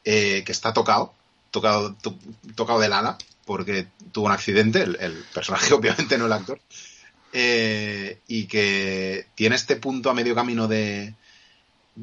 eh, 0.04 0.42
que 0.44 0.52
está 0.52 0.72
tocado, 0.72 1.12
tocado, 1.50 1.94
to- 1.94 2.18
tocado 2.54 2.78
del 2.80 2.92
ala, 2.92 3.18
porque 3.44 3.88
tuvo 4.12 4.26
un 4.26 4.32
accidente, 4.32 4.82
el, 4.82 4.96
el 5.00 5.12
personaje 5.34 5.72
obviamente 5.74 6.16
no 6.18 6.26
el 6.26 6.32
actor, 6.32 6.60
eh, 7.32 8.20
y 8.26 8.44
que 8.46 9.26
tiene 9.34 9.56
este 9.56 9.76
punto 9.76 10.08
a 10.10 10.14
medio 10.14 10.34
camino 10.34 10.66
de 10.68 11.14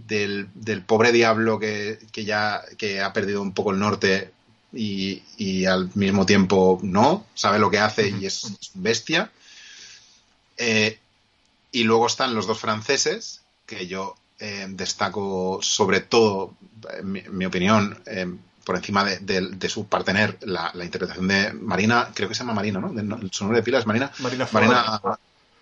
del, 0.08 0.50
del 0.54 0.82
pobre 0.82 1.12
diablo 1.12 1.58
que, 1.60 2.00
que 2.12 2.26
ya 2.26 2.62
que 2.78 3.02
ha 3.02 3.14
perdido 3.14 3.41
un 3.41 3.54
poco 3.54 3.72
el 3.72 3.80
norte 3.80 4.32
y, 4.74 5.24
y 5.38 5.66
al 5.66 5.89
mismo 5.96 6.26
tiempo 6.26 6.80
no, 6.84 7.26
sabe 7.34 7.60
lo 7.60 7.72
que 7.72 7.80
hace 7.80 8.10
y 8.10 8.26
es, 8.26 8.43
es 8.43 8.72
bestia. 8.74 9.32
Eh, 10.58 11.00
y 11.72 11.84
luego 11.84 12.08
están 12.08 12.34
los 12.36 12.48
dos 12.48 12.60
franceses, 12.60 13.41
que 13.66 13.88
yo 13.88 14.16
eh, 14.39 14.66
destaco 14.70 15.60
sobre 15.62 16.02
todo, 16.02 16.54
en 16.98 17.12
mi, 17.12 17.20
en 17.20 17.38
mi 17.38 17.46
opinión, 17.46 17.98
eh, 18.06 18.28
por 18.64 18.76
encima 18.78 19.04
de, 19.04 19.20
de- 19.20 19.50
de 19.50 19.70
su 19.70 19.86
partener, 19.88 20.38
la, 20.41 20.72
la 20.74 20.86
interpretación 20.86 21.28
de 21.28 21.54
Marina, 21.54 22.12
creo 22.14 22.28
que 22.28 22.36
se 22.36 22.39
llama 22.39 22.54
Marina, 22.54 22.80
¿no? 22.80 22.91
De- 22.93 23.04
no, 23.04 23.20
su 23.32 23.43
nombre 23.43 23.60
de 23.60 23.64
pila 23.64 23.80
es 23.80 23.86
Marina. 23.86 24.12
Marina 24.20 24.46
Foy. 24.48 24.62
Marina 24.68 25.02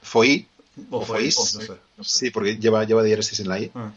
Foy. 0.01 0.47
O 0.89 1.05
Foy, 1.05 1.31
Foy, 1.31 1.53
no 1.55 2.03
sé. 2.03 2.17
Sí, 2.25 2.29
porque 2.31 2.57
lleva, 2.57 2.83
lleva 2.83 3.03
diéresis 3.03 3.39
en 3.41 3.47
la 3.49 3.59
I. 3.59 3.71
Ah. 3.75 3.91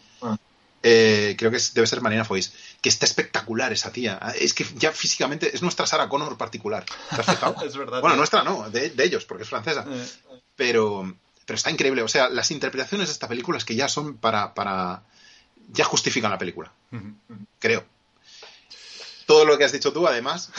Eh, 0.88 1.34
creo 1.36 1.50
que 1.50 1.56
es- 1.56 1.74
debe 1.74 1.86
ser 1.88 2.00
Marina 2.00 2.24
Foïs, 2.24 2.52
que 2.80 2.88
está 2.88 3.06
espectacular 3.06 3.72
esa 3.72 3.90
tía. 3.90 4.20
Es 4.38 4.54
que 4.54 4.64
ya 4.76 4.92
físicamente 4.92 5.50
es 5.54 5.60
nuestra 5.62 5.84
Sarah 5.84 6.08
Connor 6.08 6.36
particular. 6.38 6.84
¿Te 6.84 7.20
has 7.20 7.26
fijado? 7.26 7.56
Es 7.66 7.76
verdad. 7.76 8.00
bueno, 8.00 8.14
tío. 8.14 8.18
nuestra 8.18 8.44
no, 8.44 8.70
de, 8.70 8.90
de 8.90 9.04
ellos, 9.04 9.24
porque 9.24 9.42
es 9.42 9.48
francesa. 9.48 9.84
Eh, 9.88 10.06
Pero, 10.54 11.12
pero 11.44 11.56
está 11.56 11.70
increíble. 11.72 12.02
O 12.02 12.08
sea, 12.08 12.28
las 12.28 12.50
interpretaciones 12.52 13.08
de 13.08 13.12
esta 13.12 13.26
película 13.26 13.58
es 13.58 13.64
que 13.64 13.74
ya 13.74 13.88
son 13.88 14.16
para, 14.16 14.54
para. 14.54 15.02
ya 15.72 15.84
justifican 15.84 16.30
la 16.30 16.38
película, 16.38 16.70
creo. 17.58 17.84
Todo 19.26 19.44
lo 19.44 19.58
que 19.58 19.64
has 19.64 19.72
dicho 19.72 19.92
tú, 19.92 20.06
además, 20.06 20.50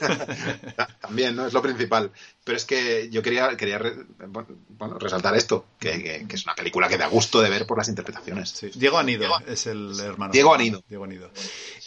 también, 1.00 1.36
¿no? 1.36 1.46
Es 1.46 1.52
lo 1.52 1.62
principal. 1.62 2.10
Pero 2.44 2.56
es 2.56 2.64
que 2.64 3.08
yo 3.10 3.22
quería, 3.22 3.56
quería 3.56 3.78
bueno, 4.26 4.98
resaltar 4.98 5.36
esto, 5.36 5.66
que, 5.78 6.02
que- 6.02 6.26
que 6.26 6.36
es 6.36 6.44
una 6.44 6.54
película 6.54 6.88
que 6.88 6.96
da 6.96 7.06
gusto 7.08 7.40
de 7.40 7.50
ver 7.50 7.66
por 7.66 7.76
las 7.78 7.88
interpretaciones. 7.88 8.50
Sí. 8.50 8.70
Diego 8.74 8.98
Anido 8.98 9.28
es 9.46 9.66
el 9.66 9.98
hermano. 10.00 10.32
Diego 10.32 10.54
Anido. 10.54 10.82
Diego 10.88 11.04
Anido. 11.04 11.30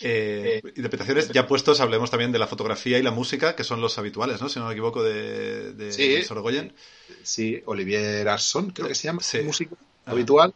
Eh, 0.01 0.61
interpretaciones 0.75 1.29
ya 1.29 1.47
puestos, 1.47 1.79
hablemos 1.79 2.11
también 2.11 2.31
de 2.31 2.39
la 2.39 2.47
fotografía 2.47 2.97
y 2.99 3.03
la 3.03 3.11
música, 3.11 3.55
que 3.55 3.63
son 3.63 3.81
los 3.81 3.97
habituales, 3.97 4.41
¿no? 4.41 4.49
Si 4.49 4.59
no 4.59 4.67
me 4.67 4.73
equivoco, 4.73 5.01
de, 5.03 5.73
de 5.73 5.91
Sí. 5.91 6.21
Sorogoyen. 6.23 6.73
Sí, 7.23 7.61
Olivier 7.65 8.27
Arson, 8.29 8.69
creo 8.71 8.87
que 8.87 8.95
se 8.95 9.07
llama, 9.07 9.21
Sí. 9.21 9.39
músico 9.41 9.77
Ah. 10.05 10.11
habitual. 10.11 10.53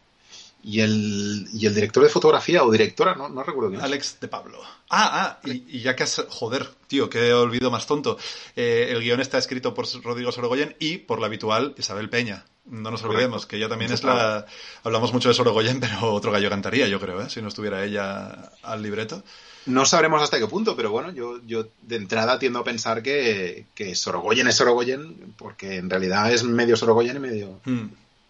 Y 0.63 0.81
el, 0.81 1.47
y 1.53 1.65
el 1.65 1.75
director 1.75 2.03
de 2.03 2.09
fotografía 2.09 2.63
o 2.63 2.71
directora, 2.71 3.15
no, 3.15 3.29
no 3.29 3.43
recuerdo 3.43 3.69
quién 3.69 3.79
es. 3.79 3.85
Alex 3.85 4.17
de 4.19 4.27
Pablo. 4.27 4.59
Ah, 4.89 5.37
ah, 5.39 5.39
y, 5.45 5.77
y 5.77 5.81
ya 5.81 5.95
que 5.95 6.03
has... 6.03 6.25
Joder, 6.29 6.67
tío, 6.87 7.09
que 7.09 7.31
olvido 7.33 7.71
más 7.71 7.87
tonto. 7.87 8.17
Eh, 8.55 8.89
el 8.91 9.01
guion 9.01 9.21
está 9.21 9.37
escrito 9.37 9.73
por 9.73 9.85
Rodrigo 10.03 10.31
Sorogoyen 10.31 10.75
y 10.79 10.97
por 10.97 11.19
la 11.19 11.27
habitual 11.27 11.73
Isabel 11.77 12.09
Peña. 12.09 12.45
No 12.65 12.91
nos 12.91 13.01
olvidemos, 13.03 13.45
que 13.45 13.55
ella 13.55 13.69
también 13.69 13.93
es 13.93 14.03
la... 14.03 14.45
Hablamos 14.83 15.13
mucho 15.13 15.29
de 15.29 15.35
Sorogoyen, 15.35 15.79
pero 15.81 16.11
otro 16.13 16.31
gallo 16.31 16.49
cantaría, 16.49 16.87
yo 16.87 16.99
creo, 16.99 17.21
¿eh? 17.21 17.29
Si 17.29 17.41
no 17.41 17.47
estuviera 17.47 17.85
ella 17.85 18.51
al 18.61 18.83
libreto. 18.83 19.23
No 19.67 19.85
sabremos 19.85 20.21
hasta 20.21 20.39
qué 20.39 20.47
punto, 20.47 20.75
pero 20.75 20.91
bueno, 20.91 21.11
yo, 21.11 21.41
yo 21.45 21.67
de 21.81 21.97
entrada 21.97 22.39
tiendo 22.39 22.59
a 22.59 22.63
pensar 22.63 23.03
que, 23.03 23.65
que 23.75 23.95
Sorogoyen 23.95 24.47
es 24.47 24.55
Sorogoyen, 24.55 25.33
porque 25.37 25.75
en 25.75 25.89
realidad 25.89 26.31
es 26.31 26.43
medio 26.43 26.77
Sorogoyen 26.77 27.17
y 27.17 27.19
medio, 27.19 27.59
Hmm. 27.65 27.87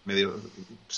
Medio. 0.08 0.40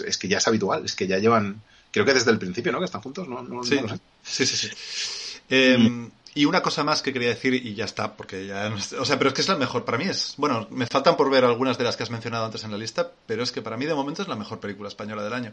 Es 0.06 0.16
que 0.16 0.28
ya 0.28 0.38
es 0.38 0.48
habitual, 0.48 0.84
es 0.86 0.94
que 0.94 1.06
ya 1.06 1.18
llevan. 1.18 1.60
Creo 1.90 2.04
que 2.06 2.14
desde 2.14 2.30
el 2.30 2.38
principio, 2.38 2.72
¿no? 2.72 2.78
Que 2.78 2.84
están 2.86 3.02
juntos, 3.02 3.28
no, 3.28 3.42
no, 3.42 3.62
Sí, 3.64 3.74
no 3.76 3.82
lo 3.82 3.88
sé. 3.88 4.00
sí, 4.22 4.46
sí. 4.46 4.56
sí. 4.56 4.70
Eh, 5.50 6.08
Y 6.32 6.44
una 6.44 6.62
cosa 6.62 6.84
más 6.84 7.02
que 7.02 7.12
quería 7.12 7.30
decir, 7.30 7.54
y 7.54 7.74
ya 7.74 7.84
está, 7.84 8.14
porque 8.16 8.46
ya. 8.46 8.72
O 9.00 9.04
sea, 9.04 9.18
pero 9.18 9.28
es 9.30 9.34
que 9.34 9.40
es 9.40 9.48
la 9.48 9.56
mejor. 9.56 9.84
Para 9.84 9.98
mí 9.98 10.04
es. 10.04 10.34
Bueno, 10.36 10.68
me 10.70 10.86
faltan 10.86 11.16
por 11.16 11.28
ver 11.28 11.44
algunas 11.44 11.76
de 11.76 11.82
las 11.82 11.96
que 11.96 12.04
has 12.04 12.10
mencionado 12.10 12.44
antes 12.44 12.62
en 12.62 12.70
la 12.70 12.78
lista, 12.78 13.10
pero 13.26 13.42
es 13.42 13.50
que 13.50 13.60
para 13.62 13.76
mí 13.76 13.84
de 13.84 13.94
momento 13.94 14.22
es 14.22 14.28
la 14.28 14.36
mejor 14.36 14.60
película 14.60 14.88
española 14.88 15.24
del 15.24 15.32
año. 15.32 15.52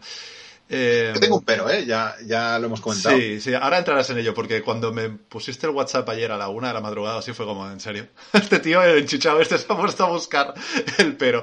Eh, 0.70 1.12
Yo 1.16 1.20
tengo 1.20 1.38
un 1.38 1.44
pero, 1.46 1.68
¿eh? 1.70 1.86
Ya, 1.86 2.16
ya 2.26 2.60
lo 2.60 2.68
hemos 2.68 2.82
comentado. 2.82 3.18
Sí, 3.18 3.40
sí, 3.42 3.54
ahora 3.56 3.80
entrarás 3.80 4.10
en 4.12 4.20
ello, 4.20 4.34
porque 4.36 4.62
cuando 4.62 4.92
me 4.94 5.10
pusiste 5.10 5.66
el 5.66 5.72
WhatsApp 5.74 6.08
ayer 6.10 6.32
a 6.32 6.38
la 6.38 6.50
una 6.50 6.68
de 6.68 6.74
la 6.76 6.82
madrugada, 6.82 7.20
así 7.20 7.34
fue 7.34 7.46
como, 7.48 7.68
en 7.72 7.80
serio. 7.80 8.08
Este 8.34 8.60
tío 8.60 8.84
enchuchado, 8.84 9.40
este 9.42 9.58
se 9.58 9.66
ha 9.74 9.78
puesto 9.78 10.04
a 10.06 10.10
buscar 10.10 10.54
el 11.00 11.16
pero. 11.18 11.42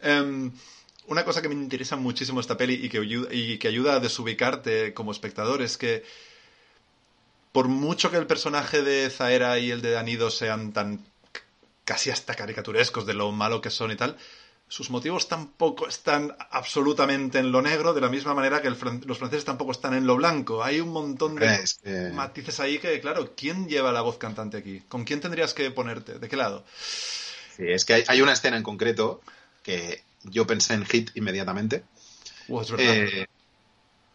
Em, 0.00 0.52
una 1.06 1.24
cosa 1.24 1.42
que 1.42 1.48
me 1.48 1.54
interesa 1.54 1.96
muchísimo 1.96 2.40
esta 2.40 2.56
peli 2.56 2.74
y 2.74 2.88
que, 2.88 2.98
ayuda, 2.98 3.28
y 3.32 3.58
que 3.58 3.68
ayuda 3.68 3.94
a 3.94 4.00
desubicarte 4.00 4.94
como 4.94 5.12
espectador 5.12 5.62
es 5.62 5.76
que 5.76 6.04
por 7.52 7.68
mucho 7.68 8.10
que 8.10 8.16
el 8.16 8.26
personaje 8.26 8.82
de 8.82 9.10
Zaera 9.10 9.58
y 9.58 9.70
el 9.70 9.80
de 9.80 9.92
Danido 9.92 10.30
sean 10.30 10.72
tan 10.72 11.04
casi 11.84 12.10
hasta 12.10 12.34
caricaturescos 12.34 13.06
de 13.06 13.14
lo 13.14 13.30
malo 13.32 13.60
que 13.60 13.70
son 13.70 13.90
y 13.92 13.96
tal, 13.96 14.16
sus 14.66 14.90
motivos 14.90 15.28
tampoco 15.28 15.86
están 15.86 16.34
absolutamente 16.50 17.38
en 17.38 17.52
lo 17.52 17.60
negro, 17.62 17.92
de 17.92 18.00
la 18.00 18.08
misma 18.08 18.34
manera 18.34 18.62
que 18.62 18.68
el 18.68 18.76
los 19.04 19.18
franceses 19.18 19.44
tampoco 19.44 19.72
están 19.72 19.94
en 19.94 20.06
lo 20.06 20.16
blanco. 20.16 20.64
Hay 20.64 20.80
un 20.80 20.88
montón 20.88 21.36
de 21.36 21.54
Es 21.54 21.74
que- 21.74 22.10
matices 22.12 22.58
ahí 22.60 22.78
que, 22.78 22.98
claro, 23.00 23.34
¿quién 23.36 23.68
lleva 23.68 23.92
la 23.92 24.00
voz 24.00 24.16
cantante 24.18 24.56
aquí? 24.56 24.80
¿Con 24.88 25.04
quién 25.04 25.20
tendrías 25.20 25.52
que 25.54 25.70
ponerte? 25.70 26.18
¿De 26.18 26.28
qué 26.28 26.36
lado? 26.36 26.64
Sí, 27.56 27.64
es 27.68 27.84
que 27.84 27.94
hay, 27.94 28.04
hay 28.08 28.20
una 28.22 28.32
escena 28.32 28.56
en 28.56 28.62
concreto 28.62 29.20
que 29.62 30.02
yo 30.24 30.46
pensé 30.46 30.74
en 30.74 30.84
Hit 30.86 31.10
inmediatamente, 31.14 31.84
es 32.48 32.70
verdad. 32.70 32.76
eh, 32.78 33.26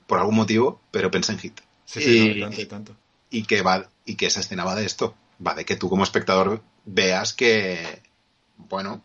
por 0.08 0.20
algún 0.20 0.36
motivo, 0.36 0.82
pero 0.92 1.12
pensé 1.12 1.34
en 1.34 1.40
Hit. 1.40 1.60
sí, 1.86 2.02
sí, 2.02 2.32
y- 2.36 2.40
tanto, 2.42 2.62
y 2.62 2.66
tanto. 2.66 2.96
y 3.30 3.44
que 3.44 3.62
va 3.62 3.90
y 4.06 4.16
que 4.16 4.26
esa 4.28 4.40
escena 4.40 4.64
va 4.66 4.76
de 4.76 4.86
esto 4.86 5.16
va 5.46 5.54
de 5.54 5.66
que 5.66 5.76
tú 5.76 5.90
como 5.90 6.04
espectador 6.04 6.62
veas 6.86 7.34
que 7.34 8.02
bueno 8.58 9.04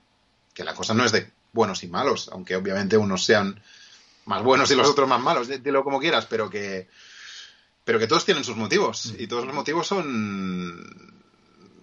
que 0.54 0.64
la 0.64 0.74
cosa 0.74 0.94
no 0.94 1.04
es 1.04 1.12
de 1.12 1.30
buenos 1.52 1.82
y 1.84 1.88
malos 1.88 2.30
aunque 2.32 2.56
obviamente 2.56 2.96
unos 2.96 3.22
sean 3.24 3.60
más 4.24 4.42
buenos 4.42 4.70
y 4.70 4.74
los 4.74 4.88
otros 4.88 5.08
más 5.08 5.20
malos 5.20 5.48
dilo 5.62 5.84
como 5.84 6.00
quieras 6.00 6.26
pero 6.26 6.48
que 6.50 6.88
pero 7.84 7.98
que 7.98 8.06
todos 8.06 8.24
tienen 8.24 8.44
sus 8.44 8.56
motivos 8.56 9.12
y 9.18 9.26
todos 9.26 9.44
los 9.44 9.54
motivos 9.54 9.86
son 9.86 11.12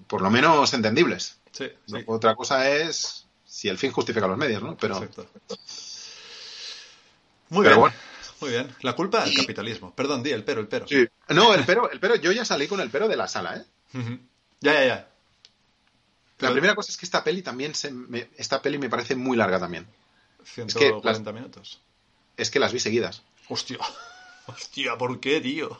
por 0.07 0.21
lo 0.21 0.29
menos 0.31 0.73
entendibles. 0.73 1.37
Sí, 1.51 1.67
sí. 1.85 1.97
Otra 2.07 2.35
cosa 2.35 2.67
es 2.69 3.20
si 3.53 3.67
el 3.67 3.77
fin 3.77 3.91
justifica 3.91 4.27
los 4.27 4.37
medios, 4.37 4.63
¿no? 4.63 4.77
Pero, 4.77 4.95
Exacto. 4.95 5.27
Muy 7.49 7.63
Pero 7.65 7.75
bien. 7.75 7.79
bueno. 7.79 7.95
Muy 8.39 8.49
bien. 8.49 8.75
La 8.81 8.95
culpa 8.95 9.23
del 9.25 9.35
capitalismo. 9.35 9.93
Perdón, 9.93 10.23
di 10.23 10.31
el 10.31 10.43
pero, 10.43 10.61
el 10.61 10.67
pero. 10.67 10.87
sí. 10.87 11.05
No, 11.29 11.53
el 11.53 11.63
pero, 11.65 11.91
el 11.91 11.99
pero, 11.99 12.15
yo 12.15 12.31
ya 12.31 12.45
salí 12.45 12.67
con 12.67 12.79
el 12.79 12.89
pero 12.89 13.07
de 13.07 13.15
la 13.17 13.27
sala, 13.27 13.57
¿eh? 13.57 13.65
Ya, 14.61 14.73
ya, 14.73 14.85
ya. 14.85 14.95
La 14.95 15.07
Pero- 16.47 16.53
primera 16.53 16.75
cosa 16.75 16.91
es 16.91 16.97
que 16.97 17.05
esta 17.05 17.23
peli 17.23 17.41
también 17.43 17.75
se 17.75 17.91
me- 17.91 18.29
esta 18.37 18.61
peli 18.61 18.77
me 18.79 18.89
parece 18.89 19.15
muy 19.15 19.37
larga 19.37 19.59
también. 19.59 19.85
140 20.43 21.31
minutos. 21.33 21.81
Es 22.37 22.49
que 22.49 22.59
las 22.59 22.71
vi 22.73 22.79
seguidas. 22.79 23.21
Hostia. 23.49 23.77
Hostia, 24.47 24.97
¿por 24.97 25.19
qué, 25.19 25.39
tío? 25.41 25.77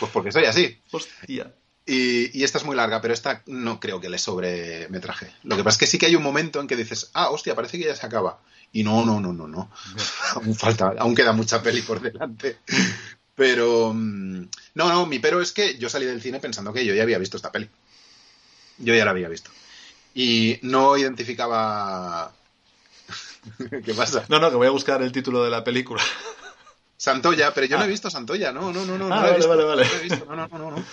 Pues 0.00 0.10
porque 0.12 0.32
soy 0.32 0.44
así. 0.46 0.80
Hostia. 0.90 1.52
Y, 1.86 2.38
y 2.38 2.44
esta 2.44 2.58
es 2.58 2.64
muy 2.64 2.74
larga, 2.76 3.00
pero 3.02 3.12
esta 3.12 3.42
no 3.46 3.78
creo 3.78 4.00
que 4.00 4.08
le 4.08 4.18
sobre 4.18 4.88
metraje. 4.88 5.30
Lo 5.42 5.56
que 5.56 5.62
pasa 5.64 5.74
es 5.74 5.78
que 5.80 5.86
sí 5.86 5.98
que 5.98 6.06
hay 6.06 6.16
un 6.16 6.22
momento 6.22 6.60
en 6.60 6.66
que 6.66 6.76
dices, 6.76 7.10
ah, 7.12 7.28
hostia, 7.30 7.54
parece 7.54 7.78
que 7.78 7.84
ya 7.84 7.94
se 7.96 8.06
acaba. 8.06 8.38
Y 8.72 8.82
no, 8.84 9.04
no, 9.04 9.20
no, 9.20 9.32
no, 9.32 9.46
no. 9.46 9.70
aún 10.34 10.54
falta, 10.54 10.94
aún 10.98 11.14
queda 11.14 11.32
mucha 11.32 11.62
peli 11.62 11.82
por 11.82 12.00
delante. 12.00 12.58
Pero 13.34 13.92
mm, 13.94 14.42
no, 14.74 14.88
no, 14.88 15.06
mi 15.06 15.18
pero 15.18 15.40
es 15.42 15.52
que 15.52 15.76
yo 15.76 15.88
salí 15.90 16.06
del 16.06 16.22
cine 16.22 16.40
pensando 16.40 16.72
que 16.72 16.84
yo 16.86 16.94
ya 16.94 17.02
había 17.02 17.18
visto 17.18 17.36
esta 17.36 17.52
peli. 17.52 17.68
Yo 18.78 18.94
ya 18.94 19.04
la 19.04 19.10
había 19.10 19.28
visto. 19.28 19.50
Y 20.14 20.58
no 20.62 20.96
identificaba. 20.96 22.32
¿Qué 23.84 23.92
pasa? 23.94 24.24
No, 24.28 24.38
no, 24.38 24.50
que 24.50 24.56
voy 24.56 24.66
a 24.68 24.70
buscar 24.70 25.02
el 25.02 25.12
título 25.12 25.44
de 25.44 25.50
la 25.50 25.62
película. 25.64 26.02
Santoya, 26.96 27.52
pero 27.52 27.66
yo 27.66 27.76
no 27.76 27.82
Ah. 27.82 27.86
he 27.86 27.90
visto 27.90 28.08
Santoya, 28.08 28.52
no, 28.52 28.72
no, 28.72 28.84
no, 28.86 28.96
no, 28.96 29.08
no 29.08 29.14
Ah, 29.14 29.18
he 29.18 29.22
vale, 29.22 29.36
visto, 29.36 29.48
vale, 29.50 29.64
vale. 29.64 29.86
no 30.10 30.24
no, 30.24 30.36
no, 30.36 30.48
no, 30.48 30.58
no, 30.58 30.70
no. 30.78 30.84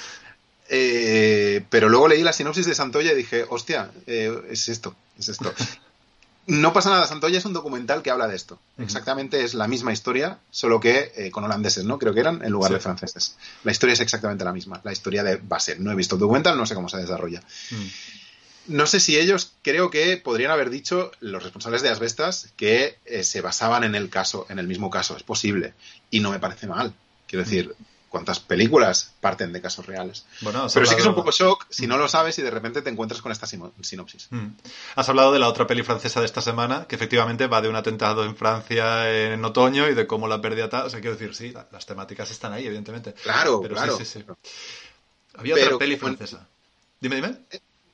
Eh, 0.73 1.65
pero 1.69 1.89
luego 1.89 2.07
leí 2.07 2.23
la 2.23 2.31
sinopsis 2.31 2.65
de 2.65 2.73
Santoya 2.73 3.11
y 3.11 3.15
dije, 3.15 3.45
hostia, 3.49 3.91
eh, 4.07 4.41
es 4.49 4.69
esto, 4.69 4.95
es 5.19 5.27
esto. 5.27 5.53
No 6.47 6.71
pasa 6.71 6.89
nada, 6.89 7.05
Santoya 7.07 7.37
es 7.37 7.43
un 7.45 7.51
documental 7.51 8.01
que 8.01 8.09
habla 8.09 8.27
de 8.29 8.37
esto. 8.37 8.57
Exactamente 8.77 9.43
es 9.43 9.53
la 9.53 9.67
misma 9.67 9.91
historia, 9.91 10.39
solo 10.49 10.79
que 10.79 11.11
eh, 11.17 11.29
con 11.29 11.43
holandeses, 11.43 11.83
¿no? 11.83 11.99
Creo 11.99 12.13
que 12.13 12.21
eran 12.21 12.41
en 12.43 12.51
lugar 12.53 12.69
Sí. 12.69 12.75
de 12.75 12.79
franceses. 12.79 13.35
La 13.65 13.73
historia 13.73 13.91
es 13.93 13.99
exactamente 13.99 14.45
la 14.45 14.53
misma, 14.53 14.79
la 14.85 14.93
historia 14.93 15.23
de 15.23 15.35
base. 15.35 15.75
No 15.77 15.91
he 15.91 15.95
visto 15.95 16.15
el 16.15 16.21
documental, 16.21 16.57
no 16.57 16.65
sé 16.65 16.73
cómo 16.73 16.87
se 16.87 16.97
desarrolla. 16.97 17.43
Mm. 17.71 17.85
No 18.67 18.87
sé 18.87 19.01
si 19.01 19.17
ellos 19.19 19.51
creo 19.63 19.89
que 19.89 20.15
podrían 20.15 20.51
haber 20.51 20.69
dicho, 20.69 21.11
los 21.19 21.43
responsables 21.43 21.81
de 21.81 21.89
Asbestas, 21.89 22.47
que 22.55 22.97
se 23.23 23.41
basaban 23.41 23.83
en 23.83 23.95
el 23.95 24.09
caso, 24.09 24.45
en 24.49 24.57
el 24.57 24.67
mismo 24.67 24.89
caso. 24.89 25.17
Es 25.17 25.23
posible. 25.23 25.73
Y 26.11 26.21
no 26.21 26.31
me 26.31 26.39
parece 26.39 26.65
mal. 26.67 26.93
Quiero 27.27 27.43
decir, 27.43 27.75
¿cuántas 28.11 28.39
películas 28.41 29.13
parten 29.21 29.53
de 29.53 29.61
casos 29.61 29.85
reales? 29.87 30.25
Bueno, 30.41 30.67
Pero 30.71 30.85
sí 30.85 30.93
que 30.95 31.01
es 31.01 31.07
un 31.07 31.15
poco 31.15 31.31
shock 31.31 31.65
si 31.69 31.87
no 31.87 31.97
lo 31.97 32.07
sabes 32.07 32.37
y 32.37 32.41
de 32.43 32.51
repente 32.51 32.81
te 32.83 32.89
encuentras 32.91 33.21
con 33.21 33.31
esta 33.31 33.47
sinopsis. 33.47 34.27
Mm. 34.29 34.47
Has 34.97 35.09
hablado 35.09 35.31
de 35.31 35.39
la 35.39 35.47
otra 35.47 35.65
peli 35.65 35.81
francesa 35.81 36.19
de 36.19 36.25
esta 36.25 36.41
semana, 36.41 36.85
que 36.87 36.95
efectivamente 36.95 37.47
va 37.47 37.61
de 37.61 37.69
un 37.69 37.75
atentado 37.77 38.25
en 38.25 38.35
Francia 38.35 39.09
en 39.33 39.43
otoño 39.45 39.87
y 39.87 39.95
de 39.95 40.05
cómo 40.05 40.27
la 40.27 40.41
pérdida 40.41 40.69
tal. 40.69 40.87
O 40.87 40.89
sea, 40.89 40.99
quiero 40.99 41.15
decir, 41.15 41.33
sí, 41.33 41.51
la- 41.51 41.67
las 41.71 41.85
temáticas 41.85 42.29
están 42.29 42.51
ahí, 42.53 42.65
evidentemente. 42.67 43.13
Claro, 43.13 43.61
Pero 43.61 43.75
claro. 43.75 43.97
sí, 43.97 44.05
sí, 44.05 44.19
sí. 44.19 44.25
Había 45.35 45.55
Pero 45.55 45.67
otra 45.67 45.79
peli 45.79 45.95
francesa. 45.95 46.45
Dime, 46.99 47.15
dime. 47.15 47.37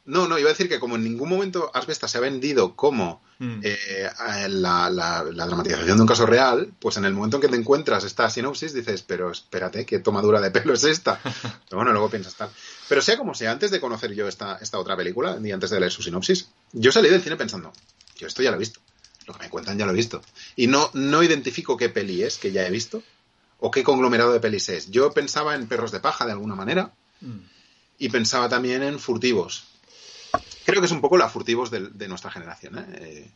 No, 0.08 0.28
no, 0.28 0.40
iba 0.40 0.50
a 0.50 0.54
decir 0.54 0.68
que 0.70 0.80
como 0.80 0.96
en 0.96 1.04
ningún 1.04 1.30
momento 1.30 1.70
Asbestas 1.74 2.10
se 2.12 2.18
ha 2.18 2.22
vendido 2.22 2.76
como 2.76 3.22
Mm. 3.40 3.60
eh, 3.62 4.10
la, 4.50 4.90
la- 4.90 5.24
la 5.24 5.46
dramatización 5.46 5.96
de 5.96 6.02
un 6.02 6.08
caso 6.08 6.26
real, 6.26 6.74
pues 6.80 6.98
en 6.98 7.06
el 7.06 7.14
momento 7.14 7.38
en 7.38 7.42
que 7.42 7.48
te 7.50 7.56
encuentras 7.56 8.04
esta 8.04 8.28
sinopsis 8.32 8.74
dices, 8.74 9.04
pero 9.04 9.30
espérate, 9.32 9.86
qué 9.86 10.00
tomadura 10.00 10.42
de 10.42 10.50
pelo 10.50 10.74
es 10.74 10.84
esta. 10.86 11.20
Pero 11.70 11.78
bueno, 11.78 11.92
luego 11.92 12.10
piensas 12.10 12.34
tal. 12.34 12.50
Pero 12.90 13.00
sea 13.04 13.16
como 13.16 13.36
sea, 13.36 13.52
antes 13.52 13.70
de 13.70 13.80
conocer 13.80 14.14
yo 14.16 14.28
esta, 14.28 14.58
esta 14.60 14.80
otra 14.80 14.98
película 14.98 15.38
y 15.44 15.52
antes 15.52 15.70
de 15.70 15.80
leer 15.80 15.92
su 15.92 16.02
sinopsis, 16.02 16.48
yo 16.74 16.92
salí 16.92 17.10
del 17.10 17.22
cine 17.22 17.36
pensando, 17.36 17.72
yo 18.18 18.26
esto 18.26 18.42
ya 18.42 18.50
lo 18.50 18.56
he 18.56 18.60
visto. 18.60 18.80
Lo 19.28 19.34
que 19.34 19.40
me 19.42 19.50
cuentan 19.52 19.78
ya 19.78 19.86
lo 19.86 19.92
he 19.92 19.96
visto. 19.96 20.24
Y 20.56 20.66
no, 20.66 20.90
no 20.96 21.22
identifico 21.22 21.78
qué 21.78 21.90
peli 21.90 22.24
es 22.24 22.38
que 22.40 22.52
ya 22.52 22.66
he 22.66 22.72
visto 22.72 23.04
o 23.60 23.70
qué 23.70 23.84
conglomerado 23.84 24.32
de 24.34 24.40
pelis 24.40 24.68
es. 24.70 24.90
Yo 24.90 25.12
pensaba 25.12 25.54
en 25.54 25.68
Perros 25.68 25.92
de 25.92 26.00
Paja 26.00 26.26
de 26.26 26.32
alguna 26.32 26.56
manera 26.56 26.92
Mm. 27.22 27.38
y 28.00 28.10
pensaba 28.10 28.48
también 28.50 28.82
en 28.84 28.98
Furtivos. 29.00 29.66
Creo 30.68 30.82
que 30.82 30.86
es 30.86 30.92
un 30.92 31.00
poco 31.02 31.18
la 31.18 31.30
Furtivos 31.30 31.72
de, 31.72 31.88
de 31.88 32.08
nuestra 32.10 32.30
generación, 32.30 32.78
¿eh? 32.78 32.86
Eh, 33.00 33.28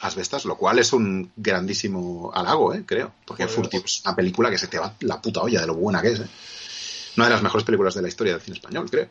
Asbestas, 0.00 0.44
lo 0.46 0.56
cual 0.56 0.78
es 0.78 0.92
un 0.94 1.30
grandísimo 1.36 2.32
halago, 2.34 2.72
¿eh? 2.74 2.82
creo. 2.86 3.12
Porque 3.26 3.44
Joder. 3.44 3.54
Furtivos 3.56 3.96
es 3.98 4.04
una 4.06 4.16
película 4.16 4.50
que 4.50 4.56
se 4.58 4.68
te 4.68 4.78
va 4.78 4.94
la 5.00 5.20
puta 5.20 5.40
olla 5.42 5.60
de 5.60 5.66
lo 5.66 5.74
buena 5.74 6.00
que 6.00 6.08
es. 6.12 6.20
¿eh? 6.20 6.26
Una 7.16 7.26
de 7.26 7.30
las 7.34 7.42
mejores 7.42 7.64
películas 7.64 7.94
de 7.94 8.00
la 8.02 8.08
historia 8.08 8.32
del 8.32 8.40
cine 8.42 8.56
español, 8.56 8.88
creo. 8.90 9.08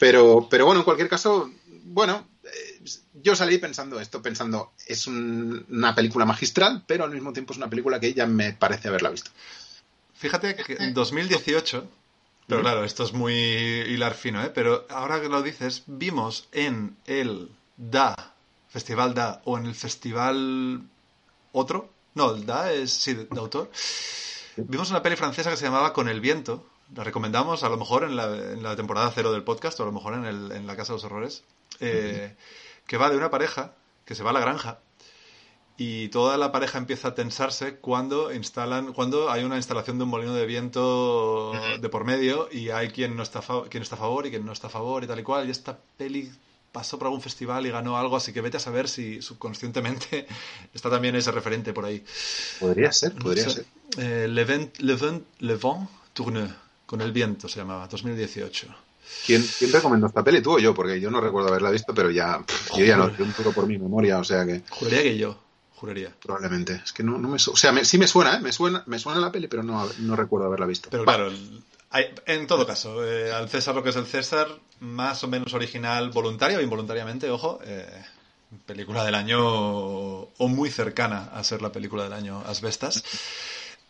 Pero, 0.00 0.48
pero 0.50 0.66
bueno, 0.66 0.80
en 0.80 0.84
cualquier 0.84 1.08
caso, 1.08 1.50
bueno, 1.84 2.26
eh, 2.44 2.82
yo 3.22 3.36
salí 3.36 3.58
pensando 3.58 4.00
esto, 4.00 4.20
pensando, 4.20 4.72
es 4.86 5.06
un- 5.06 5.64
una 5.70 5.94
película 5.94 6.24
magistral, 6.26 6.82
pero 6.88 7.04
al 7.04 7.10
mismo 7.12 7.32
tiempo 7.32 7.52
es 7.52 7.56
una 7.58 7.70
película 7.70 8.00
que 8.00 8.12
ya 8.14 8.26
me 8.26 8.52
parece 8.52 8.88
haberla 8.88 9.10
visto. 9.10 9.30
Fíjate 10.14 10.56
que 10.56 10.74
en 10.80 10.92
2018, 10.92 11.88
pero 12.46 12.60
claro, 12.60 12.84
esto 12.84 13.04
es 13.04 13.12
muy 13.12 13.34
hilar 13.34 14.14
fino, 14.14 14.42
¿eh? 14.42 14.50
Pero 14.54 14.86
ahora 14.88 15.20
que 15.20 15.28
lo 15.28 15.42
dices, 15.42 15.82
vimos 15.86 16.48
en 16.52 16.96
el 17.06 17.50
DA, 17.76 18.14
Festival 18.68 19.14
DA, 19.14 19.42
o 19.44 19.58
en 19.58 19.66
el 19.66 19.74
Festival 19.74 20.82
otro, 21.52 21.90
no, 22.14 22.34
el 22.34 22.46
DA 22.46 22.72
es, 22.72 22.92
sí, 22.92 23.14
de, 23.14 23.26
autor, 23.36 23.70
vimos 24.56 24.90
una 24.90 25.02
peli 25.02 25.16
francesa 25.16 25.50
que 25.50 25.56
se 25.56 25.64
llamaba 25.64 25.92
Con 25.92 26.08
el 26.08 26.20
viento, 26.20 26.64
la 26.94 27.02
recomendamos 27.02 27.64
a 27.64 27.68
lo 27.68 27.76
mejor 27.76 28.04
en 28.04 28.14
la, 28.14 28.26
en 28.26 28.62
la 28.62 28.76
temporada 28.76 29.10
cero 29.12 29.32
del 29.32 29.42
podcast, 29.42 29.80
o 29.80 29.82
a 29.82 29.86
lo 29.86 29.92
mejor 29.92 30.14
en, 30.14 30.24
el, 30.24 30.52
en 30.52 30.66
la 30.66 30.76
Casa 30.76 30.92
de 30.92 30.96
los 30.96 31.04
Horrores, 31.04 31.42
eh, 31.80 32.36
que 32.86 32.96
va 32.96 33.10
de 33.10 33.16
una 33.16 33.30
pareja 33.30 33.72
que 34.04 34.14
se 34.14 34.22
va 34.22 34.30
a 34.30 34.34
la 34.34 34.40
granja 34.40 34.78
y 35.78 36.08
toda 36.08 36.38
la 36.38 36.52
pareja 36.52 36.78
empieza 36.78 37.08
a 37.08 37.14
tensarse 37.14 37.76
cuando 37.76 38.32
instalan 38.32 38.92
cuando 38.94 39.30
hay 39.30 39.44
una 39.44 39.56
instalación 39.56 39.98
de 39.98 40.04
un 40.04 40.10
molino 40.10 40.34
de 40.34 40.46
viento 40.46 41.52
de 41.80 41.88
por 41.88 42.04
medio 42.04 42.48
y 42.50 42.70
hay 42.70 42.88
quien 42.88 43.16
no 43.16 43.22
está 43.22 43.42
quien 43.68 43.82
está 43.82 43.96
a 43.96 43.98
favor 43.98 44.26
y 44.26 44.30
quien 44.30 44.46
no 44.46 44.52
está 44.52 44.68
a 44.68 44.70
favor 44.70 45.04
y 45.04 45.06
tal 45.06 45.18
y 45.20 45.22
cual 45.22 45.46
y 45.48 45.50
esta 45.50 45.78
peli 45.98 46.30
pasó 46.72 46.98
por 46.98 47.06
algún 47.08 47.22
festival 47.22 47.66
y 47.66 47.70
ganó 47.70 47.96
algo 47.98 48.16
así 48.16 48.32
que 48.32 48.40
vete 48.40 48.56
a 48.56 48.60
saber 48.60 48.88
si 48.88 49.20
subconscientemente 49.22 50.26
está 50.74 50.90
también 50.90 51.14
ese 51.16 51.30
referente 51.30 51.72
por 51.72 51.84
ahí 51.84 52.02
Podría 52.58 52.92
ser, 52.92 53.12
podría 53.12 53.44
No 53.44 53.50
sé. 53.50 53.56
ser. 53.56 53.66
Eh, 53.98 54.28
le, 54.28 54.44
vent, 54.44 54.78
le, 54.78 54.94
vent, 54.94 55.24
le 55.40 55.56
vent 55.56 55.88
tourne 56.12 56.48
con 56.86 57.00
el 57.00 57.12
viento 57.12 57.48
se 57.48 57.58
llamaba 57.60 57.86
2018 57.86 58.68
¿Quién, 59.24 59.42
quién 59.58 59.72
recomendó 59.72 60.06
esta 60.08 60.24
peli? 60.24 60.40
¿Tú 60.42 60.52
o 60.54 60.58
yo? 60.58 60.74
Porque 60.74 61.00
yo 61.00 61.10
no 61.10 61.20
recuerdo 61.20 61.48
haberla 61.48 61.70
visto, 61.70 61.94
pero 61.94 62.10
ya, 62.10 62.40
pff, 62.44 62.76
yo 62.76 62.84
ya 62.84 62.96
no, 62.96 63.16
yo 63.16 63.24
un 63.24 63.32
poco 63.32 63.52
por 63.52 63.66
mi 63.66 63.78
memoria, 63.78 64.18
o 64.18 64.24
sea 64.24 64.44
que 64.44 64.62
juraría 64.68 65.02
que 65.02 65.16
yo 65.16 65.45
juraría 65.76 66.12
probablemente. 66.22 66.80
Es 66.84 66.92
que 66.92 67.02
no, 67.02 67.18
no 67.18 67.28
me 67.28 67.36
O 67.36 67.38
sea, 67.38 67.70
me- 67.72 67.84
sí 67.84 67.98
me 67.98 68.08
suena, 68.08 68.34
¿eh? 68.36 68.40
Me 68.40 68.52
suena, 68.52 68.82
me 68.86 68.98
suena 68.98 69.20
la 69.20 69.30
peli, 69.30 69.46
pero 69.48 69.62
no, 69.62 69.88
no 69.98 70.16
recuerdo 70.16 70.46
haberla 70.46 70.66
visto. 70.66 70.88
Pero 70.90 71.04
Va, 71.04 71.14
claro, 71.16 71.32
hay- 71.90 72.14
en 72.26 72.46
todo 72.46 72.66
caso, 72.66 73.04
eh, 73.06 73.32
al 73.32 73.48
César 73.48 73.74
lo 73.74 73.82
que 73.82 73.90
es 73.90 73.96
el 73.96 74.06
César, 74.06 74.48
más 74.80 75.22
o 75.24 75.28
menos 75.28 75.54
original, 75.54 76.10
voluntario 76.10 76.58
o 76.58 76.60
involuntariamente, 76.62 77.30
ojo, 77.30 77.60
eh, 77.64 77.86
película 78.64 79.04
del 79.04 79.14
año 79.14 79.38
o 79.42 80.48
muy 80.48 80.70
cercana 80.70 81.30
a 81.32 81.42
ser 81.44 81.62
la 81.62 81.72
película 81.72 82.04
del 82.04 82.12
año 82.12 82.42
Asbestas. 82.46 83.02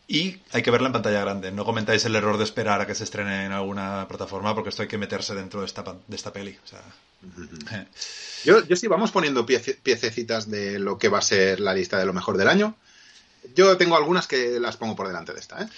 Y 0.08 0.40
hay 0.52 0.62
que 0.62 0.70
verla 0.70 0.86
en 0.86 0.92
pantalla 0.92 1.20
grande. 1.20 1.50
No 1.50 1.64
comentáis 1.64 2.04
el 2.04 2.14
error 2.14 2.38
de 2.38 2.44
esperar 2.44 2.80
a 2.80 2.86
que 2.86 2.94
se 2.94 3.02
estrene 3.04 3.44
en 3.46 3.52
alguna 3.52 4.06
plataforma 4.08 4.54
porque 4.54 4.68
esto 4.70 4.82
hay 4.82 4.88
que 4.88 4.98
meterse 4.98 5.34
dentro 5.34 5.60
de 5.60 5.66
esta, 5.66 5.82
de 5.82 6.16
esta 6.16 6.32
peli. 6.32 6.56
O 6.64 6.66
sea, 6.68 6.80
eh, 7.72 7.86
Yo, 8.44 8.64
yo 8.66 8.76
sí, 8.76 8.86
vamos 8.86 9.10
poniendo 9.10 9.44
piece- 9.44 9.78
piececitas 9.82 10.48
de 10.48 10.78
lo 10.78 10.96
que 10.98 11.08
va 11.08 11.18
a 11.18 11.22
ser 11.22 11.58
la 11.58 11.74
lista 11.74 11.98
de 11.98 12.06
lo 12.06 12.12
mejor 12.12 12.36
del 12.36 12.46
año. 12.48 12.76
Yo 13.56 13.76
tengo 13.76 13.96
algunas 13.96 14.26
que 14.28 14.60
las 14.60 14.76
pongo 14.76 14.94
por 14.94 15.08
delante 15.08 15.32
de 15.32 15.40
esta, 15.40 15.62
¿eh? 15.62 15.68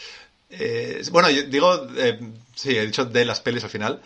Eh, 0.51 1.03
bueno, 1.11 1.31
yo 1.31 1.43
digo, 1.45 1.87
eh, 1.97 2.19
sí, 2.55 2.77
he 2.77 2.85
dicho 2.87 3.05
de 3.07 3.25
las 3.25 3.41
pelis 3.41 3.65
al 3.65 3.71
final. 3.71 4.03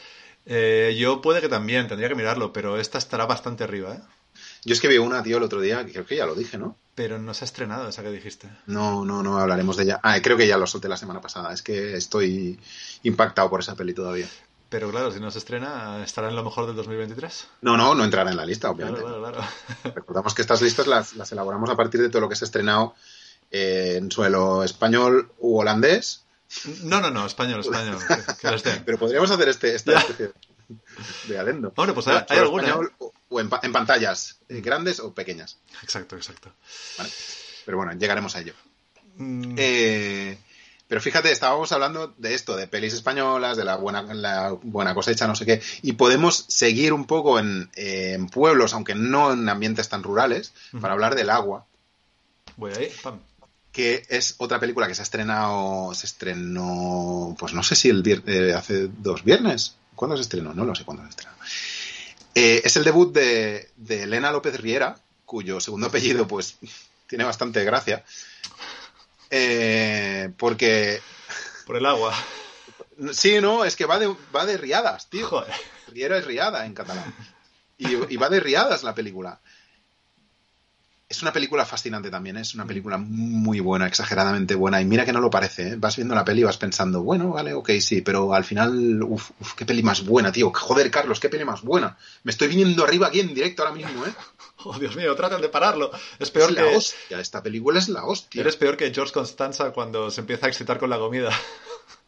Eh, 0.46 0.96
yo 0.98 1.20
puede 1.20 1.40
que 1.40 1.48
también, 1.48 1.86
tendría 1.88 2.08
que 2.08 2.16
mirarlo, 2.16 2.52
pero 2.52 2.78
esta 2.80 2.98
estará 2.98 3.26
bastante 3.26 3.62
arriba, 3.64 3.94
¿eh? 3.94 4.00
Yo 4.64 4.74
es 4.74 4.80
que 4.80 4.88
vi 4.88 4.98
una, 4.98 5.22
tío, 5.22 5.38
el 5.38 5.42
otro 5.42 5.60
día, 5.60 5.84
creo 5.84 6.06
que 6.06 6.16
ya 6.16 6.26
lo 6.26 6.34
dije, 6.34 6.56
¿no? 6.56 6.76
Pero 6.94 7.18
no 7.18 7.34
se 7.34 7.44
ha 7.44 7.46
estrenado 7.46 7.88
esa 7.88 8.02
que 8.02 8.10
dijiste. 8.10 8.48
No, 8.66 9.04
no, 9.04 9.22
no 9.22 9.38
hablaremos 9.38 9.76
de 9.76 9.84
ella. 9.84 10.00
Ah, 10.02 10.20
creo 10.22 10.36
que 10.36 10.46
ya 10.46 10.58
lo 10.58 10.66
solté 10.66 10.88
la 10.88 10.96
semana 10.96 11.20
pasada. 11.20 11.52
Es 11.52 11.62
que 11.62 11.96
estoy 11.96 12.60
impactado 13.02 13.48
por 13.50 13.60
esa 13.60 13.74
peli 13.74 13.94
todavía. 13.94 14.28
Pero 14.68 14.90
claro, 14.90 15.10
si 15.10 15.18
no 15.20 15.30
se 15.30 15.38
estrena, 15.38 16.02
estará 16.04 16.28
en 16.28 16.36
lo 16.36 16.44
mejor 16.44 16.66
del 16.66 16.76
2023. 16.76 17.46
No, 17.62 17.76
no, 17.76 17.94
no 17.94 18.04
entrará 18.04 18.30
en 18.30 18.36
la 18.36 18.46
lista, 18.46 18.72
Claro, 18.74 18.94
obviamente. 18.94 19.18
claro, 19.20 19.32
claro. 19.82 19.94
Recordamos 19.96 20.34
que 20.34 20.42
estas 20.42 20.62
listas 20.62 20.86
las, 20.86 21.14
las 21.14 21.32
elaboramos 21.32 21.68
a 21.68 21.76
partir 21.76 22.00
de 22.00 22.08
todo 22.08 22.22
lo 22.22 22.28
que 22.28 22.36
se 22.36 22.44
ha 22.44 22.46
estrenado 22.46 22.94
en 23.50 24.10
suelo 24.10 24.62
español 24.62 25.30
u 25.38 25.58
holandés. 25.58 26.24
No, 26.82 27.00
no, 27.00 27.10
no, 27.10 27.26
español, 27.26 27.60
español. 27.60 27.98
Que, 28.40 28.62
que. 28.62 28.82
Pero 28.84 28.98
podríamos 28.98 29.30
hacer 29.30 29.48
este, 29.48 29.74
especie 29.74 30.32
de 31.28 31.38
adendo. 31.38 31.72
Hombre, 31.76 31.94
pues 31.94 32.08
hay, 32.08 32.24
hay. 32.28 32.38
¿eh? 32.38 32.44
español 32.44 32.92
o, 33.32 33.40
en, 33.40 33.48
pa- 33.48 33.60
en 33.62 33.72
pantallas 33.72 34.36
eh, 34.48 34.60
grandes 34.60 35.00
o 35.00 35.12
pequeñas. 35.14 35.56
Exacto, 35.82 36.16
exacto. 36.16 36.52
¿vale? 36.98 37.10
Pero 37.64 37.76
bueno, 37.78 37.92
llegaremos 37.94 38.36
a 38.36 38.40
ello. 38.40 38.54
Mm, 39.16 39.54
Eh, 39.58 40.38
Pero 40.88 41.00
fíjate, 41.00 41.32
estábamos 41.32 41.72
hablando 41.72 42.12
de 42.18 42.34
esto, 42.34 42.54
de 42.54 42.66
pelis 42.66 42.92
españolas, 42.92 43.56
de 43.56 43.64
la 43.64 43.76
buena, 43.76 44.02
la 44.14 44.50
buena 44.62 44.94
cosecha, 44.94 45.26
no 45.26 45.34
sé 45.34 45.46
qué, 45.46 45.62
y 45.80 45.92
podemos 45.92 46.44
seguir 46.48 46.92
un 46.92 47.06
poco 47.06 47.38
en, 47.38 47.70
eh, 47.76 48.12
en 48.14 48.26
pueblos, 48.28 48.74
aunque 48.74 48.94
no 48.94 49.32
en 49.32 49.48
ambientes 49.48 49.88
tan 49.88 50.02
rurales, 50.02 50.52
para 50.82 50.92
hablar 50.92 51.14
del 51.14 51.30
agua, 51.30 51.64
Voy 52.56 52.72
ahí, 52.74 52.90
pam. 53.02 53.20
que 53.72 54.04
es 54.10 54.34
otra 54.36 54.60
película 54.60 54.86
que 54.86 54.94
se 54.94 55.00
ha 55.00 55.04
estrenado, 55.04 55.94
se 55.94 56.04
estrenó, 56.04 57.34
pues 57.38 57.54
no 57.54 57.62
sé 57.62 57.74
si 57.74 57.88
el 57.88 58.02
vier- 58.02 58.22
eh, 58.26 58.52
hace 58.52 58.88
dos 58.88 59.24
viernes. 59.24 59.76
¿Cuándo 59.94 60.16
se 60.16 60.22
estrenó? 60.22 60.52
No 60.52 60.64
lo 60.66 60.74
sé 60.74 60.84
cuándo 60.84 61.02
se 61.04 61.10
estrenó. 61.10 61.32
Eh, 62.34 62.62
es 62.64 62.76
el 62.76 62.84
debut 62.84 63.12
de, 63.12 63.70
de 63.76 64.04
Elena 64.04 64.30
López 64.30 64.58
Riera, 64.60 64.96
cuyo 65.24 65.60
segundo 65.60 65.86
apellido, 65.88 66.26
pues, 66.26 66.56
tiene 67.06 67.24
bastante 67.24 67.64
gracia. 67.64 68.04
Eh, 69.30 70.30
porque, 70.36 71.00
Por 71.66 71.76
el 71.76 71.86
agua. 71.86 72.14
sí, 73.12 73.40
no, 73.40 73.64
es 73.64 73.76
que 73.76 73.86
va 73.86 73.98
de, 73.98 74.14
va 74.34 74.46
de 74.46 74.56
riadas, 74.56 75.08
tío. 75.08 75.26
Joder. 75.26 75.52
Riera 75.88 76.18
es 76.18 76.24
riada 76.24 76.64
en 76.66 76.74
catalán. 76.74 77.14
Y, 77.78 78.14
y 78.14 78.16
va 78.16 78.28
de 78.28 78.40
riadas 78.40 78.82
la 78.82 78.94
película. 78.94 79.40
Es 81.12 81.20
una 81.20 81.30
película 81.30 81.66
fascinante 81.66 82.10
también, 82.10 82.38
¿eh? 82.38 82.40
es 82.40 82.54
una 82.54 82.64
película 82.64 82.96
muy 82.96 83.60
buena, 83.60 83.86
exageradamente 83.86 84.54
buena. 84.54 84.80
Y 84.80 84.86
mira 84.86 85.04
que 85.04 85.12
no 85.12 85.20
lo 85.20 85.28
parece, 85.28 85.68
¿eh? 85.68 85.76
vas 85.76 85.94
viendo 85.94 86.14
la 86.14 86.24
peli 86.24 86.40
y 86.40 86.44
vas 86.44 86.56
pensando, 86.56 87.02
bueno, 87.02 87.32
vale, 87.32 87.52
ok, 87.52 87.68
sí, 87.80 88.00
pero 88.00 88.32
al 88.32 88.44
final, 88.44 89.02
uff, 89.02 89.32
uf, 89.38 89.52
qué 89.52 89.66
peli 89.66 89.82
más 89.82 90.06
buena, 90.06 90.32
tío. 90.32 90.50
Joder, 90.54 90.90
Carlos, 90.90 91.20
qué 91.20 91.28
peli 91.28 91.44
más 91.44 91.60
buena. 91.60 91.98
Me 92.22 92.30
estoy 92.30 92.48
viniendo 92.48 92.82
arriba 92.82 93.08
aquí 93.08 93.20
en 93.20 93.34
directo 93.34 93.62
ahora 93.62 93.74
mismo, 93.74 94.06
¿eh? 94.06 94.14
Oh, 94.64 94.78
Dios 94.78 94.96
mío, 94.96 95.14
tratan 95.16 95.42
de 95.42 95.48
pararlo. 95.48 95.90
Es 96.20 96.30
peor 96.30 96.50
es 96.50 96.56
la 96.56 96.62
que. 96.62 96.76
hostia, 96.76 97.20
esta 97.20 97.42
película 97.42 97.78
es 97.78 97.88
la 97.88 98.04
hostia. 98.04 98.40
Eres 98.40 98.56
peor 98.56 98.76
que 98.76 98.94
George 98.94 99.12
Constanza 99.12 99.72
cuando 99.72 100.08
se 100.10 100.20
empieza 100.20 100.46
a 100.46 100.48
excitar 100.48 100.78
con 100.78 100.88
la 100.88 100.98
comida. 100.98 101.30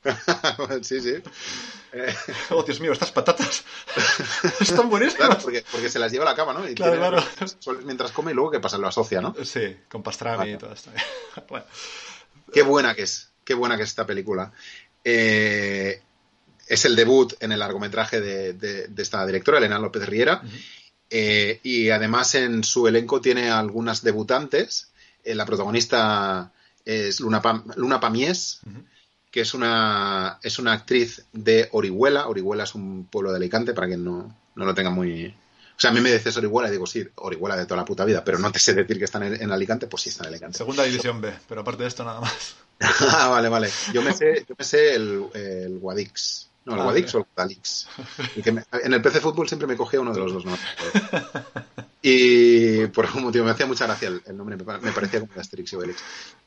sí, 0.82 1.00
sí. 1.00 1.14
Eh, 1.92 2.14
Oh, 2.50 2.62
Dios 2.62 2.80
mío, 2.80 2.92
estas 2.92 3.12
patatas. 3.12 3.64
Están 4.60 4.90
buenísimas. 4.90 5.26
claro, 5.28 5.40
porque, 5.42 5.64
porque 5.70 5.88
se 5.88 5.98
las 5.98 6.10
lleva 6.12 6.24
a 6.24 6.30
la 6.30 6.36
cama, 6.36 6.52
¿no? 6.52 6.68
Y 6.68 6.74
Claro, 6.74 6.92
tiene 6.92 7.08
claro. 7.08 7.82
mientras 7.84 8.12
come 8.12 8.32
y 8.32 8.34
luego 8.34 8.50
que 8.50 8.60
pasa, 8.60 8.78
lo 8.78 8.88
asocia, 8.88 9.20
¿no? 9.20 9.34
Sí, 9.44 9.76
con 9.88 10.02
pastrami 10.02 10.38
Vale. 10.38 10.52
y 10.52 10.58
todo 10.58 10.72
esto. 10.72 10.90
Bueno, 11.48 11.64
Qué 12.52 12.62
buena 12.62 12.94
que 12.94 13.02
es, 13.02 13.30
qué 13.44 13.54
buena 13.54 13.76
que 13.76 13.82
es 13.84 13.88
esta 13.90 14.06
película. 14.06 14.52
Eh, 15.04 16.02
es 16.66 16.84
el 16.84 16.96
debut 16.96 17.34
en 17.40 17.52
el 17.52 17.58
largometraje 17.58 18.20
de, 18.20 18.52
de- 18.54 18.88
de 18.88 19.02
esta 19.02 19.24
directora, 19.26 19.58
Elena 19.58 19.78
López 19.78 20.06
Riera. 20.06 20.42
Eh, 21.10 21.60
y 21.62 21.90
además 21.90 22.34
en 22.34 22.64
su 22.64 22.88
elenco 22.88 23.20
tiene 23.20 23.50
algunas 23.50 24.02
debutantes. 24.02 24.90
Eh, 25.22 25.34
la 25.34 25.44
protagonista 25.46 26.52
es 26.84 27.20
Luna, 27.20 27.40
Pam- 27.42 27.64
Luna 27.76 28.00
Pamies, 28.00 28.60
Ujú. 28.66 28.84
Que 29.34 29.40
es 29.40 29.52
una, 29.52 30.38
es 30.44 30.60
una 30.60 30.72
actriz 30.74 31.24
de 31.32 31.68
Orihuela. 31.72 32.28
Orihuela 32.28 32.62
es 32.62 32.76
un 32.76 33.06
pueblo 33.10 33.32
de 33.32 33.38
Alicante, 33.38 33.74
para 33.74 33.88
quien 33.88 34.04
no, 34.04 34.32
no 34.54 34.64
lo 34.64 34.72
tenga 34.76 34.90
muy... 34.90 35.26
O 35.26 35.80
sea, 35.80 35.90
a 35.90 35.92
mí 35.92 36.00
me 36.00 36.12
dices 36.12 36.36
Orihuela 36.36 36.68
y 36.68 36.70
digo, 36.70 36.86
sí, 36.86 37.04
Orihuela 37.16 37.56
de 37.56 37.64
toda 37.66 37.78
la 37.78 37.84
puta 37.84 38.04
vida, 38.04 38.22
pero 38.22 38.38
no 38.38 38.52
te 38.52 38.60
sé 38.60 38.74
decir 38.74 38.96
que 38.96 39.06
están 39.06 39.24
en, 39.24 39.42
en 39.42 39.50
Alicante, 39.50 39.88
pues 39.88 40.04
sí 40.04 40.10
están 40.10 40.26
en 40.28 40.34
Alicante. 40.34 40.56
segunda 40.58 40.84
división 40.84 41.20
B, 41.20 41.32
pero 41.48 41.62
aparte 41.62 41.82
de 41.82 41.88
esto 41.88 42.04
nada 42.04 42.20
más. 42.20 42.54
Ah, 43.10 43.26
vale, 43.28 43.48
vale. 43.48 43.70
Yo 43.92 44.02
me 44.02 44.12
sé, 44.12 44.44
yo 44.48 44.54
me 44.56 44.64
sé 44.64 44.94
el, 44.94 45.24
el 45.34 45.78
Guadix. 45.80 46.48
No, 46.64 46.74
el 46.74 46.80
Ah, 46.80 46.84
Guadix 46.84 47.12
vale. 47.12 47.18
o 47.18 47.26
el 47.26 47.26
Guadalix. 47.34 47.86
En 48.84 48.92
el 48.94 49.02
PC 49.02 49.18
Fútbol 49.20 49.48
siempre 49.48 49.66
me 49.66 49.76
cogía 49.76 50.00
uno 50.00 50.12
de 50.12 50.20
los 50.20 50.32
dos, 50.32 50.44
¿no? 50.44 50.56
Y 52.02 52.86
por 52.88 53.06
algún 53.06 53.24
motivo 53.24 53.44
me 53.46 53.50
hacía 53.50 53.66
mucha 53.66 53.86
gracia 53.86 54.08
el, 54.08 54.22
el 54.26 54.36
nombre, 54.36 54.56
me 54.56 54.62
pa- 54.64 54.78
me 54.78 54.92
parecía 54.92 55.20
como 55.20 55.32
de 55.34 55.40
Asterix 55.40 55.72
y 55.72 55.76
Obelix. 55.76 55.98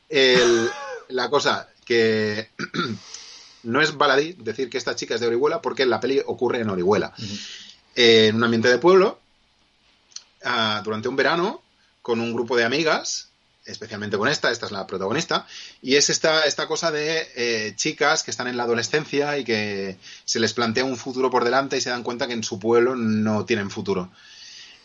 El- 0.07 0.69
la 1.09 1.29
cosa 1.29 1.67
que 1.87 2.49
no 3.63 3.81
es 3.81 3.97
baladí 3.97 4.33
decir 4.33 4.69
que 4.69 4.77
esta 4.77 4.95
chica 4.95 5.15
es 5.15 5.21
de 5.21 5.27
Orihuela 5.27 5.61
porque 5.61 5.85
la 5.85 5.99
peli 5.99 6.21
ocurre 6.25 6.59
en 6.59 6.69
Orihuela 6.69 7.13
en 7.95 8.35
un 8.35 8.43
ambiente 8.43 8.69
de 8.69 8.77
pueblo 8.77 9.19
ah, 10.43 10.81
durante 10.83 11.07
un 11.07 11.15
verano 11.15 11.63
con 12.07 12.21
un 12.21 12.31
grupo 12.31 12.55
de 12.55 12.63
amigas, 12.63 13.27
especialmente 13.65 14.17
con 14.17 14.29
esta, 14.29 14.49
esta 14.49 14.67
es 14.67 14.71
la 14.71 14.87
protagonista, 14.87 15.45
y 15.81 15.95
es 15.95 16.09
esta, 16.09 16.45
esta 16.45 16.67
cosa 16.67 16.89
de 16.89 17.27
eh, 17.35 17.73
chicas 17.75 18.23
que 18.23 18.31
están 18.31 18.47
en 18.47 18.55
la 18.55 18.63
adolescencia 18.63 19.37
y 19.37 19.43
que 19.43 19.97
se 20.23 20.39
les 20.39 20.53
plantea 20.53 20.85
un 20.85 20.95
futuro 20.95 21.29
por 21.29 21.43
delante 21.43 21.75
y 21.75 21.81
se 21.81 21.89
dan 21.89 22.03
cuenta 22.03 22.27
que 22.27 22.33
en 22.33 22.45
su 22.45 22.59
pueblo 22.59 22.95
no 22.95 23.43
tienen 23.43 23.69
futuro. 23.69 24.09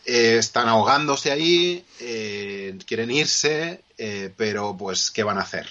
Eh, 0.05 0.35
están 0.37 0.67
ahogándose 0.67 1.31
ahí, 1.31 1.85
eh, 2.01 2.77
quieren 2.85 3.09
irse, 3.09 3.81
pero 4.35 4.75
pues, 4.75 5.11
¿qué 5.11 5.23
van 5.23 5.37
a 5.37 5.43
hacer? 5.43 5.69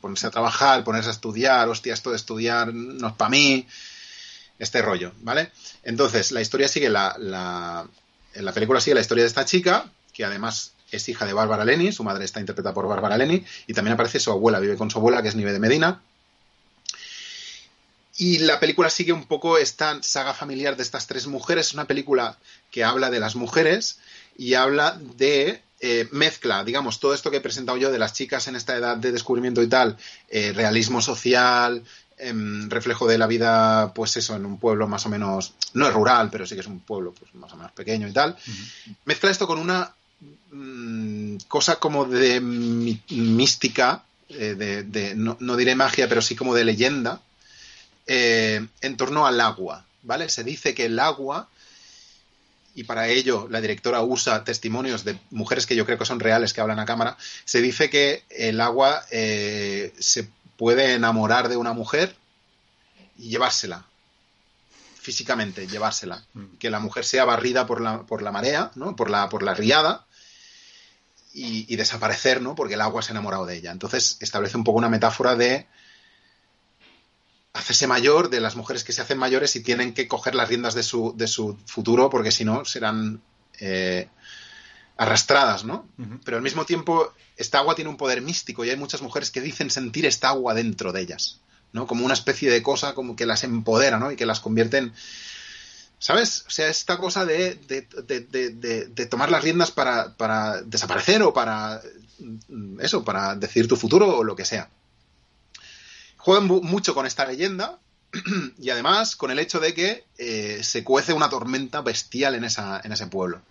Ponerse 0.00 0.26
a 0.26 0.30
trabajar, 0.30 0.84
ponerse 0.84 1.08
a 1.08 1.12
estudiar, 1.12 1.68
hostia, 1.68 1.94
esto 1.94 2.10
de 2.10 2.16
estudiar 2.16 2.72
no 2.74 3.08
es 3.08 3.14
para 3.14 3.30
mí, 3.30 3.66
este 4.58 4.82
rollo, 4.82 5.12
¿vale? 5.22 5.50
Entonces, 5.82 6.30
la 6.30 6.40
historia 6.40 6.68
sigue 6.68 6.88
la, 6.88 7.16
la, 7.18 7.86
en 8.34 8.44
la 8.44 8.52
película 8.52 8.80
sigue 8.80 8.94
la 8.94 9.00
historia 9.00 9.24
de 9.24 9.28
esta 9.28 9.44
chica, 9.44 9.90
que 10.12 10.24
además 10.24 10.72
es 10.90 11.08
hija 11.08 11.24
de 11.24 11.32
Bárbara 11.32 11.64
Leni, 11.64 11.90
su 11.90 12.04
madre 12.04 12.24
está 12.24 12.38
interpretada 12.38 12.74
por 12.74 12.86
Bárbara 12.86 13.16
Leni, 13.16 13.44
y 13.66 13.72
también 13.72 13.94
aparece 13.94 14.20
su 14.20 14.30
abuela, 14.30 14.60
vive 14.60 14.76
con 14.76 14.90
su 14.90 14.98
abuela, 14.98 15.22
que 15.22 15.28
es 15.28 15.34
Nive 15.34 15.52
de 15.52 15.58
Medina. 15.58 16.02
Y 18.18 18.38
la 18.38 18.60
película 18.60 18.90
sigue 18.90 19.12
un 19.12 19.26
poco 19.26 19.56
esta 19.56 20.02
saga 20.02 20.34
familiar 20.34 20.76
de 20.76 20.82
estas 20.82 21.06
tres 21.06 21.26
mujeres. 21.26 21.68
Es 21.68 21.74
una 21.74 21.86
película 21.86 22.38
que 22.70 22.84
habla 22.84 23.10
de 23.10 23.20
las 23.20 23.36
mujeres 23.36 23.98
y 24.36 24.54
habla 24.54 24.98
de 25.16 25.62
eh, 25.84 26.08
mezcla, 26.12 26.62
digamos, 26.64 27.00
todo 27.00 27.12
esto 27.12 27.30
que 27.30 27.38
he 27.38 27.40
presentado 27.40 27.76
yo 27.76 27.90
de 27.90 27.98
las 27.98 28.12
chicas 28.12 28.46
en 28.48 28.54
esta 28.56 28.76
edad 28.76 28.96
de 28.96 29.10
descubrimiento 29.12 29.62
y 29.62 29.68
tal, 29.68 29.96
eh, 30.28 30.52
realismo 30.54 31.02
social, 31.02 31.82
em, 32.18 32.70
reflejo 32.70 33.06
de 33.08 33.18
la 33.18 33.26
vida, 33.26 33.92
pues 33.92 34.16
eso, 34.16 34.36
en 34.36 34.46
un 34.46 34.58
pueblo 34.60 34.86
más 34.86 35.04
o 35.06 35.08
menos, 35.08 35.54
no 35.74 35.88
es 35.88 35.92
rural, 35.92 36.28
pero 36.30 36.46
sí 36.46 36.54
que 36.54 36.60
es 36.60 36.68
un 36.68 36.78
pueblo 36.80 37.12
pues, 37.18 37.34
más 37.34 37.52
o 37.52 37.56
menos 37.56 37.72
pequeño 37.72 38.06
y 38.06 38.12
tal. 38.12 38.36
Mezcla 39.06 39.30
esto 39.30 39.46
con 39.48 39.58
una 39.58 39.92
mm, 40.52 41.36
cosa 41.48 41.76
como 41.80 42.04
de 42.04 42.40
mística, 42.40 44.04
eh, 44.28 44.54
de, 44.56 44.84
de- 44.84 45.14
no, 45.16 45.36
no 45.40 45.56
diré 45.56 45.74
magia, 45.74 46.08
pero 46.08 46.22
sí 46.22 46.36
como 46.36 46.54
de 46.54 46.64
leyenda, 46.64 47.20
en 48.06 48.96
torno 48.96 49.26
al 49.26 49.40
agua, 49.40 49.84
¿vale? 50.02 50.28
Se 50.28 50.44
dice 50.44 50.74
que 50.74 50.86
el 50.86 50.98
agua, 50.98 51.48
y 52.74 52.84
para 52.84 53.08
ello 53.08 53.48
la 53.50 53.60
directora 53.60 54.02
usa 54.02 54.44
testimonios 54.44 55.04
de 55.04 55.18
mujeres 55.30 55.66
que 55.66 55.76
yo 55.76 55.84
creo 55.84 55.98
que 55.98 56.04
son 56.04 56.20
reales, 56.20 56.52
que 56.52 56.60
hablan 56.60 56.78
a 56.78 56.86
cámara, 56.86 57.16
se 57.44 57.60
dice 57.60 57.90
que 57.90 58.24
el 58.30 58.60
agua 58.60 59.04
eh, 59.10 59.92
se 59.98 60.28
puede 60.56 60.94
enamorar 60.94 61.48
de 61.48 61.56
una 61.56 61.72
mujer 61.72 62.16
y 63.18 63.28
llevársela, 63.28 63.84
físicamente, 65.00 65.66
llevársela. 65.66 66.24
Mm. 66.32 66.56
Que 66.58 66.70
la 66.70 66.78
mujer 66.78 67.04
sea 67.04 67.24
barrida 67.24 67.66
por 67.66 67.80
la, 67.80 68.02
por 68.02 68.22
la 68.22 68.32
marea, 68.32 68.70
¿no? 68.74 68.96
por, 68.96 69.10
la, 69.10 69.28
por 69.28 69.42
la 69.42 69.54
riada, 69.54 70.06
y, 71.34 71.72
y 71.72 71.76
desaparecer, 71.76 72.42
¿no? 72.42 72.54
Porque 72.54 72.74
el 72.74 72.80
agua 72.82 73.02
se 73.02 73.10
ha 73.10 73.14
enamorado 73.14 73.46
de 73.46 73.56
ella. 73.56 73.72
Entonces 73.72 74.18
establece 74.20 74.56
un 74.56 74.64
poco 74.64 74.78
una 74.78 74.90
metáfora 74.90 75.34
de 75.34 75.66
hacerse 77.52 77.86
mayor, 77.86 78.30
de 78.30 78.40
las 78.40 78.56
mujeres 78.56 78.82
que 78.84 78.92
se 78.92 79.02
hacen 79.02 79.18
mayores 79.18 79.54
y 79.56 79.60
tienen 79.60 79.92
que 79.92 80.08
coger 80.08 80.34
las 80.34 80.48
riendas 80.48 80.74
de 80.74 80.82
su, 80.82 81.14
de 81.16 81.26
su 81.26 81.56
futuro, 81.66 82.08
porque 82.08 82.30
si 82.30 82.44
no 82.44 82.64
serán 82.64 83.20
eh, 83.60 84.08
arrastradas, 84.96 85.64
¿no? 85.64 85.86
Pero 86.24 86.38
al 86.38 86.42
mismo 86.42 86.64
tiempo, 86.64 87.12
esta 87.36 87.58
agua 87.58 87.74
tiene 87.74 87.90
un 87.90 87.96
poder 87.96 88.22
místico 88.22 88.64
y 88.64 88.70
hay 88.70 88.76
muchas 88.76 89.02
mujeres 89.02 89.30
que 89.30 89.40
dicen 89.40 89.70
sentir 89.70 90.06
esta 90.06 90.28
agua 90.28 90.54
dentro 90.54 90.92
de 90.92 91.02
ellas, 91.02 91.40
¿no? 91.72 91.86
Como 91.86 92.04
una 92.04 92.14
especie 92.14 92.50
de 92.50 92.62
cosa 92.62 92.94
como 92.94 93.16
que 93.16 93.26
las 93.26 93.44
empodera, 93.44 93.98
¿no? 93.98 94.10
Y 94.10 94.16
que 94.16 94.26
las 94.26 94.40
convierte 94.40 94.78
en... 94.78 94.92
¿Sabes? 95.98 96.44
O 96.48 96.50
sea, 96.50 96.68
esta 96.68 96.98
cosa 96.98 97.24
de, 97.24 97.54
de, 97.54 98.88
de, 98.88 99.06
tomar 99.06 99.30
las 99.30 99.44
riendas 99.44 99.70
para, 99.70 100.14
para 100.16 100.60
desaparecer 100.62 101.22
o 101.22 101.32
para... 101.32 101.80
mm, 102.48 102.80
Eso, 102.80 103.04
para 103.04 103.36
decir 103.36 103.68
tu 103.68 103.76
futuro 103.76 104.18
o 104.18 104.24
lo 104.24 104.34
que 104.34 104.44
sea. 104.44 104.68
Juegan 106.22 106.46
mucho 106.46 106.94
con 106.94 107.06
esta 107.06 107.26
leyenda 107.26 107.78
y 108.58 108.70
además 108.70 109.16
con 109.16 109.30
el 109.30 109.38
hecho 109.38 109.60
de 109.60 109.74
que 109.74 110.04
eh, 110.18 110.60
se 110.62 110.84
cuece 110.84 111.12
una 111.12 111.28
tormenta 111.28 111.80
bestial 111.80 112.34
en, 112.34 112.44
esa, 112.44 112.80
en 112.84 112.92
ese 112.92 113.06
pueblo 113.06 113.42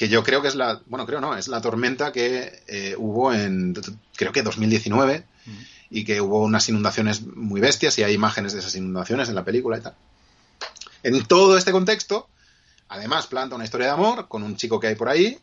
que 0.00 0.08
yo 0.08 0.22
creo 0.22 0.40
que 0.40 0.48
es 0.48 0.54
la, 0.54 0.80
bueno, 0.86 1.04
creo 1.04 1.20
no, 1.20 1.36
es 1.36 1.46
la 1.48 1.60
tormenta 1.60 2.10
que 2.10 2.62
eh, 2.68 2.94
hubo 2.96 3.34
en, 3.34 3.78
creo 4.16 4.32
que 4.32 4.42
2019, 4.42 5.26
Ujú. 5.46 5.56
y 5.90 6.04
que 6.04 6.22
hubo 6.22 6.40
unas 6.42 6.66
inundaciones 6.70 7.20
muy 7.26 7.60
bestias 7.60 7.98
y 7.98 8.02
hay 8.02 8.14
imágenes 8.14 8.54
de 8.54 8.60
esas 8.60 8.74
inundaciones 8.76 9.28
en 9.28 9.34
la 9.34 9.44
película 9.44 9.76
y 9.76 9.82
tal. 9.82 9.94
En 11.02 11.22
todo 11.26 11.58
este 11.58 11.70
contexto, 11.70 12.30
además 12.88 13.26
planta 13.26 13.56
una 13.56 13.64
historia 13.64 13.88
de 13.88 13.92
amor 13.92 14.26
con 14.26 14.42
un 14.42 14.56
chico 14.56 14.80
que 14.80 14.86
hay 14.86 14.94
por 14.94 15.10
ahí 15.10 15.38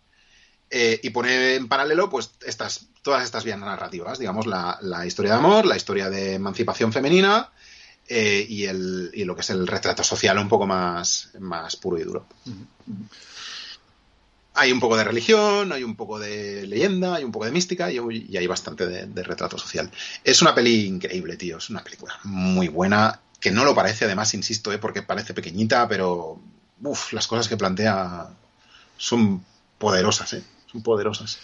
eh, 0.70 1.00
y 1.02 1.10
pone 1.12 1.56
en 1.56 1.68
paralelo 1.68 2.10
pues 2.10 2.32
estas, 2.46 2.88
todas 3.02 3.24
estas 3.24 3.44
vías 3.44 3.60
narrativas, 3.60 4.20
digamos, 4.20 4.48
la, 4.48 4.78
la 4.82 5.06
historia 5.06 5.32
de 5.32 5.38
amor, 5.38 5.66
la 5.66 5.78
historia 5.78 6.10
de 6.10 6.34
emancipación 6.34 6.92
femenina 6.92 7.50
eh, 8.08 8.46
y, 8.48 8.66
el, 8.66 9.12
y 9.14 9.24
lo 9.24 9.36
que 9.36 9.42
es 9.42 9.50
el 9.50 9.68
retrato 9.68 10.04
social 10.04 10.38
un 10.38 10.50
poco 10.50 10.68
más, 10.68 11.30
más 11.40 11.76
puro 11.76 11.98
y 11.98 12.04
duro. 12.04 12.26
Hay 14.54 14.72
un 14.72 14.80
poco 14.80 14.98
de 14.98 15.04
religión, 15.04 15.72
hay 15.72 15.84
un 15.84 15.96
poco 15.96 16.20
de 16.20 16.66
leyenda, 16.68 17.16
hay 17.16 17.24
un 17.24 17.32
poco 17.32 17.46
de 17.46 17.52
mística 17.52 17.92
y, 17.92 18.00
y 18.30 18.38
hay 18.38 18.48
bastante 18.48 18.88
de, 18.88 19.06
de, 19.06 19.24
retrato 19.24 19.58
social. 19.58 19.92
Es 20.24 20.42
una 20.42 20.56
peli 20.56 20.86
increíble, 20.86 21.38
tío. 21.38 21.58
Es 21.58 21.70
una 21.70 21.84
película 21.84 22.20
muy 22.24 22.68
buena, 22.68 23.22
que 23.40 23.52
no 23.52 23.64
lo 23.64 23.76
parece, 23.76 24.06
además, 24.06 24.34
insisto, 24.34 24.72
¿eh? 24.72 24.80
porque 24.80 25.04
parece 25.04 25.34
pequeñita, 25.34 25.88
pero 25.88 26.42
uf, 26.82 27.14
las 27.14 27.28
cosas 27.28 27.48
que 27.48 27.58
plantea 27.58 28.30
son 28.98 29.44
poderosas, 29.78 30.34
¿eh? 30.34 30.44
Poderosas. 30.84 31.40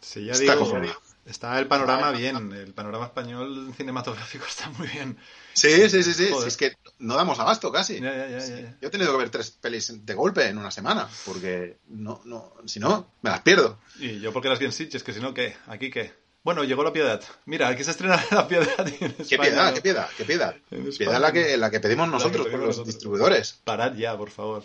Sí, 0.00 0.24
ya 0.26 0.36
digo, 0.36 0.80
está 1.24 1.58
el 1.58 1.66
panorama 1.66 2.10
bien, 2.10 2.52
el 2.52 2.74
panorama 2.74 3.06
español 3.06 3.72
cinematográfico 3.76 4.44
está 4.48 4.68
muy 4.70 4.88
bien. 4.88 5.16
Sí, 5.54 5.88
sí, 5.88 6.02
sí, 6.02 6.12
sí. 6.12 6.28
es 6.46 6.56
que 6.56 6.74
no 6.98 7.14
damos 7.14 7.38
abasto 7.38 7.72
casi. 7.72 8.00
Ya, 8.00 8.14
ya, 8.14 8.28
ya, 8.28 8.40
sí. 8.40 8.66
Yo 8.80 8.88
he 8.88 8.90
tenido 8.90 9.12
que 9.12 9.18
ver 9.18 9.30
tres 9.30 9.50
pelis 9.50 10.04
de 10.04 10.14
golpe 10.14 10.46
en 10.46 10.58
una 10.58 10.70
semana, 10.70 11.08
porque 11.24 11.78
no, 11.88 12.20
no, 12.24 12.54
si 12.66 12.80
no, 12.80 13.14
me 13.22 13.30
las 13.30 13.40
pierdo. 13.40 13.78
Y 13.98 14.20
yo 14.20 14.32
porque 14.32 14.48
las 14.48 14.58
vi 14.58 14.66
en 14.66 14.72
Sitges, 14.72 15.02
que 15.02 15.12
si 15.12 15.20
no, 15.20 15.32
¿qué? 15.32 15.56
¿Aquí 15.66 15.90
qué? 15.90 16.23
Bueno, 16.44 16.62
llegó 16.62 16.84
la 16.84 16.92
piedad. 16.92 17.22
Mira, 17.46 17.68
aquí 17.68 17.82
se 17.84 17.92
estrena 17.92 18.22
la 18.30 18.46
piedad. 18.46 18.86
¿Qué 19.28 19.38
piedad? 19.38 19.72
¿Qué 19.72 19.80
piedad? 19.80 20.08
¿Qué 20.16 20.24
piedad? 20.26 20.54
Piedad 20.98 21.18
la 21.18 21.32
que, 21.32 21.56
la 21.56 21.70
que 21.70 21.80
pedimos 21.80 22.06
nosotros 22.06 22.46
con 22.48 22.60
los 22.60 22.68
nosotros. 22.68 22.86
distribuidores. 22.86 23.60
Parad 23.64 23.94
ya, 23.94 24.16
por 24.16 24.30
favor. 24.30 24.62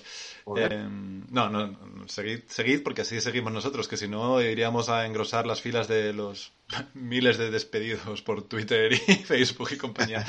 Eh, 0.57 0.87
no, 1.29 1.49
no, 1.49 1.77
seguid, 2.07 2.41
seguid 2.47 2.83
porque 2.83 3.03
así 3.03 3.21
seguimos 3.21 3.53
nosotros, 3.53 3.87
que 3.87 3.95
si 3.95 4.09
no 4.09 4.41
iríamos 4.41 4.89
a 4.89 5.05
engrosar 5.05 5.47
las 5.47 5.61
filas 5.61 5.87
de 5.87 6.11
los 6.11 6.51
miles 6.93 7.37
de 7.37 7.49
despedidos 7.49 8.21
por 8.23 8.41
Twitter 8.41 8.91
y 8.91 8.97
Facebook 9.25 9.69
y 9.71 9.77
compañía. 9.77 10.25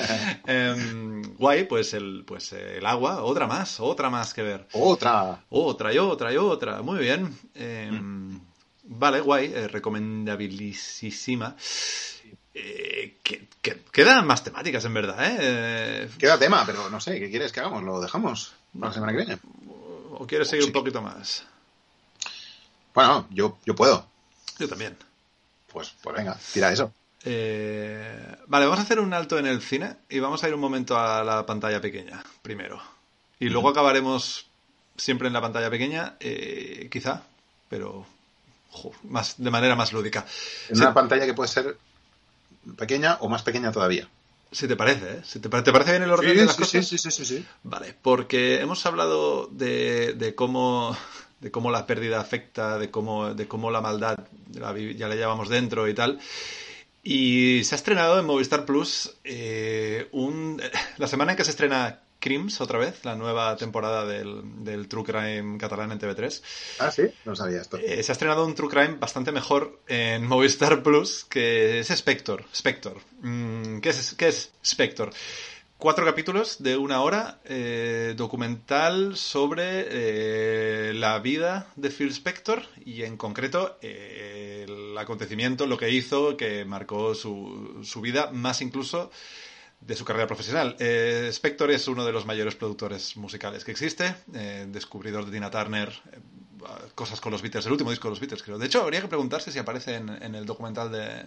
eh, 0.47 1.23
guay, 1.37 1.65
pues 1.65 1.95
el, 1.95 2.23
pues 2.27 2.53
el 2.53 2.87
agua, 2.87 3.25
otra 3.25 3.49
más, 3.49 3.81
otra 3.81 4.09
más 4.09 4.35
que 4.35 4.43
ver. 4.43 4.69
Otra. 4.73 5.43
Otra 5.49 5.93
y 5.93 5.99
otra 5.99 6.33
y 6.33 6.37
otra. 6.37 6.81
Muy 6.83 7.01
bien. 7.01 7.37
Eh, 7.57 7.91
mm. 7.91 8.50
Vale, 8.93 9.21
guay, 9.21 9.53
eh, 9.55 9.69
recomendabilísima. 9.69 11.57
Eh, 12.53 13.19
que, 13.23 13.47
que, 13.62 13.83
quedan 13.93 14.27
más 14.27 14.43
temáticas, 14.43 14.85
en 14.85 14.95
verdad, 14.95 15.17
¿eh? 15.21 16.11
Queda 16.19 16.39
tema, 16.39 16.65
pero 16.67 16.91
no 16.91 17.01
sé, 17.01 17.21
¿qué 17.21 17.31
quieres 17.31 17.53
que 17.53 17.61
hagamos? 17.61 17.85
¿Lo 17.85 18.01
dejamos 18.01 18.53
para 18.73 18.89
la 18.89 18.93
semana 18.93 19.12
que 19.12 19.19
viene? 19.19 19.39
¿O 20.12 20.27
quieres 20.27 20.49
seguir 20.49 20.65
sí. 20.65 20.71
un 20.71 20.73
poquito 20.73 21.01
más? 21.01 21.47
Bueno, 22.93 23.29
yo, 23.31 23.59
yo 23.65 23.77
puedo. 23.77 24.05
Yo 24.59 24.69
también. 24.69 24.97
Pues, 25.73 25.95
pues 26.03 26.17
venga, 26.17 26.37
tira 26.53 26.73
eso. 26.73 26.93
Eh, 27.23 28.37
vale, 28.49 28.65
vamos 28.65 28.81
a 28.81 28.83
hacer 28.83 28.99
un 28.99 29.15
alto 29.15 29.39
en 29.39 29.47
el 29.47 29.62
cine 29.62 29.99
y 30.09 30.19
vamos 30.19 30.43
a 30.43 30.49
ir 30.49 30.55
un 30.55 30.61
momento 30.61 30.99
a 30.99 31.23
la 31.23 31.47
pantalla 31.47 31.81
pequeña, 31.81 32.25
primero. 32.43 32.83
Y 33.39 33.51
luego 33.51 33.69
acabaremos 33.69 34.47
siempre 34.97 35.29
en 35.29 35.35
la 35.35 35.41
pantalla 35.41 35.71
pequeña, 35.71 36.17
eh, 36.19 36.89
quizá, 36.91 37.23
pero 37.69 38.05
más, 39.05 39.35
de 39.39 39.51
manera 39.51 39.77
más 39.77 39.93
lúdica. 39.93 40.27
En 40.69 40.77
sí. 40.77 40.83
una 40.83 40.95
pantalla 40.95 41.27
que 41.27 41.35
puede 41.35 41.49
ser 41.49 41.77
pequeña 42.77 43.19
o 43.21 43.29
más 43.29 43.43
pequeña 43.43 43.73
todavía. 43.73 44.09
Si 44.53 44.67
te 44.67 44.77
parece, 44.77 45.13
¿eh? 45.13 45.21
Si 45.25 45.39
te, 45.39 45.49
¿Te, 45.49 45.73
parece 45.73 45.93
bien 45.93 46.03
el 46.03 46.11
orden 46.11 46.31
sí, 46.31 46.37
de 46.37 46.45
las 46.45 46.57
sí, 46.57 46.63
cosas? 46.63 46.87
Sí, 46.89 46.99
sí, 46.99 47.11
sí, 47.11 47.25
sí, 47.25 47.47
Vale, 47.63 47.95
porque 48.03 48.61
hemos 48.61 48.85
hablado 48.85 49.47
de, 49.47 50.15
de, 50.15 50.35
cómo 50.35 50.97
de 51.41 51.51
cómo 51.51 51.71
la 51.71 51.87
pérdida 51.87 52.21
afecta, 52.21 52.79
de 52.79 52.91
cómo, 52.91 53.35
de 53.35 53.47
cómo 53.49 53.71
la 53.71 53.81
maldad 53.81 54.19
la, 54.53 54.77
ya 54.77 55.09
la 55.09 55.15
llevamos 55.15 55.49
dentro 55.49 55.89
y 55.89 55.95
tal. 55.95 56.19
Y 57.03 57.63
se 57.65 57.75
ha 57.75 57.79
estrenado 57.79 58.19
en 58.19 58.27
Movistar 58.27 58.67
Plus 58.67 59.15
eh, 59.25 60.09
un, 60.13 60.61
la 60.99 61.07
semana 61.07 61.33
en 61.33 61.37
que 61.37 61.45
se 61.45 61.51
estrena 61.51 62.01
Crims 62.21 62.61
otra 62.61 62.79
vez, 62.79 63.05
la 63.05 63.17
nueva 63.17 63.57
temporada 63.57 64.07
del, 64.07 64.43
del 64.63 64.87
True 64.89 65.05
Crime 65.05 65.59
catalán 65.59 65.91
en 65.93 65.99
TV3. 65.99 66.43
Ah, 66.79 66.91
sí, 66.91 67.05
no 67.25 67.35
sabía 67.35 67.63
esto. 67.63 67.79
Eh, 67.79 68.03
se 68.03 68.13
ha 68.13 68.15
estrenado 68.15 68.45
un 68.45 68.55
True 68.55 68.69
Crime 68.69 68.97
bastante 69.01 69.33
mejor 69.33 69.81
en 69.89 70.27
Movistar 70.29 70.83
Plus, 70.83 71.25
que 71.25 71.81
es 71.81 71.91
Spector. 71.91 72.45
Spector. 72.53 72.99
Mm, 73.23 73.81
¿qué, 73.81 73.89
es, 73.89 74.15
¿Qué 74.15 74.29
es 74.29 74.53
Spector? 74.63 75.11
Cuatro 75.81 76.05
capítulos 76.05 76.63
de 76.63 76.77
una 76.77 77.01
hora, 77.01 77.41
eh, 77.47 78.13
documental 78.15 79.17
sobre 79.17 79.87
eh, 79.89 80.93
la 80.93 81.19
vida 81.21 81.73
de 81.75 81.89
Phil 81.89 82.11
Spector 82.11 82.65
y 82.85 83.05
en 83.05 83.17
concreto 83.17 83.79
eh, 83.81 84.67
el 84.69 84.99
acontecimiento, 84.99 85.67
lo 85.67 85.79
que 85.79 85.89
hizo, 85.89 86.37
que 86.37 86.67
marcó 86.67 87.15
su, 87.15 87.81
su 87.83 88.03
vida, 88.03 88.31
más 88.31 88.61
incluso 88.61 89.11
de 89.81 89.97
su 89.97 90.05
carrera 90.05 90.27
profesional. 90.27 90.77
Eh, 90.78 91.28
Spector 91.32 91.70
es 91.70 91.89
uno 91.89 92.05
de 92.05 92.12
los 92.12 92.27
mayores 92.27 92.55
productores 92.55 93.16
musicales 93.16 93.65
que 93.65 93.73
existe, 93.73 94.15
eh, 94.35 94.66
descubridor 94.69 95.24
de 95.24 95.32
Tina 95.32 95.51
Turner, 95.51 95.89
eh, 96.12 96.19
cosas 96.94 97.20
con 97.20 97.32
los 97.32 97.43
Beatles, 97.43 97.66
el 97.66 97.73
último 97.73 97.90
disco 97.90 98.09
de 98.09 98.11
los 98.11 98.20
Beatles, 98.20 98.43
creo. 98.43 98.59
De 98.59 98.66
hecho, 98.66 98.82
habría 98.82 99.01
que 99.01 99.09
preguntarse 99.09 99.51
si 99.51 99.59
aparece 99.59 99.97
en, 99.97 100.11
en 100.23 100.35
el 100.35 100.44
documental 100.44 100.93
de, 100.93 101.27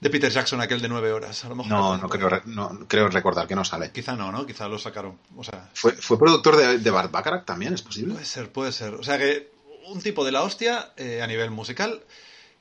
de, 0.00 0.10
Peter 0.10 0.30
Jackson, 0.30 0.60
aquel 0.60 0.82
de 0.82 0.88
nueve 0.88 1.12
horas. 1.12 1.44
A 1.44 1.48
lo 1.48 1.56
mejor 1.56 1.72
no, 1.72 1.96
no 1.96 2.08
creo, 2.08 2.42
no 2.44 2.86
creo, 2.86 3.08
recordar 3.08 3.46
que 3.46 3.54
no 3.54 3.64
sale. 3.64 3.90
Quizá 3.90 4.14
no, 4.14 4.30
¿no? 4.30 4.44
Quizá 4.44 4.68
lo 4.68 4.78
sacaron. 4.78 5.18
O 5.36 5.42
sea, 5.42 5.70
¿Fue, 5.72 5.92
fue 5.92 6.18
productor 6.18 6.56
de, 6.56 6.78
de 6.78 6.90
Bart 6.90 7.10
Bacharach 7.10 7.46
también? 7.46 7.72
¿Es 7.72 7.82
posible? 7.82 8.14
Puede 8.14 8.26
ser, 8.26 8.52
puede 8.52 8.72
ser. 8.72 8.94
O 8.94 9.02
sea 9.02 9.16
que 9.16 9.50
un 9.86 10.00
tipo 10.02 10.24
de 10.24 10.32
la 10.32 10.42
hostia 10.42 10.92
eh, 10.96 11.22
a 11.22 11.26
nivel 11.26 11.50
musical 11.50 12.02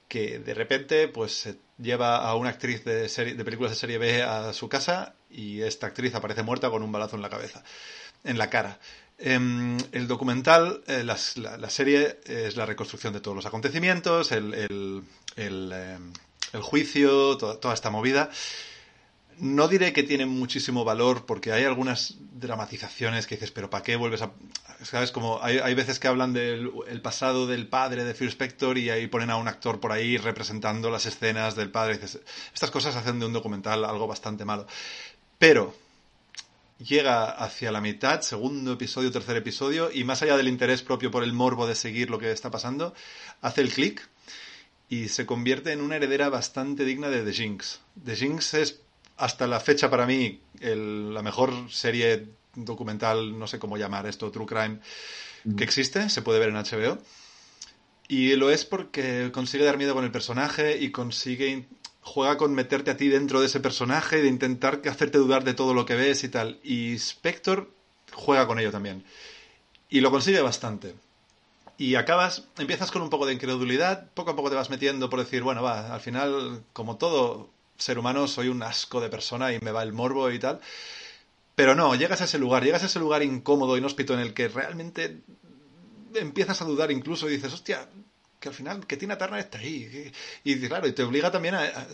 que 0.07 0.39
de 0.39 0.53
repente 0.53 1.07
pues 1.07 1.33
se 1.33 1.57
lleva 1.77 2.17
a 2.17 2.35
una 2.35 2.49
actriz 2.49 2.83
de, 2.85 3.09
serie, 3.09 3.35
de 3.35 3.43
películas 3.45 3.71
de 3.71 3.77
serie 3.77 3.97
B 3.97 4.23
a 4.23 4.53
su 4.53 4.69
casa 4.69 5.15
y 5.29 5.61
esta 5.61 5.87
actriz 5.87 6.15
aparece 6.15 6.43
muerta 6.43 6.69
con 6.69 6.83
un 6.83 6.91
balazo 6.91 7.15
en 7.15 7.21
la 7.21 7.29
cabeza, 7.29 7.63
en 8.23 8.37
la 8.37 8.49
cara. 8.49 8.79
Eh, 9.17 9.39
el 9.91 10.07
documental, 10.07 10.83
eh, 10.87 11.03
la, 11.03 11.17
la, 11.57 11.69
serie 11.69 12.19
es 12.25 12.57
la 12.57 12.65
reconstrucción 12.65 13.13
de 13.13 13.21
todos 13.21 13.35
los 13.35 13.45
acontecimientos, 13.45 14.31
el, 14.31 14.53
el, 14.53 15.03
el, 15.35 15.73
el 16.53 16.61
juicio, 16.61 17.37
to 17.37 17.57
toda 17.57 17.73
esta 17.73 17.89
movida. 17.89 18.29
No 19.39 19.67
diré 19.67 19.91
que 19.91 20.03
tiene 20.03 20.25
muchísimo 20.25 20.85
valor 20.85 21.25
porque 21.25 21.51
hay 21.51 21.63
algunas 21.65 22.15
dramatizaciones 22.33 23.27
que 23.27 23.35
dices, 23.35 23.51
pero 23.51 23.69
¿para 23.69 23.83
qué 23.83 23.95
vuelves 23.95 24.21
a...? 24.21 24.31
¿Sabes? 24.83 25.11
Como 25.11 25.41
hay, 25.41 25.57
hay 25.57 25.73
veces 25.73 25.99
que 25.99 26.07
hablan 26.07 26.33
del 26.33 26.71
el 26.87 27.01
pasado 27.01 27.47
del 27.47 27.67
padre 27.67 28.03
de 28.03 28.13
Phil 28.13 28.29
Spector 28.29 28.77
y 28.77 28.89
ahí 28.89 29.07
ponen 29.07 29.29
a 29.29 29.37
un 29.37 29.47
actor 29.47 29.79
por 29.79 29.91
ahí 29.91 30.17
representando 30.17 30.89
las 30.89 31.05
escenas 31.05 31.55
del 31.55 31.71
padre. 31.71 31.95
Dices, 31.95 32.21
estas 32.53 32.71
cosas 32.71 32.95
hacen 32.95 33.19
de 33.19 33.25
un 33.25 33.33
documental 33.33 33.83
algo 33.85 34.07
bastante 34.07 34.45
malo. 34.45 34.67
Pero 35.37 35.75
llega 36.79 37.29
hacia 37.29 37.71
la 37.71 37.81
mitad, 37.81 38.21
segundo 38.21 38.73
episodio, 38.73 39.11
tercer 39.11 39.37
episodio, 39.37 39.91
y 39.91 40.03
más 40.03 40.21
allá 40.21 40.37
del 40.37 40.47
interés 40.47 40.81
propio 40.81 41.11
por 41.11 41.23
el 41.23 41.33
morbo 41.33 41.67
de 41.67 41.75
seguir 41.75 42.09
lo 42.09 42.19
que 42.19 42.31
está 42.31 42.51
pasando, 42.51 42.93
hace 43.41 43.61
el 43.61 43.71
clic 43.71 44.07
y 44.89 45.07
se 45.09 45.25
convierte 45.25 45.71
en 45.71 45.81
una 45.81 45.95
heredera 45.95 46.29
bastante 46.29 46.85
digna 46.85 47.09
de 47.09 47.23
The 47.23 47.33
Jinx. 47.33 47.81
The 48.03 48.15
Jinx 48.15 48.53
es 48.53 48.81
hasta 49.17 49.47
la 49.47 49.59
fecha 49.59 49.89
para 49.89 50.05
mí 50.05 50.41
el, 50.59 51.13
la 51.13 51.21
mejor 51.21 51.53
serie 51.69 52.27
documental, 52.55 53.37
no 53.37 53.47
sé 53.47 53.59
cómo 53.59 53.77
llamar 53.77 54.05
esto, 54.07 54.31
True 54.31 54.45
Crime, 54.45 54.79
que 55.57 55.63
existe, 55.63 56.09
se 56.09 56.21
puede 56.21 56.39
ver 56.39 56.49
en 56.49 56.55
HBO. 56.55 56.97
Y 58.07 58.35
lo 58.35 58.49
es 58.49 58.65
porque 58.65 59.31
consigue 59.33 59.65
dar 59.65 59.77
miedo 59.77 59.93
con 59.93 60.03
el 60.03 60.11
personaje 60.11 60.77
y 60.77 60.91
consigue 60.91 61.65
juega 62.05 62.37
con 62.37 62.53
meterte 62.53 62.91
a 62.91 62.97
ti 62.97 63.07
dentro 63.07 63.39
de 63.39 63.47
ese 63.47 63.59
personaje 63.59 64.21
de 64.21 64.27
intentar 64.27 64.81
hacerte 64.87 65.17
dudar 65.17 65.43
de 65.43 65.55
todo 65.55 65.73
lo 65.73 65.85
que 65.85 65.95
ves 65.95 66.23
y 66.23 66.29
tal. 66.29 66.59
Y 66.63 66.93
Spector 66.93 67.71
juega 68.13 68.45
con 68.45 68.59
ello 68.59 68.71
también. 68.71 69.03
Y 69.89 70.01
lo 70.01 70.11
consigue 70.11 70.41
bastante. 70.41 70.93
Y 71.77 71.95
acabas, 71.95 72.47
empiezas 72.57 72.91
con 72.91 73.01
un 73.01 73.09
poco 73.09 73.25
de 73.25 73.33
incredulidad, 73.33 74.11
poco 74.13 74.31
a 74.31 74.35
poco 74.35 74.49
te 74.49 74.55
vas 74.55 74.69
metiendo 74.69 75.09
por 75.09 75.19
decir, 75.19 75.41
bueno, 75.41 75.63
va, 75.63 75.93
al 75.93 75.99
final, 75.99 76.63
como 76.73 76.97
todo 76.97 77.49
ser 77.77 77.99
humano, 77.99 78.27
soy 78.27 78.47
un 78.47 78.63
asco 78.63 79.01
de 79.01 79.09
persona 79.09 79.53
y 79.53 79.59
me 79.59 79.71
va 79.71 79.83
el 79.83 79.93
morbo 79.93 80.31
y 80.31 80.39
tal. 80.39 80.59
Pero 81.55 81.75
no, 81.75 81.95
llegas 81.95 82.21
a 82.21 82.25
ese 82.25 82.37
lugar, 82.37 82.63
llegas 82.63 82.83
a 82.83 82.87
ese 82.87 82.99
lugar 82.99 83.23
incómodo, 83.23 83.77
inhóspito, 83.77 84.13
en 84.13 84.19
el 84.19 84.33
que 84.33 84.47
realmente 84.47 85.21
empiezas 86.15 86.61
a 86.61 86.65
dudar 86.65 86.91
incluso 86.91 87.29
y 87.29 87.33
dices, 87.33 87.53
hostia, 87.53 87.87
que 88.39 88.49
al 88.49 88.55
final, 88.55 88.85
que 88.85 88.97
Tina 88.97 89.17
Turner 89.17 89.39
está 89.39 89.59
ahí. 89.59 90.11
Y, 90.43 90.67
claro, 90.67 90.87
y 90.87 90.91
te 90.91 91.03
obliga 91.03 91.31
también 91.31 91.55
a, 91.55 91.59
a, 91.59 91.63
a, 91.63 91.87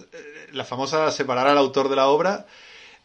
la 0.52 0.66
famosa 0.66 1.12
separar 1.12 1.48
al 1.48 1.58
autor 1.58 1.90
de 1.90 1.96
la 1.96 2.08
obra. 2.08 2.48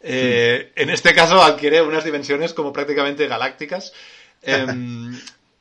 Eh, 0.01 0.73
mm. 0.77 0.81
En 0.81 0.90
este 0.90 1.15
caso 1.15 1.43
adquiere 1.43 1.82
unas 1.82 2.05
dimensiones 2.05 2.55
como 2.55 2.73
prácticamente 2.73 3.27
galácticas. 3.27 3.93
Eh, 4.48 4.65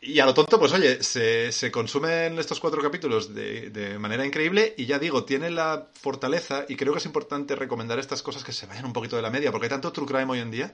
y 0.05 0.19
a 0.19 0.25
lo 0.25 0.33
tonto, 0.33 0.59
pues 0.59 0.71
oye, 0.71 1.01
se, 1.03 1.51
se 1.51 1.71
consumen 1.71 2.37
estos 2.37 2.59
cuatro 2.59 2.81
capítulos 2.81 3.33
de, 3.33 3.71
de, 3.71 3.97
manera 3.97 4.25
increíble 4.25 4.75
y 4.77 4.85
ya 4.85 4.99
digo, 4.99 5.25
tiene 5.25 5.49
la 5.49 5.87
fortaleza 5.93 6.65
y 6.69 6.75
creo 6.75 6.93
que 6.93 6.99
es 6.99 7.05
importante 7.05 7.55
recomendar 7.55 7.97
estas 7.97 8.21
cosas 8.21 8.43
que 8.43 8.53
se 8.53 8.67
vayan 8.67 8.85
un 8.85 8.93
poquito 8.93 9.15
de 9.15 9.23
la 9.23 9.31
media, 9.31 9.51
porque 9.51 9.65
hay 9.65 9.71
tanto 9.71 9.91
true 9.91 10.05
crime 10.05 10.31
hoy 10.31 10.39
en 10.39 10.51
día 10.51 10.73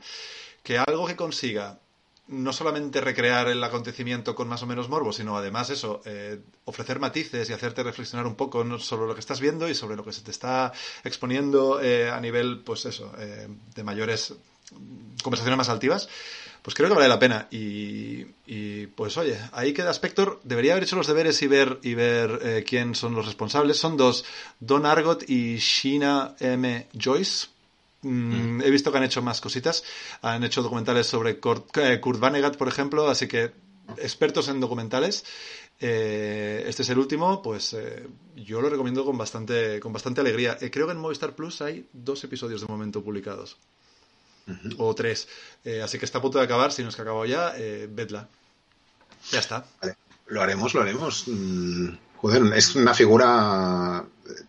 que 0.64 0.78
algo 0.78 1.08
que 1.08 1.16
consiga 1.16 1.80
no 2.28 2.54
solamente 2.54 3.02
recrear 3.02 3.50
el 3.50 3.64
acontecimiento 3.64 4.36
con 4.36 4.48
más 4.48 4.64
o 4.64 4.68
menos 4.68 4.90
morbo, 4.90 5.12
sino 5.12 5.38
además 5.38 5.70
eso, 5.70 6.02
eh, 6.06 6.40
ofrecer 6.66 7.00
matices 7.00 7.50
y 7.50 7.54
hacerte 7.54 7.84
reflexionar 7.84 8.26
un 8.26 8.36
poco 8.36 8.80
sobre 8.80 9.08
lo 9.08 9.14
que 9.14 9.20
estás 9.20 9.42
viendo 9.42 9.68
y 9.68 9.76
sobre 9.76 9.98
lo 9.98 10.06
que 10.06 10.14
se 10.14 10.22
te 10.22 10.32
está 10.32 10.72
exponiendo 11.04 11.82
eh, 11.82 12.10
a 12.10 12.20
nivel, 12.22 12.60
pues 12.60 12.86
eso, 12.86 13.12
eh, 13.18 13.48
de 13.76 13.84
mayores 13.84 14.34
conversaciones 15.24 15.58
más 15.58 15.70
altivas, 15.70 16.08
pues 16.62 16.76
creo 16.76 16.90
que 16.90 16.96
vale 16.96 17.08
la 17.08 17.20
pena. 17.20 17.48
Y, 17.52 18.26
y, 18.46 18.88
pues 18.88 19.18
oye, 19.18 19.40
ahí 19.52 19.74
queda 19.74 19.92
Spector. 19.92 20.40
Debería 20.44 20.74
haber 20.74 20.84
hecho 20.84 20.96
los 20.96 21.08
deberes 21.08 21.42
y 21.42 21.48
ver, 21.48 21.80
y 21.84 21.94
ver 21.94 22.40
eh, 22.44 22.64
quién 22.68 22.96
son 22.96 23.16
los 23.16 23.26
responsables. 23.26 23.78
Son 23.78 23.98
dos, 23.98 24.26
Don 24.60 24.86
Argot 24.86 25.28
y 25.30 25.58
Sheena 25.58 26.36
M. 26.40 26.88
Joyce. 27.00 27.48
Mm, 28.04 28.62
He 28.62 28.70
visto 28.70 28.92
que 28.92 28.98
han 28.98 29.04
hecho 29.04 29.22
más 29.22 29.42
cositas. 29.42 29.84
Han 30.22 30.44
hecho 30.44 30.62
documentales 30.62 31.08
sobre 31.08 31.40
Kurt, 31.40 31.78
eh, 31.78 32.00
Kurt 32.00 32.20
Vonnegut, 32.20 32.58
por 32.58 32.68
ejemplo. 32.68 33.08
Así 33.10 33.28
que 33.28 33.52
expertos 33.98 34.48
en 34.48 34.60
documentales. 34.60 35.24
Eh, 35.84 36.64
este 36.68 36.84
es 36.84 36.90
el 36.90 37.00
último, 37.00 37.42
pues 37.42 37.74
eh, 37.74 38.08
yo 38.36 38.62
lo 38.62 38.70
recomiendo 38.70 39.04
con 39.04 39.18
bastante, 39.18 39.80
con 39.80 39.92
bastante 39.92 40.22
alegría. 40.22 40.56
Eh, 40.62 40.70
creo 40.70 40.86
que 40.86 40.94
en 40.94 41.00
Movistar 41.00 41.36
Plus 41.36 41.62
hay 41.62 41.88
dos 41.92 42.24
episodios 42.24 42.62
de 42.62 42.68
momento 42.68 43.04
publicados. 43.04 43.58
O 44.78 44.94
tres. 44.96 45.28
Eh, 45.64 45.82
así 45.82 45.98
que 46.00 46.06
está 46.06 46.18
a 46.18 46.22
punto 46.22 46.38
de 46.40 46.46
acabar. 46.46 46.72
Si 46.72 46.84
no 46.84 46.90
es 46.90 46.96
que 46.96 47.02
ha 47.02 47.04
acabado 47.04 47.26
ya, 47.26 47.54
eh, 47.58 47.88
vedla. 47.90 48.28
Ya 49.32 49.40
está. 49.40 49.66
Vale, 49.82 49.96
lo 50.28 50.42
haremos, 50.42 50.74
lo 50.74 50.82
haremos. 50.82 51.24
Mm, 51.28 51.90
joder, 52.18 52.54
es 52.56 52.76
una 52.76 52.94
figura 52.94 54.04
eh, 54.28 54.44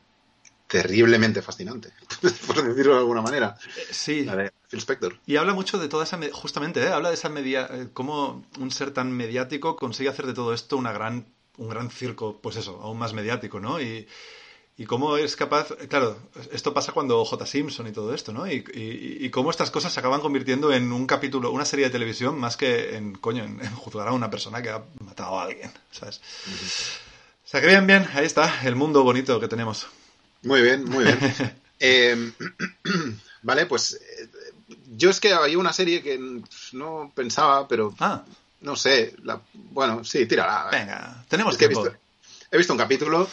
terriblemente 0.66 1.42
fascinante, 1.42 1.90
por 2.46 2.62
decirlo 2.62 2.94
de 2.94 2.98
alguna 3.00 3.22
manera. 3.22 3.56
Eh, 3.76 3.86
sí. 3.90 4.26
Phil 4.68 4.80
Spector. 4.80 5.18
Y 5.26 5.36
habla 5.36 5.52
mucho 5.52 5.78
de 5.78 5.88
toda 5.88 6.04
esa, 6.04 6.16
me- 6.16 6.30
justamente, 6.30 6.82
¿eh? 6.82 6.88
habla 6.88 7.10
de 7.10 7.14
esa 7.14 7.28
media, 7.28 7.68
cómo 7.92 8.44
un 8.58 8.70
ser 8.70 8.92
tan 8.92 9.12
mediático 9.12 9.76
consigue 9.76 10.08
hacer 10.08 10.26
de 10.26 10.32
todo 10.34 10.54
esto 10.54 10.76
una 10.78 10.92
gran, 10.92 11.26
un 11.58 11.68
gran 11.68 11.90
circo, 11.90 12.40
pues 12.42 12.56
eso, 12.56 12.80
aún 12.82 12.98
más 12.98 13.12
mediático, 13.12 13.60
¿no? 13.60 13.80
Y, 13.80 14.08
y 14.82 14.86
cómo 14.86 15.16
es 15.16 15.36
capaz, 15.36 15.68
claro, 15.88 16.18
esto 16.50 16.74
pasa 16.74 16.92
cuando 16.92 17.24
J. 17.24 17.46
Simpson 17.46 17.86
y 17.86 17.92
todo 17.92 18.12
esto, 18.14 18.32
¿no? 18.32 18.46
Y, 18.50 18.64
y- 18.74 19.24
y 19.26 19.30
cómo 19.30 19.50
estas 19.50 19.70
cosas 19.70 19.92
se 19.92 20.00
acaban 20.00 20.20
convirtiendo 20.20 20.72
en 20.72 20.92
un 20.92 21.06
capítulo, 21.06 21.50
una 21.52 21.64
serie 21.64 21.84
de 21.86 21.90
televisión, 21.92 22.38
más 22.38 22.56
que 22.56 22.96
en, 22.96 23.14
coño, 23.14 23.44
en, 23.44 23.60
en 23.64 23.74
juzgar 23.76 24.08
a 24.08 24.12
una 24.12 24.30
persona 24.30 24.60
que 24.62 24.70
ha 24.70 24.82
matado 25.04 25.38
a 25.38 25.44
alguien, 25.44 25.70
¿sabes? 25.92 26.20
O 27.44 27.48
sea 27.48 27.60
que 27.60 27.66
bien, 27.68 27.86
bien, 27.86 28.08
ahí 28.14 28.24
está, 28.26 28.62
el 28.66 28.74
mundo 28.76 29.02
bonito 29.04 29.38
que 29.38 29.48
tenemos. 29.48 29.86
Muy 30.42 30.62
bien, 30.62 30.84
muy 30.84 31.04
bien. 31.04 31.18
Eh, 31.84 32.32
vale, 33.42 33.66
pues 33.66 33.94
eh, 33.94 34.28
yo 34.96 35.10
es 35.10 35.18
que 35.18 35.32
había 35.32 35.58
una 35.58 35.72
serie 35.72 36.00
que 36.00 36.16
no 36.72 37.10
pensaba, 37.14 37.66
pero 37.66 37.92
Ah, 37.98 38.24
no 38.60 38.76
sé. 38.76 39.14
La, 39.24 39.40
bueno, 39.52 40.04
sí, 40.04 40.24
tírala. 40.26 40.68
venga, 40.70 41.24
tenemos 41.28 41.54
Es 41.54 41.58
que 41.58 41.64
he 41.64 41.68
tiempo. 41.68 41.84
visto, 41.84 41.98
he 42.52 42.56
visto 42.58 42.72
un 42.72 42.78
capítulo 42.78 43.28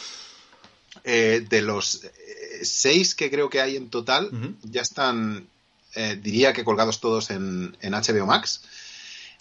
eh, 1.04 1.44
de 1.48 1.62
los 1.62 2.04
eh, 2.04 2.60
seis 2.62 3.14
que 3.14 3.30
creo 3.30 3.48
que 3.50 3.60
hay 3.60 3.76
en 3.76 3.90
total. 3.90 4.30
Ya 4.62 4.82
están, 4.82 5.46
eh, 5.94 6.18
diría 6.22 6.52
que 6.52 6.64
colgados 6.64 7.00
todos 7.00 7.30
en, 7.30 7.76
en 7.80 7.92
HBO 7.92 8.26
Max. 8.26 8.62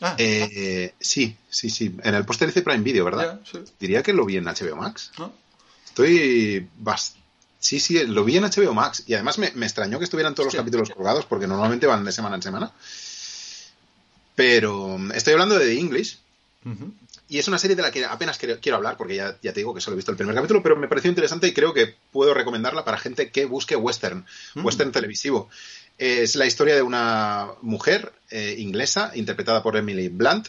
Ah, 0.02 0.16
Eh, 0.18 0.94
sí, 1.00 1.36
sí, 1.50 1.70
sí. 1.70 1.94
En 2.04 2.16
el 2.16 2.24
póster 2.26 2.48
dice 2.48 2.62
Prime 2.62 2.84
Video, 2.84 3.04
¿verdad? 3.06 3.42
sí, 3.52 3.60
Diría 3.80 4.02
que 4.02 4.14
lo 4.14 4.26
vi 4.26 4.38
en 4.38 4.46
HBO 4.46 4.76
Max. 4.78 5.12
¿no? 5.18 5.34
Estoy 5.86 6.68
bast- 6.82 7.16
Sí, 7.62 7.82
sí, 7.82 8.06
lo 8.08 8.24
vi 8.24 8.38
en 8.38 8.46
HBO 8.46 8.74
Max. 8.74 9.04
Y 9.08 9.14
además 9.16 9.38
me, 9.38 9.52
me 9.56 9.66
extrañó 9.66 9.98
que 10.00 10.06
estuvieran 10.06 10.34
todos 10.34 10.46
los 10.48 10.54
capítulos 10.56 10.90
colgados 10.92 11.26
porque 11.26 11.46
normalmente 11.48 11.88
van 11.88 12.06
de 12.06 12.14
semana 12.14 12.36
en 12.38 12.42
semana. 12.42 12.72
Pero 14.36 14.98
mm, 14.98 15.12
estoy 15.12 15.34
hablando 15.34 15.58
de 15.60 15.66
The 15.66 15.80
English. 15.80 16.18
Y 17.30 17.38
es 17.40 17.48
una 17.48 17.58
serie 17.58 17.76
de 17.76 17.82
la 17.82 17.92
que 17.92 18.04
apenas 18.06 18.38
quiero, 18.38 18.76
hablar, 18.78 18.98
porque 18.98 19.16
ya, 19.16 19.38
ya 19.42 19.54
te 19.54 19.60
digo 19.62 19.74
que 19.74 19.82
solo 19.82 19.94
he 19.94 19.98
visto 19.98 20.12
el 20.12 20.18
primer 20.18 20.36
capítulo, 20.36 20.62
pero 20.62 20.76
me 20.76 20.88
pareció 20.88 21.10
interesante 21.10 21.48
y 21.48 21.54
creo 21.54 21.74
que 21.74 21.96
puedo 22.12 22.34
recomendarla 22.34 22.84
para 22.84 22.98
gente 22.98 23.32
que 23.32 23.46
busque 23.46 23.76
western, 23.76 24.26
Mm. 24.56 24.66
western 24.66 24.92
televisivo. 24.92 25.50
Es 25.98 26.36
la 26.36 26.46
historia 26.46 26.76
de 26.76 26.82
una 26.82 27.48
mujer 27.62 28.12
eh, 28.32 28.56
inglesa, 28.58 29.12
interpretada 29.16 29.64
por 29.64 29.78
Emily 29.78 30.10
Blunt, 30.10 30.48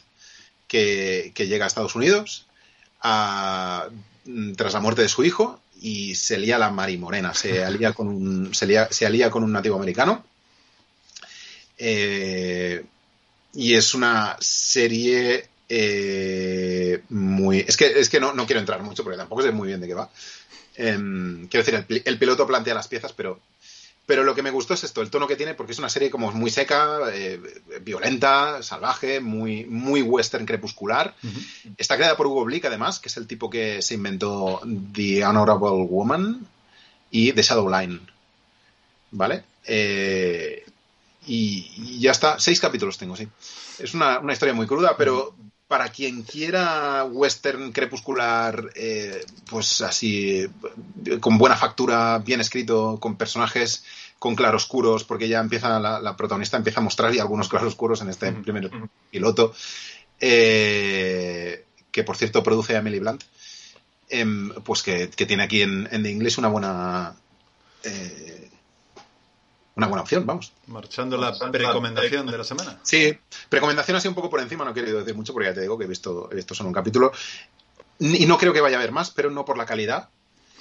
que, 0.69 1.32
que 1.35 1.47
llega 1.47 1.65
a 1.65 1.69
Estados 1.69 1.95
Unidos 1.95 2.47
a- 3.01 3.89
mm, 4.24 4.53
tras 4.55 4.73
la 4.74 4.81
muerte 4.81 5.03
de 5.03 5.09
su 5.09 5.24
hijo 5.24 5.61
y 5.81 6.15
se 6.15 6.39
lía 6.39 6.59
la 6.59 6.70
marimorena, 6.70 7.35
se 7.35 7.65
alía 7.65 7.93
con 7.93 8.09
un, 8.09 8.55
se 8.55 8.66
lía- 8.66 8.89
se 8.91 9.07
alía 9.07 9.31
con 9.31 9.43
un 9.45 9.53
nativo 9.53 9.77
americano. 9.77 10.24
Eh, 11.78 12.85
y 13.55 13.74
es 13.74 13.95
una 13.95 14.37
serie 14.41 15.49
eh, 15.72 17.02
muy. 17.10 17.60
Es 17.60 17.76
que, 17.76 17.86
es 17.86 18.10
que 18.10 18.18
no, 18.18 18.34
no 18.34 18.44
quiero 18.44 18.59
entrar 18.59 18.82
mucho 18.82 19.05
porque 19.05 19.16
tampoco 19.16 19.42
sé 19.42 19.52
muy 19.52 19.68
bien 19.68 19.80
de 19.80 19.86
qué 19.86 19.94
va. 19.94 20.10
Em, 20.74 21.47
quiero 21.47 21.64
decir, 21.64 21.86
el, 21.88 22.02
el 22.05 22.18
piloto 22.18 22.47
plantea 22.47 22.74
las 22.74 22.88
piezas, 22.88 23.12
pero. 23.12 23.40
Pero 24.06 24.24
lo 24.24 24.34
que 24.34 24.42
me 24.42 24.51
gustó 24.51 24.74
es 24.74 24.82
esto, 24.82 25.02
el 25.02 25.10
tono 25.10 25.28
que 25.28 25.36
tiene, 25.36 25.55
porque 25.55 25.70
es 25.70 25.78
una 25.78 25.88
serie 25.88 26.10
como 26.10 26.32
muy 26.32 26.51
seca, 26.51 26.98
eh, 27.12 27.40
violenta, 27.82 28.60
salvaje, 28.60 29.20
muy, 29.20 29.66
muy 29.66 30.02
western 30.02 30.47
crepuscular. 30.47 31.14
Está 31.76 31.97
creada 31.97 32.16
por 32.16 32.26
Hugo 32.26 32.44
Blick, 32.44 32.64
además, 32.64 32.98
que 32.98 33.09
es 33.09 33.16
el 33.18 33.28
tipo 33.28 33.48
que 33.48 33.82
se 33.82 33.94
inventó 33.94 34.62
The 34.92 35.24
Honorable 35.24 35.86
Woman 35.88 36.44
y 37.12 37.32
The 37.32 37.42
Shadow 37.42 37.70
Line. 37.70 38.01
¿Vale? 39.12 39.44
Eh, 39.66 40.64
y, 41.28 41.70
y 41.76 42.01
ya 42.01 42.10
está. 42.10 42.40
Seis 42.40 42.59
capítulos 42.59 42.98
tengo, 42.98 43.14
sí. 43.14 43.28
Es 43.78 43.94
una, 43.94 44.18
una 44.18 44.32
historia 44.32 44.55
muy 44.55 44.66
cruda, 44.66 44.97
pero 44.97 45.36
para 45.70 45.88
quien 45.90 46.22
quiera 46.22 47.05
western 47.05 47.70
crepuscular, 47.70 48.72
eh, 48.74 49.24
pues 49.48 49.80
así, 49.82 50.44
con 51.20 51.38
buena 51.38 51.55
factura, 51.55 52.18
bien 52.18 52.40
escrito, 52.40 52.98
con 52.98 53.14
personajes 53.14 53.84
con 54.18 54.34
claroscuros, 54.34 55.05
porque 55.05 55.28
ya 55.28 55.38
empieza 55.38 55.78
la, 55.78 56.01
la 56.01 56.16
protagonista 56.16 56.56
empieza 56.56 56.80
a 56.80 56.82
mostrar 56.82 57.14
y 57.14 57.20
algunos 57.20 57.48
claroscuros 57.48 58.01
en 58.01 58.09
este 58.09 58.32
primer 58.32 58.68
piloto, 59.12 59.55
eh, 60.18 61.66
que 61.92 62.02
por 62.02 62.16
cierto 62.16 62.42
produce 62.42 62.74
Emily 62.74 62.98
Blunt, 62.98 63.22
em, 64.09 64.52
pues 64.64 64.82
que, 64.82 65.09
que 65.10 65.24
tiene 65.24 65.44
aquí 65.44 65.62
en, 65.62 65.88
en 65.92 66.02
The 66.02 66.10
English 66.10 66.38
una 66.40 66.48
buena 66.48 67.14
eh, 67.84 68.49
una 69.81 69.89
buena 69.89 70.02
opción, 70.02 70.24
vamos. 70.27 70.52
Marchando 70.66 71.16
la 71.16 71.32
recomendación 71.52 72.27
de 72.27 72.39
la 72.39 72.44
semana. 72.44 72.78
Sí, 72.82 73.16
recomendación 73.51 73.97
así 73.97 74.09
un 74.09 74.15
poco 74.15 74.31
por 74.31 74.40
encima, 74.40 74.65
no 74.65 74.73
quiero 74.73 74.98
decir 74.98 75.15
mucho 75.15 75.32
porque 75.32 75.48
ya 75.48 75.55
te 75.55 75.61
digo 75.62 75.77
que 75.78 75.85
he 75.85 75.89
visto, 75.89 76.28
he 76.31 76.36
visto 76.36 76.55
solo 76.55 76.69
un 76.69 76.74
capítulo 76.74 77.12
y 77.98 78.24
no 78.27 78.39
creo 78.39 78.52
que 78.52 78.61
vaya 78.61 78.77
a 78.77 78.81
haber 78.81 78.93
más, 78.93 79.11
pero 79.11 79.31
no 79.31 79.44
por 79.44 79.59
la 79.59 79.66
calidad, 79.66 80.09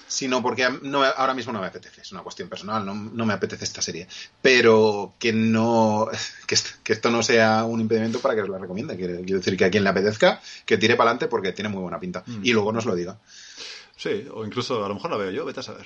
sino 0.08 0.42
porque 0.42 0.68
no, 0.82 1.04
ahora 1.04 1.34
mismo 1.36 1.54
no 1.54 1.62
me 1.62 1.68
apetece, 1.68 2.02
es 2.02 2.12
una 2.12 2.22
cuestión 2.24 2.50
personal, 2.50 2.84
no, 2.86 2.96
no 2.96 3.26
me 3.26 3.34
apetece 3.34 3.64
esta 3.64 3.82
serie, 3.82 4.08
pero 4.42 5.14
que 5.20 5.32
no, 5.32 6.08
que, 6.48 6.56
est- 6.56 6.82
que 6.84 6.94
esto 6.94 7.10
no 7.12 7.22
sea 7.24 7.64
un 7.64 7.80
impedimento 7.80 8.20
para 8.20 8.34
que 8.36 8.42
os 8.42 8.50
la 8.50 8.58
recomiende, 8.58 8.98
quiero, 8.98 9.16
quiero 9.24 9.38
decir 9.38 9.56
que 9.56 9.66
a 9.66 9.70
quien 9.70 9.84
le 9.84 9.90
apetezca, 9.92 10.42
que 10.66 10.78
tire 10.78 10.96
para 10.96 11.12
adelante 11.12 11.28
porque 11.28 11.52
tiene 11.54 11.70
muy 11.70 11.82
buena 11.82 12.00
pinta 12.00 12.24
Mm. 12.26 12.42
y 12.44 12.52
luego 12.54 12.72
nos 12.72 12.86
lo 12.86 12.96
diga. 12.96 13.20
Sí, 13.96 14.26
o 14.34 14.46
incluso 14.46 14.84
a 14.84 14.88
lo 14.88 14.96
mejor 14.96 15.12
la 15.12 15.18
veo 15.18 15.30
yo, 15.32 15.46
vete 15.46 15.60
a 15.60 15.64
saber. 15.64 15.86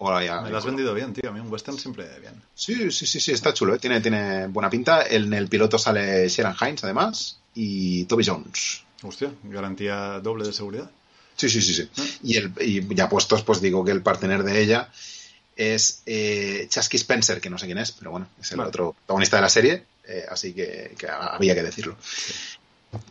Ya- 0.00 0.40
Me 0.42 0.50
la 0.50 0.58
has 0.58 0.64
vendido 0.64 0.94
bien, 0.94 1.12
tío. 1.12 1.28
A 1.30 1.32
mí 1.32 1.40
un 1.40 1.50
western 1.52 1.78
siempre 1.78 2.06
bien. 2.20 2.40
Sí, 2.54 2.90
sí, 2.92 3.04
sí, 3.06 3.18
sí, 3.20 3.32
está 3.32 3.52
chulo, 3.52 3.74
¿eh? 3.74 3.78
tiene, 3.78 4.00
tiene 4.00 4.46
buena 4.46 4.70
pinta. 4.70 5.04
En 5.06 5.32
el 5.34 5.48
piloto 5.48 5.78
sale 5.78 6.28
Sharon 6.28 6.54
Hines, 6.60 6.84
además, 6.84 7.38
y 7.54 8.04
Toby 8.04 8.24
Jones. 8.24 8.82
Hostia, 9.02 9.30
garantía 9.44 10.20
doble 10.20 10.44
de 10.46 10.52
seguridad. 10.52 10.90
Sí, 11.36 11.48
sí, 11.48 11.62
sí, 11.62 11.74
sí. 11.74 11.88
Y, 12.22 12.36
el, 12.36 12.52
y 12.60 12.94
ya 12.94 13.08
puestos, 13.08 13.42
pues 13.42 13.60
digo 13.60 13.84
que 13.84 13.92
el 13.92 14.02
partner 14.02 14.42
de 14.44 14.60
ella 14.60 14.88
es 15.56 16.02
eh, 16.06 16.66
Chasky 16.68 16.96
Spencer, 16.96 17.40
que 17.40 17.50
no 17.50 17.58
sé 17.58 17.66
quién 17.66 17.78
es, 17.78 17.90
pero 17.92 18.10
bueno, 18.12 18.28
es 18.40 18.50
el 18.52 18.58
Vale. 18.58 18.68
otro 18.68 18.92
protagonista 18.92 19.36
de 19.36 19.42
la 19.42 19.48
serie, 19.48 19.84
eh, 20.06 20.24
así 20.30 20.52
que, 20.54 20.94
que 20.98 21.08
había 21.08 21.54
que 21.56 21.62
decirlo. 21.62 21.96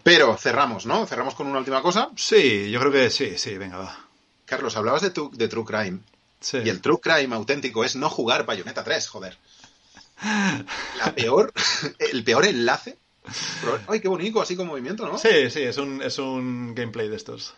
Pero 0.03 0.35
cerramos, 0.37 0.85
¿no? 0.85 1.05
Cerramos 1.05 1.35
con 1.35 1.47
una 1.47 1.59
última 1.59 1.81
cosa. 1.81 2.09
Sí, 2.15 2.69
yo 2.71 2.79
creo 2.79 2.91
que 2.91 3.09
sí, 3.09 3.33
sí, 3.37 3.57
venga, 3.57 3.77
va. 3.77 4.05
Carlos, 4.45 4.75
hablabas 4.77 5.01
de, 5.01 5.09
tu- 5.11 5.31
de 5.31 5.47
True 5.47 5.65
Crime. 5.65 5.99
Sí. 6.39 6.59
Y 6.63 6.69
el 6.69 6.81
True 6.81 6.99
Crime 7.01 7.35
auténtico 7.35 7.83
es 7.83 7.95
no 7.95 8.09
jugar 8.09 8.45
Bayonetta 8.45 8.83
3, 8.83 9.07
joder. 9.07 9.37
La 10.97 11.13
peor, 11.15 11.53
el 11.99 12.23
peor 12.23 12.45
enlace. 12.45 12.97
Ay, 13.87 13.99
qué 13.99 14.07
bonito, 14.07 14.41
así 14.41 14.55
con 14.55 14.67
movimiento, 14.67 15.05
¿no? 15.07 15.17
Sí, 15.17 15.49
sí, 15.49 15.63
es 15.63 15.77
un, 15.77 16.01
es 16.01 16.17
un 16.17 16.73
gameplay 16.73 17.09
de 17.09 17.17
estos. 17.17 17.53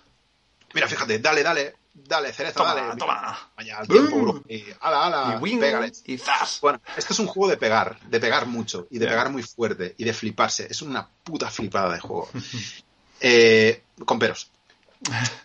Mira, 0.73 0.88
fíjate, 0.88 1.19
dale, 1.19 1.43
dale, 1.43 1.76
dale, 1.93 2.34
cereza, 2.34 2.56
Toma, 2.57 2.76
dale. 2.76 2.97
toma. 2.97 3.51
Vaya, 3.56 3.77
al 3.80 3.88
tiempo. 3.88 4.41
Y 4.47 4.64
ala, 4.81 5.06
ala, 5.06 5.35
y 5.35 5.41
wing, 5.41 5.60
pégale. 5.60 5.91
y 6.06 6.18
zas. 6.18 6.60
Bueno, 6.61 6.81
esto 6.97 7.14
es 7.14 7.19
un 7.19 7.27
juego 7.27 7.49
de 7.49 7.57
pegar, 7.57 7.99
de 8.01 8.19
pegar 8.19 8.45
mucho, 8.45 8.88
y 8.89 8.99
de 8.99 9.07
pegar 9.07 9.30
muy 9.30 9.43
fuerte, 9.43 9.95
y 9.97 10.03
de 10.03 10.14
fliparse. 10.14 10.68
Es 10.69 10.81
una 10.81 11.07
puta 11.23 11.49
flipada 11.51 11.93
de 11.93 11.99
juego. 11.99 12.30
Eh, 13.22 13.84
con 14.06 14.18
peros. 14.18 14.49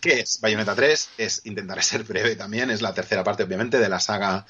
¿Qué 0.00 0.20
es? 0.20 0.40
Bayonetta 0.40 0.74
3 0.74 1.10
es, 1.18 1.40
intentaré 1.44 1.82
ser 1.82 2.02
breve 2.04 2.36
también, 2.36 2.70
es 2.70 2.82
la 2.82 2.92
tercera 2.92 3.22
parte, 3.24 3.44
obviamente, 3.44 3.78
de 3.78 3.88
la 3.88 4.00
saga 4.00 4.44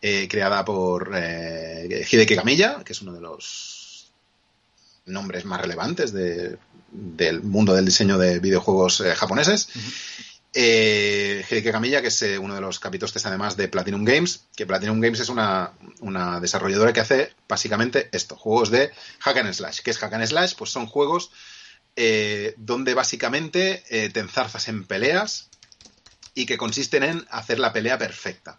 eh, 0.00 0.28
creada 0.28 0.64
por 0.64 1.10
eh, 1.14 2.06
Hideki 2.10 2.36
Kamiya, 2.36 2.82
que 2.84 2.92
es 2.92 3.02
uno 3.02 3.12
de 3.12 3.20
los 3.20 4.12
nombres 5.06 5.44
más 5.44 5.60
relevantes 5.60 6.12
de- 6.12 6.56
del 6.90 7.42
mundo 7.42 7.74
del 7.74 7.84
diseño 7.84 8.16
de 8.18 8.38
videojuegos 8.38 9.00
eh, 9.00 9.14
japoneses. 9.14 9.68
Eh, 10.52 11.44
Hideki 11.50 11.72
Kamiya, 11.72 12.00
que 12.00 12.08
es 12.08 12.22
eh, 12.22 12.38
uno 12.38 12.54
de 12.54 12.60
los 12.60 12.78
capitostes 12.78 13.26
además 13.26 13.56
de 13.56 13.66
Platinum 13.68 14.04
Games, 14.04 14.44
que 14.54 14.66
Platinum 14.66 15.00
Games 15.00 15.18
es 15.20 15.28
una, 15.28 15.72
una 16.00 16.38
desarrolladora 16.38 16.92
que 16.92 17.00
hace 17.00 17.32
básicamente 17.48 18.08
esto, 18.12 18.36
juegos 18.36 18.70
de 18.70 18.92
hack 19.18 19.36
and 19.38 19.52
slash. 19.52 19.80
¿Qué 19.80 19.90
es 19.90 19.98
hack 19.98 20.12
and 20.12 20.24
slash? 20.26 20.54
Pues 20.56 20.70
son 20.70 20.86
juegos 20.86 21.32
eh, 21.96 22.54
donde 22.56 22.94
básicamente 22.94 23.84
eh, 23.88 24.10
te 24.10 24.20
enzarzas 24.20 24.68
en 24.68 24.84
peleas 24.84 25.48
y 26.34 26.46
que 26.46 26.56
consisten 26.56 27.02
en 27.04 27.26
hacer 27.30 27.58
la 27.58 27.72
pelea 27.72 27.98
perfecta. 27.98 28.56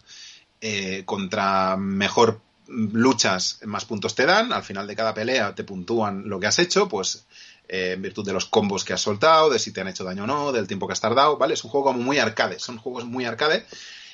Eh, 0.60 1.02
contra 1.04 1.76
mejor 1.76 2.40
luchas, 2.68 3.60
más 3.64 3.84
puntos 3.84 4.14
te 4.14 4.26
dan. 4.26 4.52
Al 4.52 4.64
final 4.64 4.86
de 4.86 4.96
cada 4.96 5.14
pelea 5.14 5.54
te 5.54 5.64
puntúan 5.64 6.28
lo 6.28 6.40
que 6.40 6.46
has 6.46 6.58
hecho, 6.58 6.88
pues 6.88 7.26
en 7.68 8.00
virtud 8.00 8.24
de 8.24 8.32
los 8.32 8.46
combos 8.46 8.84
que 8.84 8.92
has 8.92 9.00
soltado, 9.00 9.50
de 9.50 9.58
si 9.58 9.72
te 9.72 9.80
han 9.80 9.88
hecho 9.88 10.04
daño 10.04 10.24
o 10.24 10.26
no, 10.26 10.52
del 10.52 10.66
tiempo 10.66 10.86
que 10.86 10.92
has 10.92 11.00
tardado, 11.00 11.36
¿vale? 11.36 11.54
Es 11.54 11.64
un 11.64 11.70
juego 11.70 11.86
como 11.86 11.98
muy 11.98 12.18
arcade, 12.18 12.58
son 12.58 12.78
juegos 12.78 13.04
muy 13.04 13.24
arcade 13.24 13.66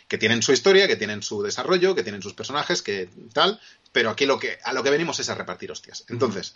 que 0.08 0.18
tienen 0.18 0.42
su 0.42 0.52
historia, 0.52 0.86
que 0.86 0.96
tienen 0.96 1.22
su 1.22 1.42
desarrollo, 1.42 1.94
que 1.94 2.02
tienen 2.02 2.20
sus 2.22 2.34
personajes, 2.34 2.82
que 2.82 3.08
tal, 3.32 3.58
pero 3.92 4.10
aquí 4.10 4.26
lo 4.26 4.38
que, 4.38 4.58
a 4.62 4.72
lo 4.74 4.82
que 4.82 4.90
venimos 4.90 5.18
es 5.20 5.30
a 5.30 5.34
repartir 5.34 5.72
hostias. 5.72 6.04
Entonces, 6.08 6.54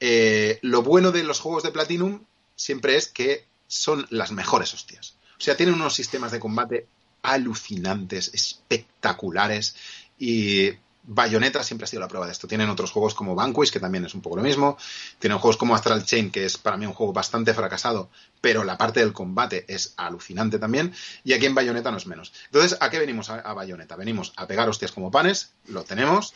eh, 0.00 0.58
lo 0.62 0.82
bueno 0.82 1.12
de 1.12 1.22
los 1.22 1.40
juegos 1.40 1.62
de 1.62 1.72
Platinum 1.72 2.24
siempre 2.56 2.96
es 2.96 3.08
que 3.08 3.46
son 3.66 4.06
las 4.10 4.32
mejores 4.32 4.72
hostias. 4.74 5.16
O 5.38 5.40
sea, 5.40 5.56
tienen 5.56 5.74
unos 5.74 5.94
sistemas 5.94 6.32
de 6.32 6.40
combate 6.40 6.86
alucinantes, 7.22 8.32
espectaculares 8.34 9.76
y 10.18 10.72
Bayonetta 11.10 11.62
siempre 11.62 11.84
ha 11.84 11.88
sido 11.88 12.00
la 12.00 12.08
prueba 12.08 12.26
de 12.26 12.32
esto. 12.32 12.46
Tienen 12.46 12.68
otros 12.68 12.90
juegos 12.90 13.14
como 13.14 13.34
Vanquish, 13.34 13.70
que 13.70 13.80
también 13.80 14.04
es 14.04 14.14
un 14.14 14.20
poco 14.20 14.36
lo 14.36 14.42
mismo. 14.42 14.76
Tienen 15.18 15.38
juegos 15.38 15.56
como 15.56 15.74
Astral 15.74 16.04
Chain, 16.04 16.30
que 16.30 16.44
es 16.44 16.58
para 16.58 16.76
mí 16.76 16.84
un 16.84 16.92
juego 16.92 17.14
bastante 17.14 17.54
fracasado, 17.54 18.10
pero 18.42 18.62
la 18.62 18.76
parte 18.76 19.00
del 19.00 19.14
combate 19.14 19.64
es 19.68 19.94
alucinante 19.96 20.58
también. 20.58 20.92
Y 21.24 21.32
aquí 21.32 21.46
en 21.46 21.54
Bayonetta 21.54 21.90
no 21.90 21.96
es 21.96 22.06
menos. 22.06 22.34
Entonces, 22.46 22.76
¿a 22.80 22.90
qué 22.90 22.98
venimos 22.98 23.30
a, 23.30 23.54
Bayonetta? 23.54 23.96
Venimos 23.96 24.34
a 24.36 24.46
pegar 24.46 24.68
hostias 24.68 24.92
como 24.92 25.10
panes, 25.10 25.52
lo 25.68 25.82
tenemos. 25.82 26.34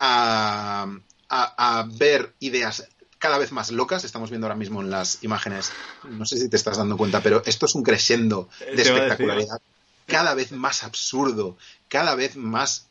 A, 0.00 0.88
a, 1.28 1.78
a 1.78 1.88
ver 1.88 2.34
ideas 2.40 2.84
cada 3.24 3.38
vez 3.38 3.52
más 3.52 3.70
locas. 3.70 4.04
Estamos 4.04 4.28
viendo 4.28 4.46
ahora 4.46 4.54
mismo 4.54 4.82
en 4.82 4.90
las 4.90 5.24
imágenes, 5.24 5.72
no 6.04 6.26
sé 6.26 6.36
si 6.36 6.50
te 6.50 6.56
estás 6.56 6.76
dando 6.76 6.98
cuenta, 6.98 7.22
pero 7.22 7.42
esto 7.46 7.64
es 7.64 7.74
un 7.74 7.82
crescendo 7.82 8.50
de 8.60 8.66
a 8.66 8.70
decir. 8.74 8.92
espectacularidad. 8.92 9.62
Cada 10.06 10.34
vez 10.34 10.52
más 10.52 10.84
absurdo, 10.84 11.56
cada 11.88 12.14
vez 12.14 12.36
más 12.36 12.86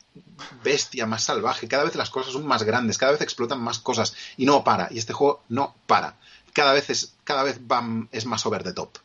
bestia, 0.63 1.05
más 1.05 1.23
salvaje, 1.23 1.67
cada 1.67 1.83
vez 1.83 1.95
las 1.95 2.09
cosas 2.09 2.33
son 2.33 2.47
más 2.47 2.63
grandes, 2.63 2.97
cada 2.97 3.11
vez 3.11 3.21
explotan 3.21 3.61
más 3.61 3.77
cosas 3.77 4.15
y 4.35 4.47
no 4.47 4.63
para. 4.63 4.87
Y 4.89 4.97
este 4.97 5.13
juego 5.13 5.43
no 5.49 5.75
para. 5.85 6.17
Cada 6.51 6.73
vez 6.73 6.89
es, 6.89 7.13
cada 7.23 7.43
vez 7.43 7.59
es 8.11 8.25
más 8.25 8.45
over 8.47 8.63
the 8.63 8.73
top. 8.73 8.97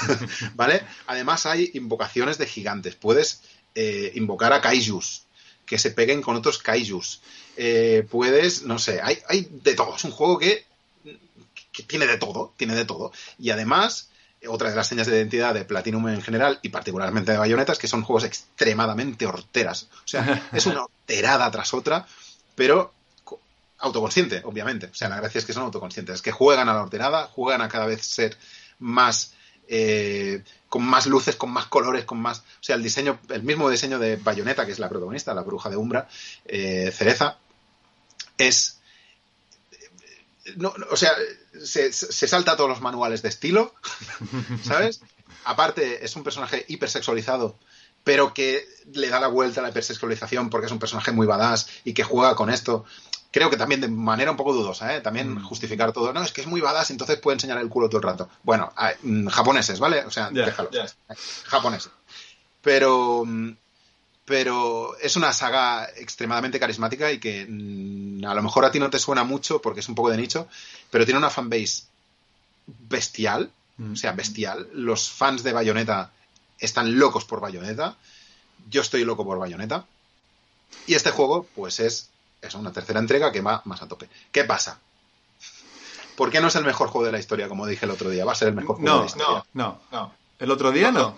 ¿Vale? 0.54 0.82
Además 1.06 1.44
hay 1.44 1.70
invocaciones 1.74 2.38
de 2.38 2.46
gigantes. 2.46 2.94
Puedes 2.94 3.42
eh, 3.74 4.12
invocar 4.14 4.54
a 4.54 4.62
kaijus 4.62 5.24
que 5.70 5.78
se 5.78 5.92
peguen 5.92 6.20
con 6.20 6.34
otros 6.34 6.58
kaijus. 6.58 7.20
Eh, 7.56 8.04
puedes, 8.10 8.64
no 8.64 8.80
sé, 8.80 9.00
hay, 9.00 9.18
hay 9.28 9.46
de 9.48 9.74
todo. 9.74 9.94
Es 9.94 10.02
un 10.02 10.10
juego 10.10 10.36
que, 10.36 10.64
que 11.70 11.84
tiene 11.84 12.08
de 12.08 12.18
todo, 12.18 12.52
tiene 12.56 12.74
de 12.74 12.84
todo. 12.84 13.12
Y 13.38 13.50
además, 13.50 14.08
otra 14.48 14.68
de 14.70 14.74
las 14.74 14.88
señas 14.88 15.06
de 15.06 15.16
identidad 15.16 15.54
de 15.54 15.64
Platinum 15.64 16.08
en 16.08 16.22
general 16.22 16.58
y 16.62 16.70
particularmente 16.70 17.30
de 17.30 17.38
Bayonetta 17.38 17.70
es 17.72 17.78
que 17.78 17.86
son 17.86 18.02
juegos 18.02 18.24
extremadamente 18.24 19.26
horteras. 19.26 19.84
O 20.04 20.08
sea, 20.08 20.48
es 20.52 20.66
una 20.66 20.82
horterada 20.82 21.48
tras 21.52 21.72
otra, 21.72 22.04
pero 22.56 22.92
co- 23.22 23.38
autoconsciente, 23.78 24.42
obviamente. 24.44 24.86
O 24.86 24.94
sea, 24.94 25.08
la 25.08 25.18
gracia 25.20 25.38
es 25.38 25.44
que 25.44 25.52
son 25.52 25.62
autoconscientes, 25.62 26.16
es 26.16 26.22
que 26.22 26.32
juegan 26.32 26.68
a 26.68 26.74
la 26.74 26.82
horterada, 26.82 27.28
juegan 27.28 27.62
a 27.62 27.68
cada 27.68 27.86
vez 27.86 28.04
ser 28.04 28.36
más 28.80 29.34
eh, 29.68 30.42
con 30.70 30.84
más 30.84 31.06
luces, 31.06 31.36
con 31.36 31.50
más 31.50 31.66
colores, 31.66 32.04
con 32.06 32.22
más. 32.22 32.38
O 32.38 32.62
sea, 32.62 32.76
el 32.76 32.82
diseño, 32.82 33.18
el 33.28 33.42
mismo 33.42 33.68
diseño 33.68 33.98
de 33.98 34.16
Bayonetta, 34.16 34.64
que 34.64 34.72
es 34.72 34.78
la 34.78 34.88
protagonista, 34.88 35.34
la 35.34 35.42
bruja 35.42 35.68
de 35.68 35.76
Umbra, 35.76 36.08
eh, 36.46 36.90
Cereza, 36.96 37.36
es. 38.38 38.78
No, 40.56 40.72
no, 40.78 40.86
o 40.90 40.96
sea, 40.96 41.12
se, 41.62 41.92
se 41.92 42.28
salta 42.28 42.56
todos 42.56 42.70
los 42.70 42.80
manuales 42.80 43.20
de 43.20 43.28
estilo, 43.28 43.74
¿sabes? 44.62 45.00
Aparte, 45.44 46.04
es 46.04 46.14
un 46.14 46.22
personaje 46.22 46.64
hipersexualizado, 46.68 47.58
pero 48.04 48.32
que 48.32 48.64
le 48.92 49.08
da 49.08 49.20
la 49.20 49.28
vuelta 49.28 49.60
a 49.60 49.64
la 49.64 49.70
hipersexualización 49.70 50.50
porque 50.50 50.66
es 50.66 50.72
un 50.72 50.78
personaje 50.78 51.10
muy 51.10 51.26
badass 51.26 51.68
y 51.84 51.94
que 51.94 52.04
juega 52.04 52.36
con 52.36 52.48
esto. 52.48 52.84
Creo 53.32 53.48
que 53.48 53.56
también 53.56 53.80
de 53.80 53.88
manera 53.88 54.30
un 54.32 54.36
poco 54.36 54.52
dudosa, 54.52 54.94
¿eh? 54.96 55.00
También 55.00 55.34
Mm. 55.34 55.44
justificar 55.44 55.92
todo. 55.92 56.12
No, 56.12 56.22
es 56.22 56.32
que 56.32 56.40
es 56.40 56.46
muy 56.48 56.60
badass, 56.60 56.90
entonces 56.90 57.18
puede 57.18 57.36
enseñar 57.36 57.58
el 57.58 57.68
culo 57.68 57.88
todo 57.88 57.98
el 57.98 58.02
rato. 58.04 58.28
Bueno, 58.42 58.72
a- 58.76 58.92
mm, 59.02 59.28
japoneses, 59.28 59.78
¿vale? 59.78 60.04
O 60.04 60.10
sea, 60.10 60.30
Ya, 60.32 60.46
déjalo. 60.46 60.70
Japoneses. 61.44 61.92
Pero, 62.62 63.24
mm, 63.24 63.50
pero 64.24 64.96
es 64.98 65.16
una 65.16 65.32
saga 65.32 65.88
extremadamente 65.96 66.58
carismática 66.60 67.10
y 67.12 67.18
que 67.18 67.46
mm, 67.48 68.24
a 68.24 68.34
lo 68.34 68.42
mejor 68.42 68.64
a 68.64 68.70
ti 68.72 68.78
no 68.80 68.90
te 68.90 68.98
suena 68.98 69.22
mucho 69.24 69.60
porque 69.62 69.80
es 69.80 69.88
un 69.88 69.94
poco 69.94 70.10
de 70.10 70.16
nicho, 70.16 70.48
pero 70.90 71.04
tiene 71.04 71.18
una 71.18 71.30
fanbase 71.30 71.84
bestial, 72.66 73.50
o 73.92 73.96
sea, 73.96 74.12
bestial. 74.12 74.68
Los 74.74 75.08
fans 75.10 75.42
de 75.42 75.52
Bayonetta 75.52 76.10
están 76.58 76.98
locos 76.98 77.24
por 77.24 77.40
Bayonetta. 77.40 77.96
Yo 78.68 78.82
estoy 78.82 79.04
loco 79.04 79.24
por 79.24 79.38
Bayonetta. 79.38 79.86
Y 80.86 80.94
este 80.94 81.10
juego, 81.10 81.48
pues 81.54 81.80
es, 81.80 82.10
es 82.40 82.54
una 82.54 82.72
tercera 82.72 83.00
entrega 83.00 83.32
que 83.32 83.40
va 83.40 83.62
más 83.64 83.82
a 83.82 83.88
tope. 83.88 84.08
¿Qué 84.32 84.44
pasa? 84.44 84.78
¿Por 86.16 86.30
qué 86.30 86.40
no 86.40 86.48
es 86.48 86.56
el 86.56 86.64
mejor 86.64 86.88
juego 86.88 87.06
de 87.06 87.12
la 87.12 87.18
historia, 87.18 87.48
como 87.48 87.66
dije 87.66 87.86
el 87.86 87.92
otro 87.92 88.10
día? 88.10 88.24
Va 88.24 88.32
a 88.32 88.34
ser 88.34 88.48
el 88.48 88.54
mejor 88.54 88.76
juego 88.76 88.90
de 88.90 88.94
No, 88.94 89.00
la 89.00 89.06
historia. 89.06 89.44
no, 89.54 89.80
no. 89.90 90.14
El 90.38 90.50
otro 90.50 90.70
día 90.70 90.90
no. 90.90 91.14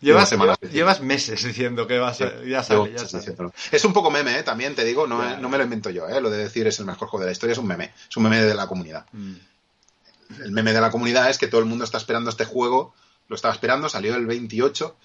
Llevas, 0.00 0.28
semanas 0.28 0.58
llevas, 0.72 1.00
meses 1.00 1.44
diciendo 1.44 1.86
que 1.86 1.98
va 2.00 2.08
a 2.08 2.14
ser. 2.14 2.44
Ya 2.48 2.64
sale, 2.64 2.92
ya 2.92 3.06
sale. 3.06 3.36
Es 3.70 3.84
un 3.84 3.92
poco 3.92 4.10
meme, 4.10 4.36
¿eh? 4.36 4.42
también 4.42 4.74
te 4.74 4.84
digo, 4.84 5.06
no, 5.06 5.38
no 5.38 5.48
me 5.48 5.58
lo 5.58 5.62
invento 5.62 5.90
yo, 5.90 6.08
¿eh? 6.08 6.20
lo 6.20 6.28
de 6.30 6.38
decir 6.38 6.66
es 6.66 6.80
el 6.80 6.86
mejor 6.86 7.06
juego 7.06 7.20
de 7.20 7.26
la 7.26 7.32
historia 7.32 7.52
es 7.52 7.58
un 7.58 7.68
meme, 7.68 7.92
es 8.10 8.16
un 8.16 8.24
meme 8.24 8.42
de 8.42 8.54
la 8.54 8.66
comunidad. 8.66 9.06
Mm. 9.12 9.34
El 10.42 10.50
meme 10.50 10.72
de 10.72 10.80
la 10.80 10.90
comunidad 10.90 11.30
es 11.30 11.38
que 11.38 11.46
todo 11.46 11.60
el 11.60 11.66
mundo 11.66 11.84
está 11.84 11.98
esperando 11.98 12.30
este 12.30 12.44
juego, 12.44 12.94
lo 13.28 13.36
estaba 13.36 13.54
esperando, 13.54 13.88
salió 13.88 14.16
el 14.16 14.26
28 14.26 14.96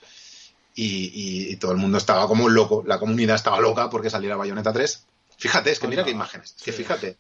y, 0.78 0.86
y- 1.14 1.52
y 1.52 1.56
todo 1.58 1.72
el 1.74 1.78
mundo 1.78 1.98
estaba 1.98 2.28
como 2.28 2.48
loco, 2.48 2.84
la 2.86 3.00
comunidad 3.00 3.36
estaba 3.36 3.60
loca 3.60 3.90
porque 3.90 4.10
saliera 4.10 4.36
Bayonetta 4.38 4.72
3. 4.72 5.06
Fíjate, 5.38 5.72
es 5.72 5.80
que 5.80 5.88
mira 5.88 6.06
qué 6.06 6.12
imágenes, 6.12 6.54
es 6.58 6.64
que 6.64 6.72
fíjate, 6.72 7.18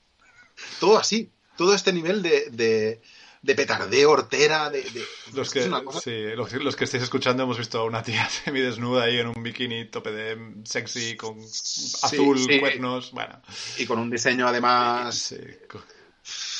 todo 0.79 0.97
así, 0.97 1.29
todo 1.57 1.73
este 1.73 1.91
nivel 1.93 2.21
de, 2.23 2.49
de, 2.51 3.01
de 3.41 3.55
petardeo, 3.55 4.11
hortera, 4.11 4.69
de... 4.69 4.81
de- 4.81 5.05
Los 5.34 5.47
es 5.47 5.53
que, 5.53 5.67
una 5.69 5.84
cosa- 5.84 5.99
sí, 6.01 6.11
los, 6.35 6.51
los 6.53 6.75
que 6.75 6.84
estéis 6.85 7.03
escuchando 7.03 7.43
hemos 7.43 7.57
visto 7.57 7.79
a 7.79 7.84
una 7.85 8.01
tía 8.03 8.27
semidesnuda 8.45 9.03
ahí 9.03 9.17
en 9.19 9.27
un 9.27 9.43
bikini 9.43 9.85
tope 9.89 10.11
de 10.11 10.38
sexy 10.65 11.15
con 11.15 11.39
azul, 11.41 12.38
sí. 12.39 12.59
cuernos, 12.59 13.11
bueno. 13.11 13.41
Y 13.77 13.85
con 13.85 13.99
un 13.99 14.09
diseño 14.09 14.47
además 14.47 15.34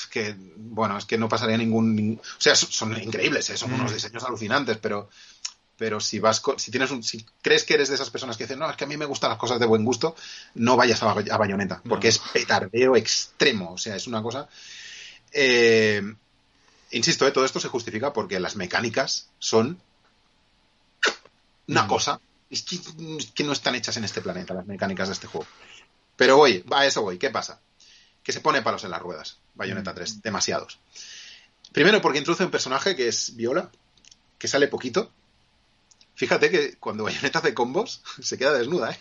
que, 0.10 0.36
bueno, 0.56 0.98
es 0.98 1.06
que 1.06 1.18
no 1.18 1.28
pasaría 1.28 1.58
ningún... 1.58 1.96
ning- 1.96 2.20
O 2.20 2.24
sea, 2.42 2.56
son, 2.56 2.72
son 2.72 3.02
increíbles, 3.02 3.50
¿eh? 3.50 3.58
son 3.58 3.74
unos 3.74 3.94
diseños 3.94 4.24
alucinantes, 4.24 4.78
pero 4.78 5.10
pero 5.78 6.00
si 6.00 6.20
vas 6.20 6.40
con- 6.40 6.58
si 6.60 6.72
tienes 6.72 6.90
un, 6.92 7.04
si 7.04 7.26
crees 7.42 7.64
que 7.64 7.76
eres 7.76 7.90
de 7.90 7.96
esas 7.96 8.10
personas 8.10 8.36
que 8.38 8.44
dicen 8.46 8.60
no 8.60 8.70
es 8.70 8.76
que 8.76 8.84
a 8.84 8.88
mí 8.88 8.98
me 8.98 9.06
gustan 9.06 9.30
las 9.30 9.38
cosas 9.40 9.60
de 9.60 9.66
buen 9.66 9.84
gusto 9.86 10.16
no 10.56 10.76
vayas 10.76 11.02
a, 11.04 11.12
a 11.12 11.38
Bayonetta 11.38 11.82
porque 11.88 12.08
No. 12.08 12.10
es 12.10 12.20
petardeo 12.20 12.96
extremo 12.96 13.74
o 13.74 13.78
sea 13.78 13.96
es 13.96 14.08
una 14.08 14.22
cosa 14.24 14.48
eh, 15.34 16.02
insisto 16.92 17.28
¿eh? 17.28 17.32
todo 17.32 17.46
esto 17.46 17.60
se 17.60 17.68
justifica 17.68 18.12
porque 18.14 18.40
las 18.40 18.56
mecánicas 18.56 19.28
son 19.40 19.80
una 21.68 21.84
Mm. 21.84 21.88
cosa 21.88 22.20
es 22.50 22.64
que, 22.64 22.76
es 23.18 23.26
que 23.36 23.44
no 23.44 23.52
están 23.52 23.76
hechas 23.76 23.98
en 23.98 24.04
este 24.06 24.22
planeta 24.22 24.54
las 24.54 24.66
mecánicas 24.66 25.10
de 25.10 25.14
este 25.14 25.28
juego 25.28 25.48
pero 26.16 26.38
voy 26.38 26.64
a 26.72 26.86
eso 26.86 27.02
voy 27.02 27.18
¿qué 27.18 27.30
pasa? 27.30 27.60
que 28.24 28.32
se 28.32 28.42
pone 28.42 28.62
palos 28.62 28.84
en 28.84 28.92
las 28.92 29.02
ruedas 29.02 29.38
Bayonetta 29.56 29.92
Mm. 29.92 29.96
3 29.96 30.22
demasiados 30.22 30.80
primero 31.72 32.02
porque 32.02 32.20
introduce 32.20 32.44
un 32.46 32.52
personaje 32.52 32.96
que 32.96 33.08
es 33.10 33.36
Viola 33.36 33.70
que 34.40 34.48
sale 34.48 34.68
poquito 34.68 35.12
Fíjate 36.18 36.50
que 36.52 36.76
cuando 36.78 37.06
Bayonetta 37.06 37.40
hace 37.40 37.54
combos, 37.54 38.02
se 38.22 38.38
queda 38.38 38.52
desnuda, 38.54 38.92
¿eh? 38.92 39.00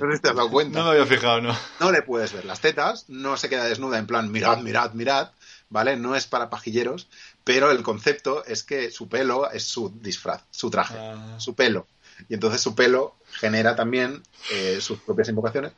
No 0.00 0.08
sé 0.10 0.16
si 0.16 0.22
te 0.22 0.28
has 0.30 0.36
dado 0.36 0.50
cuenta. 0.52 0.78
No 0.78 0.84
me 0.84 0.90
había 0.92 1.06
fijado, 1.06 1.40
¿no? 1.40 1.58
No 1.80 1.90
le 1.90 2.02
puedes 2.02 2.32
ver 2.32 2.44
las 2.44 2.60
tetas, 2.60 3.06
no 3.08 3.36
se 3.36 3.48
queda 3.48 3.64
desnuda 3.64 3.98
en 3.98 4.06
plan, 4.06 4.30
mirad, 4.30 4.58
mirad, 4.58 4.92
mirad, 4.92 5.30
¿vale? 5.70 5.96
No 5.96 6.14
es 6.14 6.26
para 6.26 6.50
pajilleros, 6.50 7.08
pero 7.42 7.70
el 7.72 7.82
concepto 7.82 8.44
es 8.44 8.62
que 8.62 8.90
su 8.90 9.08
pelo 9.08 9.50
es 9.50 9.64
su 9.64 9.90
disfraz, 10.00 10.42
su 10.50 10.70
traje, 10.70 10.94
Ah. 10.98 11.36
su 11.38 11.54
pelo. 11.54 11.86
Y 12.28 12.34
entonces 12.34 12.60
su 12.60 12.74
pelo 12.74 13.16
genera 13.32 13.74
también 13.74 14.22
eh, 14.52 14.78
sus 14.80 15.00
propias 15.00 15.28
invocaciones. 15.30 15.72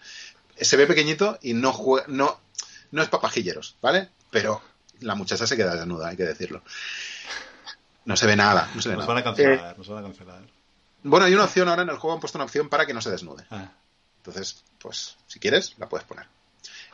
Se 0.60 0.76
ve 0.76 0.86
pequeñito 0.86 1.39
y 1.40 1.55
no, 1.55 1.72
jue- 1.72 2.05
no, 2.09 2.40
no 2.90 3.02
es 3.02 3.09
para 3.09 3.22
pajilleros, 3.22 3.76
¿vale? 3.80 4.09
Pero 4.30 4.60
la 5.01 5.14
muchacha 5.14 5.47
se 5.47 5.56
queda 5.56 5.74
desnuda, 5.76 6.09
hay 6.09 6.16
que 6.16 6.24
decirlo. 6.24 6.62
No 8.05 8.16
se 8.16 8.27
ve 8.27 8.37
nada, 8.37 8.70
no 8.74 8.83
se 8.83 8.89
ve 8.89 8.97
Nos 8.97 9.07
nada. 9.07 9.15
van 9.15 9.16
a 9.16 9.20
Eh, 9.20 9.24
cancelar, 9.24 9.79
nos 9.79 9.89
van 9.89 9.99
a 9.99 10.03
cancelar. 10.03 10.43
bueno, 11.05 11.27
hay 11.27 11.35
una 11.35 11.45
opción 11.45 11.69
ahora 11.69 11.83
en 11.83 11.89
el 11.91 11.97
juego, 11.99 12.15
han 12.15 12.20
puesto 12.20 12.39
una 12.39 12.45
opción 12.45 12.69
para 12.69 12.87
que 12.87 12.95
no 12.95 13.01
se 13.01 13.11
desnude. 13.11 13.45
Ah. 13.51 13.70
Entonces, 14.19 14.62
pues, 14.79 15.16
si 15.27 15.39
quieres, 15.41 15.74
la 15.79 15.89
puedes 15.89 16.07
poner. 16.07 16.27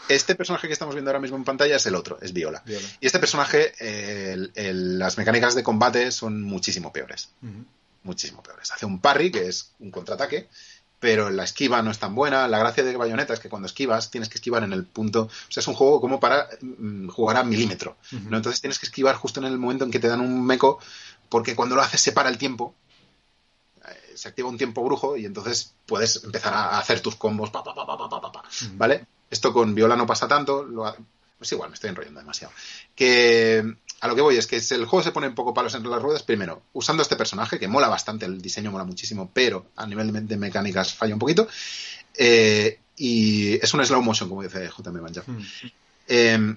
Este 0.08 0.34
personaje 0.34 0.66
que 0.66 0.72
estamos 0.72 0.94
viendo 0.94 1.10
ahora 1.10 1.20
mismo 1.20 1.36
en 1.36 1.44
pantalla 1.44 1.76
es 1.76 1.84
el 1.86 1.94
otro, 1.94 2.18
es 2.22 2.32
Viola. 2.32 2.62
Viola. 2.64 2.86
Y 3.00 3.06
este 3.06 3.18
personaje, 3.18 3.74
eh, 3.80 4.32
el- 4.32 4.52
el- 4.54 4.98
las 4.98 5.18
mecánicas 5.18 5.54
de 5.54 5.62
combate 5.62 6.10
son 6.12 6.42
muchísimo 6.42 6.92
peores. 6.92 7.30
Muchísimo 8.04 8.42
peores. 8.42 8.70
Hace 8.72 8.86
un 8.86 9.00
parry, 9.00 9.30
que 9.30 9.48
es 9.48 9.72
un 9.80 9.90
contraataque, 9.90 10.48
pero 11.00 11.30
la 11.30 11.44
esquiva 11.44 11.82
no 11.82 11.90
es 11.90 11.98
tan 11.98 12.14
buena. 12.14 12.48
La 12.48 12.58
gracia 12.58 12.82
de 12.82 12.96
Bayonetta 12.96 13.34
es 13.34 13.40
que 13.40 13.48
cuando 13.48 13.66
esquivas 13.66 14.10
tienes 14.10 14.28
que 14.28 14.36
esquivar 14.36 14.64
en 14.64 14.72
el 14.72 14.84
punto. 14.84 15.22
O 15.22 15.52
sea, 15.52 15.60
es 15.60 15.68
un 15.68 15.74
juego 15.74 16.00
como 16.00 16.18
para 16.18 16.48
mm, 16.60 17.08
jugar 17.08 17.36
a 17.36 17.44
milímetro. 17.44 17.96
¿no? 18.10 18.36
Entonces 18.36 18.60
tienes 18.60 18.78
que 18.78 18.86
esquivar 18.86 19.14
justo 19.16 19.40
en 19.40 19.46
el 19.46 19.58
momento 19.58 19.84
en 19.84 19.90
que 19.90 20.00
te 20.00 20.08
dan 20.08 20.20
un 20.20 20.44
meco, 20.44 20.80
porque 21.28 21.54
cuando 21.54 21.76
lo 21.76 21.82
haces 21.82 22.00
se 22.00 22.12
para 22.12 22.28
el 22.28 22.38
tiempo. 22.38 22.74
Eh, 23.84 24.16
se 24.16 24.28
activa 24.28 24.48
un 24.48 24.58
tiempo 24.58 24.82
brujo 24.84 25.16
y 25.16 25.24
entonces 25.24 25.74
puedes 25.86 26.24
empezar 26.24 26.52
a 26.52 26.78
hacer 26.78 27.00
tus 27.00 27.14
combos. 27.14 27.50
¿Vale? 28.74 29.06
Esto 29.30 29.52
con 29.52 29.74
Viola 29.74 29.96
no 29.96 30.06
pasa 30.06 30.26
tanto. 30.26 30.64
Lo. 30.64 30.88
Es 30.88 30.96
pues 31.38 31.52
igual, 31.52 31.70
me 31.70 31.74
estoy 31.74 31.90
enrollando 31.90 32.18
demasiado. 32.18 32.52
Que 32.96 33.76
a 34.00 34.08
lo 34.08 34.14
que 34.14 34.22
voy 34.22 34.36
es 34.36 34.46
que 34.46 34.56
el 34.56 34.86
juego 34.86 35.02
se 35.02 35.12
pone 35.12 35.26
un 35.28 35.34
poco 35.34 35.52
palos 35.52 35.74
entre 35.74 35.90
las 35.90 36.00
ruedas. 36.00 36.22
Primero, 36.22 36.62
usando 36.72 37.02
este 37.02 37.16
personaje, 37.16 37.58
que 37.58 37.66
mola 37.66 37.88
bastante, 37.88 38.26
el 38.26 38.40
diseño 38.40 38.70
mola 38.70 38.84
muchísimo, 38.84 39.30
pero 39.32 39.66
a 39.76 39.86
nivel 39.86 40.26
de 40.26 40.36
mecánicas 40.36 40.94
falla 40.94 41.14
un 41.14 41.18
poquito. 41.18 41.48
Eh, 42.14 42.78
y 42.96 43.54
es 43.54 43.74
un 43.74 43.84
slow 43.84 44.02
motion, 44.02 44.28
como 44.28 44.42
dice 44.42 44.68
JM 44.68 45.00
Manja. 45.00 45.22
Mm. 45.26 45.42
Eh, 46.08 46.54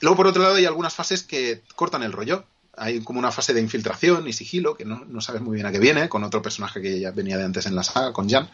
luego, 0.00 0.16
por 0.16 0.26
otro 0.26 0.42
lado, 0.42 0.54
hay 0.54 0.64
algunas 0.64 0.94
fases 0.94 1.22
que 1.22 1.62
cortan 1.74 2.02
el 2.02 2.12
rollo. 2.12 2.44
Hay 2.78 3.00
como 3.00 3.18
una 3.18 3.32
fase 3.32 3.54
de 3.54 3.60
infiltración 3.60 4.26
y 4.28 4.32
sigilo, 4.32 4.76
que 4.76 4.84
no, 4.84 5.04
no 5.06 5.20
sabes 5.20 5.42
muy 5.42 5.54
bien 5.54 5.66
a 5.66 5.72
qué 5.72 5.78
viene, 5.78 6.08
con 6.08 6.24
otro 6.24 6.42
personaje 6.42 6.80
que 6.80 7.00
ya 7.00 7.10
venía 7.10 7.38
de 7.38 7.44
antes 7.44 7.66
en 7.66 7.74
la 7.74 7.82
saga, 7.82 8.12
con 8.12 8.28
Jan. 8.28 8.50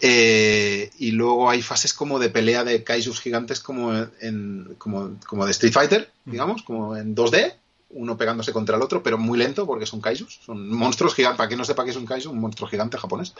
Eh, 0.00 0.90
y 0.98 1.12
luego 1.12 1.48
hay 1.48 1.62
fases 1.62 1.94
como 1.94 2.18
de 2.18 2.28
pelea 2.28 2.64
de 2.64 2.82
kaijus 2.84 3.20
gigantes 3.20 3.60
como, 3.60 3.92
en, 4.20 4.74
como, 4.78 5.16
como 5.26 5.44
de 5.46 5.52
Street 5.52 5.72
Fighter, 5.72 6.10
digamos, 6.24 6.62
como 6.62 6.96
en 6.96 7.14
2D, 7.14 7.54
uno 7.90 8.16
pegándose 8.16 8.52
contra 8.52 8.76
el 8.76 8.82
otro, 8.82 9.02
pero 9.02 9.18
muy 9.18 9.38
lento 9.38 9.66
porque 9.66 9.86
son 9.86 10.00
kaijus, 10.00 10.40
son 10.44 10.68
monstruos 10.68 11.14
gigantes, 11.14 11.38
para 11.38 11.48
quien 11.48 11.58
no 11.58 11.64
sepa 11.64 11.84
qué 11.84 11.90
es 11.92 11.96
un 11.96 12.06
kaiju, 12.06 12.30
un 12.30 12.40
monstruo 12.40 12.68
gigante 12.68 12.98
japonés. 12.98 13.32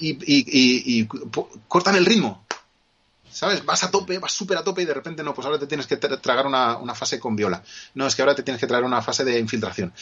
Y, 0.00 0.10
y- 0.12 0.44
y- 0.46 0.98
y 1.00 1.04
po- 1.04 1.48
cortan 1.68 1.96
el 1.96 2.06
ritmo, 2.06 2.42
¿Sabes? 3.30 3.64
Vas 3.64 3.82
a 3.82 3.90
tope, 3.90 4.20
vas 4.20 4.30
súper 4.32 4.56
a 4.58 4.62
tope 4.62 4.82
y 4.82 4.84
de 4.84 4.94
repente 4.94 5.24
no, 5.24 5.34
pues 5.34 5.44
ahora 5.44 5.58
te 5.58 5.66
tienes 5.66 5.88
que 5.88 5.98
tra- 6.00 6.20
tragar 6.20 6.46
una, 6.46 6.76
una 6.76 6.94
fase 6.94 7.18
con 7.18 7.34
viola. 7.34 7.64
No, 7.94 8.06
es 8.06 8.14
que 8.14 8.22
ahora 8.22 8.36
te 8.36 8.44
tienes 8.44 8.60
que 8.60 8.68
traer 8.68 8.84
una 8.84 9.02
fase 9.02 9.24
de 9.24 9.40
infiltración. 9.40 9.92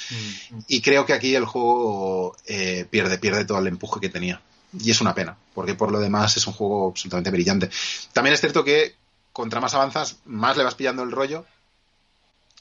Mm. 0.51 0.59
Y 0.69 0.83
creo 0.83 1.07
que 1.07 1.15
aquí 1.15 1.35
el 1.35 1.47
juego 1.47 2.37
eh, 2.47 2.87
pierde, 2.91 3.17
pierde 3.17 3.47
todo 3.47 3.57
el 3.59 3.69
empuje 3.69 4.01
que 4.01 4.11
tenía. 4.11 4.39
Y 4.79 4.91
es 4.91 5.01
una 5.01 5.15
pena, 5.15 5.37
porque 5.55 5.75
por 5.75 5.91
lo 5.93 6.01
demás 6.01 6.37
es 6.37 6.47
un 6.47 6.53
juego 6.55 6.89
absolutamente 6.91 7.31
brillante. 7.31 7.71
También 8.13 8.35
es 8.35 8.41
cierto 8.41 8.65
que 8.65 8.95
contra 9.33 9.61
más 9.61 9.75
avanzas, 9.75 10.17
más 10.25 10.57
le 10.57 10.65
vas 10.65 10.75
pillando 10.75 11.03
el 11.03 11.13
rollo. 11.13 11.45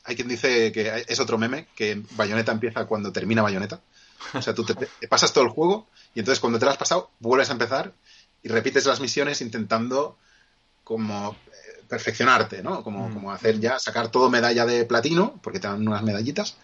Hay 0.04 0.16
quien 0.16 0.28
dice 0.28 0.72
que 0.72 1.06
es 1.08 1.20
otro 1.20 1.38
meme, 1.38 1.68
que 1.76 2.02
Bayonetta 2.12 2.52
empieza 2.52 2.86
cuando 2.86 3.12
termina 3.12 3.42
Bayonetta. 3.42 3.80
O 4.34 4.42
sea, 4.42 4.54
tú 4.54 4.64
te, 4.64 4.74
te 4.76 5.08
pasas 5.08 5.34
todo 5.34 5.44
el 5.44 5.50
juego 5.50 5.88
y 6.14 6.20
entonces 6.20 6.40
cuando 6.40 6.60
te 6.60 6.66
lo 6.66 6.72
has 6.72 6.78
pasado, 6.78 7.12
vuelves 7.20 7.50
a 7.50 7.54
empezar 7.54 7.94
y 8.44 8.50
repites 8.50 8.86
las 8.86 9.00
misiones 9.00 9.42
intentando 9.42 10.18
como 10.84 11.32
eh, 11.48 11.84
perfeccionarte, 11.88 12.62
¿no? 12.64 12.84
Como, 12.84 13.10
Mm. 13.10 13.14
como 13.14 13.32
hacer 13.32 13.60
ya, 13.60 13.80
sacar 13.80 14.10
todo 14.10 14.30
medalla 14.30 14.66
de 14.66 14.86
platino, 14.86 15.40
porque 15.44 15.60
te 15.60 15.68
dan 15.68 15.88
unas 15.88 16.04
medallitas. 16.04 16.56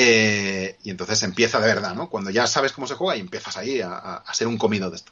Eh, 0.00 0.76
y 0.84 0.90
entonces 0.90 1.20
empieza 1.24 1.58
de 1.60 1.66
verdad, 1.66 1.92
¿no? 1.94 2.08
Cuando 2.08 2.30
ya 2.30 2.46
sabes 2.46 2.72
cómo 2.72 2.86
se 2.86 2.94
juega 2.94 3.16
y 3.16 3.20
empiezas 3.20 3.56
ahí 3.56 3.80
a, 3.80 3.92
a- 3.92 4.16
a 4.18 4.34
ser 4.34 4.46
un 4.46 4.56
comido 4.56 4.90
de 4.90 4.96
esto. 4.96 5.10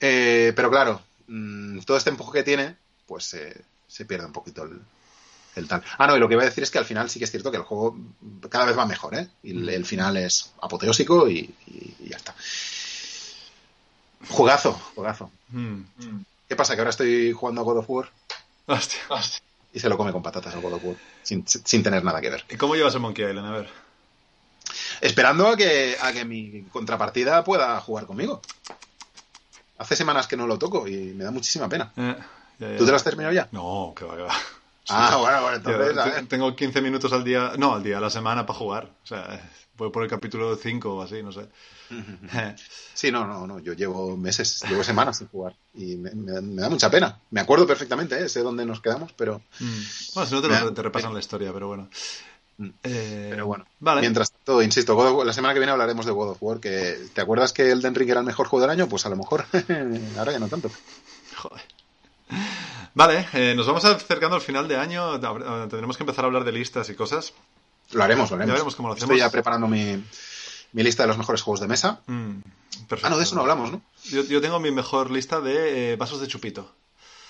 Eh, 0.00 0.52
pero 0.56 0.70
claro, 0.70 1.00
mm, 1.28 1.78
todo 1.80 1.96
este 1.96 2.10
empuje 2.10 2.38
que 2.40 2.42
tiene, 2.42 2.76
pues 3.06 3.32
eh, 3.34 3.60
se 3.86 4.04
pierde 4.06 4.26
un 4.26 4.32
poquito 4.32 4.64
el, 4.64 4.80
el 5.54 5.68
tal. 5.68 5.84
Ah, 5.98 6.06
no, 6.08 6.16
y 6.16 6.20
lo 6.20 6.26
que 6.26 6.34
iba 6.34 6.42
a 6.42 6.46
decir 6.46 6.64
es 6.64 6.70
que 6.72 6.78
al 6.78 6.84
final 6.84 7.08
sí 7.10 7.20
que 7.20 7.26
es 7.26 7.30
cierto 7.30 7.50
que 7.52 7.58
el 7.58 7.62
juego 7.62 7.96
cada 8.48 8.64
vez 8.64 8.76
va 8.76 8.86
mejor, 8.86 9.14
¿eh? 9.14 9.28
Y 9.44 9.52
el, 9.52 9.68
el 9.68 9.84
final 9.86 10.16
es 10.16 10.50
apoteósico 10.60 11.28
y, 11.28 11.54
y- 11.68 11.94
y 12.00 12.08
ya 12.08 12.16
está. 12.16 12.34
Juegazo, 14.28 14.72
juegazo. 14.94 15.30
Mm. 15.50 15.82
¿Qué 16.48 16.56
pasa? 16.56 16.74
Que 16.74 16.80
ahora 16.80 16.90
estoy 16.90 17.32
jugando 17.32 17.60
a 17.60 17.64
God 17.64 17.78
of 17.78 17.88
War 17.90 18.10
Hostia. 18.66 18.98
Y 19.72 19.80
se 19.80 19.88
lo 19.88 19.96
come 19.96 20.12
con 20.12 20.22
patatas 20.22 20.54
el 20.54 20.60
God 20.60 20.74
of 20.74 20.84
War, 20.84 20.96
sin, 21.22 21.46
sin 21.46 21.82
tener 21.82 22.02
nada 22.04 22.20
que 22.20 22.30
ver. 22.30 22.44
¿Y 22.48 22.56
cómo 22.56 22.74
llevas 22.74 22.94
el 22.94 23.00
Monkey 23.00 23.24
Island? 23.24 23.46
A 23.46 23.50
ver. 23.50 23.68
Esperando 25.00 25.48
a 25.48 25.56
que, 25.56 25.96
a 26.00 26.12
que 26.12 26.24
mi 26.24 26.62
contrapartida 26.72 27.44
pueda 27.44 27.80
jugar 27.80 28.06
conmigo. 28.06 28.40
Hace 29.78 29.96
semanas 29.96 30.26
que 30.26 30.36
no 30.36 30.46
lo 30.46 30.58
toco 30.58 30.86
y 30.86 31.14
me 31.14 31.24
da 31.24 31.30
muchísima 31.30 31.68
pena. 31.68 31.92
Eh, 31.96 32.16
ya, 32.58 32.70
ya. 32.72 32.76
¿Tú 32.76 32.84
te 32.84 32.90
lo 32.90 32.96
has 32.96 33.04
terminado 33.04 33.32
ya? 33.34 33.48
No, 33.52 33.94
que 33.96 34.04
va, 34.04 34.16
que 34.16 34.22
va. 34.22 34.34
Ah, 34.88 35.16
bueno, 35.16 35.40
bueno, 35.42 35.56
entonces, 35.56 35.94
Yo 35.94 36.02
a 36.02 36.04
ver. 36.06 36.26
tengo 36.26 36.54
15 36.54 36.80
minutos 36.82 37.12
al 37.12 37.22
día, 37.22 37.52
no, 37.56 37.74
al 37.74 37.82
día, 37.82 37.98
a 37.98 38.00
la 38.00 38.10
semana 38.10 38.44
para 38.44 38.58
jugar. 38.58 38.90
O 39.04 39.06
sea, 39.06 39.40
voy 39.84 39.90
por 39.90 40.02
el 40.04 40.08
capítulo 40.10 40.54
5 40.56 40.94
o 40.94 41.02
así, 41.02 41.22
no 41.22 41.32
sé. 41.32 41.48
Sí, 42.94 43.10
no, 43.10 43.26
no, 43.26 43.46
no. 43.46 43.58
Yo 43.60 43.72
llevo 43.72 44.16
meses, 44.16 44.62
llevo 44.68 44.84
semanas 44.84 45.18
sin 45.18 45.28
jugar 45.28 45.54
y 45.74 45.96
me, 45.96 46.10
me- 46.12 46.40
me 46.40 46.62
da 46.62 46.68
mucha 46.68 46.90
pena. 46.90 47.18
Me 47.30 47.40
acuerdo 47.40 47.66
perfectamente, 47.66 48.22
¿eh? 48.22 48.28
sé 48.28 48.42
dónde 48.42 48.64
nos 48.66 48.80
quedamos, 48.80 49.12
pero, 49.14 49.40
Mm. 49.58 49.80
Bueno, 50.14 50.28
si 50.28 50.34
no 50.34 50.42
te, 50.42 50.48
Me 50.48 50.60
lo- 50.60 50.66
da- 50.66 50.74
te 50.74 50.82
repasan 50.82 51.14
la 51.14 51.20
historia, 51.20 51.52
pero 51.52 51.68
bueno. 51.68 51.88
Mm. 52.58 52.68
Eh, 52.82 53.28
pero 53.30 53.46
bueno. 53.46 53.64
Vale. 53.78 54.02
Mientras 54.02 54.32
tanto, 54.32 54.60
insisto, 54.62 54.94
God 54.94 55.06
of 55.08 55.14
War- 55.16 55.26
la 55.26 55.32
semana 55.32 55.54
que 55.54 55.60
viene 55.60 55.72
hablaremos 55.72 56.04
de 56.04 56.12
God 56.12 56.30
of 56.32 56.38
War. 56.42 56.60
Que, 56.60 56.98
¿Te 57.14 57.20
acuerdas 57.22 57.52
que 57.54 57.70
Elden 57.70 57.94
Ring 57.94 58.10
era 58.10 58.20
el 58.20 58.26
mejor 58.26 58.46
juego 58.48 58.60
del 58.66 58.70
año? 58.70 58.86
Pues 58.88 59.06
a 59.06 59.08
lo 59.08 59.16
mejor 59.16 59.46
ahora 60.18 60.32
ya 60.32 60.38
no 60.38 60.48
tanto. 60.48 60.70
Joder. 61.36 61.62
Vale, 62.94 63.26
eh, 63.32 63.54
nos 63.56 63.66
vamos 63.66 63.84
acercando 63.84 64.36
al 64.36 64.42
final 64.42 64.68
de 64.68 64.76
año. 64.76 65.18
Tendremos 65.68 65.96
que 65.96 66.02
empezar 66.02 66.24
a 66.24 66.26
hablar 66.26 66.44
de 66.44 66.52
listas 66.52 66.88
y 66.90 66.94
cosas. 66.94 67.32
Lo 67.92 68.02
haremos, 68.04 68.30
lo 68.30 68.36
haremos. 68.36 68.48
Ya 68.48 68.52
veremos 68.54 68.76
cómo 68.76 68.88
lo 68.88 68.94
Estoy 68.94 69.06
hacemos. 69.06 69.20
ya 69.20 69.30
preparando 69.30 69.66
mi, 69.68 70.02
mi 70.72 70.82
lista 70.82 71.02
de 71.02 71.08
los 71.08 71.18
mejores 71.18 71.42
juegos 71.42 71.60
de 71.60 71.68
mesa. 71.68 72.00
Mm, 72.06 72.40
perfecto. 72.88 73.06
Ah, 73.06 73.10
no, 73.10 73.16
de 73.18 73.24
eso 73.24 73.34
no 73.34 73.40
hablamos, 73.42 73.70
¿no? 73.72 73.82
Yo, 74.04 74.22
yo 74.24 74.40
tengo 74.40 74.60
mi 74.60 74.70
mejor 74.70 75.10
lista 75.10 75.40
de 75.40 75.92
eh, 75.92 75.96
vasos 75.96 76.20
de 76.20 76.28
chupito. 76.28 76.74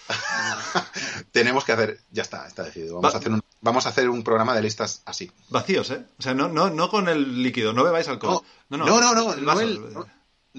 Tenemos 1.32 1.64
que 1.64 1.72
hacer, 1.72 2.00
ya 2.10 2.22
está, 2.22 2.46
está 2.46 2.64
decidido. 2.64 2.96
Vamos, 2.96 3.12
Va- 3.12 3.16
a 3.16 3.20
hacer 3.20 3.32
un, 3.32 3.42
vamos 3.60 3.86
a 3.86 3.88
hacer 3.90 4.08
un 4.08 4.22
programa 4.24 4.54
de 4.54 4.62
listas 4.62 5.02
así. 5.04 5.30
Vacíos, 5.48 5.90
¿eh? 5.90 6.04
O 6.18 6.22
sea, 6.22 6.34
no, 6.34 6.48
no, 6.48 6.70
no 6.70 6.88
con 6.90 7.08
el 7.08 7.42
líquido, 7.42 7.72
no 7.72 7.84
bebáis 7.84 8.08
alcohol. 8.08 8.42
No, 8.68 8.76
no, 8.78 8.86
no, 8.86 9.00
no, 9.00 9.14
no, 9.14 9.32
el 9.34 9.44
vaso, 9.44 9.60
el- 9.60 9.70
el- 9.70 9.94
no. 9.94 10.06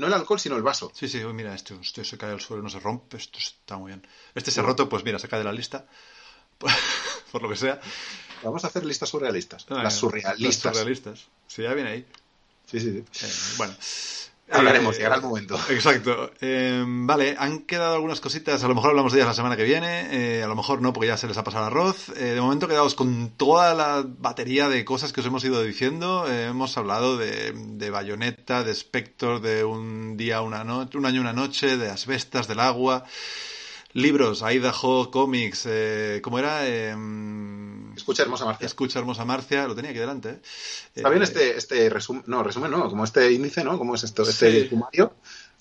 El 0.08 0.14
alcohol, 0.14 0.40
sino 0.40 0.56
el 0.56 0.64
vaso. 0.64 0.90
Sí, 0.96 1.10
sí, 1.10 1.20
mira, 1.34 1.54
esto, 1.54 1.78
esto 1.82 2.04
se 2.06 2.18
cae 2.18 2.32
al 2.32 2.40
suelo, 2.40 2.64
no 2.64 2.70
se 2.70 2.80
rompe, 2.80 3.18
esto 3.18 3.40
está 3.40 3.76
muy 3.78 3.90
bien. 3.92 4.08
Este 4.34 4.50
se 4.50 4.62
ha 4.62 4.64
roto, 4.64 4.88
pues 4.88 5.04
mira, 5.04 5.20
se 5.20 5.28
cae 5.28 5.40
de 5.40 5.46
la 5.46 5.52
lista. 5.52 5.86
Por 7.32 7.42
lo 7.42 7.50
que 7.50 7.58
sea. 7.58 7.82
Vamos 8.44 8.64
a 8.64 8.68
hacer 8.68 8.86
listas 8.86 9.10
surrealistas. 9.10 9.66
Ah, 9.70 9.84
las 9.84 9.96
surrealistas. 9.96 10.66
Las 10.66 10.76
surrealistas. 10.78 11.28
Sí, 11.48 11.64
ya 11.64 11.74
viene 11.74 11.90
ahí. 11.92 12.06
Sí, 12.66 12.80
sí, 12.80 13.04
sí. 13.12 13.26
Eh, 13.26 13.30
bueno. 13.58 13.74
Hablaremos, 14.54 14.96
Eh, 14.96 14.98
llegará 14.98 15.16
el 15.16 15.22
momento. 15.22 15.58
Exacto. 15.70 16.32
Eh, 16.42 16.84
vale, 16.86 17.36
han 17.40 17.60
quedado 17.60 17.96
algunas 17.96 18.20
cositas. 18.20 18.62
A 18.64 18.68
lo 18.68 18.76
mejor 18.76 18.90
hablamos 18.90 19.14
de 19.14 19.20
ellas 19.20 19.30
la 19.30 19.34
semana 19.34 19.56
que 19.56 19.64
viene. 19.64 20.08
eh, 20.40 20.44
a 20.44 20.48
lo 20.48 20.56
mejor 20.58 20.82
no, 20.82 20.92
porque 20.92 21.08
ya 21.08 21.16
se 21.16 21.28
les 21.28 21.38
ha 21.38 21.44
pasado 21.46 21.68
el 21.68 21.72
arroz. 21.72 22.08
De 22.08 22.42
momento 22.42 22.68
quedaos 22.68 22.96
con 22.96 23.30
toda 23.38 23.74
la 23.74 24.04
batería 24.06 24.68
de 24.68 24.84
cosas 24.84 25.14
que 25.14 25.22
os 25.22 25.26
hemos 25.28 25.44
ido 25.46 25.64
diciendo. 25.64 26.28
Hemos 26.30 26.78
hablado 26.78 27.18
de, 27.18 27.54
de 27.54 27.90
Bayonetta, 27.92 28.64
de 28.66 28.72
Spector, 28.74 29.40
de 29.40 29.64
un 29.64 30.18
día, 30.18 30.42
una 30.42 30.66
noche, 30.66 30.98
un 30.98 31.06
año, 31.06 31.22
una 31.22 31.34
noche, 31.34 31.78
de 31.78 31.90
Asbestas, 31.90 32.48
del 32.50 32.60
agua. 32.60 33.06
Libros, 33.94 34.42
Idaho, 34.42 35.12
cómics, 35.12 35.66
eh, 35.66 36.20
¿cómo 36.24 36.40
era? 36.40 36.66
Escucha, 37.96 38.24
hermosa 38.24 38.46
Marcia. 38.46 38.66
Escucha 38.66 39.00
Hermosa 39.00 39.26
Marcia, 39.26 39.68
lo 39.68 39.76
tenía 39.76 39.92
aquí 39.92 40.00
delante. 40.00 40.30
¿eh? 40.30 40.40
Está 40.96 41.10
bien 41.10 41.22
Eh, 41.22 41.26
este, 41.26 41.58
este 41.58 41.90
resumen, 41.90 42.24
no, 42.28 42.44
resumen 42.44 42.72
no, 42.72 42.90
como 42.90 43.04
este 43.04 43.32
índice, 43.32 43.64
¿no? 43.64 43.78
Como 43.78 43.96
es 43.96 44.04
esto, 44.04 44.24
este 44.24 44.64
Sí. 44.64 44.70
sumario, 44.70 45.14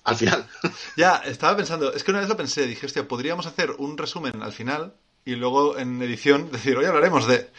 al 0.05 0.17
final. 0.17 0.47
Ya, 0.97 1.17
estaba 1.17 1.57
pensando, 1.57 1.93
es 1.93 2.05
que 2.05 2.11
una 2.11 2.21
vez 2.21 2.29
lo 2.29 2.37
pensé, 2.37 2.67
dije, 2.67 2.87
hostia, 2.87 3.07
podríamos 3.09 3.47
hacer 3.47 3.73
un 3.79 3.97
resumen 3.99 4.43
al 4.43 4.53
final 4.53 4.95
y 5.25 5.35
luego 5.37 5.79
en 5.79 6.01
edición 6.03 6.51
decir, 6.53 6.77
hoy 6.77 6.85
hablaremos 6.87 7.27
de... 7.27 7.51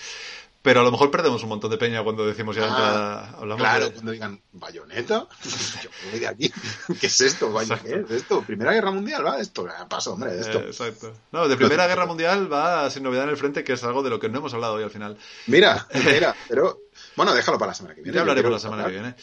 Pero 0.64 0.82
a 0.82 0.84
lo 0.84 0.92
mejor 0.92 1.10
perdemos 1.10 1.42
un 1.42 1.50
montón 1.50 1.72
de 1.72 1.78
peña 1.80 2.04
cuando 2.04 2.24
decimos 2.26 2.56
ya 2.56 2.64
Ah, 2.64 2.68
entrada, 2.68 3.30
hablamos 3.40 3.62
claro, 3.64 3.86
de... 3.86 3.92
cuando 3.94 4.12
digan, 4.12 4.42
¿bayoneta? 4.52 5.28
Yo 5.84 5.90
voy 6.12 6.20
de 6.20 6.28
aquí. 6.28 6.52
¿Qué 7.02 7.08
es 7.08 7.22
esto? 7.22 7.52
Bayo- 7.52 7.80
¿Qué 7.82 7.96
es 8.06 8.12
esto? 8.12 8.42
¿Primera 8.44 8.72
Guerra 8.72 8.92
Mundial? 8.92 9.26
¿Va? 9.26 9.40
Esto, 9.40 9.68
Ah, 9.76 9.88
paso, 9.90 10.14
hombre, 10.14 10.40
esto. 10.40 10.60
Eh, 10.60 10.68
exacto. 10.68 11.14
No, 11.32 11.48
de 11.48 11.58
Primera 11.58 11.88
Guerra 11.88 12.06
Mundial 12.06 12.52
va 12.52 12.88
sin 12.92 13.02
novedad 13.02 13.24
en 13.24 13.32
el 13.32 13.38
frente, 13.38 13.64
que 13.64 13.74
es 13.74 13.84
algo 13.84 14.04
de 14.04 14.12
lo 14.12 14.20
que 14.20 14.30
no 14.30 14.38
hemos 14.38 14.54
hablado 14.54 14.76
hoy 14.76 14.84
al 14.84 14.92
final. 14.92 15.18
Mira, 15.48 15.88
mira, 16.06 16.36
pero... 16.48 16.80
Bueno, 17.16 17.34
déjalo 17.34 17.58
para 17.58 17.72
la 17.72 17.76
semana 17.76 17.96
que 17.96 18.02
viene. 18.02 18.16
Ya 18.16 18.22
hablaremos 18.22 18.44
quiero 18.44 18.56
la 18.56 18.60
semana 18.60 18.86
que 18.86 18.92
viene. 18.92 19.10
¿O 19.10 19.14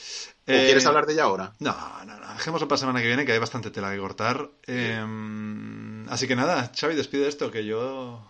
Eh, 0.53 0.65
quieres 0.67 0.87
hablar 0.87 1.07
de 1.07 1.13
ella 1.13 1.25
ahora? 1.25 1.53
No, 1.61 1.75
no, 2.05 2.19
no. 2.19 2.35
Dejémoslo 2.35 2.67
para 2.67 2.77
la 2.77 2.81
semana 2.81 3.01
que 3.01 3.07
viene, 3.07 3.25
que 3.25 3.33
hay 3.33 3.39
bastante 3.39 3.71
tela 3.71 3.93
que 3.93 3.99
cortar. 3.99 4.51
Eh, 4.67 6.05
así 6.09 6.27
que 6.27 6.35
nada, 6.35 6.73
Xavi, 6.79 6.97
despide 6.97 7.29
esto, 7.29 7.51
que 7.53 7.65
yo 7.65 8.27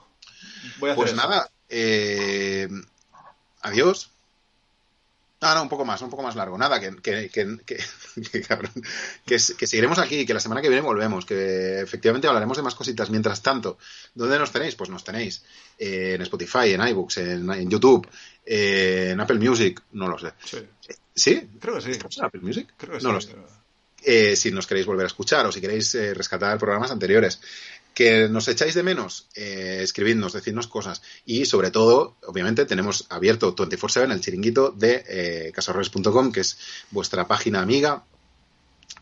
voy 0.78 0.90
a 0.90 0.92
hacer 0.92 0.96
Pues 1.04 1.12
eso. 1.12 1.16
nada, 1.16 1.48
eh, 1.68 2.68
adiós. 3.62 4.10
Ah, 5.40 5.54
no, 5.54 5.62
un 5.62 5.68
poco 5.68 5.84
más, 5.84 6.02
un 6.02 6.10
poco 6.10 6.24
más 6.24 6.34
largo. 6.34 6.58
Nada, 6.58 6.80
que, 6.80 6.96
que, 6.96 7.28
que, 7.30 7.56
que, 7.64 8.40
cabrón. 8.48 8.72
Que, 9.24 9.38
seguiremos 9.38 9.98
aquí, 10.00 10.26
que 10.26 10.34
la 10.34 10.40
semana 10.40 10.60
que 10.60 10.68
viene 10.68 10.82
volvemos, 10.82 11.24
que 11.24 11.80
efectivamente 11.80 12.26
hablaremos 12.26 12.56
de 12.56 12.64
más 12.64 12.74
cositas. 12.74 13.08
Mientras 13.10 13.40
tanto, 13.40 13.78
¿dónde 14.14 14.36
nos 14.38 14.50
tenéis? 14.50 14.74
Pues 14.74 14.90
nos 14.90 15.04
tenéis 15.04 15.44
eh, 15.78 16.14
en 16.16 16.22
Spotify, 16.22 16.72
en 16.72 16.80
iBooks, 16.88 17.18
en, 17.18 17.50
en 17.52 17.70
YouTube, 17.70 18.08
eh, 18.44 19.10
en 19.12 19.20
Apple 19.20 19.38
Music, 19.38 19.80
no 19.92 20.08
lo 20.08 20.18
sé. 20.18 20.32
Sí, 20.44 20.58
¿Sí? 21.14 21.48
creo 21.60 21.76
que 21.76 21.82
sí. 21.82 21.90
¿Estamos 21.92 22.18
en 22.18 22.24
Apple 22.24 22.40
Music? 22.40 22.74
Creo 22.76 22.98
que 22.98 23.04
no 23.04 23.20
sí. 23.20 23.28
lo 23.32 23.38
sé. 23.38 23.46
eh, 24.02 24.34
si 24.34 24.50
nos 24.50 24.66
queréis 24.66 24.86
volver 24.86 25.04
a 25.04 25.08
escuchar 25.08 25.46
o 25.46 25.52
si 25.52 25.60
queréis 25.60 25.94
eh, 25.94 26.14
rescatar 26.14 26.58
programas 26.58 26.90
anteriores. 26.90 27.40
Que 27.98 28.28
nos 28.28 28.46
echáis 28.46 28.74
de 28.74 28.84
menos, 28.84 29.26
eh, 29.34 29.80
escribidnos, 29.82 30.32
decidnos 30.32 30.68
cosas. 30.68 31.02
Y 31.26 31.46
sobre 31.46 31.72
todo, 31.72 32.14
obviamente, 32.24 32.64
tenemos 32.64 33.06
abierto 33.08 33.56
24-7 33.56 34.12
el 34.12 34.20
chiringuito 34.20 34.70
de 34.70 35.02
eh, 35.08 35.52
que 36.32 36.40
es 36.40 36.58
vuestra 36.92 37.26
página 37.26 37.60
amiga, 37.60 38.04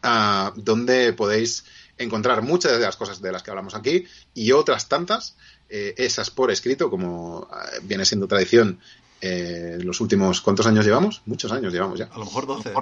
ah, 0.03 0.55
donde 0.57 1.13
podéis 1.13 1.67
encontrar 1.99 2.41
muchas 2.41 2.73
de 2.73 2.79
las 2.79 2.97
cosas 2.97 3.21
de 3.21 3.33
las 3.33 3.43
que 3.43 3.51
hablamos 3.51 3.75
aquí 3.75 4.07
y 4.33 4.53
otras 4.53 4.89
tantas, 4.89 5.37
eh, 5.69 5.93
esas 5.99 6.31
por 6.31 6.51
escrito, 6.51 6.89
como 6.89 7.49
ah, 7.51 7.69
viene 7.83 8.07
siendo 8.07 8.27
tradición 8.27 8.81
eh, 9.21 9.77
los 9.83 10.01
últimos, 10.01 10.41
¿cuántos 10.41 10.67
años 10.67 10.87
llevamos? 10.87 11.21
Muchos 11.27 11.53
años 11.53 11.71
llevamos 11.71 11.99
ya. 11.99 12.07
A 12.07 12.19
lo 12.19 12.25
mejor 12.25 12.47
12 12.47 12.73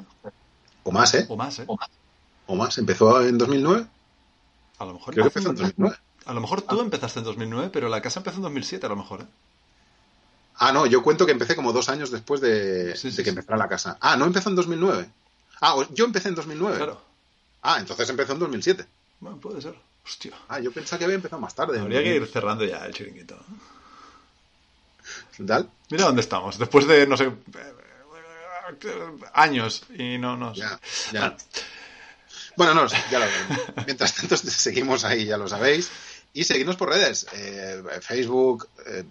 O 0.85 0.93
más, 0.93 1.13
¿eh? 1.15 1.27
o 1.29 1.37
más, 1.37 1.59
¿eh? 1.59 1.67
O 2.47 2.55
más. 2.55 2.79
¿Empezó 2.79 3.21
en 3.27 3.37
2009? 3.37 3.87
A 4.79 4.85
lo 4.85 4.95
mejor 4.95 5.15
Creo 5.15 5.25
que 5.31 5.39
hace 5.39 5.49
empezó 5.49 5.51
en 5.51 5.57
un- 5.67 5.89
2009. 5.91 5.99
A 6.27 6.33
lo 6.33 6.41
mejor 6.41 6.63
tú 6.63 6.81
empezaste 6.81 7.19
en 7.21 7.25
2009, 7.27 7.71
pero 7.73 7.89
la 7.89 8.01
casa 8.01 8.21
empezó 8.21 8.37
en 8.37 8.43
2007, 8.43 8.87
a 8.87 8.89
lo 8.89 8.97
mejor. 8.97 9.21
¿eh? 9.23 9.27
Ah, 10.57 10.73
no, 10.73 10.87
yo 10.87 11.03
cuento 11.03 11.27
que 11.27 11.33
empecé 11.33 11.55
como 11.57 11.73
dos 11.73 11.89
años 11.89 12.11
después 12.11 12.41
de, 12.41 12.97
Sí, 12.97 13.11
sí, 13.11 13.17
de 13.17 13.23
que 13.25 13.31
sí. 13.31 13.37
empezara 13.37 13.59
la 13.59 13.69
casa. 13.69 13.99
Ah, 14.01 14.17
¿no 14.17 14.25
empezó 14.25 14.49
en 14.49 14.57
2009? 14.57 15.09
Ah, 15.61 15.77
yo 15.91 16.05
empecé 16.05 16.29
en 16.29 16.35
2009. 16.35 16.77
Claro. 16.77 17.01
Ah, 17.63 17.77
entonces 17.79 18.09
empezó 18.09 18.33
en 18.33 18.39
2007. 18.39 18.87
Bueno, 19.21 19.37
puede 19.39 19.61
ser. 19.61 19.75
Hostia. 20.05 20.33
Ah, 20.49 20.61
yo 20.61 20.71
pensaba 20.73 20.99
que 20.99 21.05
había 21.07 21.17
empezado 21.17 21.41
más 21.41 21.55
tarde. 21.55 21.81
Habría 21.81 22.03
que 22.03 22.17
ir 22.17 22.27
cerrando 22.27 22.65
ya 22.65 22.85
el 22.85 22.93
chiringuito. 22.95 23.37
¿Tal? 25.47 25.69
Mira 25.91 26.05
dónde 26.05 26.21
estamos. 26.21 26.59
Después 26.59 26.87
de, 26.87 27.07
no 27.07 27.17
sé, 27.17 27.31
años 29.33 29.83
y 29.97 30.19
no 30.19 30.37
nos... 30.37 30.57
Ya, 30.57 30.79
ya. 31.13 31.21
Bueno, 31.21 31.37
no, 32.57 32.87
ya 33.11 33.19
lo 33.19 33.27
veremos. 33.27 33.59
Mientras 33.87 34.15
tanto, 34.15 34.37
seguimos 34.37 35.05
ahí, 35.05 35.25
ya 35.27 35.37
lo 35.37 35.49
sabéis. 35.49 35.91
Y 36.33 36.45
seguidnos 36.45 36.77
por 36.77 36.89
redes. 36.89 37.27
Eh, 37.33 37.83
Facebook. 38.01 38.69
eh, 38.87 39.05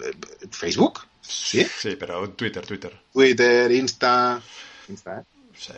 ¿Facebook? 0.51 1.05
¿Sí? 1.21 1.65
Sí, 1.79 1.95
pero 1.97 2.29
Twitter, 2.31 2.65
Twitter. 2.65 2.99
Twitter, 3.13 3.71
Insta. 3.71 4.41
Insta, 4.89 5.19
¿eh? 5.19 5.23
Sí. 5.57 5.71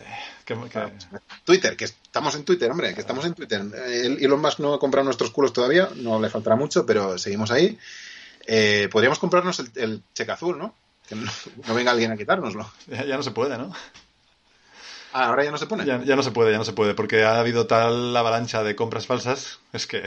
Que- 0.44 0.56
Twitter, 1.44 1.76
que 1.76 1.84
estamos 1.84 2.34
en 2.34 2.44
Twitter, 2.44 2.70
hombre, 2.70 2.94
que 2.94 3.00
estamos 3.00 3.24
en 3.26 3.34
Twitter. 3.34 3.60
El 3.86 4.18
Elon 4.24 4.40
Musk 4.40 4.58
no 4.60 4.74
ha 4.74 4.80
comprado 4.80 5.04
nuestros 5.04 5.30
culos 5.30 5.52
todavía, 5.52 5.90
no 5.96 6.20
le 6.20 6.30
faltará 6.30 6.56
mucho, 6.56 6.84
pero 6.86 7.18
seguimos 7.18 7.50
ahí. 7.50 7.78
Eh, 8.46 8.88
podríamos 8.90 9.18
comprarnos 9.18 9.58
el, 9.60 9.70
el 9.76 10.02
cheque 10.14 10.32
azul, 10.32 10.58
¿no? 10.58 10.74
Que 11.08 11.14
no, 11.14 11.30
no 11.68 11.74
venga 11.74 11.90
alguien 11.92 12.10
a 12.10 12.16
quitárnoslo. 12.16 12.72
Ya, 12.86 13.04
ya 13.04 13.16
no 13.16 13.22
se 13.22 13.30
puede, 13.32 13.56
¿no? 13.58 13.72
Ah, 15.18 15.26
ahora 15.28 15.44
ya 15.44 15.50
no 15.50 15.58
se 15.58 15.66
pone. 15.66 15.84
Ya, 15.86 16.02
ya 16.02 16.14
no 16.16 16.22
se 16.22 16.30
puede, 16.30 16.52
ya 16.52 16.58
no 16.58 16.64
se 16.64 16.72
puede, 16.72 16.94
porque 16.94 17.24
ha 17.24 17.38
habido 17.40 17.66
tal 17.66 18.14
avalancha 18.16 18.62
de 18.62 18.76
compras 18.76 19.06
falsas. 19.06 19.60
Es 19.72 19.86
que... 19.86 20.02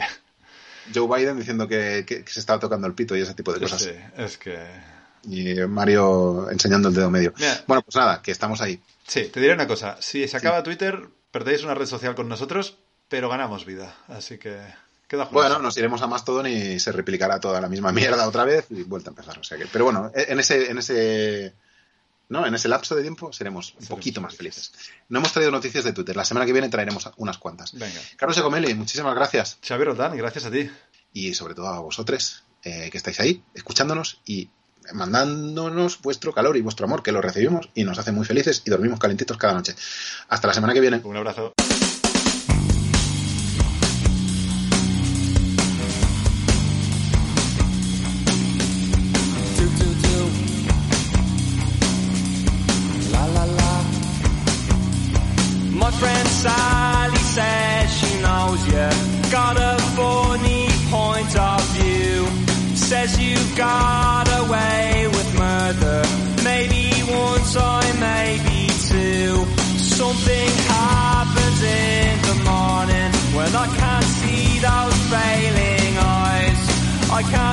Joe 0.93 1.07
Biden 1.07 1.37
diciendo 1.37 1.67
que, 1.67 2.03
que- 2.07 2.23
que 2.23 2.31
se 2.31 2.39
estaba 2.39 2.59
tocando 2.59 2.87
el 2.87 2.93
pito 2.93 3.15
y 3.15 3.21
ese 3.21 3.33
tipo 3.33 3.53
de 3.53 3.59
cosas. 3.59 3.81
Sí, 3.81 3.91
es 4.17 4.37
que... 4.37 4.59
Y 5.23 5.55
Mario 5.67 6.49
enseñando 6.49 6.89
el 6.89 6.95
dedo 6.95 7.09
medio. 7.11 7.33
Mira. 7.37 7.61
Bueno, 7.67 7.81
pues 7.81 7.95
nada, 7.95 8.21
que 8.21 8.31
estamos 8.31 8.61
ahí. 8.61 8.79
Sí, 9.05 9.25
te 9.25 9.39
diré 9.41 9.53
una 9.53 9.67
cosa. 9.67 9.97
Si 9.99 10.27
se 10.27 10.37
acaba 10.37 10.63
Twitter, 10.63 11.07
perdéis 11.31 11.63
una 11.63 11.73
red 11.73 11.85
social 11.87 12.15
con 12.15 12.29
nosotros, 12.29 12.77
pero 13.09 13.27
ganamos 13.29 13.65
vida. 13.65 13.95
Así 14.07 14.37
que 14.37 14.57
queda 15.07 15.25
justo. 15.25 15.33
Bueno, 15.39 15.59
nos 15.59 15.75
iremos 15.77 16.01
a 16.01 16.07
Mastodon 16.07 16.47
y 16.47 16.79
se 16.79 16.91
replicará 16.93 17.39
toda 17.39 17.59
la 17.59 17.67
misma 17.67 17.91
mierda 17.91 18.27
otra 18.27 18.45
vez 18.45 18.67
y 18.69 18.83
vuelta 18.83 19.09
a 19.09 19.11
empezar. 19.11 19.37
O 19.39 19.43
sea 19.43 19.57
que, 19.57 19.65
pero 19.65 19.83
bueno, 19.85 20.09
en 20.13 20.39
ese, 20.39 20.71
en 20.71 20.77
ese, 20.77 21.53
no, 22.29 22.45
en 22.45 22.53
ese 22.53 22.67
lapso 22.67 22.95
de 22.95 23.01
tiempo 23.01 23.33
seremos 23.33 23.75
un 23.79 23.87
poquito 23.87 24.21
más 24.21 24.35
felices. 24.35 24.71
No 25.09 25.19
hemos 25.19 25.33
traído 25.33 25.51
noticias 25.51 25.83
de 25.83 25.93
Twitter. 25.93 26.15
La 26.15 26.23
semana 26.23 26.45
que 26.45 26.53
viene 26.53 26.69
traeremos 26.69 27.09
unas 27.17 27.39
cuantas. 27.39 27.73
Venga. 27.73 27.99
Carlos 28.17 28.37
Ecomeli, 28.37 28.73
muchísimas 28.75 29.15
gracias. 29.15 29.57
Xavier 29.67 29.89
Otán, 29.89 30.15
gracias 30.15 30.45
a 30.45 30.51
ti. 30.51 30.69
Y 31.11 31.33
sobre 31.33 31.55
todo 31.55 31.67
a 31.67 31.79
vosotros 31.79 32.43
eh, 32.63 32.89
que 32.91 32.97
estáis 32.97 33.19
ahí, 33.19 33.43
escuchándonos 33.55 34.21
y 34.25 34.49
mandándonos 34.93 36.01
vuestro 36.01 36.31
calor 36.31 36.55
y 36.55 36.61
vuestro 36.61 36.85
amor, 36.85 37.01
que 37.01 37.11
lo 37.11 37.21
recibimos 37.21 37.69
y 37.73 37.83
nos 37.83 37.97
hace 37.97 38.11
muy 38.11 38.25
felices 38.25 38.61
y 38.63 38.69
dormimos 38.69 38.99
calentitos 38.99 39.37
cada 39.37 39.53
noche. 39.53 39.75
Hasta 40.27 40.47
la 40.47 40.53
semana 40.53 40.73
que 40.73 40.81
viene. 40.81 41.01
Un 41.03 41.17
abrazo. 41.17 41.53
Got 63.59 64.25
away 64.41 65.05
with 65.15 65.29
murder. 65.37 66.01
Maybe 66.45 66.91
one 67.11 67.43
time, 67.51 67.99
maybe 67.99 68.71
two. 68.87 69.35
Something 69.99 70.51
happens 70.79 71.61
in 71.61 72.15
the 72.29 72.37
morning 72.47 73.11
when 73.35 73.51
I 73.53 73.67
can't 73.81 74.09
see 74.19 74.59
those 74.63 74.97
failing 75.11 75.93
eyes. 75.97 76.61
I 77.11 77.21
can't 77.33 77.48